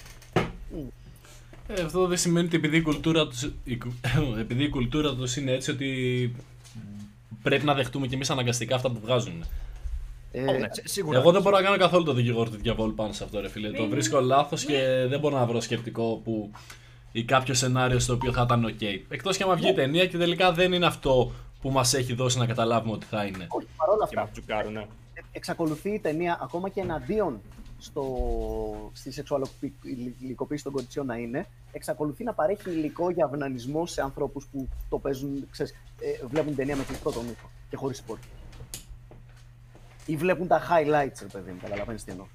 Ε, 1.69 1.83
αυτό 1.83 2.07
δεν 2.07 2.19
σημαίνει 2.19 2.47
ότι 2.47 2.57
επειδή 2.57 2.77
η 2.77 2.83
κουλτούρα 2.83 3.27
τους, 3.29 3.51
η, 3.65 3.77
κου- 3.77 3.93
επειδή 4.41 4.65
η 4.65 4.69
κουλτούρα 4.69 5.15
τους 5.15 5.37
είναι 5.37 5.53
έτσι 5.53 5.71
ότι 5.71 5.89
πρέπει 7.43 7.65
να 7.65 7.75
δεχτούμε 7.75 8.07
κι 8.07 8.15
εμείς 8.15 8.31
αναγκαστικά 8.31 8.75
αυτά 8.75 8.91
που 8.91 9.01
βγάζουν. 9.03 9.45
Ε, 10.33 10.41
Ω, 10.43 10.53
ναι, 10.59 10.69
σι- 10.71 10.89
σίγουρα. 10.89 11.19
Εγώ 11.19 11.33
δεν 11.33 11.43
μπορώ 11.43 11.57
να 11.57 11.63
κάνω 11.63 11.77
καθόλου 11.77 12.05
το 12.05 12.13
δικηγόρο 12.13 12.51
του 12.51 12.57
διαβόλου 12.57 12.95
πάνω 12.95 13.13
σε 13.13 13.25
αυτό, 13.25 13.41
ρε 13.41 13.49
φίλε. 13.49 13.71
Το 13.71 13.87
βρίσκω 13.89 14.21
λάθος 14.21 14.65
και 14.65 15.07
δεν 15.09 15.21
μπορώ 15.21 15.39
να 15.39 15.47
βρω 15.47 15.61
σκεπτικό 15.61 16.21
που 16.25 16.51
ή 17.13 17.25
κάποιο 17.25 17.55
σενάριο 17.55 17.99
στο 17.99 18.13
οποίο 18.13 18.33
θα 18.33 18.43
ήταν 18.43 18.67
ok. 18.81 18.85
Εκτός 19.09 19.37
και 19.37 19.43
άμα 19.43 19.55
βγει 19.55 19.69
η 19.69 19.75
ταινία 19.75 20.07
και 20.07 20.17
τελικά 20.19 20.53
δεν 20.53 20.73
είναι 20.73 20.87
αυτό 20.87 21.33
που 21.63 21.71
μας 21.71 21.95
έχει 21.95 22.15
δώσει 22.15 22.39
να 22.39 22.47
καταλάβουμε 22.47 22.93
ότι 22.93 23.07
θα 23.07 23.25
είναι. 23.25 23.47
όχι, 23.49 23.67
παρόλα 23.77 24.07
Και 24.09 24.17
μας 24.17 24.25
αυτά, 24.25 24.41
τσουκάρουνε. 24.41 24.81
ε, 25.15 25.21
εξακολουθεί 25.33 25.91
η 25.91 25.99
ταινία 25.99 26.39
ακόμα 26.43 26.69
και 26.69 26.81
εναντίον 26.81 27.41
στο, 27.79 28.05
στη 28.93 29.13
σεξουαλικοποίηση 29.13 30.65
των 30.65 30.73
κοριτσιών 30.73 31.07
να 31.07 31.17
είναι, 31.17 31.47
εξακολουθεί 31.73 32.25
να 32.25 32.33
παρέχει 32.33 32.71
υλικό 32.71 33.11
για 33.11 33.25
αυνανισμό 33.25 33.87
σε 33.87 34.03
ανθρώπους 34.03 34.47
που 34.47 34.69
το 34.89 34.99
παίζουν, 34.99 35.47
ξέρεις, 35.51 35.73
ε, 36.01 36.27
βλέπουν 36.27 36.49
την 36.49 36.57
ταινία 36.57 36.77
με 36.77 36.85
κλειστό 36.85 37.11
τον 37.11 37.23
ήχο 37.25 37.51
και 37.71 37.77
χωρίς 37.77 38.03
support. 38.07 38.19
Ή 40.07 40.17
βλέπουν 40.17 40.47
τα 40.47 40.61
highlights, 40.61 41.19
ρε 41.21 41.27
παιδί 41.33 41.51
μου, 41.51 41.59
καταλαβαίνεις 41.63 42.05
τι 42.05 42.11
εννοώ. 42.11 42.27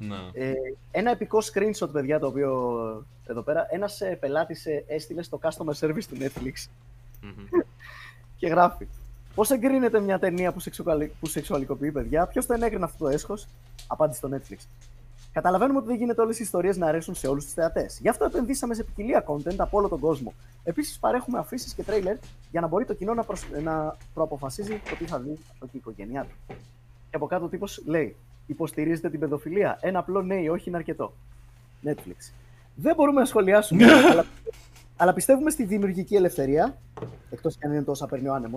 Να. 0.00 0.16
Ε, 0.32 0.52
ένα 0.90 1.10
επικό 1.10 1.38
screenshot, 1.52 1.92
παιδιά, 1.92 2.18
το 2.18 2.26
οποίο 2.26 2.50
εδώ 3.26 3.42
πέρα, 3.42 3.66
ένας 3.70 4.00
ε, 4.00 4.16
πελάτης 4.20 4.66
ε, 4.66 4.84
έστειλε 4.86 5.22
στο 5.22 5.38
customer 5.42 5.86
service 5.86 6.04
του 6.08 6.16
Netflix 6.20 6.68
Μμμ. 7.20 7.46
Και 8.44 8.50
γράφει 8.50 8.86
Πώς 9.34 9.50
εγκρίνεται 9.50 10.00
μια 10.00 10.18
ταινία 10.18 10.52
που, 10.52 10.60
σεξουαλι... 10.60 11.12
που 11.20 11.26
σεξουαλικοποιεί 11.26 11.92
παιδιά, 11.92 12.26
Ποιος 12.26 12.46
το 12.46 12.52
ενέκρινε 12.52 12.84
αυτό 12.84 13.04
το 13.04 13.10
έσχος, 13.10 13.48
απάντησε 13.86 14.18
στο 14.18 14.28
Netflix. 14.32 14.56
Καταλαβαίνουμε 15.32 15.78
ότι 15.78 15.86
δεν 15.86 15.96
γίνεται 15.96 16.20
όλες 16.20 16.38
οι 16.38 16.42
ιστορίες 16.42 16.76
να 16.76 16.86
αρέσουν 16.86 17.14
σε 17.14 17.26
όλους 17.26 17.44
τους 17.44 17.52
θεατές. 17.52 17.98
Γι' 18.00 18.08
αυτό 18.08 18.24
επενδύσαμε 18.24 18.74
σε 18.74 18.82
ποικιλία 18.82 19.24
content 19.26 19.56
από 19.56 19.78
όλο 19.78 19.88
τον 19.88 20.00
κόσμο. 20.00 20.34
Επίσης, 20.64 20.98
παρέχουμε 20.98 21.38
αφήσεις 21.38 21.74
και 21.74 21.82
τρέιλερ 21.82 22.16
για 22.50 22.60
να 22.60 22.66
μπορεί 22.66 22.84
το 22.84 22.94
κοινό 22.94 23.14
να, 23.14 23.22
προσ... 23.22 23.46
να 23.62 23.96
προαποφασίζει 24.14 24.80
το 24.90 24.96
τι 24.96 25.04
θα 25.04 25.18
δει 25.18 25.38
αυτό 25.52 25.64
και 25.66 25.76
η 25.76 25.78
οικογένειά 25.78 26.22
του. 26.22 26.54
Και 27.10 27.16
από 27.16 27.26
κάτω 27.26 27.44
ο 27.44 27.48
τύπος 27.48 27.82
λέει: 27.86 28.16
Υποστηρίζετε 28.46 29.10
την 29.10 29.20
παιδοφιλία. 29.20 29.78
Ένα 29.80 29.98
απλό 29.98 30.22
ναι 30.22 30.34
ή 30.34 30.48
όχι 30.48 30.68
είναι 30.68 30.78
αρκετό. 30.78 31.12
Netflix. 31.84 32.32
Δεν 32.74 32.94
μπορούμε 32.94 33.20
να 33.20 33.26
σχολιάσουμε, 33.26 33.84
αλλά, 34.10 34.24
αλλά 35.04 35.12
πιστεύουμε 35.12 35.50
στη 35.50 35.64
δημιουργική 35.64 36.14
ελευθερία. 36.14 36.78
Εκτός 37.30 37.54
και 37.56 37.66
αν 37.66 37.72
είναι 37.72 37.82
τόσο 37.82 38.06
παίρνει 38.06 38.28
ο 38.28 38.34
άνεμο, 38.34 38.56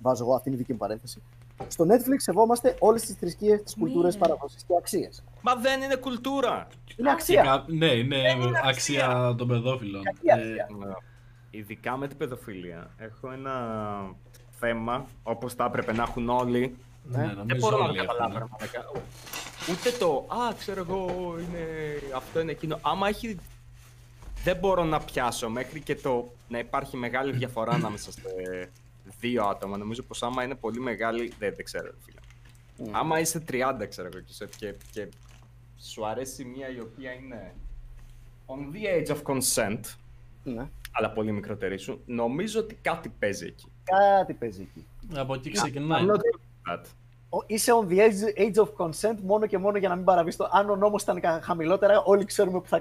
βάζω 0.00 0.24
εγώ 0.24 0.34
αυτή 0.34 0.48
είναι 0.48 0.56
η 0.56 0.60
δική 0.60 0.72
μου 0.72 0.78
παρένθεση. 0.78 1.22
Στο 1.68 1.84
Netflix 1.84 2.16
σεβόμαστε 2.16 2.76
όλες 2.78 3.02
τις 3.02 3.14
θρησκείες, 3.14 3.62
τις 3.62 3.74
κουλτούρες, 3.78 4.14
Ναι. 4.14 4.20
παραδόσει 4.20 4.56
και 4.66 4.74
αξίες. 4.78 5.24
Μα 5.42 5.54
δεν 5.54 5.82
είναι 5.82 5.94
κουλτούρα. 5.96 6.66
Είναι 6.96 7.08
Και 7.08 7.14
αξία. 7.14 7.42
κα- 7.42 7.64
ναι, 7.66 7.86
είναι 7.86 8.16
αξία 8.64 9.34
των 9.38 9.48
παιδόφιλων. 9.48 10.02
Κακή 10.02 10.18
Ε, 10.28 10.32
αξία. 10.32 10.66
Ναι. 10.78 10.92
Ειδικά 11.50 11.96
με 11.96 12.08
την 12.08 12.16
παιδοφιλία. 12.16 12.90
Έχω 12.98 13.30
ένα 13.32 13.52
θέμα, 14.50 15.06
όπως 15.22 15.54
τα 15.54 15.64
έπρεπε 15.64 15.92
να 15.92 16.02
έχουν 16.02 16.28
όλοι. 16.28 16.76
ναι, 17.04 17.16
Δεν 17.18 17.34
νομίζω 17.36 17.58
μπορώ 17.60 17.78
να 17.78 17.84
όλοι 17.84 17.98
το 17.98 18.04
καταλάβω. 18.04 18.36
έχουν. 18.36 18.48
ρε 18.48 18.66
μαλάκα. 18.82 19.00
Ούτε 19.70 19.90
το, 19.98 20.26
α, 20.28 20.54
ξέρω 20.58 20.80
εγώ, 20.88 21.34
είναι 21.38 21.64
αυτό 22.16 22.40
είναι 22.40 22.50
εκείνο. 22.50 22.78
Άμα 22.82 23.08
έχει... 23.08 23.36
Δεν 24.46 24.56
μπορώ 24.56 24.84
να 24.84 25.00
πιάσω 25.00 25.48
μέχρι 25.50 25.80
και 25.80 25.94
το 25.96 26.28
να 26.48 26.58
υπάρχει 26.58 26.96
μεγάλη 26.96 27.32
διαφορά 27.32 27.72
ανάμεσα 27.72 28.12
σε 28.12 28.20
δύο 29.20 29.44
άτομα. 29.44 29.76
Νομίζω 29.76 30.02
πως 30.02 30.22
άμα 30.22 30.42
είναι 30.44 30.54
πολύ 30.54 30.80
μεγάλη, 30.80 31.32
δεν, 31.38 31.52
δεν 31.56 31.64
ξέρω, 31.64 31.84
ρε 31.84 31.96
φίλε. 32.04 32.20
Mm. 32.78 32.90
Άμα 32.98 33.20
είσαι 33.20 33.44
30, 33.50 33.86
ξέρω 33.88 34.08
εγώ, 34.12 34.20
και, 34.20 34.32
σε- 34.32 34.48
και, 34.56 34.74
και 34.92 35.08
σου 35.78 36.06
αρέσει 36.06 36.44
μία 36.44 36.68
η 36.68 36.80
οποία 36.80 37.12
είναι 37.12 37.54
on 38.46 38.58
the 38.74 39.08
age 39.08 39.16
of 39.16 39.22
consent, 39.34 39.80
Ναι. 40.44 40.68
αλλά 40.92 41.10
πολύ 41.10 41.32
μικρότερη 41.32 41.78
σου, 41.78 42.00
νομίζω 42.06 42.60
ότι 42.60 42.74
κάτι 42.74 43.08
παίζει 43.18 43.46
εκεί. 43.46 43.66
Κάτι 43.84 44.32
παίζει 44.32 44.62
εκεί. 44.62 44.86
Από 45.18 45.34
εκεί 45.34 45.50
ξεκινάει. 45.50 46.02
I'm 46.02 46.10
not 46.10 46.14
good 46.16 46.38
at 46.72 46.74
that. 46.78 46.84
Ο- 47.28 47.44
Είσαι 47.46 47.72
on 47.82 47.88
the 47.88 47.96
age, 47.98 48.38
age 48.38 48.64
of 48.64 48.86
consent 48.86 49.16
μόνο 49.22 49.46
και 49.46 49.58
μόνο 49.58 49.78
για 49.78 49.88
να 49.88 49.96
μην 49.96 50.04
παραβείς 50.04 50.36
το. 50.36 50.48
Αν 50.52 50.70
ο 50.70 50.76
νόμος 50.76 51.02
ήταν 51.02 51.20
κα- 51.20 51.40
χαμηλότερα, 51.42 52.02
όλοι 52.02 52.24
ξέρουμε 52.24 52.60
που 52.60 52.68
θα 52.68 52.78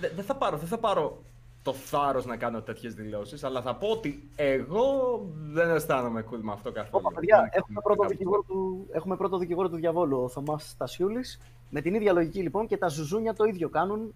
κατέβαινε. 0.00 0.08
Δε- 0.08 0.14
Δεν 0.14 0.24
θα 0.24 0.34
πάρω, 0.36 0.56
δεν 0.56 0.68
θα 0.68 0.78
πάρω 0.78 1.22
το 1.62 1.72
θάρρος 1.74 2.26
να 2.26 2.36
κάνω 2.36 2.60
τέτοιες 2.60 2.94
δηλώσεις, 2.94 3.44
αλλά 3.44 3.62
θα 3.62 3.74
πω 3.74 3.88
ότι 3.88 4.28
εγώ 4.36 5.20
δεν 5.52 5.70
αισθάνομαι 5.70 6.24
cool 6.30 6.38
με 6.40 6.52
αυτό 6.52 6.72
καθόλου. 6.72 7.04
Όπα, 7.06 7.14
παιδιά, 7.14 7.36
Να- 7.36 7.48
έχουμε 7.52 7.74
να 7.74 7.80
πρώτο, 7.80 7.98
κάνω 7.98 8.10
δικηγόρο 8.10 8.42
του, 8.42 8.86
έχουμε 8.92 9.16
πρώτο 9.16 9.38
δικηγόρο 9.38 9.68
του 9.68 9.76
διαβόλου, 9.76 10.22
ο 10.22 10.28
Θωμάς 10.28 10.68
Στασιούλης. 10.68 11.40
Με 11.70 11.80
την 11.80 11.94
ίδια 11.94 12.12
λογική 12.12 12.42
λοιπόν 12.42 12.66
και 12.66 12.76
τα 12.76 12.88
ζουζούνια 12.88 13.34
το 13.34 13.44
ίδιο 13.44 13.68
κάνουν. 13.68 14.14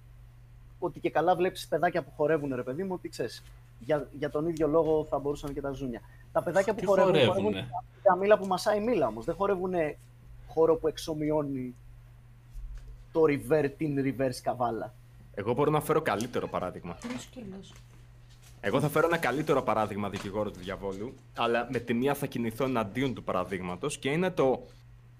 Ότι 0.78 1.00
και 1.00 1.10
καλά 1.10 1.34
βλέπεις 1.36 1.68
παιδάκια 1.68 2.02
που 2.02 2.10
χορεύουν, 2.16 2.54
ρε 2.54 2.62
παιδί 2.62 2.82
μου, 2.84 2.92
ότι 2.94 3.08
ξέρεις. 3.08 3.42
Για, 3.80 4.08
για 4.18 4.30
τον 4.30 4.48
ίδιο 4.48 4.66
λόγο 4.68 5.06
θα 5.10 5.18
μπορούσαν 5.18 5.54
και 5.54 5.60
τα 5.60 5.70
ζούνια. 5.70 6.00
Τα 6.32 6.42
παιδάκια 6.42 6.74
που 6.74 6.80
Τι 6.80 6.86
χορεύουν, 6.86 7.12
χορεύουνε; 7.14 7.40
χορεύουν 7.42 7.70
τα 8.02 8.16
μήλα 8.16 8.38
που 8.38 8.46
μασάει 8.46 8.80
μήλα 8.80 9.06
όμως. 9.06 9.24
Δεν 9.24 9.34
χορεύουν 9.34 9.72
χώρο 10.48 10.76
που 10.76 10.88
εξομοιώνει 10.88 11.74
το 13.12 13.20
river, 13.22 13.70
την 13.76 13.96
reverse 14.04 14.40
καβάλα. 14.42 14.94
Εγώ 15.34 15.52
μπορώ 15.54 15.70
να 15.70 15.80
φέρω 15.80 16.00
καλύτερο 16.00 16.48
παράδειγμα. 16.48 16.98
Είναι 17.04 17.18
σκύλος; 17.18 17.72
Εγώ 18.60 18.80
θα 18.80 18.88
φέρω 18.88 19.06
ένα 19.06 19.16
καλύτερο 19.18 19.62
παράδειγμα 19.62 20.08
δικηγόρο 20.08 20.50
του 20.50 20.58
διαβόλου, 20.58 21.14
αλλά 21.36 21.68
με 21.70 21.78
τη 21.78 21.94
μία 21.94 22.14
θα 22.14 22.26
κινηθώ 22.26 22.64
εναντίον 22.64 23.14
του 23.14 23.24
παραδείγματος 23.24 23.98
και 23.98 24.10
είναι 24.10 24.30
το 24.30 24.66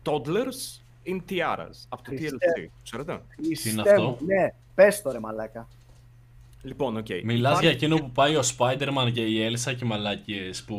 Toddlers 0.05 0.81
in 1.07 1.21
Tiaras 1.29 1.87
από 1.89 2.03
το 2.03 2.11
Χριστέ. 2.17 2.37
TLC. 2.57 2.69
Ξέρετε; 2.83 3.21
Χριστέ 3.35 3.81
αυτό; 3.91 4.03
μου, 4.03 4.19
Ναι, 4.27 4.55
πες 4.75 5.03
το 5.03 5.11
ρε 5.13 5.19
μαλάκα. 5.21 5.69
Λοιπόν, 6.65 6.97
οκ. 6.97 7.07
Μιλάς 7.25 7.39
Υπάρχει- 7.53 7.61
για 7.61 7.71
εκείνο 7.71 7.97
που 7.97 8.11
πάει 8.11 8.37
ο 8.37 8.43
Spider-Man 8.59 9.11
και 9.13 9.21
η 9.21 9.43
Έλσα 9.43 9.73
και 9.73 9.85
οι 9.85 9.89
μαλάκιες 9.89 10.63
που 10.65 10.77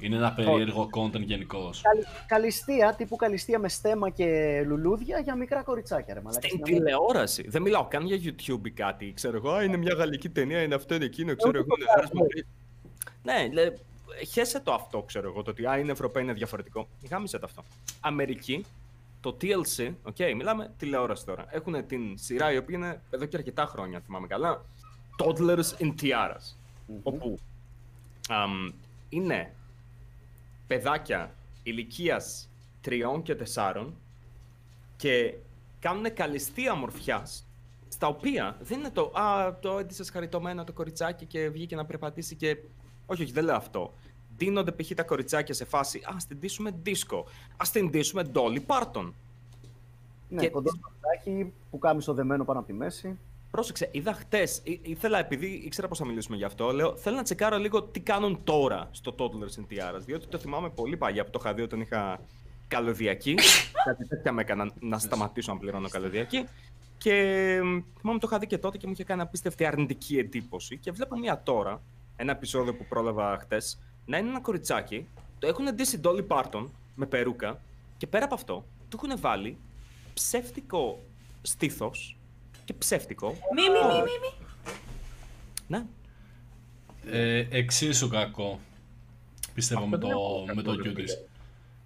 είναι 0.00 0.16
ένα 0.16 0.32
περίεργο 0.32 0.88
content 0.96 1.20
γενικώ. 1.20 1.70
Καλ, 1.82 1.98
καλυστία, 2.26 2.94
τύπου 2.94 3.16
καλυστία 3.16 3.58
με 3.58 3.68
στέμα 3.68 4.10
και 4.10 4.62
λουλούδια 4.66 5.18
για 5.18 5.34
μικρά 5.36 5.62
κοριτσάκια, 5.62 6.14
ρε 6.14 6.20
μαλάκα. 6.20 6.46
Στην 6.48 6.60
Να 6.60 6.70
μην- 6.70 6.78
τηλεόραση. 6.78 7.48
Δεν 7.48 7.62
μιλάω 7.62 7.86
καν 7.88 8.06
για 8.06 8.16
YouTube 8.32 8.60
ή 8.66 8.70
κάτι. 8.70 9.12
Ξέρω 9.14 9.36
εγώ, 9.36 9.50
«Α, 9.50 9.62
είναι 9.62 9.76
μια 9.76 9.94
γαλλική 9.94 10.28
ταινία, 10.28 10.62
είναι 10.62 10.74
αυτό, 10.74 10.94
είναι 10.94 11.04
εκείνο, 11.04 11.34
ξέρω 11.36 11.56
εγώ. 11.58 11.66
ούτε 11.70 11.82
είναι 11.82 11.90
το 11.94 11.98
ένας 11.98 12.10
κάνω. 12.10 12.22
μικρή». 12.22 12.46
Ναι, 13.22 13.48
λέ, 13.62 13.72
χέσε 14.26 14.60
το 14.60 14.72
αυτό, 14.72 15.02
ξέρω 15.02 15.28
εγώ, 15.28 15.42
το 15.42 15.50
ότι 15.50 15.66
α, 15.66 15.78
είναι 15.78 15.92
Ευρωπαίοι, 15.92 16.22
είναι 16.22 16.32
διαφορετικό. 16.32 16.88
Γάμισε 17.10 17.38
το 17.38 17.46
αυτό. 17.46 17.64
Αμερική, 18.00 18.64
το 19.20 19.36
TLC, 19.40 19.92
οκ, 20.02 20.16
μιλάμε 20.36 20.70
τηλεόραση 20.78 21.24
τώρα. 21.26 21.46
Έχουν 21.50 21.86
την 21.86 22.00
σειρά 22.18 22.52
η 22.52 22.56
οποία 22.56 22.76
είναι 22.76 23.00
εδώ 23.10 23.24
και 23.24 23.36
αρκετά 23.36 23.66
χρόνια, 23.66 23.96
αν 23.96 24.02
θυμάμαι 24.02 24.26
καλά. 24.26 24.64
Toddlers 25.18 25.78
in 25.78 25.94
Tiaras. 26.02 26.54
Όπου 27.02 27.38
αμ, 28.28 28.72
είναι 29.08 29.52
παιδάκια 30.66 31.34
ηλικίας 31.62 32.48
3 32.84 33.20
και 33.22 33.36
4 33.54 33.86
και 34.96 35.34
κάνουν 35.80 36.14
καλλιστεία 36.14 36.74
ομορφιάς. 36.74 37.46
Στα 37.88 38.06
οποία 38.06 38.56
δεν 38.60 38.78
είναι 38.78 38.90
το 38.90 39.02
Α, 39.14 39.54
το 39.60 39.78
έντυσε 39.78 40.04
χαριτωμένο 40.12 40.64
το 40.64 40.72
κοριτσάκι 40.72 41.26
και 41.26 41.48
βγήκε 41.48 41.76
να 41.76 41.84
περπατήσει 41.84 42.34
και. 42.36 42.56
Όχι, 43.06 43.22
όχι, 43.22 43.32
δεν 43.32 43.44
λέω 43.44 43.56
αυτό. 43.56 43.94
Δίνονται 44.36 44.72
π.χ. 44.72 44.90
τα 44.94 45.02
κοριτσάκια 45.02 45.54
σε 45.54 45.64
φάση 45.64 45.98
Α 46.04 46.16
την 46.28 46.38
ντύσουμε 46.38 46.70
δίσκο. 46.82 47.18
Α 47.56 47.64
την 47.72 47.88
ντύσουμε 47.90 48.22
Dolly 48.34 48.60
Parton. 48.66 49.12
Ναι, 50.28 50.40
Και- 50.40 50.50
κοντός 50.50 50.72
σπαθάκι 50.74 51.52
που 51.70 51.78
κάμισο 51.78 52.14
δεμένο 52.14 52.44
πάνω 52.44 52.58
από 52.58 52.68
τη 52.68 52.74
μέση. 52.74 53.18
Πρόσεξε, 53.56 53.88
είδα 53.92 54.12
χτες. 54.12 54.62
Ήθελα, 54.82 55.18
επειδή 55.18 55.46
ήξερα 55.46 55.88
πώ 55.88 55.94
θα 55.94 56.06
μιλήσουμε 56.06 56.36
γι' 56.36 56.44
αυτό, 56.44 56.70
λέω 56.70 56.96
θέλω 56.96 57.16
να 57.16 57.22
τσεκάρω 57.22 57.58
λίγο 57.58 57.82
τι 57.82 58.00
κάνουν 58.00 58.40
τώρα 58.44 58.88
στο 58.92 59.14
Toddlers 59.18 59.60
in 59.60 59.72
Tiaras. 59.72 60.00
Διότι 60.04 60.26
το 60.26 60.38
θυμάμαι 60.38 60.70
πολύ 60.70 60.96
παλιά 60.96 61.24
που 61.24 61.30
το 61.30 61.38
είχα 61.42 61.54
δει 61.54 61.62
όταν 61.62 61.80
είχα 61.80 62.20
καλωδιακή. 62.68 63.34
Κάτι 63.86 64.06
τέτοια 64.06 64.32
με 64.32 64.40
έκανα 64.40 64.72
να 64.80 64.98
σταματήσω 64.98 65.52
να 65.52 65.58
πληρώνω 65.58 65.88
καλωδιακή. 65.88 66.44
Και 66.98 67.12
μ, 67.64 67.78
θυμάμαι 68.00 68.18
το 68.18 68.26
είχα 68.30 68.38
δει 68.38 68.46
και 68.46 68.58
τότε 68.58 68.76
και 68.76 68.86
μου 68.86 68.92
είχε 68.92 69.04
κάνει 69.04 69.20
απίστευτη 69.20 69.66
αρνητική 69.66 70.18
εντύπωση. 70.18 70.76
Και 70.76 70.90
βλέπω 70.90 71.18
μία 71.18 71.42
τώρα, 71.42 71.82
ένα 72.16 72.32
επεισόδιο 72.32 72.74
που 72.74 72.86
πρόλαβα 72.88 73.38
χτες, 73.40 73.78
να 74.06 74.18
είναι 74.18 74.28
ένα 74.28 74.40
κοριτσάκι. 74.40 75.06
Το 75.38 75.46
έχουν 75.46 75.74
ντύσει 75.74 76.00
Dolly 76.04 76.26
Parton 76.26 76.66
με 76.94 77.06
περούκα. 77.06 77.60
Και 77.96 78.06
πέρα 78.06 78.24
από 78.24 78.34
αυτό, 78.34 78.64
του 78.88 78.98
έχουν 79.02 79.20
βάλει 79.20 79.56
ψεύτικο 80.14 81.02
στήθος 81.42 82.15
και 82.66 82.74
ψεύτικο. 82.74 83.26
Μη, 83.28 83.62
μη, 83.62 83.94
μη, 83.94 84.02
μη, 84.02 84.10
μη. 84.22 84.46
Ναι. 85.66 85.86
Ε, 87.18 87.46
εξίσου 87.50 88.08
κακό. 88.08 88.58
Πιστεύω 89.54 89.80
Αυτό 89.84 89.90
με 89.96 90.02
δεν 90.02 90.08
το, 90.10 90.16
έχω 90.18 90.44
με 90.54 90.62
το 90.62 90.70
καθόλου, 90.70 90.92
Q 90.92 90.94
της. 90.94 91.12
φίλε. 91.14 91.26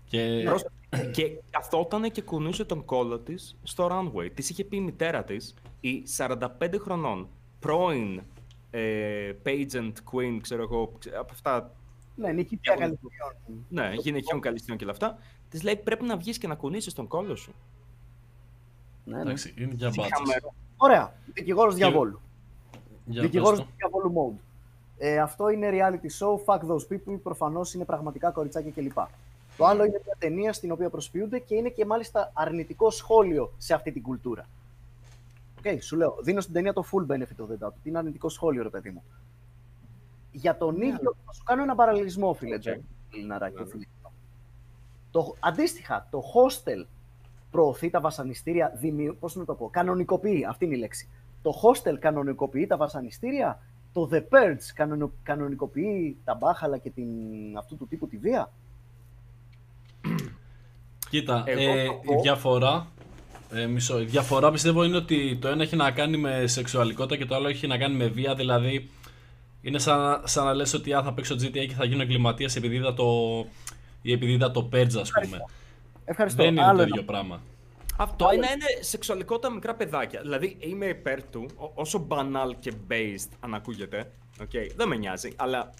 Και 0.08 0.42
Πρόσεξε. 0.44 1.10
και 1.12 1.30
καθόταν 1.50 2.10
και 2.10 2.22
κουνούσε 2.22 2.64
τον 2.64 2.84
κόλλο 2.84 3.18
της 3.18 3.56
στο 3.62 3.88
runway. 3.92 4.30
Της 4.34 4.50
είχε 4.50 4.64
πει 4.64 4.76
η 4.76 4.80
μητέρα 4.80 5.24
της, 5.24 5.54
η 5.80 6.02
45 6.16 6.38
χρονών 6.80 7.28
πρώην 7.58 8.22
ε, 8.70 9.32
pageant 9.44 9.92
queen, 10.12 10.38
ξέρω 10.40 10.62
εγώ, 10.62 10.92
ξε- 10.98 11.14
από 11.16 11.32
αυτά 11.32 11.74
Ναι, 12.16 12.32
νικητή 12.32 12.70
Εγώ- 12.70 12.78
καλλιτεχνιών. 12.80 13.64
Ναι, 13.68 13.90
γυναικείων 13.98 14.40
καλλιστών 14.40 14.76
και 14.76 14.82
όλα 14.84 14.92
αυτά. 14.92 15.18
Της 15.48 15.62
λέει 15.62 15.76
πρέπει 15.76 16.04
να 16.04 16.16
βγεις 16.16 16.38
και 16.38 16.46
να 16.46 16.54
κουνήσεις 16.54 16.92
τον 16.92 17.06
κόλο 17.06 17.36
σου. 17.36 17.52
Ναι, 19.04 19.14
ναι. 19.16 19.20
Εντάξει, 19.22 19.54
είναι 19.58 19.72
για 19.74 19.92
μπάτσες. 19.96 20.40
Χαμερό. 20.80 21.00
Ωραία. 21.00 21.12
Δικηγόρος 21.34 21.74
διαβόλου. 21.74 22.20
Για 23.04 23.22
Δικηγόρος 23.22 23.58
πες 23.58 23.68
το. 23.68 23.74
διαβόλου 23.76 24.12
mode. 24.14 24.40
Ε, 24.98 25.18
αυτό 25.18 25.48
είναι 25.48 25.68
reality 25.72 26.06
show, 26.18 26.44
fuck 26.44 26.60
those 26.60 26.92
people, 26.92 27.18
προφανώς 27.22 27.74
είναι 27.74 27.84
πραγματικά 27.84 28.30
κοριτσάκια 28.30 28.70
κλπ. 28.70 28.98
Το 29.56 29.64
άλλο 29.66 29.84
είναι 29.84 30.00
μια 30.04 30.16
ταινία 30.18 30.52
στην 30.52 30.72
οποία 30.72 30.90
προσποιούνται 30.90 31.38
και 31.38 31.54
είναι 31.54 31.68
και 31.68 31.84
μάλιστα 31.84 32.30
αρνητικό 32.34 32.90
σχόλιο 32.90 33.52
σε 33.58 33.74
αυτή 33.74 33.92
την 33.92 34.02
κουλτούρα. 34.02 34.48
Οκ, 35.58 35.82
σου 35.82 35.96
λέω, 35.96 36.16
δίνω 36.22 36.40
στην 36.40 36.54
ταινία 36.54 36.72
το 36.72 36.84
full 36.92 37.12
benefit 37.12 37.20
of 37.20 37.48
the 37.48 37.66
doubt. 37.66 37.72
ότι 37.78 37.88
Είναι 37.88 37.98
αρνητικό 37.98 38.28
σχόλιο, 38.28 38.62
ρε 38.62 38.68
παιδί 38.68 38.90
μου. 38.90 39.02
Για 40.32 40.56
τον 40.56 40.80
ίδιο, 40.80 41.16
θα 41.26 41.32
σου 41.32 41.42
κάνω 41.42 41.62
ένα 41.62 41.74
παραλληλισμό, 41.74 42.32
φίλε 42.34 42.54
Οκ. 42.54 42.60
Τζον, 42.60 42.84
Λιναράκη, 43.10 43.64
φίλε. 43.64 43.84
Το, 45.10 45.34
αντίστοιχα, 45.40 46.06
το 46.10 46.22
hostel 46.34 46.86
προωθεί 47.50 47.90
τα 47.90 48.00
βασανιστήρια, 48.00 48.72
δημιου... 48.76 49.16
πώς 49.20 49.34
να 49.34 49.44
το 49.44 49.54
πω, 49.54 49.68
κανονικοποιεί, 49.70 50.46
αυτή 50.48 50.64
είναι 50.64 50.74
η 50.74 50.78
λέξη. 50.78 51.08
Το 51.42 51.50
hostel 51.62 51.96
κανονικοποιεί 51.98 52.66
τα 52.66 52.76
βασανιστήρια, 52.76 53.58
το 53.92 54.08
The 54.12 54.18
Purge 54.18 54.62
κανονο... 54.74 55.12
κανονικοποιεί 55.22 56.16
τα 56.24 56.34
μπάχαλα 56.34 56.78
και 56.78 56.90
την... 56.90 57.08
αυτού 57.58 57.76
του 57.76 57.86
τύπου 57.86 58.08
τη 58.08 58.16
βία. 58.16 58.52
Κοίτα, 61.10 61.42
Εγώ 61.46 61.60
ε, 61.60 61.86
θα 61.86 61.92
η 61.92 62.06
πω- 62.06 62.20
διαφορά. 62.22 62.86
Ε, 63.52 63.66
μισό. 63.66 64.00
Η 64.00 64.04
διαφορά 64.04 64.50
πιστεύω 64.50 64.84
είναι 64.84 64.96
ότι 64.96 65.38
το 65.40 65.48
ένα 65.48 65.62
έχει 65.62 65.76
να 65.76 65.90
κάνει 65.90 66.16
με 66.16 66.46
σεξουαλικότητα 66.46 67.16
και 67.16 67.26
το 67.26 67.34
άλλο 67.34 67.48
έχει 67.48 67.66
να 67.66 67.78
κάνει 67.78 67.96
με 67.96 68.06
βία. 68.06 68.34
Δηλαδή, 68.34 68.90
είναι 69.62 69.78
σαν, 69.78 70.22
σαν 70.24 70.44
να 70.44 70.54
λες 70.54 70.74
ότι 70.74 70.92
α, 70.92 71.02
θα 71.02 71.12
παίξω 71.12 71.34
GTA 71.34 71.50
και 71.50 71.74
θα 71.74 71.84
γίνω 71.84 72.02
εγκληματίας 72.02 72.56
επειδή 72.56 72.74
είδα 72.74 72.94
το, 72.94 73.06
ή 74.02 74.12
επειδή 74.12 74.32
είδα 74.32 74.50
το 74.50 74.68
Purge, 74.72 74.98
ας 75.00 75.10
πούμε. 75.22 75.44
Ευχαριστώ. 76.10 76.42
Δεν 76.42 76.52
είναι 76.52 76.62
Άλλο 76.64 76.76
το 76.76 76.82
ένα. 76.82 76.88
ίδιο 76.90 77.02
πράγμα. 77.02 77.40
Αυτό 77.96 78.28
ένα 78.32 78.50
είναι 78.52 78.64
σεξουαλικότητα 78.80 79.52
μικρά 79.52 79.74
παιδάκια. 79.74 80.20
Δηλαδή 80.20 80.56
είμαι 80.60 80.86
υπέρ 80.86 81.22
του, 81.22 81.46
ό- 81.56 81.70
όσο 81.74 82.06
banal 82.10 82.50
και 82.58 82.72
based 82.90 83.28
αν 83.40 83.54
ακούγεται. 83.54 84.10
Okay, 84.42 84.70
δεν 84.76 84.88
με 84.88 84.96
νοιάζει, 84.96 85.32
αλλά 85.36 85.70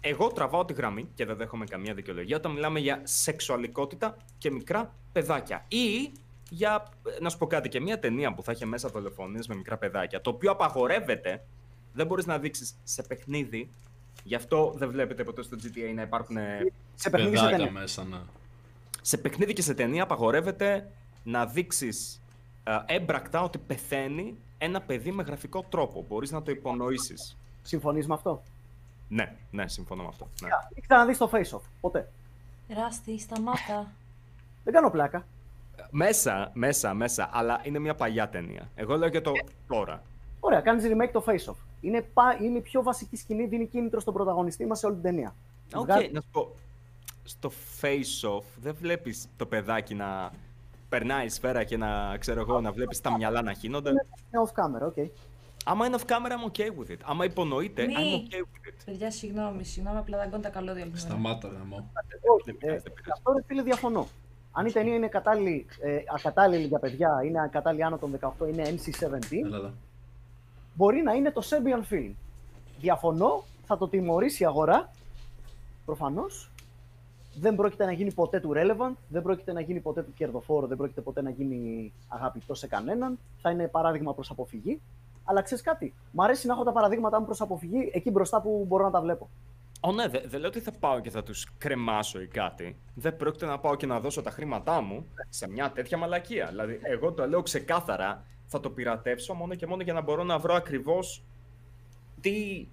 εγώ 0.00 0.28
τραβάω 0.28 0.64
τη 0.64 0.72
γραμμή 0.72 1.08
και 1.14 1.24
δεν 1.24 1.36
δέχομαι 1.36 1.64
καμία 1.64 1.94
δικαιολογία 1.94 2.36
όταν 2.36 2.52
μιλάμε 2.52 2.78
για 2.78 3.00
σεξουαλικότητα 3.04 4.16
και 4.38 4.50
μικρά 4.50 4.94
παιδάκια. 5.12 5.64
Ή 5.68 6.12
για, 6.50 6.88
να 7.20 7.28
σου 7.28 7.38
πω 7.38 7.46
κάτι, 7.46 7.68
και 7.68 7.80
μια 7.80 7.98
ταινία 7.98 8.34
που 8.34 8.42
θα 8.42 8.52
έχει 8.52 8.66
μέσα 8.66 8.88
δολοφονίες 8.88 9.46
με 9.48 9.54
μικρά 9.54 9.76
παιδάκια, 9.76 10.20
το 10.20 10.30
οποίο 10.30 10.50
απαγορεύεται, 10.50 11.44
δεν 11.92 12.06
μπορείς 12.06 12.26
να 12.26 12.38
δείξεις 12.38 12.74
σε 12.84 13.02
παιχνίδι, 13.02 13.70
γι' 14.24 14.34
αυτό 14.34 14.72
δεν 14.76 14.90
βλέπετε 14.90 15.24
ποτέ 15.24 15.42
στο 15.42 15.56
GTA 15.62 15.92
να 15.94 16.02
υπάρχουν 16.02 16.36
Σε 16.94 17.10
παιχνίδι 17.10 17.36
σε 17.36 17.42
Παιδάκια 17.42 17.64
ταινία. 17.64 17.80
μέσα, 17.80 18.04
ναι. 18.04 18.18
Σε 19.02 19.16
παιχνίδι 19.16 19.52
και 19.52 19.62
σε 19.62 19.74
ταινία 19.74 20.02
απαγορεύεται 20.02 20.90
να 21.24 21.46
δείξεις 21.46 22.20
ε, 22.64 22.94
έμπρακτα 22.94 23.42
ότι 23.42 23.58
πεθαίνει 23.58 24.36
ένα 24.58 24.80
παιδί 24.80 25.10
με 25.12 25.22
γραφικό 25.22 25.62
τρόπο. 25.68 26.04
Μπορείς 26.08 26.30
να 26.30 26.42
το 26.42 26.50
υπονοήσεις. 26.50 27.36
Συμφωνείς 27.62 28.06
με 28.06 28.14
αυτό; 28.14 28.42
Ναι, 29.08 29.34
ναι, 29.50 29.68
συμφωνώ 29.68 30.02
με 30.02 30.08
αυτό. 30.08 30.28
Ναι. 30.42 30.48
Ή 30.74 30.80
ξαναδείς 30.80 31.18
το 31.18 31.30
face-off. 31.32 31.60
Ποτέ. 31.80 32.08
Ράστη, 32.68 33.18
σταμάτα. 33.18 33.92
Δεν 34.64 34.72
κάνω 34.72 34.90
πλάκα. 34.90 35.26
Μέσα, 35.90 36.50
μέσα, 36.54 36.94
μέσα, 36.94 37.28
αλλά 37.32 37.60
είναι 37.64 37.78
μια 37.78 37.94
παλιά 37.94 38.28
ταινία. 38.28 38.70
Εγώ 38.74 38.96
λέω 38.96 39.08
και 39.08 39.20
το 39.20 39.30
Ε. 39.30 39.52
τώρα. 39.68 40.02
Ωραία, 40.40 40.60
κάνεις 40.60 40.84
remake 40.86 41.10
το 41.12 41.24
face-off. 41.26 41.56
Είναι, 41.80 42.00
πα... 42.00 42.38
είναι 42.42 42.58
η 42.58 42.60
πιο 42.60 42.82
βασική 42.82 43.16
σκηνή, 43.16 43.46
δίνει 43.46 43.66
κίνητρο 43.66 44.00
στον 44.00 44.14
πρωταγωνιστή 44.14 44.66
μας 44.66 44.78
σε 44.78 44.86
όλη 44.86 44.94
την 44.94 45.04
ταινία. 45.04 45.34
Οκ, 45.74 45.84
Βγάζει- 45.84 46.10
να 46.12 46.20
σου 46.20 46.28
πω. 46.32 46.54
Στο 47.28 47.50
face-off 47.80 48.42
δεν 48.60 48.74
βλέπεις 48.80 49.28
το 49.36 49.46
παιδάκι 49.46 49.94
να 49.94 50.30
περνάει 50.88 51.28
σφαίρα 51.28 51.64
και 51.64 51.76
να, 51.76 52.16
ξέρω 52.16 52.40
εγώ, 52.40 52.60
να 52.60 52.72
βλέπεις 52.72 53.00
τα 53.00 53.16
μυαλά 53.16 53.42
να 53.42 53.52
χύνονται; 53.52 53.88
Είναι 53.90 54.42
off 54.46 54.50
camera, 54.60 54.86
οκ. 54.86 55.06
Άμα 55.64 55.86
είναι 55.86 55.96
off 56.00 56.10
camera, 56.10 56.30
I'm 56.30 56.50
okay 56.52 56.66
with 56.78 56.90
it. 56.92 56.96
Άμα 57.04 57.24
υπονοείται, 57.24 57.86
Μη. 57.86 57.94
I'm 57.96 58.32
okay 58.32 58.38
with 58.38 58.68
it. 58.68 58.74
Παιδιά, 58.84 59.10
συγγνώμη, 59.10 59.64
συγγνώμη, 59.64 59.98
απλά 59.98 60.18
δαγκώνω 60.18 60.42
τα 60.42 60.48
καλώδια 60.48 60.82
όλη 60.82 60.92
την 60.92 61.00
ώρα. 61.00 61.10
Σταμάτα, 61.10 61.48
γαμό. 61.48 61.76
Όχι, 61.76 62.44
Δεν 62.44 62.54
ε, 62.54 62.58
πειράζει, 62.58 62.82
δεν 62.82 62.92
πειράζει. 62.92 63.10
αυτό 63.12 63.32
ρε 63.32 63.42
φίλε 63.46 63.62
διαφωνώ. 63.62 64.08
Αν 64.52 64.66
η 64.66 64.72
ταινία 64.72 64.94
είναι 64.94 65.08
κατάλληλη, 65.08 65.66
ε, 65.80 65.98
ακατάλληλη 66.14 66.66
για 66.66 66.78
παιδιά, 66.78 67.22
είναι 67.24 67.40
ακατάλληλη 67.42 67.84
άνω 67.84 67.98
των 67.98 68.18
18, 68.20 68.48
είναι 68.48 68.62
NC-17, 68.68 69.44
Έλα 69.44 69.56
εδώ. 69.56 69.72
μπορεί 70.74 71.02
να 71.02 71.12
είναι 71.12 71.30
το 71.30 71.42
Serbian 71.50 71.92
film. 71.92 72.12
Διαφωνώ, 72.80 73.44
θα 73.66 73.78
το 73.78 73.88
τιμωρήσει 73.88 74.42
η 74.42 74.46
αγορά, 74.46 74.90
προφανώς. 75.84 76.50
Δεν 77.34 77.54
πρόκειται 77.54 77.84
να 77.84 77.92
γίνει 77.92 78.12
ποτέ 78.12 78.40
του 78.40 78.52
relevant, 78.54 78.94
δεν 79.08 79.22
πρόκειται 79.22 79.52
να 79.52 79.60
γίνει 79.60 79.80
ποτέ 79.80 80.02
του 80.02 80.12
κερδοφόρο, 80.14 80.66
δεν 80.66 80.76
πρόκειται 80.76 81.00
ποτέ 81.00 81.22
να 81.22 81.30
γίνει 81.30 81.92
αγαπητό 82.08 82.54
σε 82.54 82.66
κανέναν. 82.66 83.18
Θα 83.40 83.50
είναι 83.50 83.68
παράδειγμα 83.68 84.14
προς 84.14 84.30
αποφυγή. 84.30 84.80
Αλλά 85.24 85.42
ξέρεις 85.42 85.64
κάτι, 85.64 85.94
μου 86.10 86.22
αρέσει 86.22 86.46
να 86.46 86.52
έχω 86.52 86.64
τα 86.64 86.72
παραδείγματά 86.72 87.18
μου 87.20 87.26
προς 87.26 87.40
αποφυγή 87.40 87.90
εκεί 87.92 88.10
μπροστά 88.10 88.40
που 88.40 88.64
μπορώ 88.68 88.84
να 88.84 88.90
τα 88.90 89.00
βλέπω. 89.00 89.28
Ω 89.80 89.92
ναι, 89.92 90.08
δεν 90.08 90.22
δεν 90.26 90.40
λέω 90.40 90.48
ότι 90.48 90.60
θα 90.60 90.72
πάω 90.72 91.00
και 91.00 91.10
θα 91.10 91.22
τους 91.22 91.46
κρεμάσω 91.58 92.20
ή 92.20 92.26
κάτι. 92.26 92.76
Δεν 92.94 93.16
πρόκειται 93.16 93.46
να 93.46 93.58
πάω 93.58 93.76
και 93.76 93.86
να 93.86 94.00
δώσω 94.00 94.22
τα 94.22 94.30
χρήματά 94.30 94.80
μου 94.80 95.06
σε 95.28 95.48
μια 95.48 95.70
τέτοια 95.70 95.98
μαλακία. 95.98 96.46
Δηλαδή, 96.46 96.80
εγώ 96.82 97.12
το 97.12 97.28
λέω 97.28 97.42
ξεκάθαρα, 97.42 98.24
θα 98.46 98.60
το 98.60 98.70
πειρατεύσω 98.70 99.34
μόνο 99.34 99.54
και 99.54 99.66
μόνο 99.66 99.82
για 99.82 99.92
να 99.92 100.00
μπορώ 100.00 100.24
να 100.24 100.38
βρω 100.38 100.54
ακριβώς 100.54 101.22
τι 102.20 102.66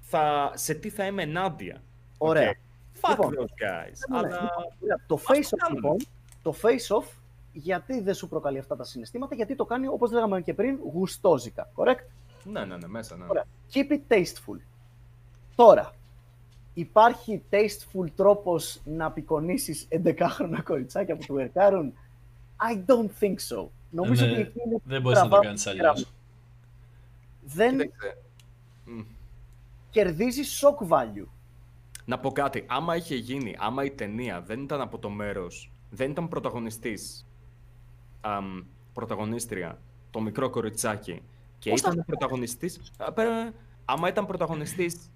θα, 0.00 0.50
σε 0.54 0.74
τι 0.74 0.90
θα 0.90 1.06
είμαι 1.06 1.22
ενάντια. 1.22 1.82
Ωραία. 2.18 2.52
Okay. 2.52 2.65
Fuck 3.00 3.08
Λοιπόν, 3.10 3.34
those 3.38 3.62
guys. 3.62 3.98
Ναι, 4.10 4.20
ναι, 4.20 4.26
Αλλά... 4.26 4.50
Ωραία. 4.80 4.96
Το 5.06 5.16
το 5.16 5.20
face-off 5.28 5.56
κάνουμε. 5.56 5.80
λοιπόν, 5.80 5.96
το 6.42 6.54
face-off 6.62 7.06
γιατί 7.52 8.00
δεν 8.00 8.14
σου 8.14 8.28
προκαλεί 8.28 8.58
αυτά 8.58 8.76
τα 8.76 8.84
συναισθήματα, 8.84 9.34
γιατί 9.34 9.54
το 9.54 9.64
κάνει 9.64 9.86
όπως 9.86 10.10
λέγαμε 10.12 10.40
και 10.40 10.54
πριν 10.54 10.78
γουστόζικα, 10.92 11.70
correct? 11.74 12.06
Ναι, 12.44 12.64
ναι, 12.64 12.76
ναι, 12.76 12.86
μέσα, 12.86 13.16
ναι. 13.16 13.24
Ωραία. 13.28 13.44
Keep 13.72 13.90
it 13.90 14.00
tasteful. 14.08 14.60
Τώρα, 15.54 15.92
υπάρχει 16.74 17.42
tasteful 17.50 18.06
τρόπος 18.16 18.80
να 18.84 19.04
απεικονίσεις 19.06 19.88
11χρονα 19.90 20.62
κοριτσάκια 20.64 21.16
που 21.16 21.24
του 21.26 21.38
ερκάρουν; 21.38 21.92
I 22.72 22.90
don't 22.90 23.10
think 23.20 23.36
so. 23.48 23.66
Νομίζω 23.90 24.24
Ναι, 24.26 24.32
ότι 24.32 24.40
εκεί 24.40 24.60
είναι 24.66 24.76
Δεν 24.84 25.00
μπορείς 25.02 25.18
να 25.18 25.24
το 25.24 25.28
τραβάω 25.28 25.40
κάνεις 25.40 25.62
τη 25.62 25.70
αλλιώς. 25.70 25.84
γραμμή. 25.84 26.04
Δεν 27.44 27.78
Κοίταξε, 27.78 28.16
μ, 28.84 29.00
κερδίζει 29.90 30.42
shock 30.60 30.88
value. 30.88 31.26
Να 32.06 32.18
πω 32.18 32.30
κάτι. 32.32 32.64
Άμα 32.68 32.96
είχε 32.96 33.14
γίνει, 33.14 33.54
άμα 33.58 33.84
η 33.84 33.90
ταινία 33.90 34.40
δεν 34.40 34.62
ήταν 34.62 34.80
από 34.80 34.98
το 34.98 35.10
μέρος, 35.10 35.72
δεν 35.90 36.10
ήταν 36.10 36.28
πρωταγωνιστής, 36.28 37.26
αμ, 38.20 38.62
πρωταγωνίστρια, 38.92 39.80
το 40.10 40.20
μικρό 40.20 40.50
κοριτσάκι, 40.50 41.22
και 41.58 41.70
Πώς 41.70 41.80
θα 41.80 41.90
ήταν 41.92 42.04
πρωταγωνιστής, 42.04 42.92
α, 42.96 43.12
πέρα- 43.12 43.52
άμα 43.84 44.08
ήταν 44.08 44.26
πρωταγωνιστής 44.26 45.10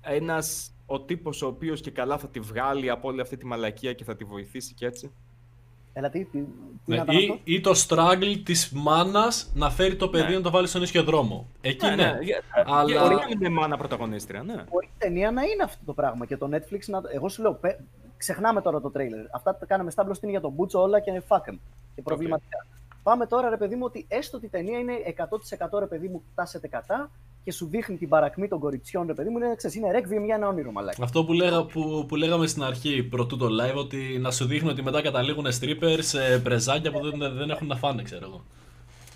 ένας 0.00 0.70
ο 0.86 1.00
τύπος 1.00 1.42
ο 1.42 1.46
οποίος 1.46 1.80
και 1.80 1.90
καλά 1.90 2.18
θα 2.18 2.28
τη 2.28 2.40
βγάλει 2.40 2.90
από 2.90 3.08
όλη 3.08 3.20
αυτή 3.20 3.36
τη 3.36 3.46
μαλακία 3.46 3.92
και 3.92 4.04
θα 4.04 4.16
τη 4.16 4.24
βοηθήσει 4.24 4.74
και 4.74 4.86
έτσι. 4.86 5.12
Έλα, 5.96 6.10
τι, 6.10 6.24
τι, 6.24 6.38
τι 6.38 6.44
Ναι, 6.84 6.96
να 6.96 7.02
ήταν 7.02 7.16
αυτός; 7.16 7.40
ή, 7.44 7.54
ή 7.54 7.60
το 7.60 7.72
struggle 7.88 8.40
της 8.44 8.70
μάνας 8.74 9.50
να 9.54 9.70
φέρει 9.70 9.96
το 9.96 10.08
παιδί 10.08 10.30
Ναι. 10.30 10.36
να 10.36 10.42
το 10.42 10.50
βάλει 10.50 10.66
στον 10.66 10.82
ίσιο 10.82 11.02
δρόμο. 11.02 11.46
Εκεί 11.60 11.86
ναι. 11.86 12.18
για- 12.22 12.42
Αλλά- 12.64 12.92
και 12.92 12.98
Μπορεί 12.98 13.14
να 13.14 13.26
είναι 13.30 13.48
μάνα 13.48 13.76
πρωταγωνίστρια, 13.76 14.42
ναι. 14.42 14.64
Μπορεί 14.70 14.86
η 14.86 14.98
ταινία 14.98 15.30
να 15.30 15.42
είναι 15.42 15.62
αυτό 15.62 15.84
το 15.84 15.92
πράγμα 15.92 16.26
και 16.26 16.36
το 16.36 16.48
Netflix 16.52 16.78
να. 16.86 17.02
Εγώ 17.12 17.28
σου 17.28 17.42
λέω, 17.42 17.52
πε- 17.54 17.80
ξεχνάμε 18.16 18.60
τώρα 18.60 18.80
το 18.80 18.90
τρέιλερ. 18.90 19.24
Αυτά 19.32 19.56
τα 19.56 19.66
κάναμε 19.66 19.90
στα 19.90 20.02
είναι 20.22 20.30
για 20.30 20.40
τον 20.40 20.52
Μπούτσο 20.52 20.80
όλα 20.82 21.00
και 21.00 21.22
fuck 21.28 21.36
'em 21.50 21.58
και 21.94 22.02
προβληματικά. 22.02 22.66
Πάμε 23.02 23.26
τώρα, 23.26 23.48
ρε 23.48 23.56
παιδί 23.56 23.74
μου, 23.74 23.84
ότι 23.84 24.04
έστω 24.08 24.36
ότι 24.36 24.46
η 24.46 24.48
ταινία 24.48 24.78
είναι 24.78 24.92
100% 25.06 25.78
ρε 25.78 25.86
παιδί 25.86 26.08
μου, 26.08 26.22
τάσεται 26.34 26.68
κατά 26.68 27.10
και 27.44 27.52
σου 27.52 27.66
δείχνει 27.66 27.96
την 27.96 28.08
παρακμή 28.08 28.48
των 28.48 28.58
κοριτσιών, 28.58 29.06
ρε 29.06 29.14
παιδί 29.14 29.28
μου, 29.28 29.36
είναι, 29.38 29.54
ξέρεις, 29.56 29.76
είναι 29.76 29.90
ρεκβιεμ 29.92 30.24
για 30.24 30.34
ένα 30.34 30.48
όνειρο, 30.48 30.72
μαλάκι. 30.72 31.02
Αυτό 31.02 31.24
που, 31.24 31.32
λέγα, 31.32 31.64
που, 31.64 32.04
που 32.08 32.16
λέγαμε 32.16 32.46
στην 32.46 32.62
αρχή 32.62 33.02
πρωτού 33.02 33.36
το 33.36 33.46
live, 33.62 33.74
ότι 33.76 34.18
να 34.20 34.30
σου 34.30 34.44
δείχνουν 34.46 34.70
ότι 34.72 34.82
μετά 34.82 35.02
καταλήγουν 35.02 35.46
strippers 35.60 35.98
σε 36.00 36.38
πρεζάκια 36.42 36.92
που 36.92 37.10
δεν, 37.10 37.34
δεν 37.36 37.50
έχουν 37.50 37.66
να 37.66 37.76
φάνε, 37.76 38.02
ξέρω 38.02 38.26
εγώ. 38.26 38.44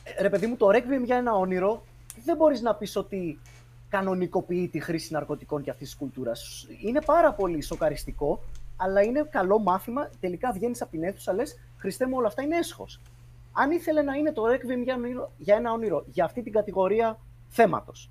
Ε, 0.05 0.23
Ρε 0.23 0.31
παιδί 0.31 0.47
μου, 0.47 0.57
το 0.57 0.67
Requiem 0.69 1.05
για 1.05 1.17
ένα 1.17 1.35
όνειρο 1.35 1.83
δεν 2.25 2.37
μπορείς 2.37 2.61
να 2.61 2.75
πεις 2.75 2.97
ότι 2.97 3.39
κανονικοποιεί 3.89 4.69
τη 4.69 4.81
χρήση 4.81 5.13
ναρκωτικών 5.13 5.63
και 5.63 5.71
αυτής 5.71 5.89
της 5.89 5.97
κουλτούρας. 5.99 6.67
Είναι 6.85 7.01
πάρα 7.05 7.33
πολύ 7.33 7.63
σοκαριστικό, 7.63 8.43
αλλά 8.77 9.03
είναι 9.03 9.29
καλό 9.31 9.59
μάθημα. 9.59 10.09
Τελικά 10.21 10.53
βγαίνεις 10.53 10.83
από 10.83 10.91
την 10.91 11.03
αίθουσα, 11.03 11.33
λες, 11.33 11.59
Χριστέ 11.77 12.07
μου, 12.07 12.15
όλα 12.17 12.27
αυτά 12.27 12.43
είναι 12.43 12.57
έσχος. 12.57 13.01
Αν 13.53 13.71
ήθελε 13.71 14.03
να 14.03 14.15
είναι 14.15 14.33
το 14.33 14.43
Requiem 14.43 14.83
για, 14.85 14.95
όνειρο- 14.95 15.31
για 15.39 15.57
ένα 15.57 15.73
όνειρο, 15.73 16.05
για 16.07 16.25
αυτή 16.25 16.43
την 16.43 16.53
κατηγορία 16.53 17.19
θέματος, 17.49 18.11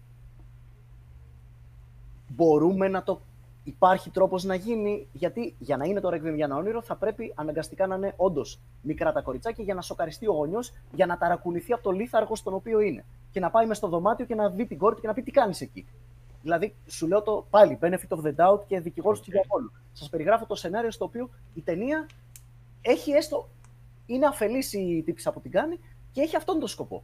μπορούμε 2.37 2.87
να 2.87 3.03
το... 3.03 3.21
Υπάρχει 3.63 4.09
τρόπος 4.09 4.43
να 4.43 4.55
γίνει, 4.55 5.07
γιατί 5.13 5.55
για 5.59 5.77
να 5.77 5.85
είναι 5.85 5.99
το 5.99 6.09
Requiem 6.09 6.35
για 6.35 6.45
ένα 6.45 6.55
όνειρο 6.55 6.81
θα 6.81 6.95
πρέπει 6.95 7.33
αναγκαστικά 7.35 7.87
να 7.87 7.95
είναι 7.95 8.13
όντως 8.17 8.59
μικρά 8.81 9.11
τα 9.11 9.21
κοριτσάκια 9.21 9.63
για 9.63 9.73
να 9.73 9.81
σοκαριστεί 9.81 10.27
ο 10.27 10.31
γονιό, 10.33 10.59
για 10.91 11.05
να 11.05 11.17
ταρακουνηθεί 11.17 11.73
από 11.73 11.83
το 11.83 11.91
λίθαργος 11.91 12.39
στον 12.39 12.53
οποίο 12.53 12.79
είναι. 12.79 13.05
Και 13.31 13.39
να 13.39 13.49
πάει 13.49 13.67
μες 13.67 13.77
στο 13.77 13.87
δωμάτιο 13.87 14.25
και 14.25 14.35
να 14.35 14.49
δει 14.49 14.65
την 14.65 14.77
κόρη 14.77 14.95
του 14.95 15.01
και 15.01 15.07
να 15.07 15.13
πει 15.13 15.21
τι 15.21 15.31
κάνεις 15.31 15.61
εκεί; 15.61 15.85
Δηλαδή, 16.41 16.75
σου 16.87 17.07
λέω 17.07 17.21
το 17.21 17.45
πάλι 17.49 17.77
benefit 17.81 18.17
of 18.17 18.19
the 18.21 18.35
doubt 18.35 18.59
και 18.67 18.79
δικηγόρος 18.79 19.21
του 19.21 19.31
διαβόλου. 19.31 19.71
Σας 19.93 20.09
περιγράφω 20.09 20.45
το 20.45 20.55
σενάριο 20.55 20.91
στο 20.91 21.05
οποίο 21.05 21.29
η 21.53 21.61
ταινία 21.61 22.07
έχει 22.81 23.11
έστω. 23.11 23.49
Είναι 24.05 24.25
αφελής 24.25 24.73
η 24.73 25.01
τύπησα 25.05 25.31
που 25.31 25.41
την 25.41 25.51
κάνει 25.51 25.79
και 26.11 26.21
έχει 26.21 26.35
αυτόν 26.35 26.59
τον 26.59 26.67
σκοπό. 26.67 27.03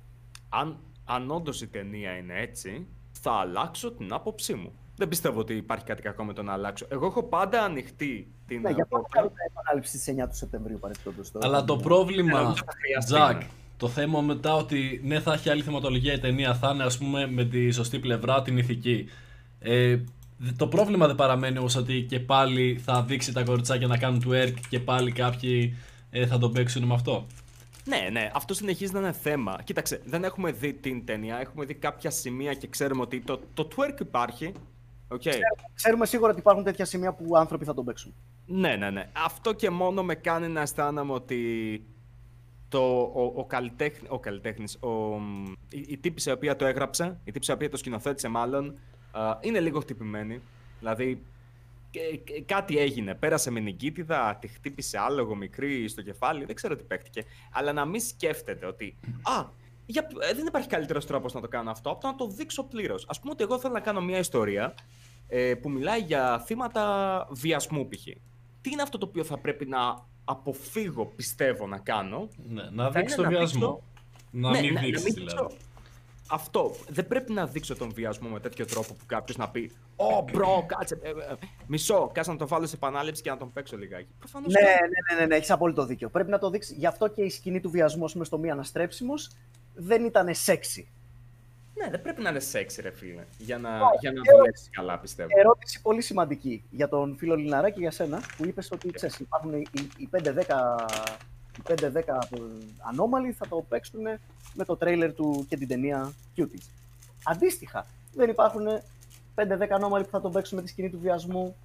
Αν, 0.49 0.77
αν 1.05 1.31
όντως 1.31 1.61
η 1.61 1.67
ταινία 1.67 2.17
είναι 2.17 2.39
έτσι, 2.39 2.87
θα 3.11 3.31
αλλάξω 3.31 3.91
την 3.91 4.13
άποψή 4.13 4.53
μου. 4.53 4.71
Δεν 4.95 5.07
πιστεύω 5.07 5.39
ότι 5.39 5.53
υπάρχει 5.53 5.85
κάτι 5.85 6.01
κακό 6.01 6.23
με 6.23 6.33
το 6.33 6.43
να 6.43 6.53
αλλάξω. 6.53 6.85
Εγώ 6.89 7.05
έχω 7.05 7.23
πάντα 7.23 7.63
ανοιχτή 7.63 8.27
την 8.47 8.61
Ναι, 8.61 8.69
για 8.69 8.85
πόρτα. 8.85 9.07
να 9.09 9.15
κάνουμε 9.19 9.35
επανάληψη 9.49 9.97
στι 9.97 10.15
9 10.21 10.27
του 10.29 10.35
Σεπτεμβρίου 10.35 10.79
παρεμπιπτόντως. 10.79 11.31
Αλλά 11.41 11.63
το 11.63 11.75
Ναι, 11.75 11.81
πρόβλημα, 11.81 12.41
νομίζω 12.41 12.63
θα 12.65 12.71
χρειαστεί, 12.81 13.13
Τζακ, 13.13 13.37
ναι. 13.37 13.47
το 13.77 13.87
θέμα 13.87 14.21
μετά 14.21 14.55
ότι 14.55 15.01
ναι 15.03 15.19
θα 15.19 15.33
έχει 15.33 15.49
άλλη 15.49 15.61
θεματολογία 15.61 16.13
η 16.13 16.19
ταινία, 16.19 16.55
θα 16.55 16.71
είναι 16.73 16.83
ας 16.83 16.97
πούμε 16.97 17.27
με 17.27 17.45
τη 17.45 17.71
σωστή 17.71 17.99
πλευρά, 17.99 18.41
την 18.41 18.57
ηθική. 18.57 19.05
Ε, 19.59 19.97
δε- 20.37 20.51
το 20.57 20.67
πρόβλημα 20.67 21.07
δεν 21.07 21.15
παραμένει 21.15 21.57
όμως 21.57 21.75
ότι 21.75 22.01
και 22.09 22.19
πάλι 22.19 22.81
θα 22.83 23.03
δείξει 23.03 23.33
τα 23.33 23.43
κοριτσάκια 23.43 23.87
να 23.87 23.97
κάνουν 23.97 24.23
twerk 24.27 24.53
και 24.69 24.79
πάλι 24.79 25.11
κάποιοι 25.11 25.77
ε, 26.09 26.25
θα 26.27 26.37
τον 26.37 26.51
παίξουν 26.51 26.83
με 26.83 26.93
αυτό. 26.93 27.27
Ναι, 27.85 28.09
ναι, 28.11 28.31
αυτό 28.33 28.53
συνεχίζει 28.53 28.93
να 28.93 28.99
είναι 28.99 29.11
θέμα. 29.11 29.57
Κοίταξε, 29.63 30.01
δεν 30.05 30.23
έχουμε 30.23 30.51
δει 30.51 30.73
την 30.73 31.05
ταινία, 31.05 31.37
έχουμε 31.39 31.65
δει 31.65 31.73
κάποια 31.73 32.09
σημεία 32.09 32.53
και 32.53 32.67
ξέρουμε 32.67 33.01
ότι 33.01 33.19
το, 33.21 33.39
το 33.53 33.67
twerk 33.75 33.99
υπάρχει. 34.01 34.51
Οκ. 35.13 35.21
Ξέρουμε 35.73 36.05
σίγουρα 36.05 36.31
ότι 36.31 36.39
υπάρχουν 36.39 36.63
τέτοια 36.63 36.85
σημεία 36.85 37.13
που 37.13 37.37
άνθρωποι 37.37 37.65
θα 37.65 37.73
τον 37.73 37.85
παίξουν. 37.85 38.13
Ναι, 38.45 38.75
ναι, 38.75 38.89
ναι. 38.89 39.09
Αυτό 39.25 39.53
και 39.53 39.69
μόνο 39.69 40.03
με 40.03 40.15
κάνει 40.15 40.47
να 40.47 40.61
αισθάνομαι 40.61 41.13
ότι 41.13 41.83
το, 42.69 42.99
ο, 43.01 43.31
ο, 43.35 43.45
καλλιτέχνη, 43.45 44.07
ο 44.11 44.19
καλλιτέχνης, 44.19 44.77
ο, 44.79 44.89
μ, 45.19 45.45
η, 45.69 45.85
η 45.87 45.97
τύπησα 45.97 46.31
η 46.31 46.33
οποία 46.33 46.55
το 46.55 46.65
έγραψε, 46.65 47.19
η 47.23 47.31
τύπησα 47.31 47.51
η 47.51 47.55
οποία 47.55 47.69
το 47.69 47.77
σκηνοθέτησε 47.77 48.27
μάλλον, 48.27 48.79
α, 49.11 49.37
είναι 49.41 49.59
λίγο 49.59 49.79
χτυπημένη. 49.79 50.41
Δηλαδή, 50.79 51.23
και- 51.89 52.17
και- 52.23 52.41
κάτι 52.41 52.77
έγινε. 52.77 53.15
Πέρασε 53.15 53.51
με 53.51 53.59
νικήτιδα, 53.59 54.37
τη 54.41 54.47
χτύπησε 54.47 54.97
άλογο 54.97 55.35
μικρή 55.35 55.87
στο 55.87 56.01
κεφάλι, 56.01 56.45
δεν 56.45 56.55
ξέρω 56.55 56.75
τι 56.75 56.83
παίχτηκε. 56.83 57.23
Αλλά 57.51 57.73
να 57.73 57.85
μην 57.85 58.01
σκέφτεται 58.01 58.65
ότι, 58.65 58.97
α, 59.21 59.45
για, 59.85 60.07
ε, 60.29 60.33
δεν 60.33 60.45
υπάρχει 60.45 60.67
καλύτερος 60.67 61.05
τρόπος 61.05 61.33
να 61.33 61.41
το 61.41 61.47
κάνω 61.47 61.71
αυτό 61.71 61.89
από 61.89 62.01
το 62.01 62.07
να 62.07 62.15
το 62.15 62.27
δείξω 62.27 62.63
πλήρως. 62.63 63.05
Α 63.07 63.19
πούμε 63.19 63.31
ότι 63.31 63.43
εγώ 63.43 63.59
θέλω 63.59 63.73
να 63.73 63.79
κάνω 63.79 64.01
μια 64.01 64.17
ιστορία 64.17 64.73
ε, 65.35 65.53
που 65.55 65.69
μιλάει 65.69 65.99
για 65.99 66.39
θύματα 66.45 67.27
βιασμού 67.31 67.87
π.χ. 67.87 68.03
Τι 68.61 68.69
είναι 68.71 68.81
αυτό 68.81 68.97
το 68.97 69.05
οποίο 69.09 69.23
θα 69.23 69.37
πρέπει 69.37 69.65
να 69.65 70.05
αποφύγω, 70.25 71.05
πιστεύω, 71.05 71.67
να 71.67 71.77
κάνω; 71.77 72.27
Ναι, 72.49 72.63
να 72.71 72.83
Θα 72.83 72.89
δείξει 72.91 73.13
είναι 73.13 73.15
το 73.15 73.21
να 73.21 73.37
βιασμό. 73.37 73.59
δείξω- 73.59 73.83
Να 74.31 74.49
Ναι, 74.51 74.59
μην 74.59 74.73
να- 74.73 74.79
να 74.79 74.85
δείξεις 74.85 75.03
μην 75.05 75.13
δηλαδή. 75.13 75.37
δείξω. 75.41 75.57
Αυτό. 76.29 76.71
Δεν 76.89 77.07
πρέπει 77.07 77.31
να 77.33 77.47
δείξω 77.47 77.75
τον 77.75 77.91
βιασμό 77.93 78.29
με 78.29 78.39
τέτοιο 78.39 78.65
τρόπο 78.65 78.93
που 78.93 79.05
κάποιος 79.05 79.37
να 79.37 79.49
πει 79.49 79.71
Ω, 79.95 80.21
bro, 80.31 80.63
κάτσε. 80.67 80.99
ε, 81.01 81.09
ε, 81.09 81.11
ε, 81.11 81.35
μισό, 81.67 82.09
κάτσε 82.13 82.31
να 82.31 82.37
τον 82.37 82.47
βάλω 82.47 82.65
σε 82.65 82.75
επανάληψη 82.75 83.21
και 83.21 83.29
να 83.29 83.37
τον 83.37 83.51
παίξω 83.53 83.77
λιγάκι. 83.77 84.07
Προφανώς 84.19 84.53
Ναι, 84.53 84.59
όχι. 84.59 84.69
ναι, 84.69 85.15
ναι, 85.15 85.19
ναι, 85.19 85.25
ναι 85.25 85.35
έχεις 85.35 85.51
απόλυτο 85.51 85.85
δίκιο. 85.85 86.09
Πρέπει 86.09 86.29
να 86.29 86.39
το 86.39 86.49
δείξεις. 86.49 86.77
Γι' 86.77 86.85
αυτό 86.85 87.07
και 87.07 87.21
η 87.21 87.29
σκηνή 87.29 87.59
του 87.59 87.69
βιασμού 87.69 88.05
με 88.13 88.23
στο 88.25 88.37
μη 88.37 88.49
αναστρέψιμος 88.51 89.29
δεν 89.73 90.03
ήταν 90.05 90.27
σεξι. 90.35 90.91
Ναι, 91.75 91.89
δεν 91.89 92.01
πρέπει 92.01 92.21
να 92.21 92.29
είναι 92.29 92.39
σεξ, 92.39 92.77
ρε 92.77 92.91
φίλε. 92.91 93.23
Για 93.37 93.57
να, 93.57 93.69
Όχι, 93.69 93.97
για 93.99 94.11
να 94.11 94.21
ε, 94.25 94.35
δουλέψεις 94.35 94.69
καλά, 94.71 94.99
πιστεύω. 94.99 95.29
Ερώτηση 95.37 95.81
πολύ 95.81 96.01
σημαντική 96.01 96.63
για 96.69 96.89
τον 96.89 97.15
φίλο 97.17 97.35
Λιναρά 97.35 97.69
και 97.69 97.79
για 97.79 97.91
σένα 97.91 98.21
που 98.37 98.45
είπες 98.45 98.71
ότι 98.71 98.91
ξέρεις, 98.91 99.19
υπάρχουν 99.19 99.53
οι, 99.53 99.65
οι 99.97 100.09
5-10 100.11 100.19
οι 101.57 101.61
5-10 101.67 102.01
ανώμαλοι 102.89 103.31
θα 103.31 103.47
το 103.47 103.65
παίξουν 103.69 104.01
με 104.53 104.65
το 104.65 104.75
τρέιλερ 104.75 105.13
του 105.13 105.45
και 105.49 105.57
την 105.57 105.67
ταινία 105.67 106.13
Cuties. 106.37 106.69
Αντίστοιχα, 107.23 107.85
δεν 108.13 108.29
υπάρχουν 108.29 108.65
5-10 109.35 109.41
ανώμαλοι 109.69 110.03
που 110.03 110.09
θα 110.09 110.21
τον 110.21 110.31
παίξουν 110.31 110.57
με 110.57 110.63
τη 110.63 110.69
σκηνή 110.69 110.89
του 110.89 110.99
βιασμού 110.99 111.55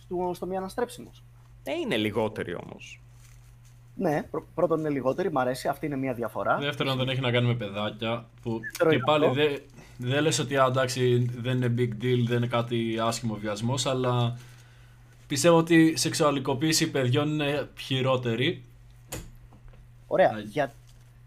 στο, 0.00 0.30
στο 0.34 0.46
μη 0.46 0.56
αναστρέψιμος. 0.56 1.22
Ε, 1.64 1.72
είναι 1.72 1.96
λιγότεροι 1.96 2.54
όμως. 2.54 3.01
Ναι, 3.94 4.22
πρω- 4.22 4.46
πρώτον 4.54 4.78
είναι 4.78 4.88
λιγότεροι, 4.88 5.32
μ' 5.32 5.38
αρέσει, 5.38 5.68
αυτή 5.68 5.86
είναι 5.86 5.96
μια 5.96 6.12
διαφορά. 6.14 6.58
Δεύτερον, 6.58 6.96
δεν 6.96 7.08
έχει 7.08 7.20
να 7.20 7.30
κάνει 7.30 7.46
με 7.46 7.54
παιδάκια. 7.54 8.26
Που 8.42 8.58
Δεύτερο 8.60 8.90
και 8.90 8.94
είναι 8.96 9.04
πάλι 9.04 9.24
αυτό. 9.26 9.36
δεν 9.42 9.60
δε 9.98 10.20
λες 10.20 10.38
ότι 10.38 10.56
α, 10.56 10.64
εντάξει, 10.68 11.30
δεν 11.40 11.56
είναι 11.56 11.74
big 11.78 12.02
deal, 12.04 12.24
δεν 12.26 12.36
είναι 12.36 12.46
κάτι 12.46 12.98
άσχημο 13.02 13.34
βιασμός, 13.34 13.86
αλλά 13.86 14.38
πιστεύω 15.26 15.56
ότι 15.56 15.74
η 15.82 15.96
σεξουαλικοποίηση 15.96 16.90
παιδιών 16.90 17.28
είναι 17.28 17.68
χειρότερη. 17.78 18.64
Ωραία. 20.06 20.32
Ναι. 20.32 20.40
Για... 20.40 20.72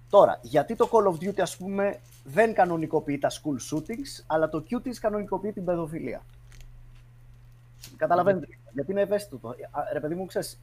Τώρα, 0.10 0.40
γιατί 0.42 0.76
το 0.76 0.90
Call 0.92 1.12
of 1.14 1.28
Duty, 1.30 1.40
ας 1.42 1.58
πούμε, 1.58 2.00
δεν 2.24 2.54
κανονικοποιεί 2.54 3.18
τα 3.18 3.30
school 3.32 3.74
shootings, 3.76 4.24
αλλά 4.28 4.50
το 4.50 4.64
Cuties 4.70 4.96
κανονικοποιεί 5.00 5.52
την 5.52 5.66
παιδοφιλία; 5.66 6.22
Καταλαβαίνετε. 7.98 8.48
Γιατί 8.74 8.92
είναι 8.92 9.02
ευαίσθητο. 9.02 9.38
το. 9.38 9.50
Α, 9.50 9.82
Ρε 9.94 10.00
παιδί 10.00 10.16
μου, 10.16 10.26
ξέρεις, 10.26 10.60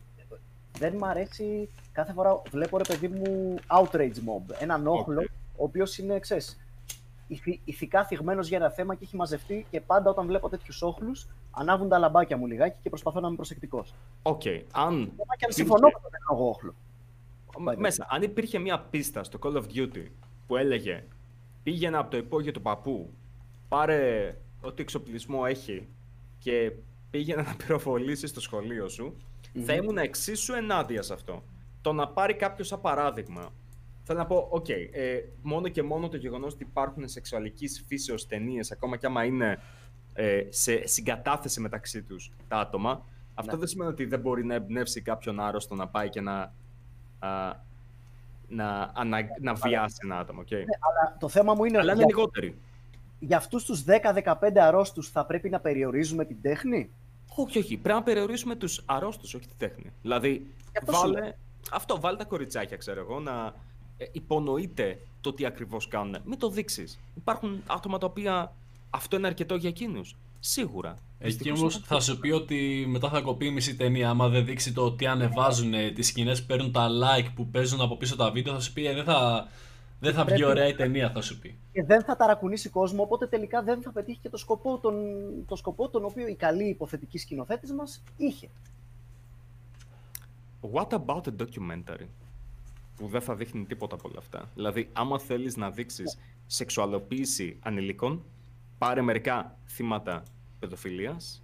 δεν 0.79 0.95
μ' 0.97 1.05
αρέσει 1.05 1.69
κάθε 1.93 2.13
φορά 2.13 2.43
βλέπω 2.51 2.77
ρε 2.79 2.85
παιδί 2.85 3.09
μου 3.09 3.55
outrage 3.67 4.15
mob. 4.15 4.55
Έναν 4.59 4.87
όχλο, 4.87 5.21
ο 5.57 5.65
οποίος 5.65 5.99
είναι, 5.99 6.19
ξέρεις, 6.19 6.61
ηθι- 7.29 7.61
ηθικά 7.65 8.05
θυγμένος 8.05 8.49
για 8.49 8.57
ένα 8.57 8.71
θέμα 8.71 8.95
και 8.95 9.05
έχει 9.05 9.17
μαζευτεί 9.17 9.67
και 9.71 9.81
πάντα 9.81 10.11
όταν 10.11 10.27
βλέπω 10.27 10.49
τέτοιους 10.49 10.83
όχλους, 10.83 11.27
ανάβουν 11.51 11.89
τα 11.89 11.99
λαμπάκια 11.99 12.37
μου 12.37 12.47
λιγάκι 12.47 12.77
και 12.83 12.89
προσπαθώ 12.89 13.21
να 13.21 13.27
είμαι 13.27 13.37
προσεκτικός. 13.37 13.95
Οκ, 14.23 14.43
αν. 14.73 14.93
Ακόμα 15.13 15.37
και 15.37 15.45
αν 15.45 15.53
συμφωνώ 15.53 15.87
με 15.87 15.93
τον 15.93 16.11
εγώ 16.39 16.49
όχλο. 16.49 16.75
μ- 17.59 17.79
Μέσα, 17.79 18.07
αν 18.11 18.23
υπήρχε 18.23 18.59
μια 18.59 18.81
πίστα 18.81 19.25
στο 19.25 19.39
Call 19.43 19.57
of 19.57 19.63
Duty 19.75 20.07
που 20.47 20.57
έλεγε 20.57 21.05
πήγαινε 21.63 21.97
από 21.97 22.11
το 22.11 22.17
υπόγειο 22.17 22.53
του 22.53 22.63
παππού, 22.63 23.11
πάρε 23.69 24.35
ό,τι 24.61 24.83
εξοπλισμό 24.83 25.43
έχει 25.47 25.89
και 26.39 26.73
πήγαινε 27.11 27.43
να 27.43 27.57
πυροβολήσεις 27.57 28.31
στο 28.31 28.41
σχολείο 28.41 28.89
σου, 28.89 29.17
θα 29.65 29.75
ήμουν 29.75 29.99
εξίσου 29.99 30.53
ενάντια 30.55 31.03
σε 31.03 31.13
αυτό. 31.13 31.43
Το 31.83 31.93
να 31.93 32.09
πάρει 32.09 32.35
κάποιος 32.35 32.67
σαν 32.69 32.81
παράδειγμα. 32.81 33.53
Θέλω 34.05 34.19
να 34.19 34.27
πω, 34.27 34.47
οκ, 34.51 34.69
ε, 34.69 34.85
μόνο 35.43 35.69
και 35.69 35.83
μόνο 35.83 36.09
το 36.09 36.17
γεγονός 36.17 36.53
ότι 36.55 36.63
υπάρχουν 36.69 37.09
σεξουαλικής 37.09 37.85
φύσεως 37.87 38.27
ταινίες, 38.27 38.71
ακόμα 38.73 38.97
κι 38.97 39.07
άμα 39.07 39.25
είναι 39.25 39.61
ε, 40.15 40.43
σε 40.49 40.87
συγκατάθεση 40.87 41.61
μεταξύ 41.61 42.03
τους 42.03 42.31
τα 42.49 42.57
άτομα, 42.59 43.05
αυτό 43.35 43.53
Ναι. 43.53 43.59
δεν 43.59 43.69
σημαίνει 43.69 43.91
ότι 43.91 44.05
δεν 44.05 44.21
μπορεί 44.21 44.45
να 44.45 44.55
εμπνεύσει 44.55 45.01
κάποιον 45.01 45.41
άρρωστο 45.41 45.75
να 45.75 45.89
πάει 45.89 46.09
και 46.09 46.21
να, 46.21 46.53
α, 47.19 47.53
να, 48.49 48.93
ανα, 48.95 49.19
να 49.41 49.55
βιάσει 49.55 49.97
ένα 50.03 50.19
άτομο. 50.19 50.41
οκ. 50.41 50.51
Ναι, 50.51 50.59
αλλά 50.59 51.17
το 51.19 51.29
θέμα 51.29 51.55
μου 51.55 51.65
είναι 51.65 51.79
Αλλά 51.79 51.93
είναι 51.93 52.05
για, 52.05 52.15
λιγότεροι. 52.15 52.59
για 53.19 53.37
αυτούς 53.37 53.65
τους 53.65 53.85
10-15 53.87 54.59
αρρώστους 54.61 55.09
θα 55.09 55.27
πρέπει 55.27 55.49
να 55.49 55.61
περιορίζουμε 55.61 56.25
την 56.25 56.37
τέχνη; 56.43 56.91
Όχι, 57.37 57.59
όχι. 57.59 57.77
Πρέπει 57.77 57.99
να 57.99 58.03
περιορίσουμε 58.05 58.55
τους 58.57 58.83
αρρώστους, 58.87 59.35
όχι 59.35 59.47
τη 59.47 59.55
τέχνη. 59.57 59.93
Δηλαδή, 60.03 60.47
αυτό 60.81 60.93
σου 60.93 61.01
βάλε. 61.01 61.33
Αυτό, 61.71 62.01
βάλε 62.01 62.17
τα 62.17 62.25
κοριτσάκια, 62.25 62.77
ξέρω 62.77 63.01
εγώ, 63.01 63.21
να 63.21 63.55
ε, 63.97 64.05
υπονοείται 64.13 64.99
το 65.21 65.33
τι 65.33 65.47
ακριβώς 65.47 65.89
κάνουν. 65.89 66.17
Μην 66.25 66.39
το 66.39 66.51
δείξεις. 66.51 66.99
Υπάρχουν 67.15 67.63
άτομα 67.67 67.99
τα 67.99 68.07
οποία 68.07 68.53
αυτό 68.91 69.17
είναι 69.17 69.27
αρκετό 69.27 69.55
για 69.55 69.69
εκείνους. 69.69 70.17
Σίγουρα. 70.41 70.97
Εκεί 71.19 71.33
Δυστυχώς 71.33 71.61
όμως 71.61 71.75
είναι 71.75 71.85
θα 71.87 72.01
σου 72.01 72.19
πει 72.19 72.31
ότι 72.31 72.85
μετά 72.89 73.09
θα 73.09 73.21
κοπεί 73.21 73.47
η 73.47 73.51
μισή 73.51 73.77
ταινία. 73.77 74.11
Άμα 74.11 74.29
δεν 74.29 74.45
δείξει 74.45 74.73
το 74.73 74.93
τι 74.93 75.07
ανεβάζουν 75.07 75.73
τις 75.95 76.07
σκηνές 76.07 76.41
που 76.41 76.47
παίρνουν 76.47 76.73
τα 76.73 76.89
like 76.89 77.27
που 77.35 77.47
παίζουν 77.47 77.81
από 77.81 77.97
πίσω 77.97 78.17
τα 78.17 78.31
βίντεο, 78.31 78.55
θα 78.55 78.61
σου 78.61 78.73
πει 78.73 78.87
ε, 78.87 78.95
δεν 78.95 79.05
θα, 79.05 79.49
δεν 80.01 80.15
θα 80.15 80.25
βγει 80.25 80.35
Πρέπει- 80.35 80.51
ωραία 80.51 80.69
η 80.69 80.75
ταινία, 80.75 81.11
θα 81.11 81.21
σου 81.21 81.39
πει. 81.39 81.59
Και 81.73 81.85
δεν 81.85 82.03
θα 82.03 82.17
ταρακουνήσει 82.17 82.69
κόσμο, 82.69 83.03
οπότε 83.03 83.27
τελικά 83.27 83.63
δεν 83.63 83.83
θα 83.83 83.91
πετύχει 83.93 84.19
και 84.23 84.29
το 84.29 84.37
σκοπό 84.37 84.79
τον, 84.79 84.95
το 85.47 85.57
σκοπό 85.57 85.89
τον 85.89 86.05
οποίο 86.05 86.27
η 86.27 86.35
καλή 86.35 86.69
υποθετική 86.69 87.19
σκηνοθέτης 87.19 87.73
μας 87.73 88.03
είχε. 88.17 88.49
What 90.73 90.89
about 90.89 91.23
a 91.27 91.37
documentary; 91.37 92.07
Που 92.97 93.09
δεν 93.09 93.21
θα 93.21 93.35
δείχνει 93.35 93.65
τίποτα 93.65 93.95
από 93.95 94.09
όλα 94.09 94.19
αυτά. 94.19 94.49
Δηλαδή, 94.55 94.89
άμα 94.93 95.19
θέλεις 95.19 95.57
να 95.57 95.71
δείξεις 95.71 96.19
σεξουαλοποίηση 96.47 97.59
ανηλίκων, 97.63 98.25
πάρε 98.79 99.01
μερικά 99.01 99.59
θύματα 99.67 100.23
παιδοφιλίας 100.59 101.43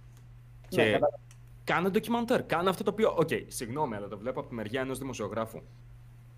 και 0.67 0.81
Ναι, 0.81 0.91
κατάλαβα. 0.91 1.19
κάνε 1.63 1.89
ντοκιμαντέρ. 1.89 2.43
Κάνε 2.45 2.69
αυτό 2.69 2.83
το 2.83 2.91
οποίο. 2.91 3.15
Οκ, 3.17 3.29
συγγνώμη, 3.47 3.95
αλλά 3.95 4.07
το 4.07 4.17
βλέπω 4.17 4.39
από 4.39 4.49
τη 4.49 4.55
μεριά 4.55 4.81
ενός 4.81 4.97
δημοσιογράφου. 4.97 5.61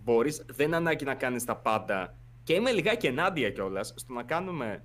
Μπορείς, 0.03 0.43
δεν 0.47 0.67
είναι 0.67 0.75
ανάγκη 0.75 1.05
να 1.05 1.15
κάνεις 1.15 1.45
τα 1.45 1.55
πάντα. 1.55 2.15
Και 2.43 2.53
είμαι 2.53 2.71
λιγάκι 2.71 3.07
ενάντια 3.07 3.51
κιόλας 3.51 3.93
στο 3.95 4.13
να 4.13 4.23
κάνουμε 4.23 4.83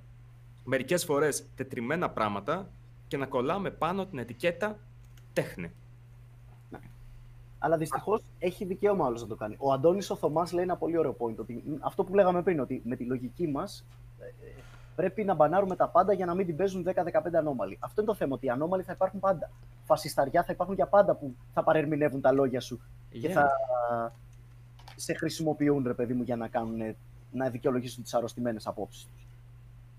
μερικές 0.64 1.04
φορές 1.04 1.46
τετριμμένα 1.54 2.10
πράγματα 2.10 2.70
και 3.08 3.16
να 3.16 3.26
κολλάμε 3.26 3.70
πάνω 3.70 4.06
την 4.06 4.18
ετικέτα 4.18 4.78
τέχνη. 5.32 5.70
Αλλά 7.58 7.76
δυστυχώς 7.76 8.22
έχει 8.38 8.64
δικαίωμα 8.64 9.06
άλλος 9.06 9.20
να 9.20 9.26
το 9.26 9.34
κάνει. 9.34 9.56
Ο 9.58 9.72
Αντώνης 9.72 10.10
ο 10.10 10.16
Θωμάς 10.16 10.52
λέει 10.52 10.64
ένα 10.64 10.76
πολύ 10.76 10.98
ωραίο 10.98 11.16
point. 11.18 11.36
Ότι, 11.36 11.62
μ, 11.66 11.74
αυτό 11.80 12.04
που 12.04 12.14
λέγαμε 12.14 12.42
πριν, 12.42 12.60
ότι 12.60 12.82
με 12.84 12.96
τη 12.96 13.04
λογική 13.04 13.48
μας 13.48 13.84
πρέπει 14.96 15.24
να 15.24 15.34
μπανάρουμε 15.34 15.76
τα 15.76 15.88
πάντα 15.88 16.12
για 16.12 16.26
να 16.26 16.34
μην 16.34 16.46
την 16.46 16.56
παίζουν 16.56 16.82
10-15 16.82 17.36
ανώμαλοι. 17.38 17.78
Αυτό 17.80 18.00
είναι 18.00 18.10
το 18.10 18.16
θέμα, 18.16 18.34
ότι 18.34 18.46
οι 18.46 18.50
ανώμαλοι 18.50 18.82
θα 18.82 18.92
υπάρχουν 18.92 19.20
πάντα. 19.20 19.50
Φασισταριά 19.84 20.42
θα 20.42 20.52
υπάρχουν 20.52 20.74
για 20.74 20.86
πάντα 20.86 21.14
που 21.14 21.34
θα 21.52 21.62
παρερμηνεύουν 21.62 22.20
τα 22.20 22.32
λόγια 22.32 22.60
σου 22.60 22.80
και 23.10 23.28
Yeah. 23.28 23.32
θα 23.32 23.52
σε 24.96 25.14
χρησιμοποιούν, 25.14 25.82
ρε 25.86 25.94
παιδί 25.94 26.14
μου, 26.14 26.22
για 26.22 26.36
να, 26.36 26.48
κάνουν, 26.48 26.96
να 27.32 27.48
δικαιολογήσουν 27.48 28.02
τις 28.02 28.14
αρρωστημένες 28.14 28.66
απόψεις 28.66 29.02
τους. 29.04 29.26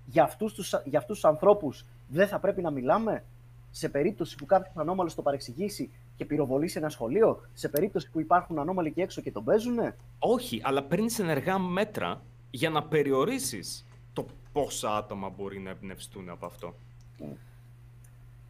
Για 0.06 0.24
αυτούς 0.24 0.54
τους, 0.54 0.74
για 0.86 1.00
αυτούς 1.00 1.20
τους 1.20 1.30
ανθρώπους 1.30 1.86
δεν 2.08 2.28
θα 2.28 2.40
πρέπει 2.40 2.62
να 2.62 2.72
μιλάμε; 2.72 3.24
Σε 3.72 3.90
περίπτωση 3.90 4.36
που 4.36 4.46
κάποιος 4.46 4.76
ανώμαλος 4.76 5.16
το 5.16 5.22
παρεξηγήσει 5.22 5.92
και 6.18 6.26
πυροβολήσει 6.26 6.78
ένα 6.78 6.90
σχολείο, 6.90 7.42
σε 7.54 7.70
περίπτωση 7.70 8.10
που 8.12 8.20
υπάρχουν 8.20 8.60
ανώμαλοι 8.60 8.92
και 8.92 9.02
έξω 9.02 9.22
και 9.22 9.32
τον 9.32 9.44
παίζουνε; 9.44 9.96
Όχι, 10.20 10.62
αλλά 10.64 10.84
παίρνεις 10.84 11.20
ενεργά 11.20 11.60
μέτρα 11.60 12.22
για 12.52 12.70
να 12.70 12.84
περιορίσεις 12.84 13.86
το 14.14 14.26
πόσα 14.52 14.96
άτομα 14.98 15.30
μπορεί 15.30 15.60
να 15.60 15.70
εμπνευστούν 15.70 16.30
από 16.30 16.46
αυτό. 16.46 16.74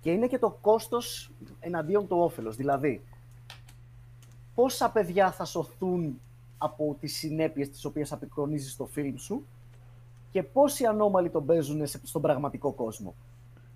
Και 0.02 0.12
είναι 0.12 0.28
και 0.28 0.40
το 0.40 0.58
κόστος 0.62 1.32
εναντίον 1.60 2.08
του 2.08 2.18
όφελος. 2.18 2.56
Δηλαδή, 2.56 3.04
πόσα 4.56 4.92
παιδιά 4.92 5.32
θα 5.32 5.46
σωθούν 5.46 6.20
από 6.58 6.98
τις 7.00 7.16
συνέπειες 7.18 7.70
τις 7.70 7.86
οποίες 7.86 8.12
απεικονίζεις 8.12 8.72
στο 8.72 8.86
φιλμ 8.86 9.16
σου 9.18 9.46
και 10.32 10.44
πόσοι 10.44 10.86
ανώμαλοι 10.86 11.30
τον 11.30 11.46
παίζουν 11.46 11.88
σε- 11.88 12.00
στον 12.04 12.22
πραγματικό 12.22 12.72
κόσμο; 12.72 13.16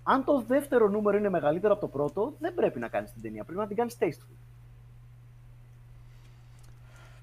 Αν 0.02 0.24
το 0.24 0.44
δεύτερο 0.48 0.88
νούμερο 0.88 1.16
είναι 1.16 1.30
μεγαλύτερο 1.30 1.72
από 1.72 1.80
το 1.80 1.88
πρώτο, 1.88 2.34
δεν 2.40 2.54
πρέπει 2.54 2.78
να 2.78 2.88
κάνεις 2.88 3.12
την 3.12 3.22
ταινία. 3.22 3.44
Πρέπει 3.44 3.60
να 3.60 3.66
την 3.66 3.76
κάνεις 3.76 3.96
tasteful. 4.00 4.36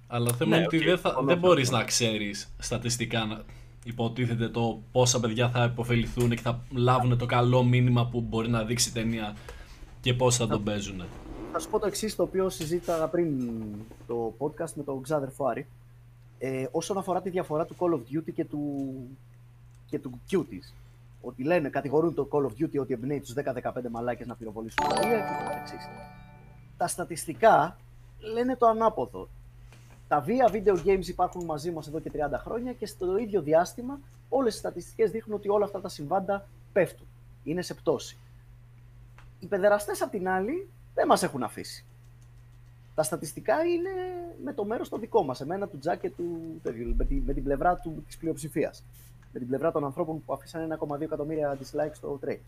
Αλλά 0.07 0.26
το 0.30 0.34
θέμα 0.34 0.49
Ναι, 0.49 0.56
είναι 0.57 0.65
ότι 0.65 0.77
οκ, 0.77 0.84
δεν, 0.84 0.97
θα, 0.97 1.07
συμφωνώ 1.10 1.27
δεν 1.27 1.35
σε 1.35 1.41
μπορείς 1.47 1.68
αυτό. 1.68 1.77
να 1.77 1.84
ξέρεις 1.84 2.49
στατιστικά 2.60 3.26
να 3.26 3.41
υποτίθεται 3.84 4.49
το 4.49 4.81
πόσα 4.91 5.19
παιδιά 5.19 5.49
θα 5.49 5.64
επωφεληθούν 5.64 6.30
και 6.30 6.41
θα 6.41 6.61
λάβουν 6.72 7.18
το 7.18 7.26
καλό 7.26 7.64
μήνυμα 7.64 8.07
που 8.07 8.22
μπορεί 8.22 8.49
να 8.49 8.64
δείξει 8.64 8.89
η 8.89 8.91
ταινία 8.91 9.35
και 10.01 10.14
πώς 10.14 10.35
θα 10.35 10.47
τον 10.47 10.64
παίζουν. 10.64 11.03
Θα 11.51 11.60
σου 11.60 11.69
πω 11.69 11.80
το 11.80 11.88
εξής, 11.88 12.15
το 12.15 12.23
οποίο 12.23 12.49
συζήταγα 12.49 13.07
πριν 13.07 13.49
το 14.07 14.34
podcast 14.39 14.73
με 14.73 14.84
τον 14.84 15.01
ξάδερφο 15.01 15.45
Άρη. 15.45 15.68
Ε, 16.39 16.65
όσον 16.72 16.97
αφορά 16.97 17.22
τη 17.22 17.30
διαφορά 17.30 17.65
του 17.65 17.76
Call 17.80 17.93
of 17.93 18.18
Duty 18.18 18.34
και 18.34 18.45
του, 18.45 18.93
και 19.89 19.99
του 19.99 20.19
Cuties. 20.31 20.73
Ότι 21.22 21.44
λένε, 21.44 21.70
κατηγορούν 21.70 22.14
το 22.14 22.28
Call 22.32 22.44
of 22.44 22.64
Duty 22.64 22.80
ότι 22.80 22.94
εμπνέει 22.94 23.20
τους 23.20 23.34
10-15 23.34 23.72
μαλάκες 23.91 24.28
να 24.28 24.36
πυροβολήσουν 24.36 24.86
σχολεία 24.90 25.18
και 25.18 25.44
το 25.44 25.50
καθεξής. 25.50 25.88
Τα 26.78 26.88
στατιστικά 26.88 27.78
λένε 28.20 28.56
το 28.56 28.68
ανάποδο. 28.68 29.30
Τα 30.08 30.20
βία 30.20 30.50
video 30.52 30.76
games 30.86 31.08
υπάρχουν 31.08 31.46
μαζί 31.46 31.72
μας 31.72 31.88
εδώ 31.88 32.00
και 32.00 32.12
30 32.14 32.18
χρόνια 32.34 32.74
και 32.74 32.86
στο 32.86 33.18
ίδιο 33.18 33.41
διάστημα 33.41 34.00
όλες 34.30 34.56
οι 34.56 34.58
στατιστικές 34.58 35.12
δείχνουν 35.12 35.38
ότι 35.38 35.50
όλα 35.50 35.66
αυτά 35.66 35.82
τα 35.82 35.90
συμβάντα 35.90 36.48
πέφτουν. 36.74 37.08
Είναι 37.44 37.62
σε 37.62 37.74
πτώση. 37.74 38.18
Οι 39.40 39.46
παιδεραστές 39.46 40.02
απ' 40.02 40.10
την 40.10 40.30
άλλη 40.30 40.70
δεν 40.94 41.08
μας 41.08 41.24
έχουν 41.24 41.44
αφήσει. 41.44 41.86
Τα 42.96 43.04
στατιστικά 43.04 43.64
είναι 43.64 43.90
με 44.44 44.54
το 44.54 44.66
μέρος 44.66 44.90
το 44.90 44.98
δικό 44.98 45.24
μας, 45.24 45.41
εμένα, 45.41 45.68
του 45.68 45.80
Τζακ 45.80 46.00
και 46.00 46.10
του 46.10 46.60
τέτοιου, 46.64 46.96
με, 46.98 47.06
τη, 47.06 47.16
με 47.16 47.34
την 47.34 47.44
πλευρά 47.44 47.76
του, 47.76 48.04
της 48.08 48.18
πλειοψηφίας. 48.18 48.84
Με 49.34 49.39
την 49.39 49.47
πλευρά 49.47 49.72
των 49.72 49.84
ανθρώπων 49.85 50.23
που 50.26 50.34
αφήσαν 50.34 50.77
1,2 50.80 51.01
εκατομμύρια 51.01 51.57
dislikes 51.61 51.91
στο 51.93 52.19
trade. 52.26 52.39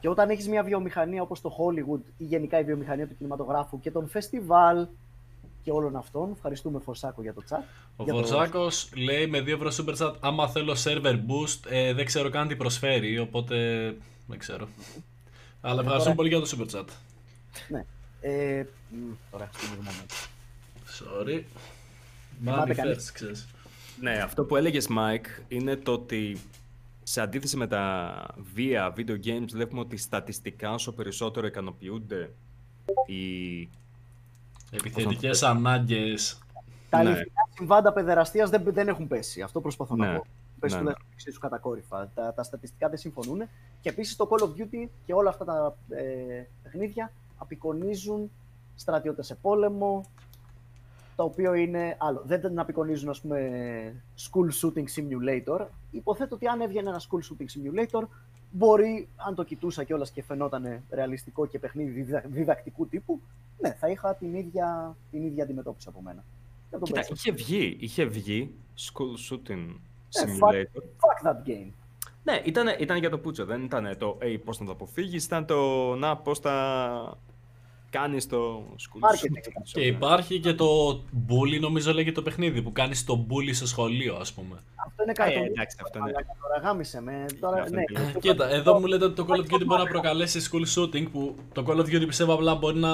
Και 0.00 0.08
όταν 0.08 0.30
έχεις 0.30 0.48
μια 0.48 0.62
βιομηχανία 0.62 1.22
όπως 1.22 1.40
το 1.40 1.56
Hollywood 1.58 2.00
ή 2.16 2.24
γενικά 2.24 2.58
η 2.58 2.64
βιομηχανία 2.64 3.06
του 3.08 3.16
κινηματογράφου 3.16 3.80
και 3.80 3.90
των 3.90 4.08
φεστιβάλ 4.08 4.86
και 5.62 5.70
όλων 5.70 5.96
αυτών, 5.96 6.30
ευχαριστούμε 6.34 6.80
Φορσάκο 6.80 7.22
για 7.22 7.34
το 7.34 7.42
chat. 7.48 7.62
Ο 7.96 8.04
για 8.04 8.12
το- 8.12 8.18
Φορζάκο 8.18 8.68
λέει 8.96 9.26
με 9.26 9.40
2 9.40 9.48
ευρώ 9.48 9.70
super 9.84 9.96
chat: 9.98 10.14
Άμα 10.20 10.48
θέλω 10.48 10.76
server 10.84 11.14
boost, 11.14 11.60
ε, 11.70 11.92
δεν 11.92 12.04
ξέρω 12.04 12.30
καν 12.30 12.48
τι 12.48 12.56
προσφέρει. 12.56 13.18
Οπότε 13.18 13.56
δεν 14.26 14.38
ξέρω. 14.38 14.68
Αλλά 15.60 15.80
ευχαριστούμε 15.80 15.98
τώρα- 16.00 16.14
πολύ 16.14 16.28
για 16.28 16.40
το 16.40 16.48
super 16.56 16.78
chat. 16.78 16.84
Ναι. 17.68 17.84
Ε, 18.20 18.64
μ, 18.90 18.96
τώρα, 19.30 19.50
στην 19.52 19.68
moment. 19.84 20.10
Sorry. 20.98 21.42
Θυμάται 22.44 22.72
Money 22.72 22.76
κανείς; 22.76 23.12
First, 23.98 24.02
ξέρεις. 24.02 24.16
Ναι, 24.16 24.22
αυτό 24.22 24.44
που 24.44 24.56
έλεγες 24.56 24.88
Μάικ 24.88 25.26
είναι 25.48 25.76
το 25.76 25.92
ότι 25.92 26.38
σε 27.02 27.20
αντίθεση 27.20 27.56
με 27.56 27.66
τα 27.66 28.12
βίαια 28.54 28.94
video 28.96 29.16
games 29.24 29.46
βλέπουμε 29.52 29.80
ότι 29.80 29.96
στατιστικά 29.96 30.72
όσο 30.72 30.92
περισσότερο 30.92 31.46
ικανοποιούνται 31.46 32.30
οι... 33.06 33.68
Επιθετικές 34.70 35.42
ανάγκες. 35.42 36.38
Τα 36.90 37.02
Ναι. 37.02 37.08
αληθινά 37.08 37.48
συμβάντα 37.54 37.92
παιδεραστίας 37.92 38.50
δεν, 38.50 38.62
δεν 38.66 38.88
έχουν 38.88 39.08
πέσει. 39.08 39.42
Αυτό 39.42 39.60
προσπαθώ 39.60 39.96
Ναι. 39.96 40.06
να 40.06 40.14
πω. 40.16 40.26
Πέσει 40.60 40.74
Ναι, 40.74 40.80
τουλάχιστον 40.80 41.10
εξίσου 41.12 41.40
κατακόρυφα. 41.40 42.10
Τα, 42.14 42.34
τα 42.34 42.42
στατιστικά 42.42 42.88
δεν 42.88 42.98
συμφωνούν. 42.98 43.42
Και 43.80 43.88
επίσης 43.88 44.16
το 44.16 44.28
Call 44.30 44.42
of 44.42 44.48
Duty 44.48 44.88
και 45.06 45.12
όλα 45.14 45.28
αυτά 45.30 45.44
τα 45.44 45.76
ε, 45.88 46.42
παιχνίδια 46.62 47.12
απεικονίζουν 47.36 48.30
στρατιώτες 48.74 49.26
σε 49.26 49.34
πόλεμο. 49.34 50.04
Το 51.18 51.24
οποίο 51.24 51.54
είναι 51.54 51.96
άλλο. 51.98 52.22
Δεν 52.26 52.40
την 52.40 52.58
απεικονίζουν, 52.58 53.08
ας 53.08 53.20
πούμε, 53.20 53.38
school 54.18 54.48
shooting 54.62 54.84
simulator. 54.96 55.66
Υποθέτω 55.90 56.34
ότι 56.34 56.46
αν 56.46 56.60
έβγαινε 56.60 56.88
ένα 56.88 57.00
school 57.00 57.18
shooting 57.18 57.44
simulator, 57.44 58.02
μπορεί, 58.50 59.08
αν 59.16 59.34
το 59.34 59.42
κοιτούσα 59.44 59.84
κιόλας 59.84 60.10
και 60.10 60.22
φαινόταν 60.22 60.82
ρεαλιστικό 60.90 61.46
και 61.46 61.58
παιχνίδι 61.58 61.90
διδα- 62.02 62.22
διδακτικού 62.26 62.86
τύπου, 62.88 63.20
ναι, 63.60 63.72
θα 63.72 63.88
είχα 63.88 64.14
την 64.14 64.34
ίδια, 64.34 64.96
την 65.10 65.24
ίδια 65.24 65.42
αντιμετώπιση 65.44 65.86
από 65.88 66.00
μένα. 66.02 66.24
Δεν 66.70 66.78
τον 66.78 66.88
Κοίτα, 66.88 67.00
παίζω. 67.00 67.12
είχε 67.14 67.30
βγει, 67.32 67.76
είχε 67.80 68.04
βγει 68.04 68.50
school 68.78 69.32
shooting 69.34 69.74
Ε, 70.14 70.22
simulator. 70.24 70.80
Fuck 70.80 71.28
that 71.30 71.48
game. 71.48 71.70
Ναι, 72.24 72.40
ήταν, 72.44 72.66
ήταν 72.78 72.96
για 72.96 73.10
το 73.10 73.18
πούτσο, 73.18 73.44
δεν 73.44 73.62
ήταν 73.64 73.96
το 73.98 74.18
hey, 74.22 74.36
πώς 74.44 74.60
να 74.60 74.66
το 74.66 74.72
αποφύγεις, 74.72 75.24
ήταν 75.24 75.46
το 75.46 75.94
να 75.94 76.16
πώς 76.16 76.38
θα 76.38 77.18
κάνεις 77.90 78.26
το 78.26 78.62
school 78.76 78.98
Marketing 79.08 79.24
shooting. 79.24 79.48
ήταν. 79.48 79.62
Και 79.72 79.80
υπάρχει 79.80 80.40
και 80.40 80.54
το 80.54 80.90
bully, 81.28 81.60
νομίζω 81.60 81.92
λέγεται 81.92 82.14
το 82.14 82.22
παιχνίδι 82.22 82.62
που 82.62 82.72
κάνεις 82.72 83.04
το 83.04 83.26
bully 83.30 83.50
στο 83.54 83.66
σχολείο, 83.66 84.16
ας 84.16 84.32
πούμε. 84.32 84.56
Αυτό 84.86 85.02
είναι 85.02 85.12
Ε, 85.12 85.14
κάτι. 85.14 85.32
εντάξει, 85.32 85.76
αυτό 85.82 85.98
είναι. 85.98 86.10
Τώρα 86.12 86.60
γάμισε 86.62 87.00
με. 87.00 87.24
Τώρα, 87.40 87.62
Αυτό 87.62 87.74
ναι, 87.74 87.82
είναι 87.90 88.06
αυτό 88.06 88.18
Κοίτα, 88.18 88.34
υπάρχει- 88.34 88.54
εδώ 88.54 88.80
μου 88.80 88.86
λέτε 88.86 89.04
ότι 89.04 89.14
το 89.14 89.26
Call 89.28 89.36
of 89.36 89.54
Duty 89.54 89.64
μπορεί 89.66 89.82
να 89.82 89.88
προκαλέσει 89.88 90.48
school 90.50 90.78
shooting 90.80 91.10
που 91.12 91.34
το 91.52 91.64
Call 91.66 91.76
of 91.76 91.84
Duty 91.84 92.06
πιστεύω 92.06 92.32
απλά 92.34 92.54
μπορεί 92.54 92.78
να 92.78 92.90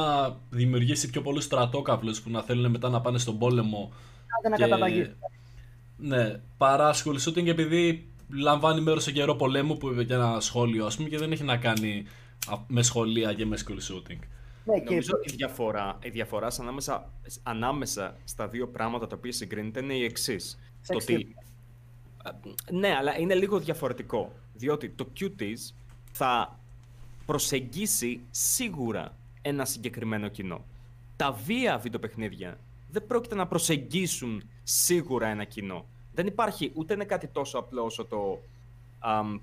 δημιουργήσει 0.51 1.11
πιο 1.11 1.23
πολλούς 1.23 1.45
στρατόκαυλους 1.45 2.21
που 2.21 2.31
να 2.31 2.43
θέλουν 2.43 2.71
μετά 2.71 2.89
να 2.89 3.01
πάνε 3.01 3.19
στον 3.19 3.39
πόλεμο. 3.39 3.93
Άντε 4.39 4.49
να 4.49 4.57
και- 4.57 4.63
καταταγείς. 4.63 5.11
Ναι, 5.97 6.41
παρά 6.57 6.95
school 6.95 7.17
shooting 7.29 7.47
επειδή 7.47 8.09
λαμβάνει 8.29 8.81
μέρος 8.81 9.03
σε 9.03 9.13
καιρό 9.13 9.35
πολέμου 9.35 9.77
που 9.77 9.89
είπε 9.91 10.05
και 10.05 10.15
ένα 10.15 10.41
σχόλιο 10.41 10.87
ας 10.87 10.97
πούμε 10.97 11.09
και 11.09 11.19
δεν 11.19 11.33
έχει 11.33 11.43
να 11.45 11.57
κάνει 11.57 12.05
α, 12.51 12.55
με 12.67 12.83
σχολεία 12.83 13.33
και 13.35 13.47
με 13.47 13.57
school 13.67 13.93
shooting. 13.93 14.19
Ναι, 14.65 14.79
και 14.81 14.91
Νομίζω 14.91 15.13
η 15.23 15.33
διαφορά, 15.33 15.99
η 16.03 16.11
διαφορά 16.11 16.53
ανάμεσα, 16.61 17.13
ανάμεσα 17.43 18.17
στα 18.25 18.49
δύο 18.49 18.69
πράγματα 18.69 19.07
τα 19.07 19.17
οποία 19.17 19.33
συγκρίνεται 19.33 19.81
είναι 19.81 19.95
η 19.95 20.05
εξής. 20.05 20.59
Το 20.87 20.95
Sex 20.95 21.03
ότι. 21.03 21.35
Ε, 22.25 22.31
Ναι, 22.71 22.95
αλλά 22.97 23.19
είναι 23.19 23.35
λίγο 23.35 23.59
διαφορετικό. 23.59 24.33
Διότι 24.55 24.89
το 24.89 25.07
Cuties 25.21 25.75
θα 26.13 26.59
προσεγγίσει 27.27 28.21
σίγουρα 28.31 29.17
ένα 29.43 29.65
συγκεκριμένο 29.65 30.29
κοινό. 30.29 30.65
Τα 31.17 31.33
βία 31.33 31.79
βιντεοπαιχνίδια 31.79 32.59
δεν 32.91 33.07
πρόκειται 33.07 33.35
να 33.35 33.47
προσεγγίσουν 33.47 34.43
σίγουρα 34.63 35.27
ένα 35.27 35.45
κοινό. 35.45 35.87
Δεν 36.15 36.27
υπάρχει 36.27 36.71
ούτε 36.75 36.95
είναι 36.95 37.05
κάτι 37.05 37.27
τόσο 37.27 37.59
απλό 37.59 37.85
όσο 37.85 38.05
το. 38.05 38.41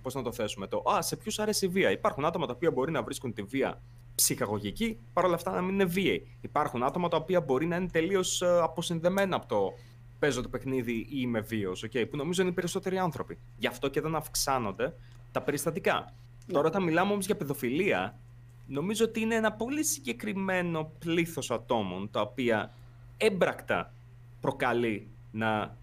Πώς 0.02 0.14
να 0.14 0.22
το 0.22 0.32
θέσουμε, 0.32 0.68
το 0.68 0.84
Α, 0.92 1.02
σε 1.02 1.16
ποιους 1.16 1.40
αρέσει 1.40 1.66
η 1.66 1.70
βία. 1.70 1.92
Υπάρχουν 1.92 2.26
άτομα 2.26 2.46
τα 2.46 2.54
οποία 2.56 2.72
μπορεί 2.72 2.92
να 2.92 3.04
βρίσκουν 3.04 3.34
τη 3.34 3.42
βία 3.42 3.82
ψυχαγωγική, 4.16 5.00
παρόλα 5.14 5.36
αυτά 5.36 5.52
να 5.52 5.62
μην 5.62 5.74
είναι 5.74 5.86
βίαιοι. 5.86 6.28
Υπάρχουν 6.42 6.84
άτομα 6.84 7.08
τα 7.08 7.18
οποία 7.18 7.42
μπορεί 7.42 7.66
να 7.66 7.76
είναι 7.76 7.88
τελείως 7.88 8.42
αποσυνδεμένα 8.42 9.36
από 9.36 9.48
το 9.48 9.74
παίζω 10.20 10.42
το 10.42 10.50
παιχνίδι 10.50 10.94
ή 10.94 11.08
είμαι 11.10 11.40
βίαιος, 11.40 11.86
okay, 11.86 12.10
που 12.10 12.18
νομίζω 12.18 12.42
είναι 12.42 12.52
οι 12.52 12.54
περισσότεροι 12.54 12.98
άνθρωποι. 12.98 13.38
Γι' 13.58 13.68
αυτό 13.68 13.88
και 13.88 14.02
δεν 14.02 14.16
αυξάνονται 14.16 14.94
τα 15.32 15.42
περιστατικά. 15.42 16.14
Τώρα, 16.52 16.68
όταν 16.68 16.84
μιλάμε 16.84 17.12
όμως 17.12 17.26
για 17.26 17.36
παιδοφιλία, 17.36 18.20
νομίζω 18.68 19.06
ότι 19.06 19.20
είναι 19.20 19.36
ένα 19.36 19.52
πολύ 19.52 19.84
συγκεκριμένο 19.84 20.92
πλήθος 21.00 21.52
ατόμων 21.52 22.10
τα 22.12 22.22
οποία 22.22 22.74
έμπρακτα 23.18 23.94
προκαλεί 24.42 25.08
να 25.32 25.78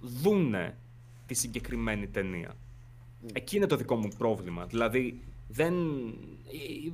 δούνε 0.00 0.76
τη 1.26 1.34
συγκεκριμένη 1.34 2.06
ταινία. 2.08 2.54
Εκεί 3.32 3.56
είναι 3.56 3.66
το 3.66 3.76
δικό 3.76 3.96
μου 3.96 4.08
πρόβλημα. 4.18 4.66
Δηλαδή, 4.66 5.20
δεν... 5.48 5.74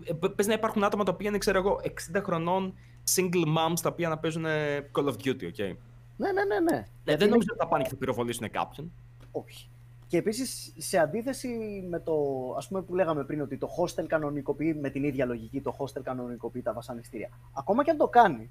ε, 0.07 0.27
ε, 0.27 0.29
Πες 0.29 0.47
να 0.47 0.53
υπάρχουν 0.53 0.85
άτομα 0.85 1.05
τα 1.05 1.13
οποία 1.13 1.29
είναι, 1.29 1.39
ξέρω 1.39 1.59
εγώ, 1.59 1.81
60 2.13 2.21
χρονών 2.25 2.75
single 3.15 3.47
moms 3.57 3.81
τα 3.83 3.89
οποία 3.89 4.09
να 4.09 4.19
παίζουν 4.19 4.45
ε, 4.45 4.91
Call 4.93 5.05
of 5.05 5.15
Duty, 5.25 5.43
ok. 5.43 5.77
Ναι, 6.17 6.33
ναι, 6.33 6.45
ναι. 6.45 6.61
ναι. 6.71 6.87
Ε, 7.05 7.17
δεν 7.17 7.29
νομίζω 7.29 7.49
ότι 7.51 7.59
θα 7.59 7.67
πάνε 7.67 7.83
και 7.83 7.89
θα 7.89 7.97
πυροβολήσουν 7.97 8.51
κάποιον. 8.51 8.93
Όχι. 9.33 9.69
Και 10.07 10.17
επίσης, 10.17 10.73
σε 10.77 10.99
αντίθεση 10.99 11.49
με 11.89 12.01
το 12.01 12.15
ας 12.57 12.69
πούμε 12.69 12.83
που 12.83 12.95
λέγαμε 12.95 13.25
πριν, 13.25 13.41
ότι 13.41 13.57
το 13.57 13.69
hostel 13.79 14.05
κανονικοποιεί 14.07 14.79
με 14.81 14.91
την 14.91 15.05
ίδια 15.05 15.27
λογική, 15.27 15.61
το 15.61 15.77
hostel 15.79 16.01
κανονικοποιεί 16.03 16.63
τα 16.63 16.73
βασανιστήρια. 16.73 17.29
Ακόμα 17.53 17.85
και 17.85 17.91
αν 17.91 17.97
το 17.97 18.09
κάνει, 18.09 18.51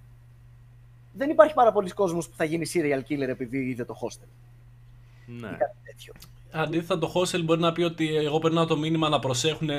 δεν 1.14 1.30
υπάρχει 1.30 1.54
πάρα 1.54 1.72
πολλοί 1.72 1.90
κόσμος 1.90 2.30
που 2.30 2.36
θα 2.36 2.44
γίνει 2.44 2.66
serial 2.74 3.02
killer 3.10 3.28
επειδή 3.28 3.58
είδε 3.58 3.86
το 3.86 3.96
hostel. 4.02 4.28
Ναι. 5.26 5.48
Ή 5.48 5.56
κάτι 5.58 5.78
τέτοιο. 5.84 6.14
Αντίθετα 6.52 6.98
το 7.00 7.12
hostel 7.16 7.44
μπορεί 7.44 7.60
να 7.60 7.72
πει 7.72 7.82
ότι 7.82 8.16
εγώ 8.16 8.40
περνάω 8.40 8.66
το 8.66 8.78
μήνυμα 8.78 9.10
να 9.10 9.20
προσέχουν 9.20 9.70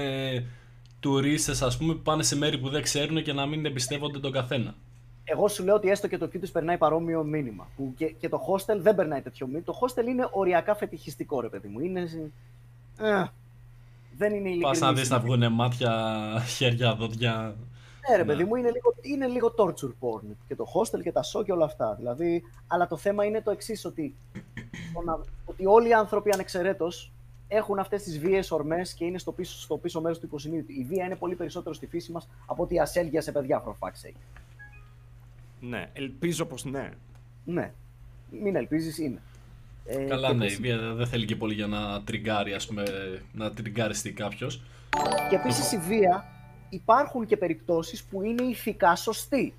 τουρίστες 1.05 1.63
ας 1.63 1.77
πούμε 1.77 1.95
που 1.95 2.01
πάνε 2.01 2.23
σε 2.23 2.37
μέρη 2.37 2.59
που 2.59 2.69
δεν 2.69 2.83
ξέρουν 2.83 3.23
και 3.23 3.33
να 3.33 3.47
μην 3.47 3.67
εμπιστεύονται 3.67 4.19
τον 4.19 4.33
καθένα. 4.33 4.75
Εγώ 5.25 5.49
σου 5.49 5.65
λέω 5.65 5.75
ότι 5.75 5.89
έστω 5.91 6.09
και 6.09 6.19
το 6.19 6.31
Cuties 6.35 6.53
περνάει 6.53 6.79
παρόμοιο 6.79 7.25
μήνυμα. 7.25 7.69
Που 7.77 7.95
και, 7.97 8.07
και 8.07 8.29
το 8.29 8.41
hostel 8.49 8.77
δεν 8.79 8.95
περνάει 8.95 9.21
τέτοιο 9.21 9.47
μήνυμα. 9.47 9.65
Το 9.65 9.79
hostel 9.81 10.07
είναι 10.07 10.29
οριακά 10.31 10.75
φετιχιστικό, 10.75 11.41
ρε 11.41 11.49
παιδί 11.49 11.69
μου. 11.69 11.81
Είναι, 11.81 12.01
Ε, 12.99 13.25
δεν 14.17 14.29
είναι 14.35 14.49
ειλικρινή. 14.49 14.61
Πας 14.61 14.79
να 14.79 14.93
δεις 14.93 15.11
να 15.11 15.19
βγουν 15.21 15.53
μάτια, 15.53 15.93
χέρια, 16.57 16.95
δόντια. 16.95 17.55
Ναι, 18.11 18.17
ρε 18.17 18.23
Ναι. 18.23 18.29
παιδί 18.29 18.45
μου, 18.45 18.55
είναι 18.55 18.71
λίγο, 18.71 18.95
είναι 19.01 19.27
λίγο 19.27 19.55
torture 19.57 19.93
porn. 20.01 20.35
Και 20.49 20.55
το 20.57 20.65
hostel 20.75 21.03
και 21.03 21.13
τα 21.13 21.21
show 21.33 21.45
και 21.45 21.53
όλα 21.53 21.65
αυτά. 21.65 21.95
Δηλαδή, 21.99 22.43
αλλά 22.67 22.87
το 22.87 22.97
θέμα 22.97 23.25
είναι 23.25 23.43
το 23.43 23.51
εξής, 23.51 23.85
ότι, 23.85 24.15
το 24.95 25.01
να- 25.05 25.21
ότι 25.45 25.67
όλοι 25.67 25.89
οι 25.89 25.93
άνθρωποι 25.95 26.31
ανεξαιρέτως 26.33 27.13
έχουν 27.57 27.79
αυτές 27.79 28.03
τις 28.03 28.19
βίαιες 28.19 28.51
ορμές 28.51 28.93
και 28.93 29.05
είναι 29.05 29.19
στο 29.19 29.33
πίσω, 29.33 29.59
στο 29.61 29.77
πίσω 29.77 30.01
μέρος 30.01 30.19
του 30.19 30.27
υποσυνείδητου. 30.27 30.73
Η 30.73 30.85
βία 30.85 31.05
είναι 31.05 31.17
πολύ 31.17 31.35
περισσότερο 31.35 31.75
στη 31.75 31.87
φύση 31.87 32.13
μας 32.13 32.29
από 32.47 32.63
ότι 32.63 32.75
η 32.75 32.81
ασέλγεια 32.81 33.21
σε 33.21 33.33
παιδιά, 33.33 33.63
for 33.67 33.71
fuck's 33.71 34.07
sake. 34.09 34.17
Ναι, 35.61 35.91
ελπίζω 35.93 36.45
πως 36.45 36.65
ναι. 36.65 36.91
Ναι. 37.45 37.73
Μην 38.43 38.57
ελπίζεις, 38.57 38.99
είναι. 38.99 39.23
Ε, 39.87 40.05
Καλά, 40.05 40.29
και 40.29 40.35
ναι, 40.35 40.43
η 40.45 40.47
επίσης- 40.47 40.61
βία 40.61 40.79
δεν 40.95 41.07
θέλει 41.07 41.25
και 41.25 41.37
πολύ 41.37 41.55
για 41.55 41.67
να 41.67 42.03
τριγκάρει, 42.03 42.53
ας 42.53 42.67
πούμε, 42.67 42.83
να 43.33 43.53
τριγκάριστεί 43.53 44.13
κάποιος. 44.13 44.63
Και 45.31 45.37
επίσης 45.37 45.73
η 45.73 45.79
βία 45.79 46.25
υπάρχουν 46.69 47.27
και 47.27 47.37
περιπτώσεις 47.37 48.05
που 48.05 48.23
είναι 48.23 48.43
ηθικά 48.43 48.97
σωστή. 48.97 49.55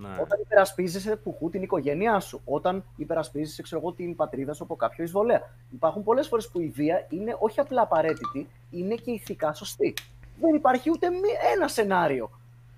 Ναι. 0.00 0.08
Όταν 0.08 0.40
υπερασπίζεσαι 0.44 1.16
που 1.16 1.36
χου 1.38 1.50
την 1.50 1.62
οικογένειά 1.62 2.20
σου, 2.20 2.40
όταν 2.44 2.84
υπερασπίζεσαι 2.96 3.62
ξέρω 3.62 3.80
εγώ, 3.80 3.92
την 3.92 4.16
πατρίδα 4.16 4.52
σου 4.54 4.62
από 4.62 4.76
κάποιο 4.76 5.04
εισβολέα. 5.04 5.40
Υπάρχουν 5.72 6.02
πολλές 6.04 6.28
φορές 6.28 6.48
που 6.48 6.60
η 6.60 6.68
βία 6.68 7.06
είναι 7.10 7.36
όχι 7.40 7.60
απλά 7.60 7.82
απαραίτητη, 7.82 8.46
είναι 8.70 8.94
και 8.94 9.10
ηθικά 9.10 9.54
σωστή. 9.54 9.94
Δεν 10.40 10.54
υπάρχει 10.54 10.90
ούτε 10.90 11.10
μη- 11.10 11.20
ένα 11.54 11.68
σενάριο 11.68 12.30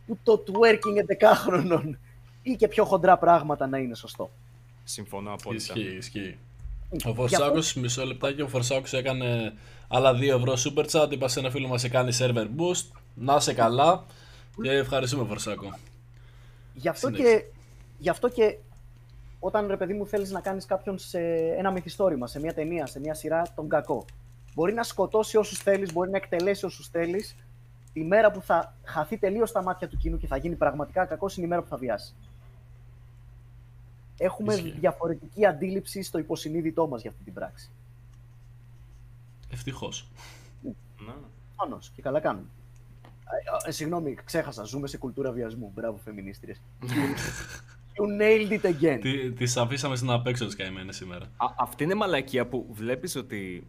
που 0.06 0.18
το 0.22 0.42
twerking 0.46 0.98
11χρονων 1.06 1.98
ή 2.42 2.52
και 2.56 2.68
πιο 2.68 2.84
χοντρά 2.84 3.18
πράγματα 3.18 3.66
να 3.66 3.78
είναι 3.78 3.94
σωστό. 3.94 4.30
Συμφωνώ 4.84 5.32
απόλυτα. 5.32 5.74
Ισχύει, 5.76 5.96
ισχύει. 5.96 6.38
Ο 6.92 6.96
Γι' 6.96 7.08
αυτό- 7.08 7.14
Φορσάκος, 7.14 7.74
μισό 7.74 8.04
λεπτάκι, 8.04 8.42
ο 8.42 8.48
Φορσάκος 8.48 8.92
έκανε 8.92 9.52
άλλα 9.88 10.12
2 10.14 10.34
ευρώ 10.36 10.52
super 10.56 10.84
chat. 10.90 11.10
Είπα 11.12 11.28
σε 11.28 11.38
ένα 11.40 11.50
φίλο 11.50 11.68
μας 11.68 11.80
σε 11.80 11.88
κάνει 11.88 12.10
server 12.18 12.46
boost. 12.56 12.86
Να 13.14 13.36
είσαι 13.36 13.54
καλά. 13.54 14.04
Και 14.62 14.70
ευχαριστούμε 14.70 15.24
Φορσάκο. 15.24 15.78
Γι' 16.74 16.88
αυτό, 16.88 17.06
Συνέχισε. 17.06 17.36
και, 17.38 17.44
γι' 17.98 18.08
αυτό 18.08 18.28
και 18.28 18.58
όταν 19.40 19.66
ρε 19.66 19.76
παιδί 19.76 19.94
μου 19.94 20.06
θέλεις 20.06 20.30
να 20.30 20.40
κάνεις 20.40 20.64
κάποιον 20.66 20.98
σε 20.98 21.20
ένα 21.58 21.70
μυθιστόρημα, 21.70 22.26
σε 22.26 22.40
μια 22.40 22.54
ταινία, 22.54 22.86
σε 22.86 23.00
μια 23.00 23.14
σειρά, 23.14 23.42
τον 23.54 23.68
κακό. 23.68 24.04
Μπορεί 24.54 24.72
να 24.72 24.82
σκοτώσει 24.82 25.36
όσους 25.36 25.58
θέλεις, 25.58 25.92
μπορεί 25.92 26.10
να 26.10 26.16
εκτελέσει 26.16 26.64
όσους 26.64 26.88
θέλεις. 26.88 27.36
Τη 27.92 28.04
μέρα 28.04 28.30
που 28.30 28.40
θα 28.42 28.74
χαθεί 28.84 29.18
τελείως 29.18 29.52
τα 29.52 29.62
μάτια 29.62 29.88
του 29.88 29.96
κοινού 29.96 30.18
και 30.18 30.26
θα 30.26 30.36
γίνει 30.36 30.54
πραγματικά 30.56 31.04
κακό 31.04 31.26
είναι 31.36 31.46
η 31.46 31.48
μέρα 31.48 31.62
που 31.62 31.68
θα 31.68 31.76
βιάσει. 31.76 32.14
Έχουμε 34.18 34.54
Ισχύει. 34.54 34.70
διαφορετική 34.70 35.46
αντίληψη 35.46 36.02
στο 36.02 36.18
υποσυνείδητό 36.18 36.86
μας 36.88 37.00
για 37.00 37.10
αυτή 37.10 37.24
την 37.24 37.32
πράξη. 37.32 37.70
Ευτυχώς. 39.50 40.08
Ναι. 40.62 41.14
Μόνος 41.58 41.90
και 41.94 42.02
καλά 42.02 42.20
κάνουν. 42.20 42.50
Ε, 43.64 43.68
ε, 43.68 43.72
συγγνώμη, 43.72 44.14
ξέχασα. 44.24 44.64
Ζούμε 44.64 44.86
σε 44.86 44.96
κουλτούρα 44.96 45.30
βιασμού. 45.32 45.70
Μπράβο, 45.74 45.96
φεμινίστριες. 46.04 46.60
you 47.96 48.20
nailed 48.20 48.60
it 48.60 48.64
again. 48.64 48.98
Τι, 49.00 49.32
τις 49.32 49.56
αφήσαμε 49.56 49.96
στην 49.96 50.10
απέξω 50.10 50.46
τις 50.46 50.56
καημένες 50.56 50.96
σήμερα. 50.96 51.24
Α, 51.24 51.46
αυτή 51.58 51.84
είναι 51.84 51.94
μαλακία 51.94 52.46
που 52.46 52.66
βλέπεις 52.70 53.16
ότι 53.16 53.66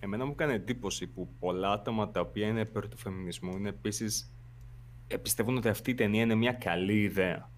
εμένα 0.00 0.24
μου 0.24 0.32
έκανε 0.32 0.52
εντύπωση 0.52 1.06
που 1.06 1.28
πολλά 1.40 1.72
άτομα 1.72 2.10
τα 2.10 2.20
οποία 2.20 2.46
είναι 2.46 2.60
υπέρ 2.60 2.88
του 2.88 2.96
φεμινισμού 2.96 3.56
είναι 3.56 3.68
επίσης 3.68 4.30
ε, 5.12 5.16
πιστεύουν 5.16 5.56
ότι 5.56 5.68
αυτή 5.68 5.90
η 5.90 5.94
ταινία 5.94 6.22
είναι 6.22 6.34
μια 6.34 6.52
καλή 6.52 7.02
ιδέα. 7.02 7.50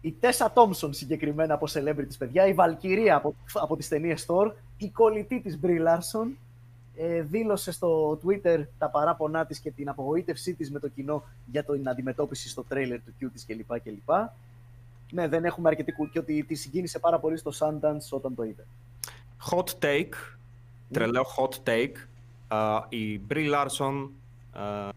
Η 0.00 0.12
Τέσσα 0.12 0.52
Τόμσον 0.52 0.92
συγκεκριμένα 0.92 1.54
από 1.54 1.66
celebrities, 1.72 2.16
παιδιά, 2.18 2.46
η 2.46 2.52
Βαλκυρία 2.52 3.16
από, 3.16 3.34
από 3.54 3.76
τις 3.76 3.88
ταινίες 3.88 4.26
Thor, 4.28 4.52
η 4.76 4.90
κολλητή 4.90 5.40
της 5.40 5.58
Brie 5.62 5.86
Larson, 5.86 6.26
ε, 6.26 6.49
δήλωσε 7.22 7.72
στο 7.72 8.20
Twitter 8.24 8.64
τα 8.78 8.88
παράπονά 8.90 9.46
της 9.46 9.58
και 9.58 9.70
την 9.70 9.88
απογοήτευσή 9.88 10.54
της 10.54 10.70
με 10.70 10.78
το 10.78 10.88
κοινό 10.88 11.22
για 11.46 11.64
την 11.64 11.88
αντιμετώπιση 11.88 12.48
στο 12.48 12.62
τρέιλερ 12.68 12.98
του 12.98 13.12
Q 13.20 13.28
της 13.32 13.44
κλπ. 13.46 13.80
κλπ. 13.80 14.10
Ναι, 15.12 15.28
δεν 15.28 15.44
έχουμε 15.44 15.68
αρκετή 15.68 15.92
κου- 15.92 16.10
και 16.10 16.18
ότι 16.18 16.44
τη 16.44 16.54
συγκίνησε 16.54 16.98
πάρα 16.98 17.18
πολύ 17.18 17.36
στο 17.36 17.50
Sundance 17.58 18.08
όταν 18.10 18.34
το 18.34 18.42
είδε. 18.44 18.66
Hot 19.50 19.68
take, 19.84 20.12
τρελαίο 20.92 21.24
hot 21.36 21.68
take. 21.68 21.92
Α, 22.48 22.84
η 22.88 23.20
Brie 23.30 23.52
Larson 23.54 24.08
α, 24.52 24.88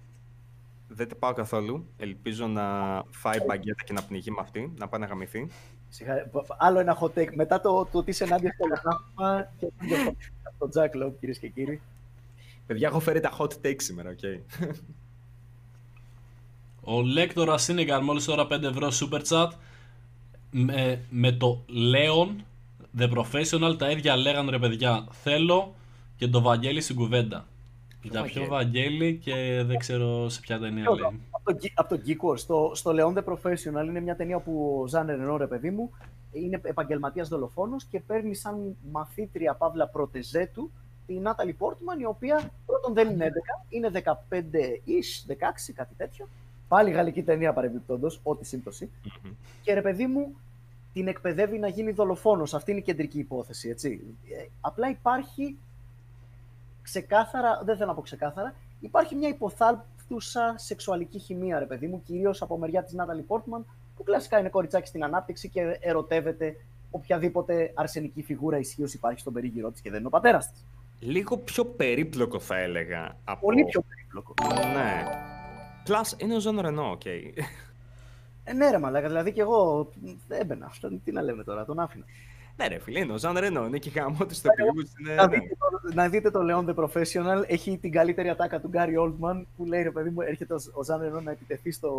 δεν 0.88 1.08
την 1.08 1.20
πάω 1.20 1.34
καθόλου. 1.34 1.86
Ελπίζω 1.98 2.48
να 2.48 2.64
φάει 3.12 3.40
μπαγκέτα 3.48 3.84
και 3.84 3.94
να 3.94 4.04
πνιγεί 4.04 4.32
με 4.32 4.38
αυτή, 4.40 4.74
να 4.78 4.88
πάει 4.88 5.00
να 5.02 5.06
γαμηθεί. 5.06 5.48
Συγχα- 5.90 6.30
Άλλο 6.58 6.80
ένα 6.80 6.98
hot 7.02 7.14
take. 7.20 7.34
Μετά 7.36 7.62
το, 7.62 7.86
το 7.92 8.04
τι 8.04 8.12
σε 8.12 8.24
ενάντια 8.24 8.52
στο 8.54 8.66
λεγάμα 8.68 9.50
και 9.60 9.68
τον 10.58 10.70
Jack 10.76 11.04
Lowe, 11.06 11.12
κυρίες 11.20 11.38
και 11.38 11.48
κύριοι. 11.48 11.82
Παιδιά, 12.68 12.88
έχω 12.88 13.00
φέρει 13.00 13.20
τα 13.20 13.32
hot 13.38 13.48
take 13.66 13.76
σήμερα, 13.82 14.10
οκ. 14.10 14.20
Ο 16.82 17.02
Λέκτορας 17.02 17.64
Σίνεγκαρ 17.64 18.04
μόλις 18.04 18.26
τώρα 18.26 18.48
5 18.50 18.64
ευρώ 18.64 18.88
super 18.92 19.22
chat. 19.28 19.48
Με, 20.52 21.00
με 21.10 21.32
το 21.32 21.62
Leon, 21.70 22.30
The 22.98 23.10
Professional, 23.12 23.76
τα 23.78 23.90
ίδια 23.90 24.16
λέγανε 24.16 24.50
ρε 24.52 24.60
παιδιά. 24.60 25.08
Θέλω 25.12 25.76
και 26.18 26.28
το 26.28 26.42
Βαγγέλη 26.42 26.82
στην 26.82 26.96
κουβέντα. 26.96 27.46
Για 28.02 28.22
ποιο 28.24 28.46
Βαγγέλη 28.46 29.18
και 29.24 29.64
δεν 29.66 29.78
ξέρω 29.78 30.30
σε 30.30 30.40
ποια 30.40 30.60
ταινία 30.60 30.84
Ποιο, 30.84 30.94
λέει. 30.96 31.20
από 31.32 31.52
το, 31.54 31.58
Ge- 31.62 31.72
από 31.74 31.96
το 31.96 32.02
Geek 32.06 32.30
Wars. 32.30 32.38
Στο, 32.38 32.72
στο 32.76 32.92
Leon 32.96 33.18
the 33.18 33.24
Professional 33.34 33.86
είναι 33.88 34.00
μια 34.00 34.16
ταινία 34.16 34.40
που 34.40 34.80
ο 34.84 34.88
Ζαν 34.88 35.06
Ρενό, 35.08 35.38
ρε 35.38 35.48
παιδί 35.48 35.70
μου, 35.70 35.92
είναι 36.32 36.62
επαγγελματίας 36.64 37.28
δολοφόνος 37.28 37.84
και 37.84 38.00
παίρνει 38.00 38.36
σαν 38.36 38.76
μαθήτρια 38.92 39.54
παύλα 39.54 39.88
πρωτεζέ 39.88 40.50
του 40.54 40.72
τη 41.08 41.14
Νάταλι 41.14 41.54
Πόρτμαν, 41.54 42.00
η 42.00 42.06
οποία 42.06 42.52
πρώτον 42.66 42.94
δεν 42.94 43.10
είναι 43.10 43.28
11, 43.28 43.66
είναι 43.70 43.92
15-ish, 43.94 45.32
16, 45.32 45.74
κάτι 45.76 45.94
τέτοιο. 45.98 46.28
Πάλι 46.68 46.92
γαλλική 46.92 47.24
ταινία 47.24 47.54
παρεμπιπτόντως, 47.54 48.20
ό,τι 48.24 48.46
σύμπτωση. 48.46 48.92
Και 49.62 49.74
ρε 49.74 49.82
παιδί 49.82 50.08
μου, 50.08 50.36
την 50.94 51.08
εκπαιδεύει 51.08 51.60
να 51.60 51.68
γίνει 51.68 51.92
δολοφόνος. 51.92 52.54
Αυτή 52.54 52.72
είναι 52.72 52.80
η 52.80 52.84
κεντρική 52.84 53.20
υπόθεση, 53.20 53.70
έτσι. 53.70 54.02
Ε, 54.30 54.46
απλά 54.62 54.90
υπάρχει 54.90 55.58
ξεκάθαρα, 56.82 57.62
δεν 57.64 57.76
θέλω 57.76 57.90
να 57.90 57.96
πω 57.96 58.02
ξεκάθαρα, 58.02 58.56
υπάρχει 58.80 59.16
μια 59.16 59.28
υποθάλπτουσα 59.28 60.54
σεξουαλική 60.58 61.20
χημεία, 61.20 61.60
ρε 61.60 61.66
παιδί 61.66 61.88
μου, 61.88 62.02
κυρίως 62.06 62.42
από 62.42 62.58
μεριά 62.58 62.84
της 62.84 62.94
Νάταλι 62.94 63.22
Πόρτμαν, 63.22 63.66
που 63.96 64.04
κλασικά 64.04 64.40
είναι 64.40 64.50
κοριτσάκι 64.50 64.88
στην 64.88 65.04
ανάπτυξη 65.04 65.50
και 65.50 65.78
ερωτεύεται 65.80 66.56
οποιαδήποτε 66.92 67.72
αρσενική 67.74 68.24
φιγούρα 68.24 68.58
ισχύως 68.58 68.94
υπάρχει 68.94 69.20
στον 69.20 69.34
περίγυρό 69.34 69.72
της 69.72 69.82
και 69.82 69.90
δεν 69.90 70.00
είναι 70.00 70.08
ο 70.08 70.12
πατέρας 70.12 70.52
της. 70.52 70.66
Λίγο 71.06 71.38
πιο 71.38 71.66
περίπλοκο 71.66 72.40
θα 72.40 72.58
έλεγα. 72.58 73.18
Από... 73.24 73.46
Πολύ 73.46 73.66
πιο 73.66 73.84
περίπλοκο. 73.90 74.34
Ναι. 74.74 75.04
Plus 75.88 76.22
είναι 76.22 76.36
ο 76.36 76.40
Ζαν 76.40 76.60
Ρενό, 76.60 76.92
οκ. 76.92 77.06
Ε, 77.06 78.54
ναι, 78.54 78.70
ρε 78.70 78.78
μαλάκα, 78.78 79.08
δηλαδή 79.08 79.32
και 79.32 79.42
εγώ 79.42 79.90
ε, 80.28 80.38
έμπαινα. 80.38 80.66
Αυτό, 80.66 80.90
τι 81.04 81.12
να 81.12 81.22
λέμε 81.22 81.44
τώρα, 81.44 81.66
τον 81.66 81.80
άφηνα. 81.80 82.06
ναι, 82.56 82.68
ρε 82.68 82.80
φίλε, 82.80 83.00
είναι 83.00 83.14
ο 83.14 83.18
Ζαν 83.18 83.38
Ρενό. 83.38 83.66
Είναι 83.66 83.78
και 83.78 83.90
γαμώ 83.90 84.18
τους 84.18 84.36
ηθοποιούς. 84.42 84.92
Είναι... 85.00 85.16
να, 85.16 85.28
ναι. 85.28 85.38
δείτε 85.38 85.56
το, 85.60 85.94
να 85.94 86.10
δείτε 86.10 86.32
το 86.32 86.40
Leon 86.50 86.66
the 86.70 86.84
Professional. 86.84 87.44
Έχει 87.48 87.78
την 87.78 87.92
καλύτερη 87.92 88.30
ατάκα 88.30 88.60
του 88.60 88.68
Gary 88.68 88.94
Oldman 88.98 89.44
που 89.58 89.66
λέει 89.66 89.84
ρε 89.84 89.92
παιδί 89.92 90.10
μου, 90.10 90.22
έρχεται 90.22 90.54
ο, 90.54 90.60
ο 90.74 90.84
Ζαν 90.84 91.02
Ρενό 91.02 91.22
να 91.22 91.32
επιτεθεί 91.32 91.72
στο, 91.72 91.92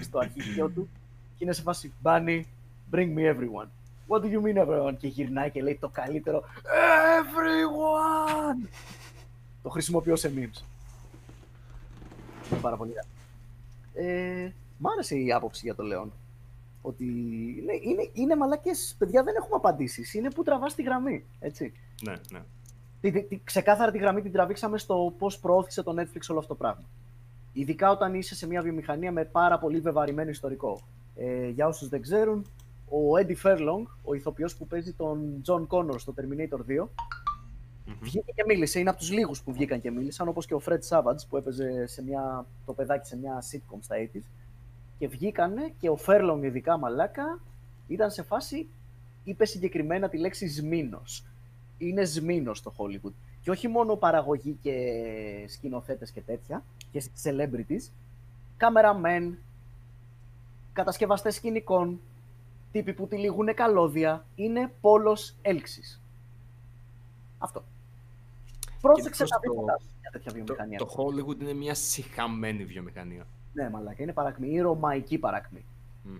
στο 0.00 0.18
αρχηγείο 0.18 0.68
του 0.68 0.88
και 1.36 1.44
είναι 1.44 1.52
σε 1.52 1.62
φάση 1.62 1.92
Benny, 2.02 2.42
bring 2.92 3.14
me 3.16 3.34
everyone. 3.34 3.68
What 4.10 4.22
do 4.22 4.28
you 4.28 4.40
mean 4.42 4.58
everyone? 4.58 4.96
Και 4.98 5.08
γυρνάει 5.08 5.50
και 5.50 5.62
λέει 5.62 5.78
το 5.80 5.88
καλύτερο 5.88 6.42
Everyone! 7.20 8.09
Το 9.62 9.68
χρησιμοποιώ 9.68 10.16
σε 10.16 10.32
memes. 10.34 10.62
Είναι 12.50 12.60
πάρα 12.60 12.76
πολύ 12.76 12.90
ωραία. 12.90 13.04
Ε, 14.08 14.52
μ' 14.78 14.86
άρεσε 14.86 15.16
η 15.18 15.32
άποψη 15.32 15.60
για 15.64 15.74
το 15.74 15.84
Leon. 15.86 16.08
Ότι 16.82 17.04
ναι, 17.64 17.72
είναι, 17.90 18.10
είναι 18.12 18.36
μαλάκες, 18.36 18.94
παιδιά 18.98 19.22
δεν 19.22 19.34
έχουμε 19.36 19.54
απαντήσεις. 19.56 20.14
Είναι 20.14 20.30
που 20.30 20.42
τραβάς 20.42 20.74
τη 20.74 20.82
γραμμή, 20.82 21.24
έτσι. 21.40 21.72
ναι, 22.02 22.12
ναι. 22.30 22.42
Τη, 23.00 23.10
τη, 23.10 23.22
τη- 23.22 23.40
ξεκάθαρα 23.44 23.90
τη 23.90 23.98
γραμμή 23.98 24.22
την 24.22 24.32
τραβήξαμε 24.32 24.78
στο 24.78 25.14
πώς 25.18 25.38
προώθησε 25.38 25.82
το 25.82 25.94
Netflix 26.00 26.20
όλο 26.28 26.38
αυτό 26.38 26.52
το 26.52 26.58
πράγμα. 26.58 26.82
Ειδικά 27.52 27.90
όταν 27.90 28.14
είσαι 28.14 28.34
σε 28.34 28.46
μια 28.46 28.62
βιομηχανία 28.62 29.12
με 29.12 29.24
πάρα 29.24 29.58
πολύ 29.58 29.80
βεβαρημένο 29.80 30.30
ιστορικό. 30.30 30.80
Ε, 31.16 31.48
για 31.48 31.66
όσους 31.66 31.88
δεν 31.88 32.02
ξέρουν, 32.02 32.46
ο 32.88 32.98
Eddie 33.20 33.36
Furlong, 33.42 33.82
ο 34.04 34.14
ηθοποιός 34.14 34.56
που 34.56 34.66
παίζει 34.66 34.92
τον 34.92 35.42
John 35.46 35.66
Connor 35.66 35.98
στο 35.98 36.14
Terminator 36.16 36.82
2, 36.82 36.86
βγήκε 38.00 38.32
και 38.34 38.44
μίλησε. 38.46 38.78
Είναι 38.78 38.90
από 38.90 38.98
τους 38.98 39.10
λίγους 39.10 39.42
που 39.42 39.52
βγήκαν 39.52 39.80
και 39.80 39.90
μίλησαν, 39.90 40.28
όπως 40.28 40.46
και 40.46 40.54
ο 40.54 40.62
Fred 40.66 40.80
Savage 40.88 41.26
που 41.28 41.36
έπαιζε 41.36 41.86
σε 41.86 42.02
μια, 42.02 42.46
το 42.66 42.72
παιδάκι 42.72 43.06
σε 43.06 43.16
μια 43.16 43.42
sitcom 43.50 43.78
στα 43.80 43.96
80's. 43.96 44.28
Και 44.98 45.08
βγήκανε 45.08 45.72
και 45.80 45.88
ο 45.88 45.98
Furlong, 46.06 46.40
ειδικά 46.42 46.78
μαλάκα, 46.78 47.40
ήταν 47.86 48.10
σε 48.10 48.22
φάση, 48.22 48.68
είπε 49.24 49.44
συγκεκριμένα 49.44 50.08
τη 50.08 50.18
λέξη 50.18 50.48
σμήνος 50.48 51.24
είναι 51.80 52.04
σμήνος 52.04 52.58
στο 52.58 52.74
Hollywood. 52.76 53.12
Και 53.42 53.50
όχι 53.50 53.68
μόνο 53.68 53.96
παραγωγή 53.96 54.58
και 54.62 54.74
σκηνοθέτες 55.48 56.10
και 56.10 56.20
τέτοια, 56.20 56.64
και 56.92 57.02
celebrities, 57.22 57.88
cameramen, 58.58 59.32
κατασκευαστές 60.72 61.34
σκηνικών, 61.34 62.00
τύποι 62.72 62.92
που 62.92 63.06
τυλίγουν 63.06 63.54
καλώδια, 63.54 64.24
είναι 64.34 64.72
πόλος 64.80 65.34
έλξης. 65.42 66.00
Αυτό. 67.38 67.64
Πρόσεξε 68.80 69.24
Γενικώς 69.24 69.30
τα 69.30 69.40
το- 69.40 69.52
βήματα 69.54 69.78
σου 69.80 69.86
για 70.00 70.10
τέτοια 70.10 70.32
Το, 70.32 70.36
βιομηχανία. 70.44 70.78
το 70.78 70.88
Hollywood 70.96 71.40
είναι 71.40 71.52
μια 71.52 71.74
συχαμένη 71.74 72.64
βιομηχανία. 72.64 73.26
Ναι, 73.52 73.70
μαλάκα, 73.70 74.02
είναι 74.02 74.12
παρακμή. 74.12 74.48
Είναι 74.50 74.60
ρωμαϊκή 74.62 75.18
παρακμή. 75.18 75.64
Μμ. 76.02 76.16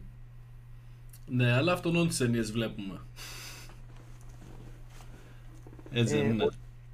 Ναι, 1.26 1.52
αλλά 1.52 1.72
αυτόν 1.72 2.08
τις 2.08 2.16
ταινίες 2.16 2.52
βλέπουμε. 2.52 3.00
Έτσι 5.90 6.16
δεν 6.16 6.24
Ε, 6.24 6.28
είναι. 6.28 6.44
ο- 6.44 6.50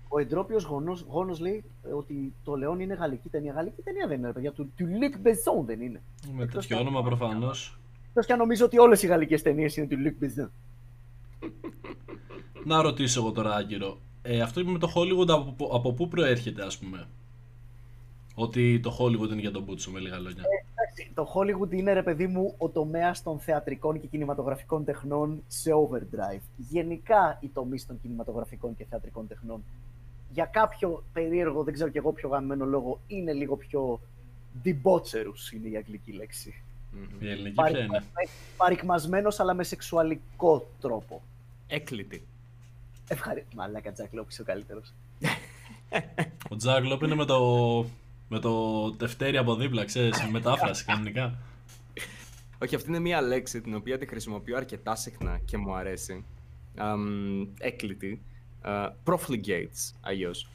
Ο 0.09 0.19
εντρόπιος 0.19 0.65
γόνος 1.09 1.41
λέει 1.41 1.65
ε, 1.89 1.93
ότι 1.93 2.33
το 2.45 2.55
Λεόν 2.57 2.81
είναι 2.81 2.95
γαλλική 2.95 3.29
ταινία. 3.29 3.53
Γαλλική 3.53 3.83
ταινία 3.83 4.07
δεν 4.07 4.19
είναι, 4.19 4.27
ρε 4.27 4.33
παιδιά. 4.33 4.53
Του, 4.53 4.73
του 4.77 4.85
Luc 4.87 5.27
Besson 5.27 5.65
δεν 5.65 5.81
είναι. 5.81 6.03
Με 6.37 6.43
εκτός 6.43 6.55
τέτοιο 6.67 6.77
κι 6.77 6.83
αν- 6.83 6.89
όνομα 6.89 7.03
προφανώς. 7.03 7.79
Εκτός 8.09 8.27
και 8.27 8.33
αν 8.33 8.39
νομίζω 8.39 8.65
ότι 8.65 8.79
όλες 8.79 9.03
οι 9.03 9.07
γαλλικές 9.07 9.43
ταινίες 9.43 9.77
είναι 9.77 9.87
του 9.87 9.97
Luc 10.05 10.25
Besson. 10.25 10.49
Να 12.65 12.83
ρωτήσω 12.83 13.21
εγώ 13.21 13.33
τώρα, 13.33 13.55
Άγκυρο. 13.55 13.99
Ε, 14.29 14.41
αυτό 14.41 14.65
με 14.65 14.79
το 14.79 14.93
Hollywood 14.95 15.29
από, 15.29 15.55
πού- 15.57 15.71
από 15.73 15.93
πού 15.93 16.09
προέρχεται, 16.09 16.63
ας 16.65 16.79
πούμε. 16.79 17.07
Ότι 18.35 18.81
το 18.81 18.97
Hollywood 19.01 19.31
είναι 19.31 19.41
για 19.41 19.51
τον 19.51 19.63
Μπούτσο, 19.63 19.91
με 19.91 20.01
λίγα 20.01 20.19
λόγια. 20.19 20.43
Εντάξει, 20.75 21.11
το 21.15 21.33
Hollywood 21.35 21.73
είναι, 21.73 21.93
ρε 21.93 22.03
παιδί 22.03 22.27
μου, 22.27 22.55
ο 22.59 22.69
τομέας 22.69 23.23
των 23.23 23.39
θεατρικών 23.39 24.01
και 24.01 24.07
κινηματογραφικών 24.07 24.85
τεχνών 24.85 25.43
σε 25.49 25.71
overdrive. 25.73 26.41
Γενικά 26.57 27.39
οι 27.41 27.49
τομείς 27.49 27.87
των 27.87 28.01
κινηματογραφικών 28.03 28.77
και 28.77 28.85
θεατρικών 28.91 29.27
τεχνών 29.27 29.65
για 30.33 30.45
κάποιο 30.45 31.05
περίεργο, 31.13 31.63
δεν 31.65 31.75
ξέρω 31.75 31.91
κι 31.91 31.99
εγώ 31.99 32.13
ποιο 32.13 32.29
γαμμένο 32.29 32.65
λόγο, 32.65 33.01
είναι 33.07 33.33
λίγο 33.33 33.57
πιο 33.57 34.01
debaucherous 34.65 35.53
είναι 35.55 35.69
η 35.69 35.77
αγγλική 35.77 36.13
λέξη. 36.13 36.63
Μμμ. 36.93 37.25
Η 37.27 37.31
ελληνική 37.31 37.55
ποια 37.63 37.79
είναι; 37.79 38.03
Παρικμασμένος 38.57 39.41
αλλά 39.41 39.55
με 39.55 39.65
σεξουαλικό 39.65 40.69
τρόπο. 40.81 41.23
Έκλητη. 41.67 42.23
Ευχαριστώ. 43.09 43.49
Μαλάκα 43.57 43.93
Τζακ 43.93 44.13
Λόπ, 44.13 44.31
είσαι 44.31 44.43
ο 44.43 44.45
καλύτερος. 44.45 44.93
Ο 46.51 46.57
Τζακ 46.57 46.85
Λόπ 46.85 47.03
είναι 47.03 47.15
με 47.15 47.25
το, 47.25 47.41
με 48.29 48.39
το 48.39 48.93
τευτέρι 48.93 49.37
από 49.37 49.55
δίπλα, 49.55 49.85
ξέρεις, 49.85 50.23
με 50.23 50.31
μετάφραση 50.31 50.85
κανονικά. 50.85 51.39
Όχι, 52.63 52.75
αυτή 52.75 52.89
είναι 52.89 52.99
μια 52.99 53.21
λέξη 53.21 53.61
την 53.61 53.75
οποία 53.75 53.99
τη 53.99 54.07
χρησιμοποιώ 54.07 54.57
αρκετά 54.57 54.95
συχνά 54.95 55.41
και 55.45 55.57
μου 55.57 55.75
αρέσει. 55.75 56.25
Αμ, 56.77 57.47
έκλητη. 57.59 58.23
Uh, 58.65 58.91
profligates, 59.05 59.95
αλλιώς. 60.01 60.49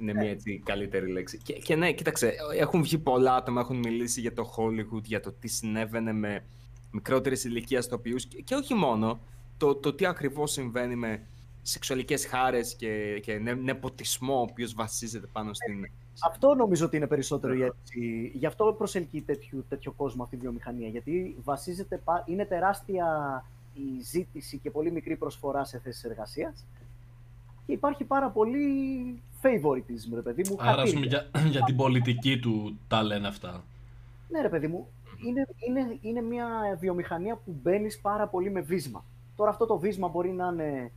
είναι 0.00 0.12
μια 0.12 0.30
έτσι 0.30 0.62
καλύτερη 0.64 1.12
λέξη. 1.12 1.38
Και, 1.38 1.52
και 1.52 1.76
ναι, 1.76 1.92
κοίταξε, 1.92 2.34
έχουν 2.58 2.82
βγει 2.82 2.98
πολλά 2.98 3.34
άτομα, 3.34 3.60
έχουν 3.60 3.76
μιλήσει 3.76 4.20
για 4.20 4.32
το 4.32 4.54
Hollywood, 4.56 5.02
για 5.02 5.20
το 5.20 5.32
τι 5.32 5.48
συνέβαινε 5.48 6.12
με 6.12 6.44
μικρότερης 6.90 7.44
ηλικίας 7.44 7.88
τοπιούς 7.88 8.26
και, 8.26 8.40
και 8.42 8.54
όχι 8.54 8.74
μόνο. 8.74 9.20
Το, 9.58 9.74
το 9.74 9.92
τι 9.92 10.06
ακριβώς 10.06 10.52
συμβαίνει 10.52 10.96
με 10.96 11.22
σεξουαλικές 11.62 12.26
χάρες 12.26 12.74
και, 12.74 13.20
και 13.22 13.38
νε, 13.38 13.54
νεποτισμό 13.54 14.38
ο 14.38 14.40
οποίος 14.40 14.74
βασίζεται 14.74 15.26
πάνω 15.32 15.54
στην... 15.54 15.90
Αυτό 16.24 16.54
νομίζω 16.54 16.86
ότι 16.86 16.96
είναι 16.96 17.06
περισσότερο 17.06 17.54
η 17.54 17.62
έτσι. 17.62 18.30
Γι' 18.34 18.46
αυτό 18.46 18.74
προσελκύει 18.78 19.22
τέτοιο, 19.22 19.64
τέτοιο 19.68 19.92
κόσμο 19.92 20.22
αυτή 20.22 20.34
η 20.34 20.38
βιομηχανία. 20.38 20.88
Γιατί 20.88 21.36
βασίζεται, 21.44 22.00
πα- 22.04 22.24
είναι 22.26 22.44
τεράστια 22.44 23.06
η 23.74 24.02
ζήτηση 24.02 24.58
και 24.58 24.70
πολύ 24.70 24.90
μικρή 24.90 25.16
προσφορά 25.16 25.64
σε 25.64 25.78
θέσεις 25.78 26.04
εργασίας. 26.04 26.64
Και 27.66 27.72
υπάρχει 27.72 28.04
πάρα 28.04 28.30
πολύ 28.30 28.66
favoritism, 29.42 30.14
ρε 30.14 30.20
παιδί 30.20 30.42
μου. 30.48 30.56
Άρα, 30.58 30.82
ας 30.82 30.92
πούμε, 30.92 31.06
χατήρια. 31.06 31.30
για, 31.32 31.46
για 31.54 31.62
την 31.62 31.76
πολιτική 31.76 32.38
του 32.38 32.78
τα 32.88 33.02
λένε 33.02 33.26
αυτά. 33.28 33.64
Ναι, 34.28 34.40
ρε 34.40 34.48
παιδί 34.48 34.66
μου, 34.66 34.88
είναι, 35.26 35.46
είναι, 35.68 35.98
είναι 36.00 36.20
μια 36.20 36.48
βιομηχανία 36.80 37.36
που 37.36 37.58
μπαίνεις 37.62 38.00
πάρα 38.00 38.28
πολύ 38.28 38.50
με 38.50 38.60
βύσμα. 38.60 39.04
Τώρα 39.36 39.50
αυτό 39.50 39.66
το 39.66 39.78
βύσμα 39.78 40.08
μπορεί 40.08 40.32
να 40.32 40.46
είναι 40.52 40.92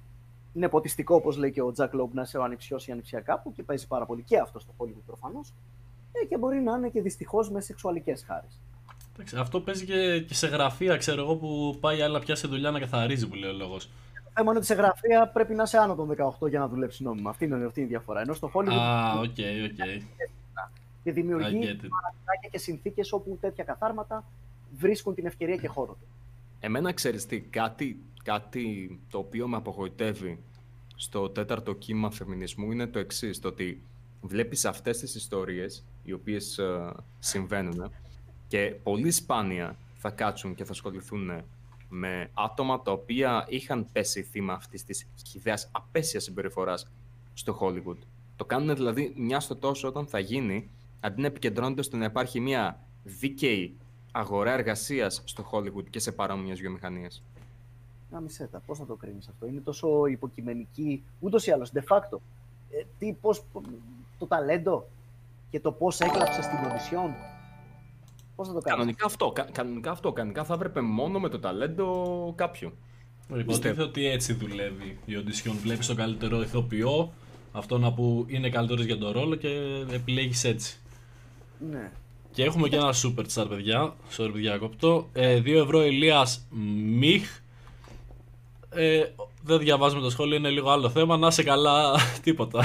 νεποτιστικό, 0.53 1.15
όπως 1.15 1.38
λέει 1.38 1.51
και 1.51 1.61
ο 1.61 1.72
Τζακ 1.72 1.93
Λόμπ, 1.93 2.14
να 2.14 2.22
είσαι 2.22 2.38
ο 2.38 2.43
ανιψιός 2.43 2.77
ή 2.85 2.91
ανιψιά 2.91 3.19
κάπου 3.19 3.51
και 3.51 3.64
παίζει 3.64 3.88
πάρα 3.88 4.05
πολύ 4.05 4.23
και 4.23 4.38
αυτό 4.38 4.59
στο 4.59 4.73
Hollywood 4.77 5.03
προφανώς. 5.05 5.53
Και 6.30 6.38
μπορεί 6.38 6.59
να 6.61 6.76
είναι 6.76 6.89
και 6.89 7.01
δυστυχώς 7.01 7.51
με 7.51 7.61
σεξουαλικές 7.61 8.23
χάρες. 8.27 8.59
Εντάξει, 9.14 9.38
αυτό 9.38 9.61
παίζει 9.61 9.85
και, 9.85 10.22
και 10.22 10.34
σε 10.34 10.47
γραφεία, 10.47 10.97
ξέρω 10.97 11.22
εγώ, 11.22 11.35
που 11.35 11.77
πάει 11.80 12.01
άλλη 12.01 12.14
να 12.14 12.19
πιάσει 12.19 12.47
δουλειά 12.47 12.72
να 12.72 12.80
καθαρίζει, 12.80 13.27
που 13.27 13.35
λέει 13.35 13.49
ο 13.49 13.53
λόγος. 13.53 13.85
Το 13.85 14.31
θέμα 14.34 14.49
είναι 14.49 14.57
ότι 14.57 14.65
σε 14.65 14.73
γραφεία 14.73 15.27
πρέπει 15.27 15.53
να 15.53 15.64
είσαι 15.64 15.77
άνω 15.77 15.95
των 15.95 16.15
18 16.39 16.49
για 16.49 16.59
να 16.59 16.68
δουλέψει 16.68 17.03
νόμιμα. 17.03 17.30
Αυτή 17.30 17.45
είναι, 17.45 17.65
αυτή 17.65 17.80
είναι 17.80 17.89
η 17.89 17.91
διαφορά. 17.91 18.22
Ενώ 18.22 18.34
στο 18.34 18.51
Hollywood 18.53 18.72
Α, 18.80 19.19
οκ, 19.19 19.23
οκ. 19.23 20.01
και 21.03 21.11
δημιουργεί 21.11 21.59
I 21.61 21.65
get 21.65 21.85
it. 21.85 21.89
παραθυράκια 21.89 22.49
και 22.51 22.57
συνθήκες 22.57 23.11
όπου 23.11 23.38
τέτοια 23.41 23.64
καθάρματα 23.64 24.23
βρίσκουν 24.77 25.14
την 25.14 25.26
ευκαιρία 25.26 25.55
και 25.55 25.68
χώρο 25.68 25.91
του. 25.99 26.07
Εμένα 26.59 26.93
ξέρεις 26.93 27.25
τι, 27.25 27.39
κάτι, 27.39 27.99
κάτι 28.23 28.99
το 29.09 29.17
οποίο 29.17 29.47
με 29.47 29.55
απογοητεύει 29.55 30.39
στο 30.95 31.29
τέταρτο 31.29 31.73
κύμα 31.73 32.11
φεμινισμού 32.11 32.71
είναι 32.71 32.88
το 32.88 32.99
εξής 32.99 33.39
το 33.39 33.47
ότι 33.47 33.81
βλέπεις 34.21 34.65
αυτές 34.65 34.97
τις 34.97 35.15
ιστορίες 35.15 35.84
οι 36.03 36.13
οποίες 36.13 36.57
ε, 36.57 36.93
συμβαίνουν 37.19 37.91
και 38.47 38.75
πολύ 38.84 39.11
σπάνια 39.11 39.77
θα 39.97 40.09
κάτσουν 40.09 40.55
και 40.55 40.63
θα 40.63 40.71
ασχοληθούν 40.71 41.43
με 41.89 42.29
άτομα 42.34 42.81
τα 42.81 42.91
οποία 42.91 43.45
είχαν 43.49 43.88
πέσει 43.91 44.21
θύμα 44.21 44.53
αυτής 44.53 44.84
της 44.84 45.07
χιδέας 45.27 45.69
απέσιας 45.71 46.23
συμπεριφοράς 46.23 46.91
στο 47.34 47.57
Hollywood. 47.61 47.97
Το 48.35 48.45
κάνουν 48.45 48.75
δηλαδή 48.75 49.13
μια 49.17 49.39
στο 49.39 49.55
τόσο 49.55 49.88
όταν 49.88 50.07
θα 50.07 50.19
γίνει, 50.19 50.69
αντί 50.99 51.21
να 51.21 51.27
επικεντρώνονται 51.27 51.81
στο 51.81 51.97
να 51.97 52.05
υπάρχει 52.05 52.39
μια 52.39 52.79
δίκαιη 53.03 53.77
αγορά 54.11 54.51
εργασίας 54.51 55.21
στο 55.25 55.49
Hollywood 55.51 55.89
και 55.89 55.99
σε 55.99 56.11
παρόμοιες 56.11 56.59
βιομηχανίες. 56.59 57.23
Να 58.11 58.19
μισέτα, 58.19 58.61
πώς 58.65 58.77
θα 58.77 58.85
το 58.85 58.95
κρίνεις 58.95 59.27
αυτό; 59.27 59.47
Είναι 59.47 59.59
τόσο 59.59 60.05
υποκειμενική, 60.05 61.03
ούτως 61.19 61.47
ή 61.47 61.51
άλλως, 61.51 61.71
de 61.73 61.81
facto. 61.89 62.17
Ε, 62.71 62.84
τι, 62.99 63.13
πώς, 63.21 63.43
το 64.17 64.25
ταλέντο 64.27 64.88
και 65.49 65.59
το 65.59 65.71
πώς 65.71 65.99
έκλαψες 65.99 66.45
στην 66.45 66.57
οδησιόν. 66.69 67.13
Πώς 68.35 68.47
θα 68.47 68.53
το 68.53 68.59
κάνεις. 68.59 68.77
Κανονικά 68.77 69.05
αυτό, 69.05 69.31
κα- 69.31 69.47
κανονικά 69.51 69.91
αυτό, 69.91 70.11
κανονικά 70.11 70.43
θα 70.43 70.53
έπρεπε 70.53 70.81
μόνο 70.81 71.19
με 71.19 71.29
το 71.29 71.39
ταλέντο 71.39 72.34
κάποιου. 72.35 72.71
Υποτίθεται 73.38 73.81
ότι 73.84 74.05
έτσι 74.05 74.34
δουλεύει 74.34 74.97
η 75.05 75.13
audition. 75.15 75.51
Βλέπεις 75.61 75.88
τον 75.88 75.95
καλύτερο 75.95 76.41
ηθοποιό, 76.41 77.13
αυτόν 77.51 77.95
που 77.95 78.25
είναι 78.27 78.49
καλύτερος 78.49 78.85
για 78.85 78.97
τον 78.97 79.11
ρόλο 79.11 79.35
και 79.35 79.47
επιλέγεις 79.91 80.43
έτσι. 80.43 80.79
Ναι. 81.69 81.91
Και 82.38 82.43
έχουμε 82.43 82.69
και 82.69 82.76
ένα 82.76 82.93
super 82.93 83.26
chat, 83.34 83.45
παιδιά. 83.49 83.95
Sorry, 84.18 84.30
παιδιά, 84.34 84.57
κόπτω. 84.57 85.09
Ε, 85.14 85.39
2 85.39 85.47
ευρώ 85.47 85.85
Ηλίας 85.85 86.47
Μιχ. 86.99 87.39
Ε, 88.69 89.03
δεν 89.43 89.59
διαβάζουμε 89.59 90.01
το 90.01 90.09
σχόλιο, 90.09 90.35
είναι 90.35 90.49
λίγο 90.49 90.69
άλλο 90.69 90.89
θέμα. 90.89 91.18
Να 91.18 91.31
σε 91.31 91.43
καλά, 91.43 91.95
τίποτα. 92.23 92.64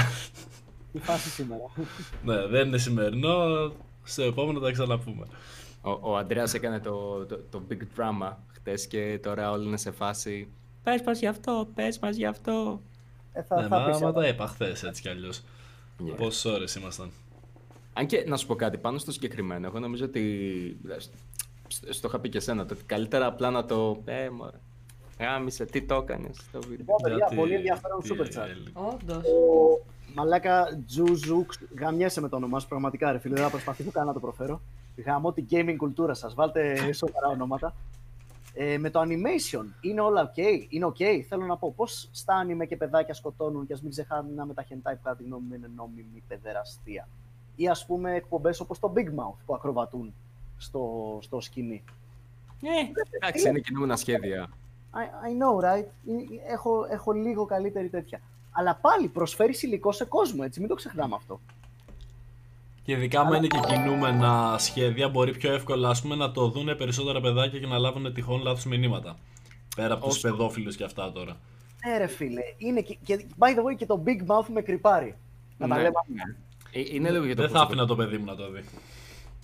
Τι 0.91 0.99
φάση 0.99 1.29
σήμερα. 1.29 1.61
ναι, 2.23 2.47
δεν 2.47 2.67
είναι 2.67 2.77
σημερινό. 2.77 3.71
Στο 4.03 4.23
επόμενο 4.23 4.59
τα 4.59 4.71
ξαναπούμε. 4.71 5.25
Ο, 5.81 6.11
ο 6.11 6.17
Αντρέας 6.17 6.53
έκανε 6.53 6.79
το, 6.79 7.25
το, 7.25 7.39
το 7.49 7.61
big 7.69 7.81
drama 7.99 8.31
χτες 8.53 8.87
και 8.87 9.19
τώρα 9.23 9.51
όλοι 9.51 9.67
είναι 9.67 9.77
σε 9.77 9.91
φάση 9.91 10.47
Πες 10.83 11.01
μας 11.05 11.19
γι' 11.19 11.27
αυτό, 11.27 11.67
πες 11.75 11.99
μας 11.99 12.15
γι' 12.15 12.25
αυτό. 12.25 12.81
Ε, 13.33 13.43
θα, 13.43 13.61
ναι, 13.61 13.67
θα 13.67 13.79
μα, 13.79 13.85
πεις, 13.85 14.01
μα 14.01 14.09
ε, 14.09 14.11
τα 14.11 14.27
είπα 14.27 14.47
χθες 14.47 14.83
έτσι 14.83 15.01
κι 15.01 15.09
αλλιώς. 15.09 15.41
Yeah. 15.99 16.13
Πόσες 16.17 16.45
ώρες 16.45 16.75
ήμασταν. 16.75 17.11
Αν 17.93 18.05
και 18.05 18.23
να 18.27 18.37
σου 18.37 18.47
πω 18.47 18.55
κάτι 18.55 18.77
πάνω 18.77 18.97
στο 18.97 19.11
συγκεκριμένο, 19.11 19.67
εγώ 19.67 19.79
νομίζω 19.79 20.05
ότι. 20.05 20.77
σ- 21.67 21.93
Στο 21.93 22.07
είχα 22.07 22.19
πει 22.19 22.29
και 22.29 22.37
εσένα, 22.37 22.65
το 22.65 22.73
ότι 22.73 22.83
καλύτερα 22.83 23.25
απλά 23.25 23.49
να 23.51 23.65
το. 23.65 24.01
Ε, 24.05 24.29
μωρέ. 24.29 24.57
Γάμισε, 25.19 25.65
τι 25.65 25.81
το 25.81 25.95
έκανες 25.95 26.35
στο 26.37 26.59
βίντεο. 26.61 26.77
Λοιπόν, 26.77 26.95
παιδιά, 27.01 27.17
Γιατί- 27.17 27.35
πολύ 27.35 27.53
ενδιαφέρον 27.53 28.01
τι 28.01 28.09
super 28.11 28.25
chat. 28.25 28.41
έλεγε. 28.41 28.69
Όντως. 28.73 29.23
Ο 29.25 29.85
Μαλάκα 30.15 30.83
Τζουζούξ, 30.87 31.59
γαμιέσαι 31.79 32.21
με 32.21 32.29
το 32.29 32.35
όνομά 32.35 32.59
σου 32.59 32.67
πραγματικά, 32.67 33.11
ρε 33.11 33.17
φίλε. 33.19 33.33
Δεν 33.35 33.43
θα 33.43 33.49
προσπαθήσω 33.49 33.91
καν 33.91 34.05
να 34.05 34.13
το 34.13 34.19
προφέρω. 34.19 34.61
Γαμώ 35.05 35.33
την 35.33 35.45
gaming 35.51 35.75
κουλτούρα 35.77 36.13
σας. 36.13 36.33
Βάλτε 36.33 36.93
σοβαρά 36.93 37.27
ονόματα. 37.27 37.75
Ε, 38.53 38.77
με 38.77 38.89
το 38.89 39.01
animation 39.01 39.65
είναι 39.81 40.01
όλα 40.01 40.31
ok. 40.35 40.39
Είναι 40.69 40.85
ok. 40.85 41.21
Θέλω 41.27 41.45
να 41.45 41.57
πω 41.57 41.73
πώς 41.75 42.09
στα 42.11 42.45
anime 42.45 42.67
και 42.67 42.77
παιδάκια 42.77 43.13
σκοτώνουν 43.13 43.65
και 43.67 43.73
ας 43.73 43.81
μην 43.81 43.91
ξεχάνουμε 43.91 44.53
τα 44.53 44.63
hentai 44.69 44.75
που 44.95 44.99
κατά 45.03 45.15
τη 45.15 45.23
γνώμη 45.23 45.43
μου 45.47 45.53
είναι 45.55 45.69
νόμιμη 45.75 46.23
παιδεραστία. 46.27 47.07
Ή 47.55 47.67
ας 47.67 47.85
πούμε 47.85 48.15
εκπομπές 48.15 48.59
όπως 48.59 48.79
το 48.79 48.93
Big 48.95 49.07
Mouth 49.07 49.35
που 49.45 49.53
ακροβατούν 49.55 50.13
στο, 50.57 51.17
στο 51.21 51.41
σκηνή. 51.41 51.83
Ε, 52.61 52.67
Εντάξει, 53.19 53.49
είναι 53.49 53.59
κινούμενα 53.59 53.95
σχέδια. 53.95 54.49
I, 54.93 54.97
I 54.97 55.29
know, 55.29 55.65
right? 55.65 55.85
Ε, 56.47 56.51
Έχω, 56.53 56.85
έχω 56.89 57.11
λίγο 57.11 57.45
καλύτερη 57.45 57.89
τέτοια. 57.89 58.21
Αλλά 58.51 58.75
πάλι 58.75 59.07
προσφέρει 59.07 59.53
υλικό 59.61 59.91
σε 59.91 60.05
κόσμο, 60.05 60.41
έτσι. 60.45 60.59
Μην 60.59 60.69
το 60.69 60.75
ξεχνάμε 60.75 61.15
αυτό. 61.15 61.39
Και 62.83 62.91
ειδικά 62.91 63.19
άμα 63.19 63.37
είναι 63.37 63.47
και 63.47 63.59
κινούμενα 63.67 64.55
σχέδια, 64.59 65.09
μπορεί 65.09 65.37
πιο 65.37 65.53
εύκολα 65.53 65.89
ας 65.89 66.01
πούμε, 66.01 66.15
να 66.15 66.31
το 66.31 66.47
δουν 66.49 66.77
περισσότερα 66.77 67.21
παιδάκια 67.21 67.59
και 67.59 67.67
να 67.67 67.77
λάβουν 67.77 68.13
τυχόν 68.13 68.41
λάθος 68.41 68.65
μηνύματα. 68.65 69.17
Πέρα 69.75 69.93
από 69.93 70.05
τους 70.05 70.15
Όσο- 70.15 70.29
παιδόφιλους 70.29 70.75
και 70.75 70.83
αυτά 70.83 71.11
τώρα. 71.11 71.37
Ναι, 71.85 71.97
ρε 71.97 72.07
φίλε. 72.07 72.41
Είναι 72.57 72.81
και, 72.81 72.97
και, 73.05 73.25
by 73.39 73.47
the 73.47 73.59
way, 73.59 73.75
και 73.77 73.85
το 73.85 74.03
Big 74.05 74.25
Mouth 74.31 74.45
με 74.53 74.61
κρυπάρει. 74.61 75.15
Να 75.57 75.67
τα 75.67 75.75
Ναι. 75.75 75.81
λέμε. 75.81 75.93
Ε, 76.29 76.35
είναι 76.79 77.11
λίγο 77.11 77.25
για 77.25 77.35
το 77.35 77.41
Δεν 77.41 77.51
πώς 77.51 77.59
θα 77.59 77.65
το- 77.65 77.71
άφηνα 77.71 77.85
το 77.85 77.95
παιδί 77.95 78.17
μου 78.17 78.25
να 78.25 78.35
το 78.35 78.51
δει. 78.51 78.63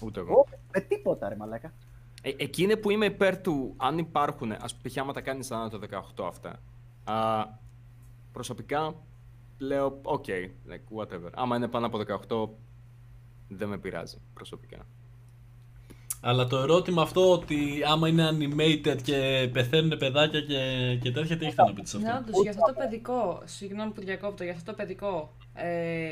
Ούτε 0.04 0.20
εγώ. 0.20 0.34
Ω, 0.40 0.46
Με 0.74 0.80
τίποτα, 0.82 1.30
ρε 1.30 1.36
μαλάκα. 1.36 1.74
Ε, 2.22 2.30
εκεί 2.38 2.64
είναι 2.64 2.76
που 2.76 2.90
είμαι 2.90 3.06
υπέρ 3.06 3.42
του 3.42 3.74
αν 3.78 3.98
υπάρχουν, 3.98 4.52
ας 4.52 4.76
πούμε, 4.76 4.90
π.χ. 4.90 4.98
άμα 4.98 5.14
τα 5.14 5.22
κάνεις 5.22 5.52
ανά 5.52 5.70
το 5.70 5.80
18 6.18 6.26
αυτά. 6.28 6.60
Α, 7.04 7.46
προσωπικά 8.32 8.96
λέω, 9.58 10.00
οκ, 10.04 10.26
like, 10.70 10.98
whatever. 11.02 11.30
Άμα 11.34 11.56
είναι 11.56 11.68
πάνω 11.68 11.86
από 11.86 11.98
18, 11.98 12.50
δεν 13.48 13.68
με 13.68 13.78
πειράζει 13.78 14.18
προσωπικά. 14.34 14.78
Αλλά 16.22 16.48
το 16.48 16.58
ερώτημα 16.58 17.02
αυτό 17.02 17.32
ότι 17.32 17.82
άμα 17.88 18.08
είναι 18.08 18.30
animated 18.32 18.98
και 19.04 19.50
πεθαίνουν 19.54 19.98
παιδάκια 19.98 20.42
και, 20.42 20.96
και 21.02 21.12
τέτοια, 21.12 21.38
τι 21.38 21.46
έχετε 21.46 21.64
να 21.64 21.74
πείτε 21.74 21.88
σε 21.88 21.98
Ναι, 21.98 22.10
αυτό. 22.10 22.24
όντως, 22.28 22.42
για 22.42 22.52
αυτό 22.52 22.64
το 22.66 22.74
παιδικό, 22.74 23.42
συγγνώμη 23.46 23.92
που 23.92 24.02
διακόπτω, 24.02 24.44
για 24.44 24.54
αυτό 24.54 24.72
το 24.72 24.78
παιδικό, 24.78 25.34
ε, 25.54 26.08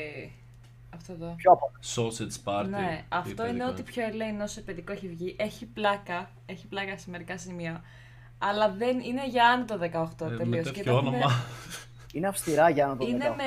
αυτό 0.94 1.12
εδώ. 1.12 1.34
Πιο 1.36 1.52
από 1.52 1.70
Sausage 1.94 2.44
party. 2.52 2.68
Ναι, 2.68 2.96
τι 2.98 3.04
αυτό 3.08 3.42
είναι 3.42 3.52
παιδικό. 3.52 3.68
ό,τι 3.70 3.82
πιο 3.82 4.02
ελέηνο 4.04 4.46
σε 4.46 4.60
παιδικό 4.60 4.92
έχει 4.92 5.08
βγει. 5.08 5.36
Έχει 5.38 5.66
πλάκα, 5.66 6.30
έχει 6.46 6.66
πλάκα 6.66 6.98
σε 6.98 7.10
μερικά 7.10 7.38
σημεία. 7.38 7.82
Αλλά 8.38 8.70
δεν 8.70 8.98
είναι 9.00 9.26
για 9.28 9.46
άνω 9.48 9.64
του 9.64 9.78
18 9.78 10.26
Ε, 10.26 10.30
Με 10.30 10.36
τελείως. 10.36 10.72
τέτοιο 10.72 10.96
όνομα. 10.96 11.30
Είναι 12.12 12.26
αυστηρά 12.28 12.68
για 12.70 12.86
να 12.86 12.96
το 12.96 13.06
Είναι 13.06 13.28
18. 13.28 13.34
με. 13.36 13.44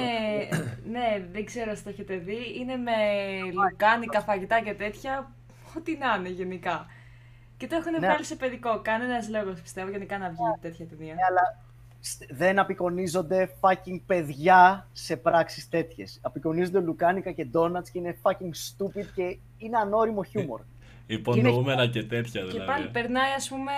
ναι, 0.92 1.26
δεν 1.32 1.46
ξέρω 1.46 1.72
αν 1.72 1.84
το 1.84 1.90
έχετε 1.90 2.16
δει. 2.18 2.38
Είναι 2.60 2.76
με 2.76 2.92
λουκάνικα, 3.54 4.22
φαγητά 4.22 4.62
και 4.62 4.74
τέτοια. 4.74 5.32
Ό,τι 5.78 5.98
να 5.98 6.16
είναι 6.16 6.30
γενικά. 6.30 6.86
Και 7.58 7.68
το 7.68 7.76
έχουν 7.76 7.92
Ναι. 7.92 7.98
βγάλει 7.98 8.24
σε 8.24 8.36
παιδικό. 8.36 8.82
Κανένας 8.82 9.30
λόγος 9.30 9.62
πιστεύω 9.62 9.90
γενικά 9.90 10.18
να 10.18 10.30
βγει 10.30 10.38
τέτοια 10.62 10.86
ταινία. 10.88 11.14
Ναι, 11.14 11.22
αλλά 11.30 11.42
σ- 11.42 11.71
δεν 12.30 12.60
απεικονίζονται 12.60 13.50
fucking 13.60 14.00
παιδιά 14.06 14.88
σε 14.92 15.16
πράξεις 15.18 15.70
τέτοιες. 15.70 16.20
Απεικονίζονται 16.22 16.80
λουκάνικα 16.80 17.32
και 17.32 17.46
ντόνατς 17.46 17.90
και 17.90 18.00
είναι 18.00 18.18
fucking 18.22 18.54
stupid 18.54 19.06
και 19.16 19.38
είναι 19.58 19.78
ανώριμο 19.78 20.24
χιούμορ. 20.24 20.62
Υπονοούμενα 21.08 21.88
και 21.88 22.04
τέτοια 22.04 22.42
Και 22.42 22.48
δηλαδή. 22.48 22.72
πάλι 22.72 22.88
περνάει, 22.88 23.32
ας 23.32 23.50
πούμε. 23.50 23.72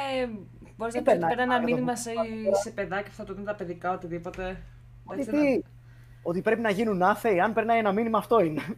Μπορείς 0.78 0.94
Τι 0.94 1.00
να 1.00 1.04
πει 1.06 1.10
ότι 1.10 1.20
περνάει, 1.20 1.36
περνάει 1.36 1.46
ένα 1.46 1.54
άρα, 1.54 1.64
το 1.64 1.70
μήνυμα 1.70 1.92
που- 1.94 2.00
σε, 2.00 2.12
σε 2.64 2.70
παιδάκια 2.70 3.10
που 3.10 3.16
θα 3.16 3.24
το 3.24 3.34
δουν 3.34 3.44
τα 3.46 3.56
παιδικά, 3.56 3.94
οτιδήποτε. 3.94 4.62
Ότι 5.06 5.22
Εντάξει, 5.22 5.42
τι, 5.42 5.62
ότι 6.24 6.42
πρέπει 6.42 6.62
να 6.62 6.70
γίνουν 6.70 7.02
άθεοι, 7.02 7.40
αν 7.40 7.54
περνάει 7.54 7.78
ένα 7.80 7.92
μήνυμα 7.92 8.18
αυτό 8.18 8.40
είναι. 8.44 8.62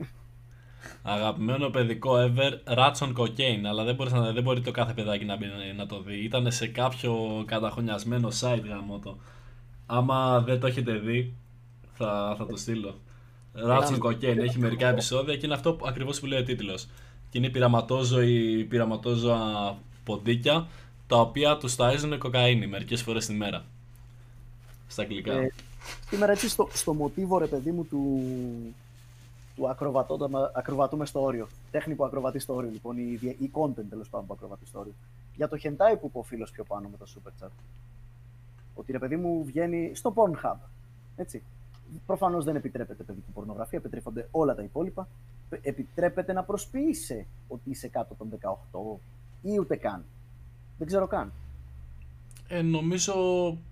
Αγαπημένο 1.04 1.70
παιδικό 1.70 2.16
ever, 2.18 2.74
Rats 2.78 2.94
on 3.00 3.14
Cocaine. 3.18 3.64
Αλλά 3.68 3.84
δεν, 3.84 3.96
μπορείς 3.96 4.14
να, 4.14 4.32
δεν 4.32 4.44
μπορεί 4.44 4.62
το 4.62 4.72
κάθε 4.72 4.94
παιδάκι 4.94 5.26
να, 5.26 5.38
μπει, 5.38 5.46
να 5.76 5.86
το 5.86 6.02
δει. 6.02 6.24
Ήταν 6.24 6.52
σε 6.52 6.68
κάποιο 6.68 7.44
καταχωνιασμένο 7.48 8.30
site 8.42 8.62
γάμο 8.68 9.00
το. 9.00 9.18
Άμα 9.86 10.42
δεν 10.42 10.60
το 10.60 10.68
έχετε 10.68 10.94
δει, 10.94 11.34
θα, 11.94 12.36
θα 12.38 12.46
το 12.46 12.56
στείλω. 12.56 12.96
Rats 13.68 13.88
on 13.88 14.00
Cocaine 14.00 14.38
έχει 14.38 14.60
μερικά 14.60 14.88
επεισόδια 14.88 15.38
και 15.38 15.46
είναι 15.46 15.56
αυτό 15.56 15.74
που, 15.74 15.88
ακριβώς 15.88 16.20
που 16.20 16.26
λέει 16.26 16.40
ο 16.40 16.44
τίτλος. 16.44 16.88
Και 17.30 17.38
είναι 17.38 17.50
πειραματόζωοι, 17.50 18.64
πειραματόζωα 18.64 19.78
ποντίκια 20.04 20.68
τα 21.08 21.20
οποία 21.20 21.58
τους 21.58 21.76
ταΐζουν 21.78 22.16
κοκαίνη 22.18 22.68
μερικές 22.68 23.02
φορές 23.02 23.26
την 23.26 23.36
μέρα. 23.36 23.66
Στα 24.88 25.02
αγγλικά. 25.02 25.34
Ε, 25.34 25.52
Σήμερα 26.10 26.32
έτσι 26.32 26.50
στο, 26.50 26.70
στο 26.74 26.94
μοτίβο 26.94 27.38
ρε 27.38 27.48
παιδί 27.48 27.72
μου 27.72 27.86
του, 27.86 28.22
του 29.56 29.70
ακροβατώ, 29.70 30.30
ακροβατούμε 30.54 31.06
στο 31.06 31.22
όριο. 31.24 31.48
Τέχνη 31.72 31.94
που 31.96 32.06
ακροβατεί 32.06 32.40
στο 32.40 32.56
όριο 32.56 32.70
λοιπόν, 32.70 32.98
η, 32.98 33.16
δια- 33.16 33.36
η 33.40 33.50
content 33.54 33.84
τέλος 33.90 34.10
πάντων 34.10 34.28
που 34.28 34.34
ακροβατεί 34.34 34.66
στο 34.66 34.80
όριο. 34.80 34.94
Για 35.36 35.48
το 35.48 35.58
hentai 35.64 35.96
που 36.00 36.06
είπε 36.08 36.18
ο 36.18 36.24
φίλος 36.24 36.52
πιο 36.52 36.64
πάνω 36.64 36.88
με 36.90 36.98
το 36.98 37.06
super 37.16 37.44
chat. 37.46 37.50
Ότι 38.76 38.92
ρε 38.92 39.00
παιδί 39.00 39.16
μου 39.16 39.44
βγαίνει 39.46 39.92
στο 39.96 40.14
Pornhub. 40.16 40.58
Έτσι. 41.16 41.44
Προφανώς 42.06 42.46
δεν 42.46 42.56
επιτρέπεται 42.56 43.04
παιδική 43.04 43.32
πορνογραφία, 43.34 43.78
επιτρέπονται 43.78 44.28
όλα 44.32 44.56
τα 44.56 44.64
υπόλοιπα. 44.64 45.08
Ε, 45.50 45.58
Επιτρέπεται 45.62 46.34
να 46.34 46.44
προσποιείσαι 46.44 47.26
ότι 47.48 47.70
είσαι 47.70 47.88
κάτω 47.88 48.16
των 48.16 48.30
18 48.72 49.00
ή 49.42 49.60
ούτε 49.60 49.76
καν. 49.76 50.04
Δεν 50.78 50.88
ξέρω 50.88 51.08
καν. 51.08 51.32
Ε, 52.48 52.62
νομίζω, 52.62 53.14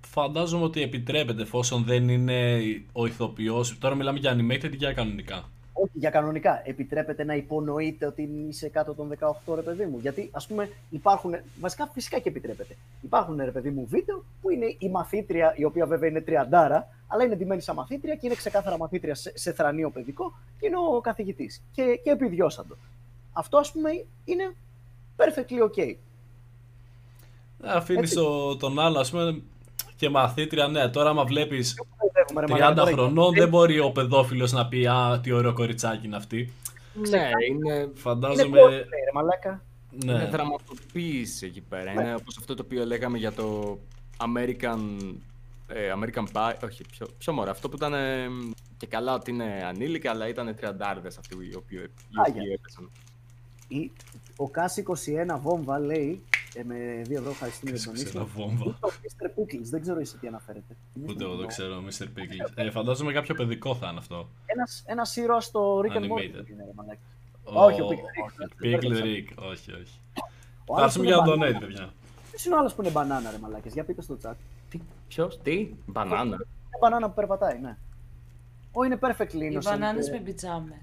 φαντάζομαι 0.01 0.63
ότι 0.63 0.81
επιτρέπεται 0.81 1.41
εφόσον 1.41 1.83
δεν 1.83 2.09
είναι 2.09 2.59
ο 2.91 3.05
ηθοποιός. 3.05 3.77
Τώρα 3.77 3.95
μιλάμε 3.95 4.19
για 4.19 4.35
animated 4.35 4.71
ή 4.73 4.75
για 4.75 4.93
κανονικά; 4.93 5.49
Όχι, 5.73 5.91
για 5.93 6.09
κανονικά. 6.09 6.61
Επιτρέπεται 6.65 7.23
να 7.23 7.35
υπονοείται 7.35 8.05
ότι 8.05 8.29
είσαι 8.49 8.67
κάτω 8.67 8.93
των 8.93 9.11
18, 9.45 9.55
ρε 9.55 9.61
παιδί 9.61 9.85
μου. 9.85 9.97
Γιατί, 10.01 10.29
ας 10.33 10.47
πούμε, 10.47 10.69
υπάρχουν. 10.89 11.35
Βασικά, 11.59 11.89
φυσικά 11.93 12.19
και 12.19 12.29
επιτρέπεται. 12.29 12.75
Υπάρχουν, 13.01 13.37
ρε 13.37 13.51
παιδί 13.51 13.69
μου, 13.69 13.85
βίντεο 13.89 14.23
που 14.41 14.49
είναι 14.49 14.75
η 14.77 14.89
μαθήτρια, 14.89 15.53
η 15.57 15.63
οποία 15.63 15.85
βέβαια 15.85 16.09
είναι 16.09 16.21
τριαντάρα, 16.21 16.87
αλλά 17.07 17.23
είναι 17.23 17.35
ντυμένη 17.35 17.61
σαν 17.61 17.75
μαθήτρια 17.75 18.15
και 18.15 18.25
είναι 18.25 18.35
ξεκάθαρα 18.35 18.77
μαθήτρια 18.77 19.15
σε, 19.15 19.31
σε 19.35 19.53
θρανείο 19.53 19.89
παιδικό 19.89 20.33
και 20.59 20.67
είναι 20.67 20.77
ο 20.77 21.01
καθηγητής. 21.01 21.63
Και, 21.71 21.99
και 22.03 22.09
επιδιώσαντο. 22.09 22.75
Αυτό, 23.33 23.57
ας 23.57 23.71
πούμε, 23.71 23.89
είναι 24.25 24.55
perfectly 25.17 25.69
okay. 25.69 25.95
Αφήνεις 27.63 28.11
Έτσι. 28.11 28.57
τον 28.59 28.79
άλλο, 28.79 28.99
ας 28.99 29.09
πούμε, 29.09 29.41
και 29.95 30.09
μαθήτρια. 30.09 30.67
Ναι, 30.67 30.89
τώρα 30.89 31.09
άμα 31.09 31.23
βλέπεις 31.25 31.75
Παιδεύουμε, 32.33 32.39
ρε 32.39 32.45
30 32.45 32.49
μαλάκα, 32.59 32.73
τώρα, 32.73 32.91
χρονών, 32.91 33.33
δεν 33.33 33.49
μπορεί 33.49 33.79
ο 33.79 33.91
παιδόφιλος 33.91 34.51
να 34.51 34.67
πει 34.67 34.85
Α, 34.87 35.19
τι 35.23 35.31
ωραίο 35.31 35.53
κοριτσάκι 35.53 36.05
είναι 36.05 36.15
αυτή. 36.15 36.53
Ναι, 37.09 37.29
είναι, 37.49 37.73
Είναι 37.73 37.91
Φαντάζομαι. 37.95 38.57
cosplay, 38.61 38.69
ρε 38.71 39.11
μαλάκα. 39.13 39.61
είναι 40.03 40.13
Ναι. 40.13 40.25
δραματοποίηση 40.25 41.45
εκεί 41.45 41.61
πέρα. 41.61 41.91
Είναι 41.91 42.15
όπως 42.19 42.37
αυτό 42.37 42.53
το 42.55 42.61
οποίο 42.65 42.85
λέγαμε 42.85 43.17
για 43.17 43.31
το 43.31 43.77
American, 44.17 44.79
ε, 45.67 45.91
American 45.99 46.23
Pie. 46.33 46.53
Όχι, 46.63 46.83
πιο, 46.91 47.07
πιο 47.17 47.33
μωρά. 47.33 47.51
Αυτό 47.51 47.69
που 47.69 47.75
ήταν 47.75 47.93
ε, 47.93 48.27
και 48.77 48.87
καλά 48.87 49.13
ότι 49.13 49.31
είναι 49.31 49.61
ανήλικα, 49.65 50.11
αλλά 50.11 50.27
ήταν 50.27 50.55
τριαντάρδες 50.55 51.17
αυτοί 51.17 51.35
οι 51.51 51.55
οποίοι, 51.55 51.79
οι 51.79 51.89
Άγια. 52.25 52.41
οποίοι 52.41 52.51
έπαιζαν. 52.53 52.89
Η- 53.67 53.91
Ο 54.35 54.49
ΚΑΣ 54.49 54.77
21 54.77 55.39
βόμβα 55.41 55.79
λέει, 55.79 56.23
ε, 56.53 56.63
με 56.63 57.01
2 57.07 57.11
ευρώ 57.11 57.29
ευχαριστούμε 57.29 57.71
για 57.71 57.83
τον 57.83 57.93
Ξέρω, 57.93 58.09
ίσο, 58.09 58.27
βόμβα. 58.35 58.63
το 58.63 58.89
Mr. 59.03 59.25
Pickles, 59.39 59.63
δεν 59.69 59.81
ξέρω 59.81 59.99
εσύ 59.99 60.17
τι 60.17 60.27
αναφέρεται. 60.27 60.75
Ούτε 61.09 61.23
εγώ 61.23 61.35
το 61.35 61.45
ξέρω, 61.45 61.83
Mr. 61.87 62.03
Pickles. 62.03 62.51
Ε, 62.55 62.69
φαντάζομαι 62.71 63.13
κάποιο 63.13 63.35
παιδικό 63.35 63.75
θα 63.75 63.87
είναι 63.89 63.97
αυτό. 63.99 64.27
Ένας, 64.45 64.83
ένας 64.85 65.15
ήρωας 65.15 65.45
στο 65.45 65.79
Rick 65.79 65.95
and 65.95 66.01
Morty. 66.01 66.05
Animated. 66.05 66.49
είναι, 66.49 66.63
ρε 66.65 66.71
μαλάκα. 66.75 66.99
Ο- 67.43 67.63
Όχι, 67.63 67.81
ο 67.81 67.87
Pickle 67.89 67.95
Rick. 67.95 68.65
Pickle 68.65 69.03
Rick, 69.03 69.49
όχι, 69.51 69.71
όχι. 69.71 69.99
Ο 70.65 70.75
άλλος 70.75 70.95
Ευχαριστούμε 70.95 71.05
που 71.05 71.11
για 71.11 71.15
είναι 71.17 71.25
το 71.25 71.31
banana. 71.33 71.55
donate, 71.55 71.59
παιδιά. 71.59 71.93
Ποιος 72.31 72.45
είναι 72.45 72.55
ο 72.55 72.57
άλλος 72.57 72.73
που 72.73 72.81
είναι 72.81 72.91
μπανάνα 72.91 73.31
ρε 73.31 73.37
μαλάκες, 73.37 73.73
για 73.73 73.83
πείτε 73.83 74.01
στο 74.01 74.17
chat. 74.23 74.33
Τι, 74.69 74.79
ποιος, 75.07 75.39
τι, 75.41 75.69
μπανάνα. 75.85 76.23
Είναι 76.23 76.77
μπανάνα 76.81 77.07
που 77.07 77.13
περπατάει, 77.13 77.59
ναι. 77.59 77.77
Ω, 78.71 78.83
είναι 78.83 78.97
perfectly 79.01 79.33
Οι 79.33 79.51
innocent. 79.57 79.63
μπανάνες 79.63 80.07
ε, 80.07 80.11
με 80.11 80.19
πιτζάμε. 80.19 80.81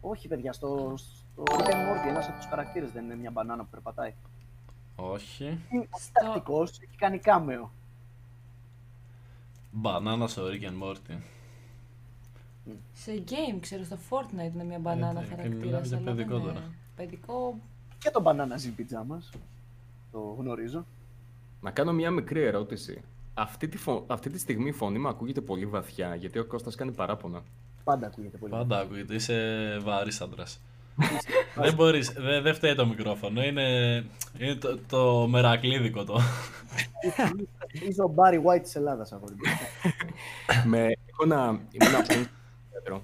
Όχι 0.00 0.28
παιδιά, 0.28 0.52
στο, 0.52 0.94
στο 0.96 1.42
Rick 1.46 1.66
and 1.66 1.72
Morty 1.72 2.08
ένας 2.08 2.26
από 2.28 2.36
τους 2.36 2.46
χαρακτήρες 2.46 2.90
δεν 2.90 3.04
είναι 3.04 3.16
μια 3.16 3.30
μπανάνα 3.30 3.62
που 3.62 3.68
περπατάει. 3.70 4.14
Όχι. 4.96 5.58
Είναι 5.70 5.88
τακτικός, 6.12 6.70
έχει 6.70 6.96
κάνει 6.96 7.18
κάμεο. 7.18 7.70
Μπανάνα 9.70 10.26
στο 10.26 10.42
Rick 10.46 10.62
and 10.64 10.82
Morty. 10.88 11.16
Σε 12.92 13.24
game, 13.28 13.58
ξέρω, 13.60 13.84
στο 13.84 13.98
Fortnite 14.10 14.52
είναι 14.54 14.64
μια 14.64 14.78
μπανάνα 14.78 15.20
Ε, 15.20 15.22
και 15.22 15.28
χαρακτήρα. 15.30 15.56
μιλάμε 15.58 15.86
για 15.86 15.98
παιδικό 15.98 16.38
τώρα. 16.38 16.62
Παιδικό. 16.96 17.58
Και 17.98 18.10
τον 18.10 18.22
μπανάνα 18.22 18.56
ζει 18.56 18.70
πιτζάμας. 18.70 19.30
Το 20.12 20.18
γνωρίζω. 20.38 20.84
Να 21.60 21.70
κάνω 21.70 21.92
μια 21.92 22.10
μικρή 22.10 22.42
ερώτηση. 22.42 23.02
Αυτή 23.34 23.68
τη, 23.68 23.76
φω... 23.76 24.04
αυτή 24.06 24.30
τη 24.30 24.38
στιγμή 24.38 24.68
η 24.68 24.72
φωνή 24.72 24.98
μου 24.98 25.08
ακούγεται 25.08 25.40
πολύ 25.40 25.66
βαθιά, 25.66 26.14
γιατί 26.14 26.38
ο 26.38 26.44
Κώστας 26.44 26.74
κάνει 26.74 26.92
παράπονα. 26.92 27.42
Πάντα 27.84 28.06
ακούγεται 28.06 28.36
πολύ. 28.36 28.52
Πάντα 28.52 28.78
ακούγεται, 28.78 29.14
είσαι 29.14 29.78
βαρύ 29.82 30.10
άντρας. 30.20 30.60
Δεν 31.54 31.74
μπορείς, 31.74 32.12
δεν 32.12 32.42
δεν 32.42 32.54
φταίει 32.54 32.74
το 32.74 32.86
μικρόφωνο. 32.86 33.42
Είναι, 33.42 33.96
είναι 34.38 34.54
το, 34.54 34.78
το 34.88 35.26
μερακλίδικο 35.28 36.04
το. 36.04 36.20
Είσαι 37.88 38.02
ο 38.02 38.14
Barry 38.16 38.34
White 38.44 38.62
της 38.62 38.74
Ελλάδας, 38.76 39.12
αγόρι 39.12 39.32
μου. 39.34 39.40
με, 40.70 40.78
έχω 41.06 41.22
ένα, 41.24 41.44
ήμουν 41.70 42.06
πριν 42.06 42.22
στο 42.22 42.30
θέατρο 42.72 43.02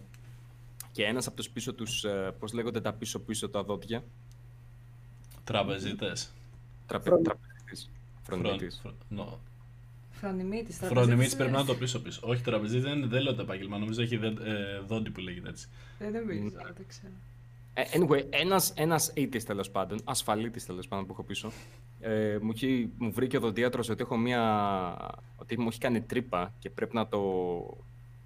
και 0.92 1.04
ένας 1.04 1.26
από 1.26 1.36
τους 1.36 1.48
πίσω 1.50 1.72
τους, 1.74 2.04
ε, 2.04 2.34
πώς 2.38 2.52
λέγονται 2.52 2.80
τα 2.80 2.92
πίσω-πίσω 2.92 3.48
τα 3.48 3.62
δόντια, 3.62 4.04
Τραπεζίτες. 5.44 6.32
τραπε, 6.86 7.04
Φρον- 7.10 7.22
τραπεζίτης, 7.22 7.90
φρονητής. 8.22 8.82
Φρονιμίτη. 10.12 10.72
Φρονιμίτη 10.72 11.36
πρέπει 11.36 11.50
να 11.50 11.58
είναι 11.58 11.66
το 11.66 11.74
πίσω-πίσω. 11.74 12.20
Όχι, 12.24 12.42
τραπεζίτης 12.42 12.82
δεν, 12.82 13.08
δεν 13.08 13.22
λέω 13.22 13.34
το 13.34 13.42
επάγγελμα. 13.42 13.78
Νομίζω 13.78 14.02
έχει 14.02 14.16
δε, 14.16 14.26
ε, 14.26 14.78
δόντι 14.86 15.10
που 15.10 15.20
λέγεται 15.20 15.48
έτσι. 15.48 15.68
Δεν 15.98 16.12
νομίζω, 16.12 16.48
δεν 16.50 16.84
ξέρω. 16.88 17.12
Ε, 17.74 17.82
anyway, 17.92 18.24
ένας, 18.30 18.72
ένας 18.76 19.12
ήτης 19.14 19.44
τέλος 19.44 19.70
πάντων, 19.70 20.01
ασφαλίτης 20.05 20.66
τέλος 20.66 20.88
πάντων 20.88 21.06
που 21.06 21.12
έχω 21.12 21.22
πίσω, 21.22 21.51
ε, 22.01 22.38
μου, 22.40 22.51
έχει, 22.55 22.92
μου 22.98 23.12
βρήκε 23.12 23.36
ο 23.36 23.40
δοντίατρος 23.40 23.88
ότι 23.88 24.02
έχω 24.02 24.16
μια, 24.16 24.42
ότι 25.36 25.60
μου 25.60 25.68
έχει 25.68 25.78
κάνει 25.78 26.01
τρύπα 26.01 26.52
και 26.59 26.70
πρέπει 26.70 26.94
να 26.94 27.09
το, 27.09 27.20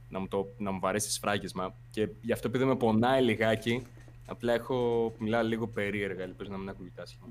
να 0.08 0.18
μου, 0.18 0.28
το, 0.28 0.46
να 0.58 0.70
μου 0.70 0.80
βαρέσει 0.80 1.10
σφράγισμα 1.10 1.74
και 1.90 2.08
γι' 2.20 2.32
αυτό 2.32 2.48
επειδή 2.48 2.64
με 2.64 2.76
πονάει 2.76 3.22
λιγάκι, 3.22 3.86
απλά 4.26 4.52
έχω, 4.52 5.12
μιλάω 5.18 5.42
λίγο 5.42 5.66
περίεργα, 5.66 6.22
ελπίζω 6.22 6.50
να 6.50 6.58
μην 6.58 6.68
ακούγεται 6.68 7.02
άσχημα. 7.02 7.26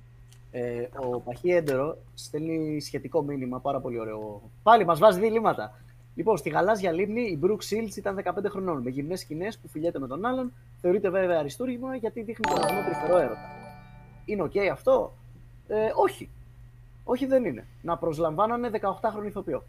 Ε, 0.52 0.88
ο 0.96 1.20
Παχύ 1.20 1.50
Έντερο 1.50 1.98
στέλνει 2.14 2.82
σχετικό 2.82 3.22
μήνυμα, 3.22 3.60
πάρα 3.60 3.80
πολύ 3.80 4.00
ωραίο. 4.00 4.42
Πάλι 4.64 4.86
μας 4.86 5.00
βάζει 5.00 5.20
διλήμματα. 5.20 5.82
Λοιπόν, 6.16 6.38
στη 6.38 6.50
γαλάζια 6.50 6.92
λίμνη 6.92 7.22
η 7.22 7.40
Brooke 7.44 7.70
Shields 7.70 7.96
ήταν 7.96 8.22
15 8.24 8.50
χρονών. 8.50 8.82
Με 8.82 8.90
γυμνές 8.90 9.20
σκηνές 9.20 9.58
που 9.58 9.68
φιλιέται 9.68 10.00
με 10.00 10.08
τον 10.08 10.26
άλλον. 10.26 10.54
Θεωρείται 10.82 11.10
βέβαια 11.10 11.40
αριστούργημα 11.40 11.96
γιατί 11.96 12.22
δείχνει 12.22 12.46
τον 12.54 12.64
αγνό 12.64 12.84
τρυφερό 12.86 13.18
έρωτα. 13.18 13.50
Είναι 14.26 14.42
οκ 14.42 14.58
αυτό; 14.72 15.14
Ε, 15.68 15.92
όχι. 15.96 16.30
Όχι 17.04 17.26
δεν 17.26 17.46
είναι. 17.46 17.68
Να 17.82 17.98
προσλαμβάνανε 17.98 18.70
18χρονο 18.74 19.26
ηθοποιό. 19.26 19.64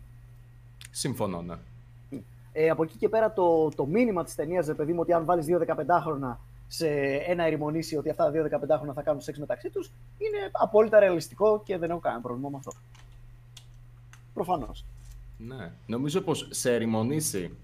Συμφωνώ, 0.91 1.43
ναι. 1.43 1.55
Ε, 2.53 2.71
από 2.71 2.83
εκεί 2.83 2.97
και 2.97 3.09
πέρα 3.09 3.33
το, 3.33 3.69
το 3.69 3.87
μήνυμα 3.87 4.25
της 4.25 4.35
ταινίας, 4.35 4.67
ρε 4.67 4.75
παιδί 4.75 4.93
μου, 4.93 5.01
ότι 5.01 5.13
αν 5.13 5.25
βάλεις 5.25 5.47
δύο 5.47 5.65
15χρονα 5.67 6.37
σε 6.67 6.89
ένα 7.27 7.45
ερημονήσι 7.45 7.97
ότι 7.97 8.11
αυτά 8.11 8.25
τα 8.25 8.31
δύο 8.31 8.45
15χρονα 8.45 8.93
θα 8.95 9.03
κάνουν 9.03 9.21
σεξ 9.21 9.39
μεταξύ 9.39 9.71
τους, 9.71 9.93
είναι 10.19 10.51
απόλυτα 10.53 10.99
ρεαλιστικό 10.99 11.63
και 11.65 11.79
δεν 11.79 11.91
έχω 11.91 11.99
κανένα 11.99 12.23
πρόβλημα 12.23 12.49
με 12.49 12.57
αυτό. 12.57 12.73
Προφανώς. 14.35 14.85
Ναι. 15.37 15.73
Νομίζω 15.87 16.21
πως 16.21 16.49
σε 16.51 16.75
ερημονήσει 16.75 17.57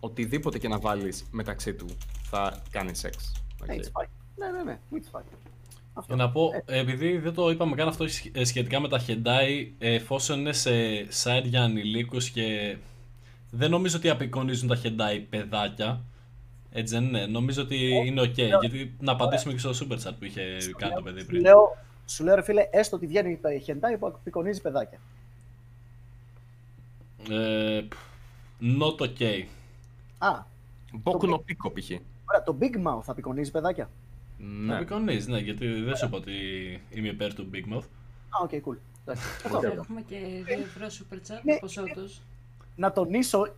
οτιδήποτε 0.00 0.58
και 0.58 0.68
να 0.68 0.78
βάλεις 0.78 1.24
μεταξύ 1.30 1.74
του 1.74 1.86
θα 2.22 2.62
κάνει 2.70 2.94
σεξ. 2.94 3.32
Οκ. 3.62 3.68
It's 3.68 4.02
fine. 4.02 4.08
Ναι, 4.36 4.46
ναι, 4.50 4.62
ναι. 4.62 4.78
It's 4.92 5.18
fine. 5.18 5.22
Αυτό. 5.92 6.14
Για 6.14 6.24
να 6.24 6.30
πω, 6.30 6.50
επειδή 6.66 7.18
δεν 7.18 7.34
το 7.34 7.50
είπαμε 7.50 7.74
καν 7.74 7.88
αυτό 7.88 8.04
ε, 8.32 8.44
σχετικά 8.44 8.80
με 8.80 8.88
τα 8.88 9.00
hentai, 9.06 9.66
εφόσον 9.78 10.38
είναι 10.38 10.52
σε 10.52 10.70
site 11.22 11.44
για 11.44 11.62
ανηλίκους 11.62 12.30
και 12.30 12.76
δεν 13.50 13.70
νομίζω 13.70 13.96
ότι 13.96 14.08
απεικονίζουν 14.08 14.68
τα 14.68 14.78
hentai 14.82 15.24
παιδάκια, 15.30 16.00
έτσι 16.72 16.94
δεν 16.94 17.04
είναι, 17.04 17.26
νομίζω 17.26 17.62
ότι 17.62 17.88
είναι 17.94 18.22
ok, 18.22 18.34
γιατί 18.34 18.96
να 19.00 19.12
απαντήσουμε 19.12 19.52
και 19.52 19.58
στο 19.58 19.70
super 19.70 19.94
chat 19.94 20.12
που 20.18 20.24
είχε 20.24 20.42
κάνει 20.76 20.94
το 20.94 21.02
παιδί 21.02 21.20
Σου 21.20 21.26
πριν. 21.26 21.40
λέω, 21.40 21.76
σου 22.06 22.24
λέω, 22.24 22.34
ρε 22.34 22.42
φίλε, 22.42 22.68
έστω 22.70 22.96
ότι 22.96 23.06
βγαίνει 23.06 23.36
το 23.36 23.58
hentai 23.58 23.98
που 23.98 24.06
απεικονίζει 24.06 24.60
παιδάκια. 24.60 24.98
Ε, 27.30 27.88
not 28.60 28.96
ok. 28.96 29.44
Α, 30.18 30.42
Boku 31.04 31.28
no 31.30 31.34
Pico 31.34 31.72
π.χ. 31.74 31.90
ωραία, 32.24 32.42
το 32.44 32.56
Big 32.60 32.86
Mouth 32.86 33.02
απεικονίζει 33.06 33.50
παιδάκια. 33.50 33.90
Ναι. 34.38 34.74
Απεικονίζει, 34.74 35.30
ναι, 35.30 35.38
γιατί 35.38 35.80
δεν 35.80 35.96
σου 35.96 36.06
είπα 36.06 36.16
ότι 36.16 36.32
είμαι 36.90 37.08
υπέρ 37.08 37.34
του 37.34 37.50
Big 37.52 37.74
Mouth. 37.74 37.82
Α, 38.28 38.42
οκ, 38.42 38.50
cool. 38.50 38.76
Εντάξει. 39.04 39.26
Αυτό. 39.44 39.66
Έχουμε 39.66 40.00
και 40.00 40.16
2 40.46 40.48
ευρώ 40.48 40.86
super 40.86 41.14
chat, 41.16 41.40
Ναι. 41.44 41.56
ποσό 41.58 41.82
τους. 41.84 42.20
να 42.76 42.92
τονίσω 42.92 43.52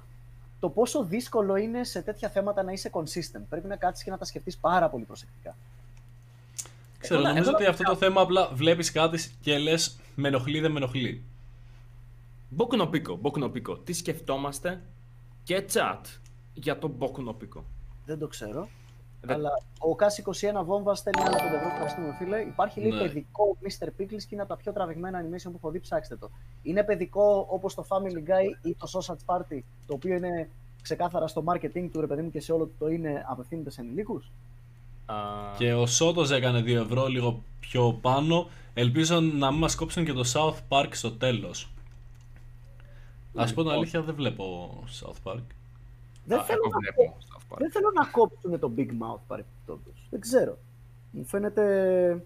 το 0.61 0.69
πόσο 0.69 1.05
δύσκολο 1.05 1.57
είναι 1.57 1.85
σε 1.85 2.03
τέτοια 2.03 2.29
θέματα 2.29 2.63
να 2.63 2.73
είσαι 2.73 2.91
consistent. 2.93 3.43
Πρέπει 3.49 3.67
να 3.67 3.77
κάτσεις 3.77 4.05
και 4.05 4.11
να 4.11 4.19
τα 4.19 4.25
σκεφτείς 4.25 4.57
πάρα 4.57 4.89
πολύ 4.89 5.05
προσεκτικά. 5.05 5.57
Ξέρω, 6.99 7.21
Εγώ- 7.21 7.29
νομίζω 7.29 7.49
εγώ- 7.49 7.59
ότι 7.59 7.67
αυτό 7.67 7.83
το 7.85 7.97
θέμα 7.97 8.21
απλά 8.21 8.49
βλέπεις 8.53 8.91
κάτι 8.93 9.19
και 9.41 9.59
λες 9.59 9.99
με 10.15 10.29
ενοχλεί, 10.29 10.61
δεν 10.61 10.71
με 10.71 10.77
ενοχλεί. 10.79 11.23
Boku 12.57 12.77
no 12.77 12.87
Pico, 12.93 13.17
Boku 13.23 13.39
no 13.45 13.51
Pico. 13.53 13.79
Τι 13.85 13.93
σκεφτόμαστε 13.93 14.83
και 15.43 15.65
chat 15.73 16.01
για 16.55 16.79
το 16.79 16.93
Boku 16.99 17.29
no 17.29 17.31
Pico. 17.31 17.63
Δεν 18.07 18.19
το 18.19 18.27
ξέρω. 18.27 18.69
Δεν- 19.21 19.37
Αλλά 19.37 19.51
ο 19.79 19.95
Κάς 19.95 20.19
21 20.19 20.65
βόμβα 20.65 20.95
στέλνει 20.95 21.23
άλλα 21.23 21.37
5 21.37 21.55
ευρώ. 21.57 21.69
Ευχαριστούμε, 21.69 22.15
φίλε. 22.19 22.41
Υπάρχει 22.41 22.81
λέει 22.81 22.91
Ναι. 22.91 22.99
παιδικό 23.01 23.57
Mr. 23.63 23.87
Pickles 23.87 24.23
και 24.23 24.29
είναι 24.31 24.41
από 24.43 24.49
τα 24.51 24.57
πιο 24.57 24.73
τραβηγμένα 24.73 25.21
animation 25.23 25.43
που 25.51 25.57
έχω 25.57 25.71
δει. 25.71 25.81
Ψάξτε 25.81 26.17
το. 26.17 26.31
Είναι 26.63 26.83
παιδικό 26.85 27.47
όπως 27.51 27.75
το 27.75 27.85
Family 27.89 28.19
Guy 28.31 28.45
ή 28.69 28.75
το 28.79 28.87
Sausage 28.93 29.35
Party, 29.35 29.59
το 29.87 29.95
οποίο 29.95 30.15
είναι 30.15 30.51
ξεκάθαρα 30.83 31.27
στο 31.27 31.45
marketing 31.47 31.89
του 31.93 32.01
ρε 32.01 32.07
παιδί 32.07 32.23
μου 32.23 32.31
και 32.31 32.41
σε 32.41 32.53
όλο 32.53 32.65
του 32.65 32.75
το 32.79 32.89
είναι 32.89 33.25
απευθύνεται 33.29 33.71
σε 33.71 33.81
ενηλίκους; 33.81 34.31
Α, 35.07 35.15
Και 35.59 35.75
ο 35.75 35.87
Σότος 35.87 36.31
έκανε 36.31 36.61
2 36.63 36.81
ευρώ 36.81 37.07
λίγο 37.07 37.43
πιο 37.61 37.93
πάνω. 38.01 38.49
Ελπίζω 38.75 39.21
να 39.21 39.51
μην 39.51 39.61
μας 39.61 39.75
κόψουν 39.75 40.05
και 40.05 40.13
το 40.13 40.25
South 40.35 40.59
Park 40.69 40.89
στο 40.91 41.13
τέλος. 41.13 41.71
Ας 43.35 43.55
πω 43.55 43.63
την 43.63 43.71
αλήθεια 43.71 44.03
δεν 44.03 44.15
βλέπω 44.15 44.75
South 45.01 45.31
Park. 45.31 45.43
Δεν, 46.25 46.39
α, 46.39 46.45
θέλω 46.45 46.61
εγώ 46.65 46.73
να 46.73 46.79
βλέπω 46.79 47.17
South 47.21 47.55
Park. 47.55 47.59
δεν 47.59 47.71
θέλω 47.71 47.91
να 47.95 48.07
κόψουν 48.07 48.59
το 48.59 48.73
Big 48.77 48.89
Mouth 48.89 49.21
παρεμπιπτόντως. 49.27 50.07
Δεν 50.11 50.21
ξέρω. 50.21 50.59
Μου 51.11 51.25
φαίνεται 51.25 52.25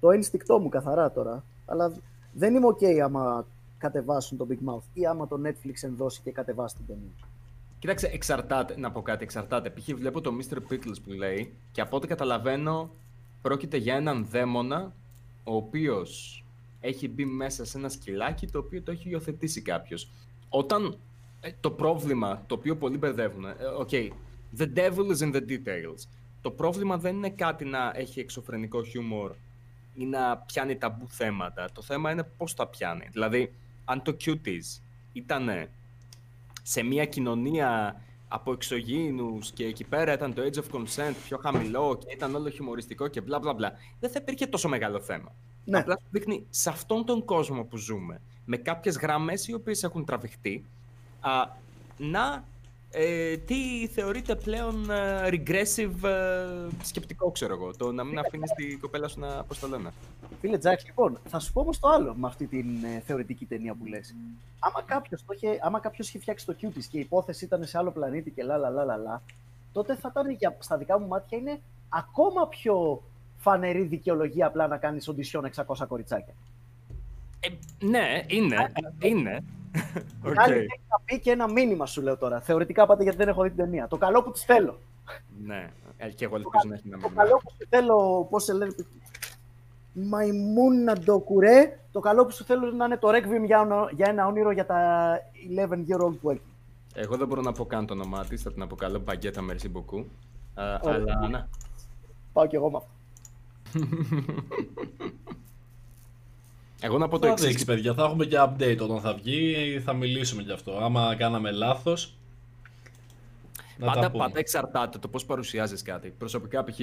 το 0.00 0.10
ένστικτό 0.10 0.58
μου 0.58 0.68
καθαρά 0.68 1.12
τώρα. 1.12 1.44
Αλλά 1.66 1.92
δεν 2.32 2.54
είμαι 2.54 2.66
OK 2.66 2.98
άμα 2.98 3.46
κατεβάσουν 3.78 4.36
το 4.38 4.46
Big 4.50 4.70
Mouth 4.70 4.82
ή 4.94 5.06
άμα 5.06 5.26
το 5.26 5.40
Netflix 5.44 5.74
ενδώσει 5.82 6.20
και 6.24 6.30
κατεβάσει 6.30 6.76
την 6.76 6.86
ταινία. 6.86 7.10
Κοίταξε, 7.78 8.06
εξαρτάται, 8.06 8.78
να 8.78 8.90
πω 8.90 9.02
κάτι, 9.02 9.22
εξαρτάται. 9.22 9.70
Π.χ. 9.70 9.88
βλέπω 9.94 10.20
το 10.20 10.30
Mr. 10.40 10.56
Pickles 10.56 11.02
που 11.04 11.12
λέει 11.12 11.54
και 11.72 11.80
από 11.80 11.96
ό,τι 11.96 12.06
καταλαβαίνω 12.06 12.90
πρόκειται 13.42 13.76
για 13.76 13.94
έναν 13.94 14.26
δαίμονα 14.30 14.92
ο 15.44 15.54
οποίος 15.54 16.44
έχει 16.80 17.08
μπει 17.08 17.24
μέσα 17.24 17.64
σε 17.64 17.78
ένα 17.78 17.88
σκυλάκι 17.88 18.46
το 18.46 18.58
οποίο 18.58 18.82
το 18.82 18.90
έχει 18.90 19.08
υιοθετήσει 19.08 19.62
κάποιος. 19.62 20.10
Όταν 20.50 20.98
ε, 21.40 21.50
το 21.60 21.70
πρόβλημα 21.70 22.42
το 22.46 22.54
οποίο 22.54 22.76
πολλοί 22.76 22.98
μπερδεύουν, 22.98 23.44
ε, 23.44 23.54
okay, 23.80 24.08
the 24.58 24.68
devil 24.74 25.16
is 25.16 25.26
in 25.26 25.34
the 25.34 25.42
details. 25.48 26.08
Το 26.42 26.50
πρόβλημα 26.50 26.98
δεν 26.98 27.16
είναι 27.16 27.30
κάτι 27.30 27.64
να 27.64 27.92
έχει 27.94 28.20
εξωφρενικό 28.20 28.84
χιούμορ 28.84 29.32
ή 29.94 30.04
να 30.04 30.36
πιάνει 30.36 30.76
ταμπού 30.76 31.08
θέματα. 31.08 31.68
Το 31.72 31.82
θέμα 31.82 32.10
είναι 32.10 32.22
πώς 32.36 32.54
τα 32.54 32.66
πιάνει. 32.66 33.08
Δηλαδή, 33.12 33.54
αν 33.84 34.02
το 34.02 34.16
cuties 34.24 34.80
ήταν 35.12 35.68
σε 36.62 36.82
μια 36.82 37.04
κοινωνία 37.04 38.00
από 38.28 38.52
εξωγήινους 38.52 39.52
και 39.52 39.64
εκεί 39.64 39.84
πέρα 39.84 40.12
ήταν 40.12 40.34
το 40.34 40.42
age 40.42 40.58
of 40.58 40.76
consent 40.76 41.14
πιο 41.24 41.38
χαμηλό 41.42 41.98
και 41.98 42.12
ήταν 42.14 42.34
όλο 42.34 42.48
χιουμοριστικό 42.48 43.08
και 43.08 43.20
μπλα 43.20 43.38
μπλα 43.38 43.54
μπλα, 43.54 43.72
δεν 44.00 44.10
θα 44.10 44.18
υπήρχε 44.22 44.46
τόσο 44.46 44.68
μεγάλο 44.68 45.00
θέμα. 45.00 45.34
Ναι. 45.64 45.78
Απλά 45.78 45.98
σου 46.00 46.06
δείχνει 46.10 46.46
σε 46.50 46.68
αυτόν 46.68 47.04
τον 47.04 47.24
κόσμο 47.24 47.64
που 47.64 47.76
ζούμε, 47.76 48.20
με 48.50 48.56
κάποιες 48.56 48.96
γραμμές 48.96 49.48
οι 49.48 49.54
οποίες 49.54 49.82
έχουν 49.82 50.04
τραβηχτεί, 50.04 50.64
α, 51.20 51.30
να 51.96 52.44
ε, 52.90 53.36
τι 53.36 53.86
θεωρείται 53.86 54.34
πλέον 54.34 54.90
ε, 54.90 55.28
regressive 55.28 56.04
ε, 56.04 56.68
σκεπτικό, 56.82 57.30
ξέρω 57.30 57.54
εγώ. 57.54 57.70
Το 57.76 57.92
να 57.92 58.04
μην 58.04 58.18
αφήνεις 58.18 58.50
την 58.52 58.80
κοπέλα 58.80 59.08
σου 59.08 59.20
να, 59.20 59.44
πώς 59.44 59.58
το 59.58 59.68
λένε. 59.68 59.92
Φίλε 60.40 60.58
Τζάξ, 60.58 60.84
λοιπόν, 60.86 61.18
θα 61.28 61.38
σου 61.38 61.52
πω 61.52 61.60
όμως 61.60 61.78
το 61.78 61.88
άλλο 61.88 62.14
με 62.14 62.26
αυτή 62.26 62.46
την 62.46 62.84
ε, 62.84 63.00
θεωρητική 63.00 63.44
ταινία 63.44 63.74
που 63.74 63.86
λες. 63.86 64.14
Άμα 64.58 64.82
κάποιος 64.82 65.24
είχε, 65.34 65.58
άμα 65.62 65.80
κάποιος 65.80 66.08
είχε 66.08 66.18
φτιάξει 66.18 66.46
το 66.46 66.56
Cuties 66.60 66.84
και 66.90 66.96
η 66.96 67.00
υπόθεση 67.00 67.44
ήταν 67.44 67.64
σε 67.64 67.78
άλλο 67.78 67.90
πλανήτη 67.90 68.30
και 68.30 68.42
λα 68.42 68.56
λα 68.56 68.70
λα 68.70 68.84
λα, 68.84 68.96
λα 68.96 69.22
τότε 69.72 69.96
θα 69.96 70.08
ήταν 70.12 70.30
για, 70.30 70.56
στα 70.58 70.76
δικά 70.76 71.00
μου 71.00 71.06
μάτια 71.06 71.38
είναι 71.38 71.60
ακόμα 71.88 72.48
πιο 72.48 73.02
φανερή 73.36 73.82
δικαιολογία 73.82 74.46
απλά 74.46 74.66
να 74.66 74.76
κάνεις 74.76 75.08
οντισιόν 75.08 75.50
600 75.66 75.86
κοριτσάκια. 75.88 76.34
Ε, 77.40 77.48
ναι, 77.86 78.24
είναι, 78.26 78.72
είναι. 78.98 79.44
Οκ. 80.26 80.38
Άλλη 80.40 80.54
έχει 80.54 80.80
να 80.90 80.98
πει 81.04 81.20
και 81.20 81.30
ένα 81.30 81.52
μήνυμα 81.52 81.86
σου 81.86 82.02
λέω 82.02 82.16
τώρα. 82.16 82.40
Θεωρητικά 82.40 82.86
πάτε 82.86 83.02
γιατί 83.02 83.18
δεν 83.18 83.28
έχω 83.28 83.42
δει 83.42 83.48
την 83.48 83.58
ταινία. 83.58 83.88
Το 83.88 83.96
καλό 83.96 84.22
που 84.22 84.30
τη 84.30 84.40
θέλω. 84.40 84.78
Ναι, 85.44 85.70
ε, 85.96 86.08
και 86.08 86.24
εγώ 86.24 86.36
ελπίζω 86.36 86.62
να 86.68 86.74
έχει 86.74 86.82
ένα 86.86 86.96
Το 86.98 87.02
μήνυμα. 87.08 87.22
καλό 87.22 87.36
που 87.36 87.50
σου 87.50 87.66
θέλω, 87.68 88.26
πώς 88.30 88.44
σε 88.44 88.52
λένε. 88.52 88.74
Μαϊμούνα 89.92 90.92
το 90.98 91.18
κουρέ. 91.18 91.78
Το 91.92 92.00
καλό 92.00 92.24
που 92.24 92.32
σου 92.32 92.44
θέλω 92.44 92.70
να 92.72 92.84
είναι 92.84 92.96
το 92.96 93.08
Requiem 93.08 93.44
για, 93.44 93.60
όνο- 93.60 93.88
για 93.90 94.06
ένα 94.08 94.26
όνειρο 94.26 94.50
για 94.50 94.66
τα 94.66 95.10
11 95.56 95.72
year 95.72 96.06
old 96.06 96.16
που 96.20 96.30
έχει. 96.30 96.40
Εγώ 96.94 97.16
δεν 97.16 97.26
μπορώ 97.26 97.40
να 97.40 97.52
πω 97.52 97.64
καν 97.66 97.86
το 97.86 97.92
όνομά 97.94 98.24
της, 98.24 98.42
θα 98.42 98.52
την 98.52 98.62
αποκαλώ 98.62 98.98
Μπαγκέτα 98.98 99.40
Merci 99.50 99.66
beaucoup. 99.76 100.04
Α, 100.54 100.78
Ωραία. 100.82 101.04
αλλά 101.20 101.28
ναι. 101.28 101.46
Πάω 102.32 102.46
κι 102.46 102.54
εγώ 102.56 102.70
με 102.70 102.76
αυτό. 102.76 102.90
Εγώ 106.80 106.98
να 106.98 107.08
πω 107.08 107.18
το 107.18 107.26
Θα 107.26 107.32
εξής. 107.32 107.46
δείξεις 107.46 107.66
παιδιά, 107.66 107.94
θα 107.94 108.04
έχουμε 108.04 108.24
και 108.26 108.36
update 108.40 108.78
όταν 108.80 109.00
θα 109.00 109.14
βγει, 109.14 109.80
θα 109.84 109.92
μιλήσουμε 109.92 110.42
γι' 110.42 110.52
αυτό. 110.52 110.76
Άμα 110.78 111.14
κάναμε 111.16 111.50
λάθος, 111.50 112.14
να 113.78 113.86
τα 113.86 113.92
Πάντα, 113.92 114.10
πούμε. 114.10 114.24
πάντα 114.24 114.38
εξαρτάται 114.38 114.98
το 114.98 115.08
πώς 115.08 115.24
παρουσιάζεις 115.24 115.82
κάτι. 115.82 116.08
Προσωπικά, 116.18 116.64
π.χ. 116.64 116.78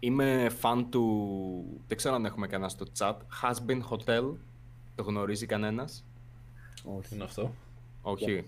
είμαι 0.00 0.48
φαν 0.58 0.90
του. 0.90 1.80
Δεν 1.86 1.96
ξέρω 1.96 2.14
αν 2.14 2.24
έχουμε 2.24 2.46
κανένα 2.46 2.68
στο 2.68 2.86
chat. 2.98 3.12
Has 3.42 3.54
been 3.70 3.80
Hotel. 3.90 4.32
Το 4.94 5.02
γνωρίζει 5.02 5.46
κανένας; 5.46 6.04
Τι 7.08 7.14
είναι 7.14 7.24
αυτό; 7.24 7.54
Όχι. 8.02 8.44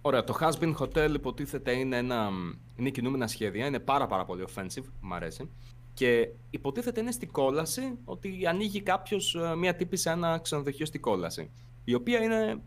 Ωραία, 0.00 0.24
το 0.24 0.36
Has 0.40 0.52
been 0.62 0.74
Hotel 0.76 1.10
υποτίθεται 1.14 1.72
είναι 1.72 1.96
ένα. 1.96 2.28
είναι 2.76 2.90
κινούμενα 2.90 3.26
σχέδια, 3.26 3.66
είναι 3.66 3.78
πάρα 3.78 4.06
πάρα 4.06 4.24
πολύ 4.24 4.44
offensive, 4.54 4.84
μου 5.00 5.14
αρέσει. 5.14 5.48
Και 5.94 6.28
υποτίθεται 6.50 7.00
είναι 7.00 7.12
στην 7.12 7.30
κόλαση 7.30 7.98
ότι 8.04 8.46
ανοίγει 8.46 8.80
κάποιος 8.80 9.36
μία 9.58 9.74
τύπη 9.76 9.96
σε 9.96 10.10
ένα 10.10 10.38
ξενοδοχείο 10.38 10.86
στην 10.86 11.00
κόλαση. 11.00 11.50
Η 11.84 11.94
οποία 11.94 12.22
είναι. 12.22 12.62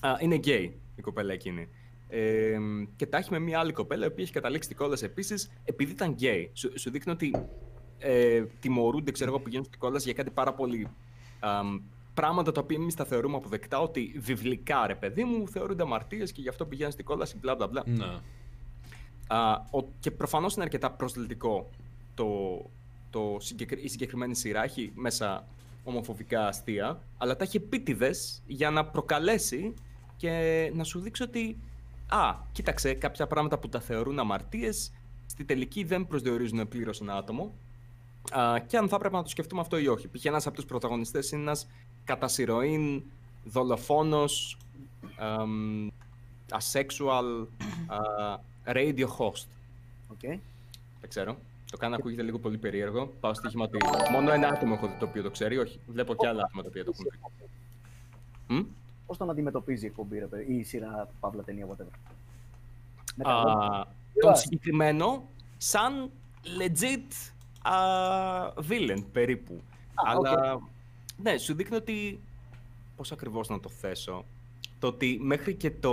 Α, 0.00 0.16
είναι 0.20 0.40
gay 0.44 0.70
η 0.96 1.02
κοπέλα 1.02 1.32
εκείνη. 1.32 1.68
Ε, 2.08 2.58
και 2.96 3.06
τα 3.06 3.16
έχει 3.18 3.30
με 3.30 3.38
μία 3.38 3.58
άλλη 3.58 3.72
κοπέλα 3.72 4.04
η 4.04 4.08
οποία 4.08 4.24
έχει 4.24 4.32
καταλήξει 4.32 4.64
στην 4.64 4.76
κόλαση 4.76 5.04
επίσης 5.04 5.50
επειδή 5.64 5.92
ήταν 5.92 6.16
gay. 6.20 6.48
Σου, 6.52 6.78
σου 6.78 6.90
δείχνει 6.90 7.12
ότι 7.12 7.34
ε, 7.98 8.42
τιμωρούνται, 8.60 9.10
ξέρω 9.10 9.30
εγώ, 9.30 9.40
πηγαίνουν 9.40 9.64
στην 9.64 9.78
κόλαση 9.78 10.04
για 10.04 10.14
κάτι 10.14 10.30
πάρα 10.30 10.54
πολύ 10.54 10.88
αμ, 11.40 11.80
πράγματα 12.14 12.52
τα 12.52 12.60
οποία 12.60 12.76
εμείς 12.80 12.94
τα 12.94 13.04
θεωρούμε 13.04 13.36
αποδεκτά, 13.36 13.80
ότι 13.80 14.14
βιβλικά 14.18 14.86
ρε 14.86 14.94
παιδί 14.94 15.24
μου 15.24 15.48
θεωρούνται 15.48 15.82
αμαρτίες 15.82 16.32
και 16.32 16.40
γι' 16.40 16.48
αυτό 16.48 16.66
πηγαίνουν 16.66 16.92
στην 16.92 17.04
κόλαση, 17.04 17.36
μπλα 17.38 17.54
μπλα 17.54 17.66
μπλα. 17.68 17.82
Ναι. 17.86 18.04
Α, 19.26 19.52
ο- 19.70 19.88
και 20.00 20.10
προφανώς 20.10 20.54
είναι 20.54 20.64
αρκετά 20.64 20.90
προσλητικό 20.90 21.70
το, 22.14 22.60
το 23.10 23.36
συγκεκρι- 23.40 23.84
η 23.84 23.88
συγκεκριμένη 23.88 24.34
σειρά. 24.34 24.62
Έχει 24.62 24.92
μέσα 24.94 25.46
ομοφοβικά 25.84 26.46
αστεία, 26.46 27.02
αλλά 27.18 27.36
τα 27.36 27.44
έχει 27.44 27.56
επίτηδες 27.56 28.42
για 28.46 28.70
να 28.70 28.84
προκαλέσει 28.84 29.74
και 30.16 30.70
να 30.74 30.84
σου 30.84 31.00
δείξει 31.00 31.22
ότι. 31.22 31.58
Α, 32.08 32.34
κοίταξε, 32.52 32.94
κάποια 32.94 33.26
πράγματα 33.26 33.58
που 33.58 33.68
τα 33.68 33.80
θεωρούν 33.80 34.18
αμαρτίες, 34.18 34.92
στη 35.26 35.44
τελική 35.44 35.84
δεν 35.84 36.06
προσδιορίζουν 36.06 36.68
πλήρως 36.68 37.00
ένα 37.00 37.14
άτομο. 37.14 37.54
Α, 38.30 38.58
και 38.58 38.76
αν 38.76 38.88
θα 38.88 38.96
έπρεπε 38.96 39.16
να 39.16 39.22
το 39.22 39.28
σκεφτούμε 39.28 39.60
αυτό 39.60 39.78
ή 39.78 39.86
όχι. 39.88 40.08
Π.χ. 40.08 40.24
ένας 40.24 40.46
από 40.46 40.56
τους 40.56 40.64
πρωταγωνιστές 40.64 41.30
είναι 41.30 41.42
ένας 41.42 41.66
κατά 42.04 42.28
συρροήν 42.28 43.02
δολοφόνο 43.44 44.24
asexual 46.50 47.46
α, 47.86 47.98
radio 48.66 49.06
host. 49.18 49.46
Οκ. 50.08 50.20
Δεν 51.00 51.08
ξέρω. 51.08 51.36
Το 51.74 51.80
κάνω 51.80 51.94
ακούγεται 51.94 52.22
λίγο 52.22 52.38
πολύ 52.38 52.58
περίεργο. 52.58 53.06
Πάω 53.20 53.34
στοίχημα 53.34 53.64
ότι 53.64 53.78
μόνο 54.10 54.32
ένα 54.32 54.48
άτομο 54.48 54.74
έχω 54.76 54.86
δει 54.86 54.94
το 54.98 55.04
οποίο 55.04 55.22
το 55.22 55.30
ξέρει. 55.30 55.58
Όχι, 55.58 55.80
βλέπω 55.86 56.14
και 56.14 56.26
άλλα 56.26 56.42
άτομα 56.44 56.62
τα 56.62 56.68
οποία 56.68 56.84
το 56.84 56.92
έχουν 56.94 57.06
δει. 57.10 58.54
Μμ; 58.54 58.64
Πώς 59.06 59.16
τον 59.16 59.30
αντιμετωπίζει 59.30 59.84
η 59.84 59.88
εκπομπή, 59.88 60.18
ρε 60.18 60.26
παιδί, 60.26 60.52
ή 60.52 60.58
η 60.58 60.62
σειρά, 60.62 61.08
παύλα 61.20 61.42
ταινία, 61.42 61.66
whatever; 61.66 61.98
Με 63.16 63.24
τα 63.24 63.30
Α, 63.30 63.42
λόγια. 63.42 63.86
τον 64.20 64.34
συγκεκριμένο 64.36 65.28
σαν 65.56 66.10
legit 66.58 67.12
α, 67.62 67.76
villain 68.68 69.04
περίπου. 69.12 69.54
Α, 69.94 70.02
Αλλά 70.04 70.60
ναι, 71.16 71.36
σου 71.38 71.54
δείχνει 71.54 71.76
ότι. 71.76 72.20
Πώς 72.96 73.12
ακριβώς 73.12 73.48
να 73.48 73.60
το 73.60 73.68
θέσω. 73.68 74.24
Το 74.78 74.86
ότι 74.86 75.18
μέχρι 75.22 75.54
και 75.54 75.70
το. 75.70 75.92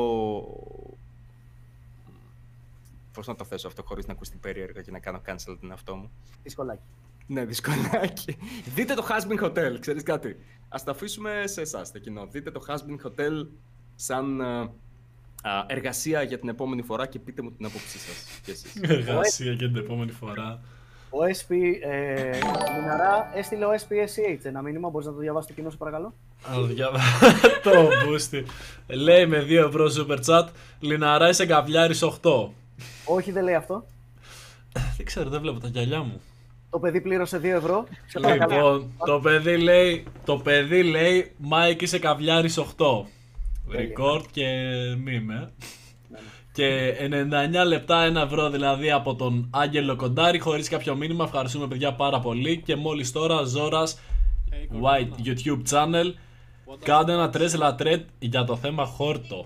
Πώς 3.14 3.28
να 3.28 3.36
το 3.36 3.44
θέσω 3.44 3.68
αυτό 3.68 3.84
χωρίς 3.84 4.06
να 4.06 4.14
ακουστεί 4.14 4.38
περίεργα 4.38 4.82
και 4.82 4.92
να 4.92 5.00
κάνω 5.00 5.22
cancel 5.28 5.58
την 5.60 5.70
εαυτό 5.70 5.96
μου. 5.96 6.12
Δυσκολάκι. 6.44 6.82
Ναι, 7.28 7.46
δυσκολάκι. 7.46 8.38
Δείτε 8.76 8.94
το 8.94 9.06
Has 9.10 9.32
Been 9.32 9.46
Hotel, 9.46 9.78
ξέρεις 9.80 10.04
κάτι; 10.04 10.36
Ας 10.70 10.84
το 10.84 10.92
αφήσουμε 10.92 11.44
σε 11.46 11.62
εσάς, 11.62 11.92
το 11.92 12.00
κοινό. 12.00 12.26
Δείτε 12.32 12.52
το 12.52 12.62
Has 12.68 12.76
Been 12.76 13.08
Hotel 13.08 13.48
σαν 13.96 14.42
α, 14.42 14.60
α, 15.42 15.66
εργασία 15.68 16.22
για 16.22 16.40
την 16.40 16.50
επόμενη 16.50 16.82
φορά 16.82 17.08
και 17.08 17.20
πείτε 17.20 17.42
μου 17.42 17.52
την 17.52 17.66
άποψή 17.66 17.98
σας. 18.00 18.40
Και 18.46 18.52
εσείς. 18.52 18.76
Εργασία 18.98 19.56
και 19.56 19.68
την 19.68 19.76
επόμενη 19.76 20.12
φορά. 20.12 20.62
Ο 21.14 21.18
SP, 21.40 21.50
ε, 21.84 22.32
Λιναρά, 22.80 23.32
έστειλε 23.36 23.66
ο 23.66 23.70
SPSH 23.72 24.40
ένα 24.44 24.62
μήνυμα. 24.62 24.90
Μπορείς 24.90 25.08
να 25.08 25.14
το 25.14 25.20
διαβάσεις 25.20 25.48
το 25.50 25.54
κοινό 25.54 25.70
σου, 25.70 25.78
παρακαλώ. 25.78 26.14
Α, 26.52 26.66
διαβα- 26.68 27.00
το 27.64 27.72
μπούστι. 28.06 28.46
Λέει 28.88 29.26
με 29.26 29.42
2 29.42 29.52
ευρώ 29.68 29.86
super 29.98 30.18
chat. 30.26 30.48
Λιναρά 30.80 31.30
είσαι 31.30 31.46
καβλιάρης 31.46 32.04
8. 32.22 32.50
Όχι, 33.06 33.32
δεν 33.32 33.44
λέει 33.44 33.56
αυτό. 33.56 33.86
Δεν 34.98 35.06
ξέρω, 35.06 35.30
δεν 35.30 35.42
βλέπω 35.42 35.60
τα 35.60 35.68
γυαλιά 35.68 36.02
μου. 36.04 36.22
Το 36.70 36.80
παιδί 36.80 37.02
πλήρωσε 37.02 37.38
2 37.38 37.44
ευρώ. 37.44 37.88
Σε 38.08 38.20
παρακαλώ. 38.20 38.56
Λοιπόν, 38.56 38.92
το 39.06 39.20
παιδί 39.20 39.58
λέει, 39.58 40.06
το 40.26 40.38
παιδί 40.38 40.84
λέει, 40.84 41.32
Μάικ 41.38 41.82
είσαι 41.82 42.00
καβλιάρης 42.00 42.58
8. 42.58 42.66
Τέλεια. 43.72 43.96
Record 43.98 44.24
και 44.32 44.46
μήμε. 45.04 45.52
Και 46.54 46.94
99 47.62 47.66
λεπτά 47.66 48.12
1 48.12 48.16
ευρώ 48.16 48.50
δηλαδή 48.50 48.92
από 48.92 49.16
τον 49.16 49.48
Άγγελο 49.52 49.96
Κοντάρη 49.96 50.40
χωρίς 50.40 50.70
κάποιο 50.70 50.96
μήνυμα. 50.96 51.24
Ευχαριστούμε 51.24 51.68
παιδιά 51.68 51.94
πάρα 51.94 52.20
πολύ. 52.20 52.62
Και 52.66 52.76
μόλις 52.76 53.12
τώρα 53.12 53.44
Ζόρας 53.44 54.00
White 54.82 55.28
YouTube 55.28 55.62
channel 55.70 56.14
Κάντε 56.84 57.14
ένα 57.14 57.30
τρέσλα 57.30 57.76
τρέτ 57.76 58.08
για 58.20 58.44
το 58.44 58.56
θέμα 58.56 58.86
χόρτο. 58.86 59.46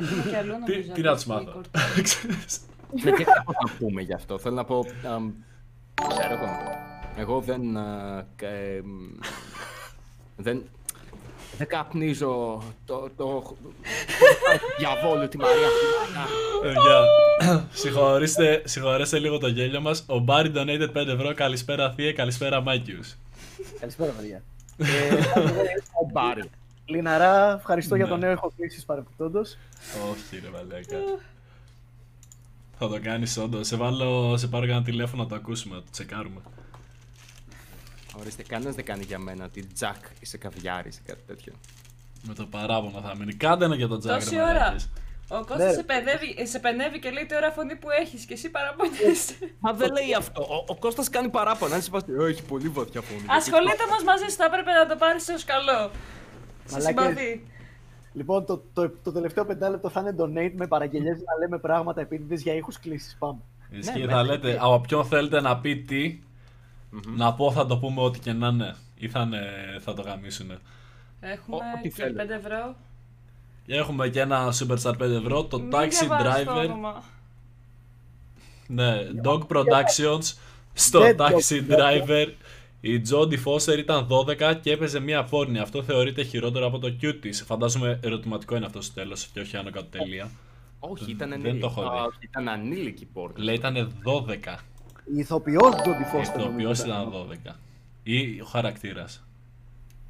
Ου, 0.00 0.04
Έχουμε 0.04 0.30
και 0.30 0.36
αλλού 0.36 0.52
Τι- 0.64 0.72
νομίζω. 0.72 0.92
Τι 0.92 1.00
να 1.02 1.08
από 1.10 1.16
τους 1.18 1.26
το 1.26 1.32
μάθω. 1.32 1.60
Discord. 1.60 2.02
Ξέρεις. 2.02 2.60
Ναι, 3.02 3.10
και 3.10 3.24
κάπως 3.24 3.54
να 3.66 3.72
πούμε 3.78 4.02
γι' 4.02 4.12
αυτό. 4.14 4.38
Θέλω 4.38 4.54
να 4.54 4.64
πω. 4.64 4.84
αμ, 5.14 5.30
ξέρω 6.08 6.32
εγώ. 6.34 6.48
Εγώ 7.16 7.40
δεν. 7.40 7.76
α, 7.76 8.24
κα- 8.36 8.46
εμ, 8.48 8.84
δεν. 10.36 10.62
Δεν 11.58 11.66
καπνίζω 11.66 12.62
το. 12.86 13.10
το 13.16 13.56
διαβόλου 14.78 15.28
τη 15.28 15.36
Μαρία. 15.38 15.68
Παιδιά, 16.62 17.04
συγχωρήστε, 17.72 18.62
συγχωρέστε 18.64 19.18
λίγο 19.18 19.38
το 19.38 19.46
γέλιο 19.48 19.80
μας. 19.80 20.04
Ο 20.08 20.18
Μπάρι 20.18 20.52
donated 20.54 20.90
5 20.92 21.06
ευρώ. 21.08 21.34
Καλησπέρα 21.34 21.92
Θεία, 21.92 22.12
καλησπέρα 22.12 22.60
Μάκιους. 22.60 23.16
Καλησπέρα, 23.80 24.12
παιδιά. 24.12 24.42
ε, 24.78 24.86
Ο 26.02 26.08
Μπάρι. 26.12 26.50
Λιναρά, 26.94 27.54
ευχαριστώ 27.58 27.94
για 27.96 28.04
Ναι. 28.04 28.10
τον 28.10 28.20
νέο 28.20 28.30
ηχοκλήση 28.32 28.84
παρεπιπτόντω. 28.84 29.40
Όχι 30.10 30.40
ρε 30.42 30.48
μαλάκα. 30.52 30.96
Θα 32.78 32.88
το 32.88 33.00
κάνεις 33.02 33.36
όντως. 33.36 33.66
Σε 33.66 33.76
βάλω, 33.76 34.36
σε 34.36 34.46
πάρω 34.48 34.64
ένα 34.64 34.82
τηλέφωνο 34.82 35.22
να 35.22 35.28
το 35.28 35.34
ακούσουμε, 35.34 35.74
να 35.74 35.80
το 35.80 35.86
τσεκάρουμε. 35.90 36.40
Ορίστε, 38.20 38.42
κανένας 38.42 38.74
δεν 38.74 38.84
κάνει 38.84 39.04
για 39.04 39.18
μένα 39.18 39.44
ότι 39.44 39.66
Τζακ 39.66 39.96
είσαι 40.20 40.36
καβιάρης 40.38 40.96
ή 40.96 41.00
κάτι 41.06 41.22
τέτοιο. 41.26 41.52
Με 42.26 42.34
το 42.34 42.46
παράπονο 42.46 43.00
θα 43.00 43.16
μείνει. 43.16 43.34
Κάντε 43.34 43.64
ένα 43.64 43.74
για 43.74 43.88
τον 43.88 43.98
Τζάκ 44.00 44.18
Τόση 44.20 44.34
ρε 44.34 44.42
ώρα. 44.42 44.52
μαλάκες. 44.52 44.88
Ο 45.28 45.36
Κώστας 45.36 45.58
Ναι. 45.58 45.72
σε, 45.72 45.82
παιδεύει, 45.82 46.46
σε 46.46 46.58
πενεύει 46.58 46.98
και 46.98 47.10
λέει 47.10 47.26
τι 47.26 47.36
ωραία 47.36 47.50
φωνή 47.50 47.76
που 47.76 47.88
έχεις 47.90 48.24
και 48.24 48.32
εσύ 48.32 48.50
παραπονιέσαι. 48.50 49.34
Μα 49.64 49.72
δεν 49.72 49.92
λέει 49.92 50.14
αυτό. 50.18 50.42
Ο, 50.42 50.64
ο 50.72 50.76
Κώστας 50.76 51.08
κάνει 51.10 51.28
παράπονα. 51.28 51.74
Αν 51.74 51.82
σε 51.82 51.90
πας, 51.90 52.02
«Ε, 52.02 52.24
έχει 52.30 52.42
πολύ 52.42 52.68
βαθιά 52.68 53.00
φωνή. 53.00 53.24
Ασχολείται 53.26 53.82
όμως 53.88 54.02
μαζί 54.04 54.24
σου, 54.30 54.36
θα 54.36 54.44
έπρεπε 54.44 54.72
να 54.72 54.86
το 54.86 54.96
πάρεις 54.96 55.28
ως 55.28 55.44
καλό. 55.44 55.90
Σε 56.64 56.72
Μαλάκες. 56.76 57.04
συμπαθεί. 57.06 57.42
Λοιπόν, 58.12 58.44
το, 58.46 58.62
το, 58.72 58.90
το 59.02 59.12
τελευταίο 59.12 59.44
πεντάλεπτο 59.44 59.88
θα 59.88 60.00
είναι 60.00 60.14
donate 60.18 60.52
με 60.56 60.66
παραγγελίες 60.66 61.16
να 61.18 61.36
λέμε 61.38 61.58
πράγματα 61.58 62.00
επίτηδες 62.00 62.42
για 62.42 62.54
ήχους 62.54 62.78
κλήσεις. 62.78 63.16
Πάμε. 63.18 63.38
Ισχύει, 63.70 64.00
Ναι, 64.04 64.12
θα 64.12 64.22
ναι. 64.22 64.30
λέτε 64.30 64.58
από 64.60 64.80
ποιον 64.80 65.04
θέλετε 65.04 65.40
να 65.40 65.56
πει 65.58 65.76
τι, 65.76 66.20
να 67.16 67.34
πω 67.34 67.52
θα 67.52 67.66
το 67.66 67.78
πούμε 67.78 68.00
ό,τι 68.00 68.18
και 68.18 68.32
να 68.32 68.48
είναι. 68.48 68.74
Ή 68.94 69.08
θα, 69.08 69.20
είναι- 69.20 69.78
θα 69.80 69.94
το 69.94 70.02
γαμίσουνε. 70.02 70.58
Έχουμε 71.20 71.56
ό,τι 71.56 71.88
και 71.88 71.94
θέλετε. 71.94 72.36
5 72.36 72.38
ευρώ. 72.38 72.74
Έχουμε 73.66 74.08
και 74.08 74.20
ένα 74.20 74.52
Super 74.52 74.76
Star 74.82 74.92
5 74.96 75.00
ευρώ, 75.00 75.44
το 75.44 75.58
Μην 75.58 75.70
Taxi 75.72 75.88
διαβάζεις 76.00 76.44
το 76.44 76.52
Driver. 76.60 76.64
όνομα. 76.64 77.02
Ναι, 78.66 78.94
Dog 79.24 79.40
Productions. 79.48 80.34
Στο 80.72 81.00
Dead 81.02 81.16
Dog 81.16 81.28
Taxi 81.30 81.62
Driver 81.70 82.26
η 82.84 83.02
Jodie 83.10 83.38
Foster 83.44 83.78
ήταν 83.78 84.08
12 84.10 84.58
και 84.60 84.72
έπαιζε 84.72 85.00
μία 85.00 85.24
πόρνη. 85.24 85.58
Αυτό 85.58 85.82
θεωρείται 85.82 86.22
χειρότερο 86.22 86.66
από 86.66 86.78
το 86.78 86.96
Q 87.02 87.18
της. 87.20 87.42
Φαντάζομαι 87.42 88.00
ερωτηματικό 88.02 88.56
είναι 88.56 88.66
αυτό 88.66 88.80
στο 88.82 88.94
τέλος 88.94 89.26
και 89.26 89.40
όχι 89.40 89.56
άνω 89.56 89.70
κάτω 89.70 89.86
τελεία. 89.98 90.30
Όχι, 90.78 91.10
ήταν 91.10 91.28
Δεν 91.28 91.38
ανήλικη. 91.38 91.60
το 91.60 91.66
έχω 91.66 91.82
δει. 91.82 91.88
Α, 91.98 92.02
όχι, 92.04 92.16
Ήταν 92.20 92.48
ανήλικη 92.48 93.04
πόρτα. 93.06 93.42
Λέει 93.42 93.54
ήταν 93.54 93.92
12. 94.04 94.58
Η 95.14 95.18
ηθοποιός 95.18 95.74
Jodie 95.74 96.16
Foster. 96.16 96.32
Το 96.36 96.42
οποίο 96.42 96.50
νομίζω 96.50 96.84
ήταν 96.84 97.12
12. 97.46 97.54
Ή 98.02 98.40
ο 98.40 98.44
χαρακτήρας. 98.44 99.24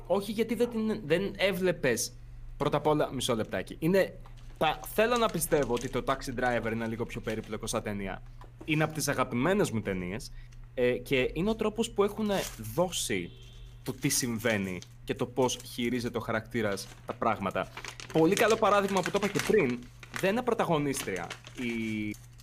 Όχι, 0.07 0.33
γιατί 0.33 0.55
δεν, 0.55 0.71
την, 0.71 1.01
δεν 1.07 1.33
έβλεπες. 1.37 2.13
Πρώτα 2.57 2.77
απ' 2.77 2.87
όλα, 2.87 3.13
μισό 3.13 3.35
λεπτάκι. 3.35 3.77
Είναι. 3.79 4.19
Τα, 4.59 4.81
θέλω 4.95 5.17
να 5.17 5.27
πιστεύω 5.29 5.75
ότι 5.75 5.91
το 5.91 6.05
Taxi 6.07 6.41
Driver 6.41 6.73
είναι 6.73 6.87
λίγο 6.87 7.05
πιο 7.07 7.21
περίπλοκο 7.21 7.67
σαν 7.67 7.83
ταινία. 7.83 8.23
Είναι 8.65 8.85
από 8.85 8.93
τις 8.95 9.09
αγαπημένες 9.09 9.71
μου 9.71 9.81
ταινίες. 9.81 10.31
Ε, 10.75 10.91
και 10.93 11.31
είναι 11.33 11.51
ο 11.51 11.55
τρόπος 11.55 11.91
που 11.91 12.03
έχουν 12.05 12.31
δώσει 12.75 13.31
το 13.83 13.93
τι 13.93 14.09
συμβαίνει 14.09 14.79
και 15.05 15.15
το 15.15 15.27
πώς 15.27 15.59
χειρίζεται 15.73 16.19
ο 16.19 16.21
χαρακτήρας 16.21 16.87
τα 17.07 17.13
πράγματα. 17.15 17.69
Πολύ 18.13 18.35
καλό 18.35 18.57
παράδειγμα 18.57 19.01
που 19.01 19.11
το 19.11 19.19
είπα 19.23 19.29
και 19.39 19.41
πριν. 19.47 19.79
Δεν 20.21 20.31
είναι 20.31 20.43
πρωταγωνίστρια 20.43 21.27
η 21.57 21.71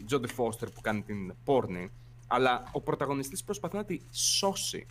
Jodie 0.10 0.44
Foster 0.44 0.68
που 0.74 0.82
κάνει 0.82 1.02
την 1.02 1.34
πόρνη, 1.44 1.92
αλλά 2.28 2.64
ο 2.72 2.82
πρωταγωνιστής 2.82 3.44
προσπαθεί 3.44 3.76
να 3.76 3.86
τη 3.86 4.00
σώσει 4.12 4.86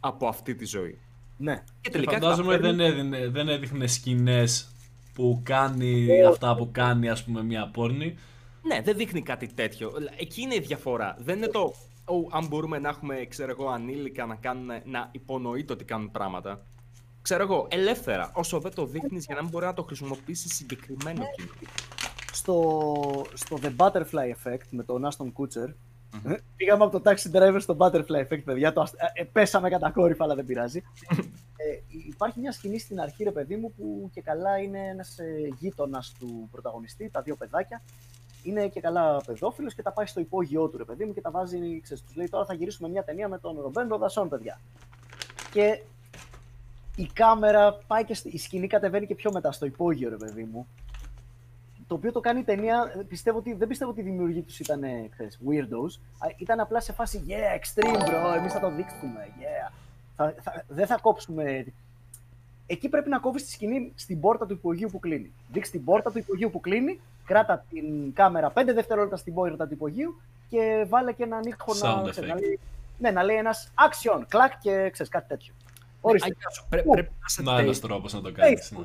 από 0.00 0.26
αυτή 0.26 0.54
τη 0.54 0.64
ζωή. 0.64 0.98
Ναι. 1.36 1.54
Και 1.54 1.62
Και 1.80 1.90
τελικά 1.90 2.12
φαντάζομαι 2.12 2.56
καταφέρνει- 2.56 2.80
δεν, 2.80 2.92
έδινε, 2.92 3.28
δεν 3.28 3.48
έδειχνε 3.48 3.86
σκηνές 3.86 4.68
που 5.14 5.40
κάνει 5.44 6.22
αυτά 6.26 6.54
που 6.56 6.68
κάνει 6.72 7.08
ας 7.08 7.24
πούμε 7.24 7.42
μία 7.42 7.68
πόρνη. 7.72 8.18
Ναι, 8.62 8.80
δεν 8.82 8.96
δείχνει 8.96 9.22
κάτι 9.22 9.46
τέτοιο. 9.46 9.92
Εκεί 10.18 10.40
είναι 10.42 10.54
η 10.54 10.60
διαφορά. 10.60 11.16
Δεν 11.20 11.36
είναι 11.36 11.48
το. 11.48 11.74
«Ω, 12.04 12.14
αν 12.30 12.46
μπορούμε 12.46 12.78
να 12.78 12.88
έχουμε, 12.88 13.24
ξέρω 13.28 13.50
εγώ, 13.50 13.68
ανήλικα 13.68 14.26
να, 14.26 14.34
κάνουν, 14.34 14.70
να 14.84 15.08
υπονοείται 15.12 15.72
ότι 15.72 15.84
κάνουν 15.84 16.10
πράγματα. 16.10 16.66
Ξέρω 17.22 17.42
εγώ, 17.42 17.66
ελεύθερα. 17.70 18.30
Όσο 18.34 18.60
δεν 18.60 18.74
το 18.74 18.86
δείχνεις 18.86 19.24
για 19.24 19.34
να 19.34 19.42
μην 19.42 19.50
μπορεί 19.50 19.64
να 19.64 19.74
το 19.74 19.82
χρησιμοποιήσεις 19.82 20.54
συγκεκριμένο 20.54 21.22
κοινό. 21.36 21.50
Στο, 22.32 23.24
στο 23.34 23.58
The 23.62 23.72
Butterfly 23.76 24.32
Effect 24.42 24.66
με 24.70 24.82
τον 24.82 25.08
Aston 25.10 25.32
Kutcher. 25.32 25.74
ε, 26.24 26.36
Πήγαμε 26.56 26.84
από 26.84 27.00
το 27.00 27.10
Taxi 27.10 27.36
Driver 27.36 27.56
στο 27.60 27.76
Butterfly 27.78 28.26
Effect, 28.28 28.44
παιδιά. 28.44 28.72
Το, 28.72 28.80
ασ- 28.80 28.94
ε, 28.94 29.20
ε, 29.20 29.24
πέσαμε 29.24 29.68
κατακόρυφα, 29.68 30.24
αλλά 30.24 30.34
δεν 30.34 30.44
πειράζει. 30.46 30.82
ε, 31.56 31.96
υπάρχει 32.08 32.40
μια 32.40 32.52
σκηνή 32.52 32.78
στην 32.78 33.00
αρχή, 33.00 33.24
ρε 33.24 33.30
παιδί 33.30 33.56
μου, 33.56 33.72
που 33.76 34.10
και 34.14 34.20
καλά 34.20 34.58
είναι 34.58 34.78
ένας 34.88 35.18
ε, 35.18 35.24
γείτονας 35.58 36.14
του 36.18 36.48
πρωταγωνιστή, 36.50 37.10
τα 37.10 37.22
δύο 37.22 37.36
παιδάκια. 37.36 37.82
Είναι 38.42 38.68
και 38.68 38.80
καλά 38.80 39.22
παιδόφιλος 39.26 39.74
και 39.74 39.82
τα 39.82 39.92
πάει 39.92 40.06
στο 40.06 40.20
υπόγειό 40.20 40.68
του, 40.68 40.78
ρε 40.78 40.84
παιδί 40.84 41.04
μου, 41.04 41.12
και 41.14 41.20
τα 41.20 41.30
βάζει, 41.30 41.80
ξέρεις, 41.80 42.02
τους 42.04 42.16
λέει 42.16 42.28
τώρα 42.28 42.44
θα 42.44 42.54
γυρίσουμε 42.54 42.88
μια 42.88 43.04
ταινία 43.04 43.28
με 43.28 43.38
τον 43.38 43.60
Ρομπέν 43.60 43.88
Ροδασόν, 43.88 44.28
παιδιά. 44.28 44.60
Και 45.52 45.80
η 46.96 47.06
κάμερα 47.12 47.72
πάει 47.86 48.04
και 48.04 48.14
στη- 48.14 48.28
η 48.28 48.38
σκηνή 48.38 48.66
κατεβαίνει 48.66 49.06
και 49.06 49.14
πιο 49.14 49.32
μετά 49.32 49.52
στο 49.52 49.66
υπόγειο, 49.66 50.08
ρε 50.10 50.16
παιδί 50.16 50.44
μου. 50.52 50.66
Το 51.86 51.94
οποίο 51.94 52.12
το 52.12 52.20
κάνει 52.20 52.40
η 52.40 52.44
ταινία, 52.44 52.92
ε, 52.98 53.02
πιστεύω 53.02 53.38
ότι, 53.38 53.52
δεν 53.54 53.68
πιστεύω 53.68 53.90
ότι 53.90 54.00
οι 54.00 54.04
δημιουργοί 54.04 54.40
τους 54.42 54.60
ήταν 54.60 54.82
ε, 54.82 55.08
ξέρεις, 55.12 55.38
weirdos. 55.48 56.00
Α, 56.18 56.26
Ήταν 56.36 56.60
απλά 56.60 56.80
σε 56.80 56.92
φάση, 56.92 57.24
yeah, 57.28 57.58
extreme 57.60 58.00
bro, 58.08 58.36
εμείς 58.36 58.52
θα 58.52 58.60
το 58.60 58.70
δείξουμε, 58.70 59.28
yeah. 59.38 59.72
Θα, 60.16 60.34
θα, 60.40 60.64
δεν 60.68 60.86
θα 60.86 60.98
κόψουμε. 61.02 61.66
Εκεί 62.66 62.88
πρέπει 62.88 63.08
να 63.08 63.18
κόβεις 63.18 63.44
τη 63.44 63.50
σκηνή 63.50 63.92
στην 63.94 64.20
πόρτα 64.20 64.46
του 64.46 64.52
υπογείου 64.52 64.88
που 64.92 64.98
κλείνει. 64.98 65.32
Δείξει 65.52 65.70
την 65.70 65.84
πόρτα 65.84 66.10
του 66.12 66.18
υπογείου 66.18 66.50
που 66.50 66.60
κλείνει, 66.60 67.00
κράτα 67.24 67.64
την 67.70 68.12
κάμερα 68.12 68.52
5 68.54 68.62
δευτερόλεπτα 68.74 69.16
στην 69.16 69.34
πόρτα 69.34 69.66
του 69.66 69.72
υπογείου 69.74 70.20
και 70.48 70.86
βάλε 70.88 71.12
και 71.12 71.22
έναν 71.22 71.40
ήχο 71.44 71.72
Sound 71.82 72.02
να, 72.04 72.10
ξέρεις, 72.10 72.30
effect. 72.30 72.34
να, 72.34 72.40
λέει, 72.40 72.58
ναι, 72.98 73.10
να 73.10 73.22
λέει 73.22 73.36
ένας 73.36 73.70
action, 73.74 74.22
κλακ 74.28 74.58
και 74.58 74.88
ξέρεις 74.92 75.10
κάτι 75.12 75.28
τέτοιο. 75.28 75.54
Ορίστε. 76.00 76.28
Αγιάς 76.36 76.54
σου, 76.54 76.66
πρέ- 76.68 76.84
πρέπει 76.90 77.10
να 77.10 77.24
είσαι 77.28 77.42
Να 77.42 77.58
ένας 77.58 77.76
taste. 77.76 77.80
τρόπος 77.80 78.12
να 78.12 78.20
το 78.20 78.32
κάνεις. 78.32 78.70
Ναι. 78.70 78.84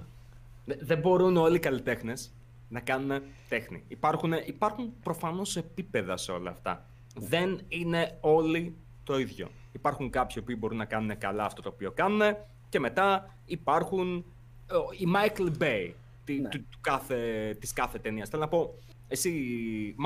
Δε- 0.66 0.76
Δεν 0.86 0.98
μπορούν 1.00 1.38
όλοι 1.38 1.56
οι 1.56 1.60
καλλιτέχνες 1.60 2.34
να 2.70 2.80
κάνουν 2.80 3.22
τέχνη. 3.50 3.84
Υπάρχουν, 3.88 4.34
υπάρχουν 4.46 4.94
προφανώς 5.04 5.58
επίπεδα 5.58 6.18
σε 6.18 6.32
όλα 6.32 6.50
αυτά. 6.50 6.86
Δεν 7.16 7.62
είναι 7.68 8.18
όλοι 8.22 8.76
το 9.04 9.20
ίδιο. 9.20 9.50
Υπάρχουν 9.72 10.10
κάποιοι 10.10 10.42
που 10.44 10.56
μπορούν 10.58 10.78
να 10.78 10.86
κάνουν 10.86 11.18
καλά 11.18 11.44
αυτό 11.46 11.62
το 11.62 11.70
οποίο 11.74 11.92
κάνουν 11.92 12.22
και 12.70 12.80
μετά 12.80 13.36
υπάρχουν 13.46 14.26
ε, 14.72 14.76
η 15.04 15.08
Michael 15.16 15.52
Bay 15.62 15.92
τη, 16.28 16.40
Ναι. 16.42 16.50
του, 16.50 16.58
του 16.70 16.78
κάθε, 16.82 17.18
της 17.60 17.74
κάθε 17.74 18.00
ταινίας. 18.00 18.30
Θέλω 18.30 18.42
να 18.42 18.48
πω, 18.48 18.74
εσύ 19.08 19.32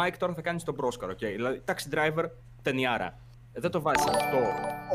Mike 0.01 0.13
τώρα 0.17 0.33
θα 0.33 0.41
κάνεις 0.41 0.63
τον 0.63 0.75
πρόσκαρο, 0.75 1.13
okay? 1.13 1.31
δηλαδή 1.35 1.61
Taxi 1.65 1.93
Driver 1.93 2.25
ταινιάρα. 2.61 3.19
Ε, 3.53 3.59
Δεν 3.59 3.71
το 3.71 3.81
βάζεις 3.81 4.05
αυτό. 4.05 4.37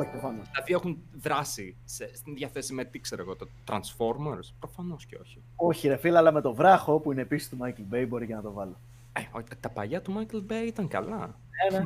Όχι, 0.01 0.11
προφανώς. 0.11 0.47
Δηλαδή 0.51 0.73
έχουν 0.73 0.99
δράση 1.23 1.77
σε, 1.85 2.11
στην 2.17 2.35
διαθέση 2.35 2.73
με 2.75 2.85
τι 2.85 2.99
ξέρω 3.01 3.23
εγώ, 3.23 3.37
το 3.37 3.49
Transformers. 3.71 4.49
Προφανώς 4.59 5.07
και 5.07 5.19
όχι. 5.23 5.43
Όχι, 5.57 5.89
ρε 5.89 5.97
φίλε, 5.97 6.17
αλλά 6.17 6.33
με 6.33 6.41
το 6.41 6.55
βράχο 6.55 6.99
που 6.99 7.13
είναι 7.13 7.21
επίσης 7.21 7.49
του 7.49 7.57
Michael 7.61 7.95
Bay 7.95 8.05
μπορεί 8.09 8.27
και 8.27 8.35
να 8.35 8.43
το 8.43 8.53
βάλω. 8.53 8.77
Ε, 9.13 9.21
όχι, 9.33 9.45
τα- 9.49 9.57
τα 9.61 9.69
παλιά 9.69 10.03
του 10.03 10.13
Michael 10.19 10.53
Bay 10.53 10.67
ήταν 10.67 10.89
καλά. 10.89 11.35
Ε, 11.71 11.79
ναι. 11.79 11.85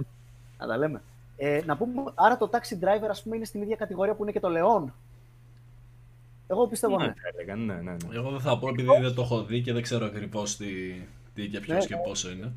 Να 0.58 0.66
τα 0.66 0.76
λέμε. 0.76 1.02
Ε, 1.36 1.62
να 1.66 1.76
πούμε, 1.76 2.02
άρα 2.14 2.36
το 2.36 2.50
Taxi 2.52 2.74
Driver, 2.84 3.08
ας 3.10 3.22
πούμε, 3.22 3.36
είναι 3.36 3.44
στην 3.44 3.62
ίδια 3.62 3.76
κατηγορία 3.76 4.14
που 4.14 4.22
είναι 4.22 4.32
και 4.32 4.40
το 4.40 4.48
Leon. 4.50 4.92
Εγώ 6.50 6.66
πιστεύω 6.66 6.96
ναι. 6.98 7.06
Ναι, 7.06 7.12
θα 7.12 7.28
έλεγα, 7.32 7.56
ναι, 7.56 7.74
ναι, 7.74 7.80
ναι. 7.80 7.96
Εγώ 8.14 8.30
δεν 8.30 8.40
θα 8.40 8.58
πω 8.58 8.68
επειδή 8.68 8.88
δεν 9.00 9.14
το 9.14 9.22
έχω 9.22 9.42
δει 9.42 9.60
και 9.60 9.72
δεν 9.72 9.82
ξέρω 9.82 10.06
ακριβώς 10.06 10.56
τι, 10.56 10.66
τι 11.34 11.48
και 11.48 11.60
ποιος 11.60 11.78
Ναι, 11.78 11.84
και 11.84 11.96
πόσο 12.04 12.30
είναι. 12.30 12.52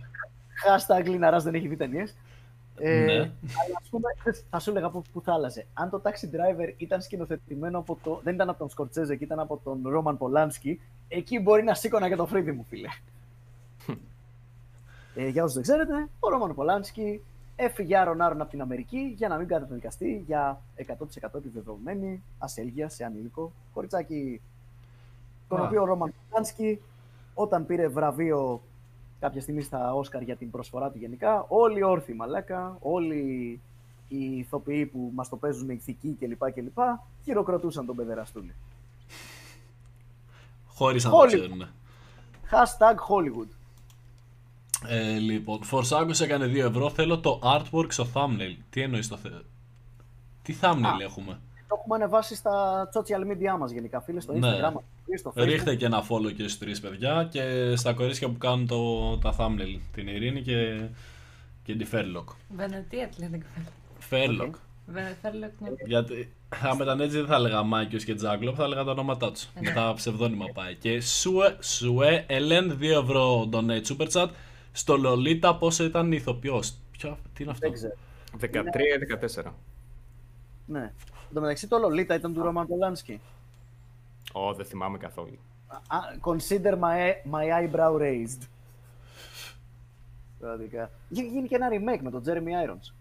Hashtag 0.65 1.05
Λιναράς 1.05 1.43
δεν 1.43 1.55
έχει 1.55 1.67
δει 1.67 1.75
ταινίες. 1.75 2.15
Ε, 2.77 3.03
Ναι. 3.03 3.13
Αλλά 3.13 3.77
ας 3.81 3.89
πούμε, 3.89 4.07
θα 4.49 4.59
σου 4.59 4.69
έλεγα 4.69 4.89
που, 4.89 5.01
που 5.13 5.21
θα 5.21 5.33
άλλαζε. 5.33 5.65
Αν 5.73 5.89
το 5.89 6.01
Taxi 6.03 6.25
Driver 6.35 6.73
ήταν 6.77 7.01
σκηνοθετημένο 7.01 7.77
από 7.79 7.97
το. 8.03 8.19
δεν 8.23 8.33
ήταν 8.33 8.49
από 8.49 8.59
τον 8.59 8.69
Σκορτσέζε 8.69 9.15
και 9.15 9.23
ήταν 9.23 9.39
από 9.39 9.59
τον 9.63 9.81
Ρόμαν 9.83 10.17
Πολάνσκι, 10.17 10.79
εκεί 11.07 11.39
μπορεί 11.39 11.63
να 11.63 11.73
σήκωνα 11.73 12.09
και 12.09 12.15
το 12.15 12.25
φρύδι 12.25 12.51
μου, 12.51 12.65
φίλε. 12.69 12.87
ε, 15.15 15.27
για 15.27 15.43
όσους 15.43 15.53
δεν 15.53 15.63
ξέρετε, 15.63 16.07
ο 16.19 16.29
Ρόμαν 16.29 16.53
Πολάνσκι 16.55 17.21
έφυγε 17.55 17.97
άρον-άρον 17.97 18.41
από 18.41 18.49
την 18.49 18.61
Αμερική 18.61 19.13
για 19.17 19.27
να 19.27 19.37
μην 19.37 19.47
καταδικαστεί 19.47 20.23
για 20.25 20.61
100% 21.21 21.35
επιβεβαιωμένη 21.35 22.23
ασέλγεια 22.37 22.89
σε 22.89 23.03
ανήλικο 23.03 23.51
κοριτσάκι. 23.73 24.41
Τον 25.47 25.61
Α. 25.61 25.63
οποίο 25.65 25.81
ο 25.81 25.85
Ρόμαν 25.85 26.13
Πολάνσκι, 26.29 26.81
όταν 27.33 27.65
πήρε 27.65 27.87
βραβείο 27.87 28.61
κάποια 29.19 29.41
στιγμή 29.41 29.61
στα 29.61 29.93
Όσκαρ 29.93 30.21
για 30.21 30.35
την 30.35 30.51
προσφορά 30.51 30.89
του 30.91 30.97
γενικά, 30.97 31.45
όλοι 31.47 31.83
όρθιοι 31.83 32.15
μαλάκα, 32.17 32.77
όλοι 32.81 33.59
οι 34.07 34.37
ηθοποιοί 34.37 34.85
που 34.85 35.11
μας 35.13 35.29
το 35.29 35.35
παίζουν 35.37 35.65
με 35.65 35.73
ηθική 35.73 36.17
κλπ. 36.19 36.51
κλπ. 36.51 36.77
χειροκροτούσαν 37.23 37.85
τον 37.85 37.95
παιδεραστούλη. 37.95 38.55
Χωρίς 40.67 41.03
να 41.03 41.09
το 41.09 41.17
Hollywood. 41.17 41.27
ξέρουν. 41.27 41.67
Hashtag 42.51 42.95
Hollywood. 43.09 43.47
Ε, 44.87 45.17
λοιπόν, 45.17 45.59
Forsagos 45.71 46.19
έκανε 46.21 46.45
2 46.45 46.55
ευρώ. 46.55 46.89
Θέλω 46.89 47.19
το 47.19 47.39
artwork 47.43 47.87
στο 47.89 48.07
thumbnail. 48.13 48.55
Τι 48.69 48.81
εννοείς 48.81 49.07
το 49.07 49.17
θε... 49.17 49.29
Τι 50.41 50.55
thumbnail 50.61 51.01
έχουμε; 51.01 51.39
Το 51.67 51.75
έχουμε 51.79 51.95
ανεβάσει 51.95 52.35
στα 52.35 52.89
social 52.93 53.31
media 53.31 53.57
μας 53.59 53.71
γενικά, 53.71 54.01
φίλε, 54.01 54.19
στο 54.19 54.33
Ναι. 54.33 54.49
Instagram, 54.49 54.73
στο 55.19 55.33
Facebook. 55.35 55.43
Ρίχτε 55.43 55.75
και 55.75 55.85
ένα 55.85 56.03
follow 56.03 56.33
και 56.35 56.43
στους 56.43 56.57
τρεις 56.57 56.79
παιδιά 56.79 57.27
και 57.31 57.73
στα 57.75 57.93
κορίτσια 57.93 58.27
που 58.29 58.37
κάνουν 58.37 58.67
το, 58.67 59.17
τα 59.17 59.35
thumbnail. 59.37 59.79
Την 59.93 60.07
Ειρήνη 60.07 60.41
και, 60.41 60.87
και 61.63 61.75
τη 61.75 61.85
Fairlock. 61.91 62.35
Βενετία 62.55 63.07
τη 63.07 63.21
λένε. 63.21 63.39
Fairlock. 64.09 64.51
Βενετία 64.85 65.51
Γιατί 65.85 66.33
αν 66.61 66.79
ήταν 66.79 66.99
έτσι 66.99 67.17
δεν 67.17 67.25
θα 67.25 67.35
έλεγα 67.35 67.63
Μάκιος 67.63 68.03
και 68.03 68.15
Τζάγκλοπ, 68.15 68.55
θα 68.57 68.63
έλεγα 68.63 68.83
τα 68.83 68.91
ονόματά 68.91 69.31
τους. 69.31 69.47
Με 69.61 69.71
τα 69.71 69.93
ψευδόνυμα 69.95 70.45
πάει. 70.53 70.75
Και 70.75 71.01
Σουε, 71.01 71.57
Σουε 71.59 72.23
Ελέν 72.27 72.77
2 72.81 72.83
ευρώ 72.83 73.49
donate 73.51 73.83
super 73.97 74.07
chat. 74.11 74.27
Στο 74.75 74.97
Λολίτα 74.97 75.57
πόσο 75.57 75.83
ήταν 75.83 76.11
η 76.11 76.15
ηθοποιός; 76.19 76.77
Ποιο, 76.91 77.17
τι 77.33 77.43
είναι 77.43 77.51
αυτό; 77.51 77.67
Δεν 77.67 77.77
ξέρω. 77.77 77.93
13 78.41 78.45
ή 78.45 79.43
14. 79.43 79.51
Ναι. 80.65 80.81
Εν 80.81 81.33
τω 81.33 81.41
μεταξύ 81.41 81.67
το 81.67 81.77
Lolita 81.85 82.15
ήταν 82.15 82.33
του 82.33 82.41
Roman 82.45 82.61
Polanski. 82.63 83.17
Ω, 84.33 84.53
δεν 84.53 84.65
θυμάμαι 84.65 84.97
καθόλου. 84.97 85.37
Α, 85.67 85.97
Consider 86.21 86.79
my, 86.79 87.13
my 87.31 87.71
eyebrow 87.71 87.99
raised. 87.99 88.47
Πραγματικά. 90.39 90.89
Γίνει 91.09 91.27
γίνει 91.27 91.47
και 91.47 91.55
ένα 91.55 91.67
remake 91.71 92.01
με 92.01 92.11
τον 92.11 92.23
Jeremy 92.25 92.67
Irons. 92.67 92.93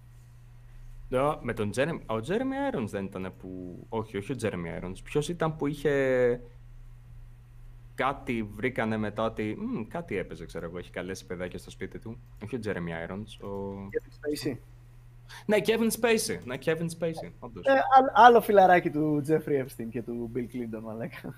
Ναι, 1.09 1.21
με 1.41 1.53
τον 1.53 1.71
Jeremy... 1.75 2.01
Ο 2.07 2.15
Jeremy 2.15 2.75
Irons 2.75 2.87
δεν 2.89 3.05
ήταν 3.05 3.33
που... 3.39 3.79
Όχι, 3.89 4.17
όχι 4.17 4.33
ο 4.33 4.37
Jeremy 4.43 4.85
Irons. 4.85 4.97
Ποιος 5.05 5.29
ήταν 5.29 5.57
που 5.57 5.67
είχε... 5.67 6.41
Κάτι 8.03 8.43
βρήκανε 8.55 8.97
μετά 8.97 9.23
ότι... 9.25 9.57
«Μμ, 9.59 9.83
κάτι 9.89 10.17
έπαιζε, 10.17 10.47
ξέρω 10.47 10.65
εγώ. 10.65 10.79
Έχει 10.79 10.91
καλέσει 10.91 11.27
παιδάκια 11.27 11.59
στο 11.59 11.71
σπίτι 11.71 11.99
του. 11.99 12.19
Όχι 12.45 12.57
ο 12.57 12.61
Jeremy 12.65 13.11
Irons. 13.11 13.47
Ο... 13.49 13.75
Kevin 13.93 14.49
Spacey. 14.49 14.57
Ναι, 15.47 15.57
Kevin 15.67 15.91
Spacey. 16.01 16.39
Ναι, 16.45 16.57
Kevin 16.65 16.89
Spacey. 16.99 17.31
Όντως. 17.39 17.65
Ε, 17.67 17.71
άλλ- 17.73 18.11
άλλο 18.27 18.41
φιλαράκι 18.41 18.91
του 18.91 19.23
Jeffrey 19.29 19.63
Epstein 19.65 19.87
και 19.91 20.03
του 20.03 20.31
Bill 20.35 20.39
Clinton, 20.55 20.81
μαλάκα. 20.83 21.35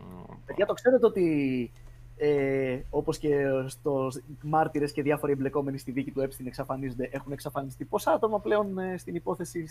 Ω, 0.00 0.34
Παιδιά, 0.46 0.66
το 0.66 0.72
ξέρετε 0.72 1.06
ότι 1.06 1.70
ε, 2.16 2.78
όπως 2.90 3.18
και 3.18 3.44
στο 3.66 4.08
μάρτυρες 4.42 4.92
και 4.92 5.02
διάφοροι 5.02 5.32
εμπλεκόμενοι 5.32 5.78
στη 5.78 5.90
δίκη 5.92 6.10
του 6.10 6.20
Epstein 6.22 6.46
εξαφανίζονται, 6.46 7.08
έχουν 7.12 7.32
εξαφανιστεί 7.32 7.84
πόσα 7.84 8.12
άτομα 8.12 8.40
πλέον 8.40 8.78
ε, 8.78 8.96
στην 8.96 9.14
υπόθεση 9.14 9.68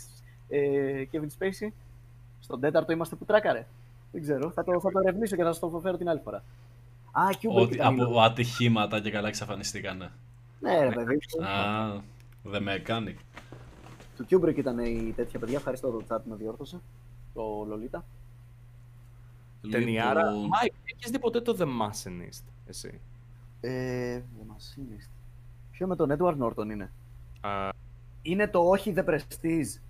ε, 0.48 1.04
Kevin 1.12 1.28
Spacey; 1.38 1.68
Στον 2.40 2.60
τέταρτο 2.60 2.92
είμαστε 2.92 3.16
που 3.16 3.24
τράκαρε. 3.24 3.66
Δεν 4.12 4.22
ξέρω, 4.22 4.50
θα 4.50 4.64
το, 4.64 4.80
θα 4.80 4.90
το 4.90 4.98
ερευνήσω 4.98 5.36
και 5.36 5.42
θα 5.42 5.52
σας 5.52 5.70
το 5.70 5.80
φέρω 5.82 5.96
την 5.96 6.08
άλλη 6.08 6.20
φορά. 6.24 6.44
Α, 7.12 7.22
Kubrick 7.40 7.62
Ότι 7.62 7.74
ήταν 7.74 7.96
η 7.96 8.00
από 8.02 8.20
ατυχήματα 8.20 9.00
και 9.00 9.10
καλά 9.10 9.28
εξαφανιστήκανε. 9.28 10.10
Ναι, 10.60 10.78
ρε 10.84 10.90
παιδί. 10.90 11.18
Α, 11.44 12.00
δεν 12.42 12.62
με 12.62 12.72
έκανε. 12.72 13.16
Του 14.16 14.26
Kubrick 14.30 14.56
ήταν 14.56 14.78
η 14.78 15.12
τέτοια 15.16 15.38
παιδιά. 15.38 15.56
Ευχαριστώ 15.56 15.90
το 15.90 16.04
chat 16.08 16.18
που 16.22 16.30
με 16.30 16.36
διόρθωσε. 16.36 16.80
Το 17.34 17.66
Lolita. 17.70 18.00
Ταινιάρα. 19.70 20.30
Λοιπόν, 20.30 20.46
Μάικ, 20.48 20.72
έχεις 20.84 21.10
δει 21.10 21.18
ποτέ 21.18 21.40
το 21.40 21.56
The 21.58 21.64
Machinist, 21.64 22.42
εσύ; 22.66 23.00
Ε, 23.60 24.20
The 24.20 24.52
Machinist. 24.52 25.08
Ποιο 25.70 25.86
με 25.86 25.96
τον 25.96 26.16
Edward 26.18 26.38
Norton 26.38 26.70
είναι; 26.70 26.90
Α, 27.40 27.68
Είναι 28.22 28.48
το 28.48 28.60
όχι 28.60 28.94
The 28.96 29.04
Prestige. 29.04 29.80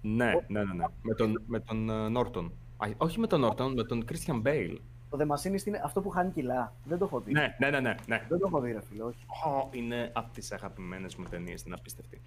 ναι, 0.00 0.32
ναι, 0.48 0.64
ναι, 0.64 0.72
ναι. 0.74 0.84
Με 1.02 1.14
τον, 1.14 1.42
με 1.46 1.60
τον 1.60 1.90
ε, 1.90 2.20
Norton. 2.20 2.50
Α, 2.78 2.88
όχι 2.96 3.18
με 3.20 3.26
τον 3.26 3.44
Norton, 3.44 3.72
με 3.74 3.84
τον 3.84 4.04
Christian 4.08 4.42
Bale. 4.46 4.76
Το 5.10 5.18
The 5.20 5.26
Machinist 5.34 5.66
είναι 5.66 5.80
αυτό 5.84 6.00
που 6.00 6.08
χάνει 6.10 6.30
κιλά. 6.30 6.72
Δεν 6.84 6.98
το 6.98 7.04
έχω 7.04 7.20
δει. 7.20 7.32
Ναι, 7.32 7.56
ναι, 7.58 7.70
ναι, 7.70 7.80
ναι. 7.80 7.94
ναι. 8.06 8.26
Δεν 8.28 8.38
το 8.38 8.46
έχω 8.46 8.60
δει, 8.60 8.72
ρε 8.72 8.80
φίλε, 8.90 9.02
όχι. 9.02 9.18
Ω, 9.46 9.68
είναι 9.72 10.10
από 10.14 10.32
τις 10.34 10.52
αγαπημένες 10.52 11.16
μου 11.16 11.24
ταινίες, 11.30 11.62
είναι 11.62 11.74
απίστευτη. 11.78 12.20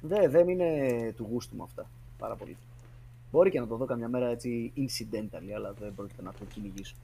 Δε, 0.00 0.28
δεν 0.28 0.48
είναι 0.48 0.68
του 1.16 1.26
γούστου 1.30 1.56
μου 1.56 1.62
αυτά. 1.62 1.86
Πάρα 2.18 2.34
πολύ. 2.34 2.56
Μπορεί 3.32 3.50
και 3.50 3.60
να 3.60 3.66
το 3.66 3.76
δω 3.76 3.84
καμιά 3.84 4.08
μέρα 4.08 4.28
έτσι 4.28 4.72
incidentally, 4.76 5.52
αλλά 5.56 5.72
δεν 5.80 5.94
πρόκειται 5.94 6.22
να 6.22 6.30
το 6.32 6.44
κυνηγήσω. 6.54 6.94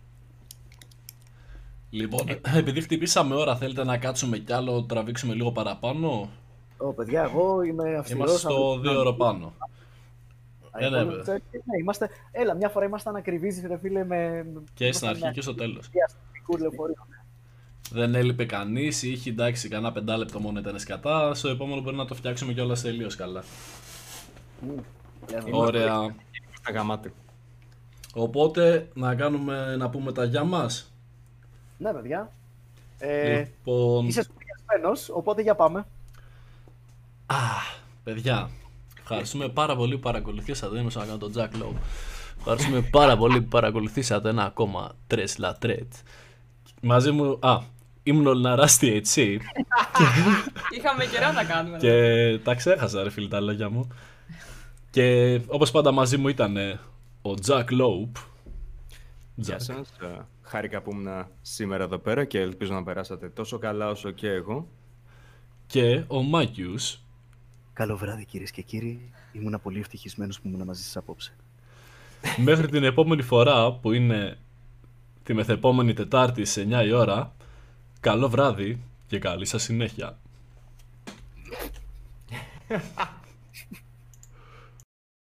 Λοιπόν, 1.91 2.27
επειδή 2.57 2.81
χτυπήσαμε 2.81 3.35
ώρα, 3.35 3.57
θέλετε 3.57 3.85
να 3.85 3.99
κάτσουμε 3.99 4.39
κι 4.39 4.53
άλλο, 4.53 4.83
τραβήξουμε 4.85 5.35
λίγο 5.35 5.53
παραπάνω; 5.53 6.29
Ω, 6.79 6.93
παιδιά, 6.93 7.23
εγώ 7.23 7.63
είμαι 7.63 7.97
αυστηρός. 7.97 8.29
Είμαστε 8.29 8.49
στο 8.53 8.73
αύριο- 8.73 8.93
2 8.93 8.99
ώρο 8.99 9.13
πάνω. 9.13 9.47
Α, 9.47 9.67
Ναι, 10.81 10.89
ναι, 10.89 10.99
λοιπόν, 10.99 11.05
βέβαια. 11.07 11.23
ξέρεις, 11.23 11.43
ναι, 11.53 11.79
είμαστε... 11.81 12.09
Έλα, 12.31 12.55
μια 12.55 12.69
φορά 12.69 12.85
ήμασταν 12.85 13.17
ακριβείς, 13.17 13.63
ρε 13.67 13.79
φίλε, 13.79 14.05
με... 14.05 14.47
Και 14.75 14.93
στην 14.93 15.09
αρχή 15.09 15.31
και 15.31 15.41
στο 15.41 15.55
τέλος. 15.55 15.89
Διαστημικού 15.91 16.57
λεωφορείου. 16.57 17.07
Δεν 17.91 18.15
έλειπε 18.15 18.45
κανείς, 18.45 19.03
είχε 19.03 19.31
εντάξει 19.31 19.69
κανένα 19.69 19.93
πεντάλεπτο 19.93 20.41
μόνο 20.41 20.59
ήταν 20.59 20.79
σκατά. 20.79 21.35
Στο 21.35 21.49
επόμενο 21.49 21.81
μπορεί 21.81 21.97
να 21.97 22.05
το 22.05 22.15
φτιάξουμε 22.15 22.53
κιόλας 22.53 22.81
τελείως 22.83 23.17
καλά. 23.17 23.43
Μμ, 24.61 24.69
λέμε. 25.31 25.51
Ωραία. 25.53 26.15
Στα 26.53 26.73
γαμάτι. 26.73 27.13
Οπότε 28.15 28.89
να 28.95 29.15
κάνουμε 29.15 29.77
να 29.77 29.91
πούμε 29.91 30.13
τα 30.13 30.25
γεια 30.25 30.45
μας. 30.45 30.93
Ναι, 31.79 31.93
παιδιά. 31.93 32.33
Ε, 32.99 33.39
Λοιπόν. 33.39 34.07
Είσαι 34.07 34.23
σπουδιασμένος, 34.23 35.09
οπότε 35.09 35.43
για 35.43 35.55
πάμε. 35.55 35.87
Α, 37.27 37.37
παιδιά. 38.05 38.51
Ευχαριστούμε 39.11 39.49
πάρα 39.49 39.77
πολύ 39.77 39.95
που 39.95 40.01
παρακολουθήσατε. 40.01 40.75
Δεν 40.75 40.85
να 40.85 41.05
κάνω 41.05 41.19
τον 41.19 41.33
Jack 41.37 41.63
Lowe. 41.63 41.77
Ευχαριστούμε 42.39 42.81
πάρα 42.81 43.17
πολύ 43.17 43.41
που 43.41 43.49
παρακολουθήσατε 43.49 44.29
ένα 44.29 44.45
ακόμα 44.45 44.95
τρες 45.07 45.39
λατρέτ. 45.39 45.93
Μαζί 46.83 47.11
μου. 47.11 47.39
Α, 47.41 47.61
ήμουν 48.03 48.27
ο 48.27 48.33
Λναράστη 48.33 48.93
έτσι. 48.93 49.23
Είχαμε 50.77 51.05
καιρό 51.05 51.33
να 51.33 51.45
κάνουμε. 51.45 51.79
Και 51.79 52.39
τα 52.45 52.55
ξέχασα, 52.55 53.03
ρε 53.03 53.11
φίλε, 53.11 53.29
τα 53.29 53.41
λόγια 53.41 53.71
μου. 53.71 53.89
Και 54.91 55.41
όπως 55.47 55.71
πάντα 55.71 55.93
μαζί 55.93 56.17
μου 56.17 56.29
ήταν 56.29 56.57
ε, 56.57 56.81
ο 57.23 57.31
Jack 57.47 57.65
Lope. 57.65 58.23
Γεια 59.35 59.57
Jack. 59.57 59.61
σας. 59.61 59.89
Ε, 60.03 60.27
Χάρηκα 60.43 60.83
που 60.83 60.91
ήμουν 60.91 61.27
σήμερα 61.43 61.85
εδώ 61.85 61.99
πέρα 61.99 62.25
και 62.25 62.41
ελπίζω 62.41 62.75
να 62.75 62.83
περάσατε 62.83 63.29
τόσο 63.29 63.59
καλά 63.59 63.89
όσο 63.91 64.11
και 64.11 64.29
εγώ. 64.29 64.69
Και 65.67 66.05
ο 66.07 66.23
Μάκιους. 66.23 67.01
Καλό 67.79 67.97
βράδυ 67.97 68.25
κυρίες 68.25 68.51
και 68.51 68.63
κύριοι. 68.63 69.11
Ήμουν 69.33 69.61
πολύ 69.63 69.79
ευτυχισμένος 69.79 70.41
που 70.41 70.49
ήμουν 70.49 70.65
μαζί 70.65 70.83
σας 70.83 70.97
απόψε. 70.97 71.33
Μέχρι 72.37 72.69
την 72.69 72.85
επόμενη 72.85 73.23
φορά 73.23 73.73
που 73.73 73.93
είναι 73.93 74.39
τη 75.23 75.35
μεθεπόμενη 75.35 75.93
Τετάρτη 75.93 76.45
σε 76.45 76.67
9 76.71 76.85
η 76.87 76.93
ώρα. 76.93 77.35
Καλό 78.01 78.29
βράδυ 78.29 78.81
και 79.07 79.19
καλή 79.19 79.45
σας 79.45 79.63
συνέχεια. 79.63 80.19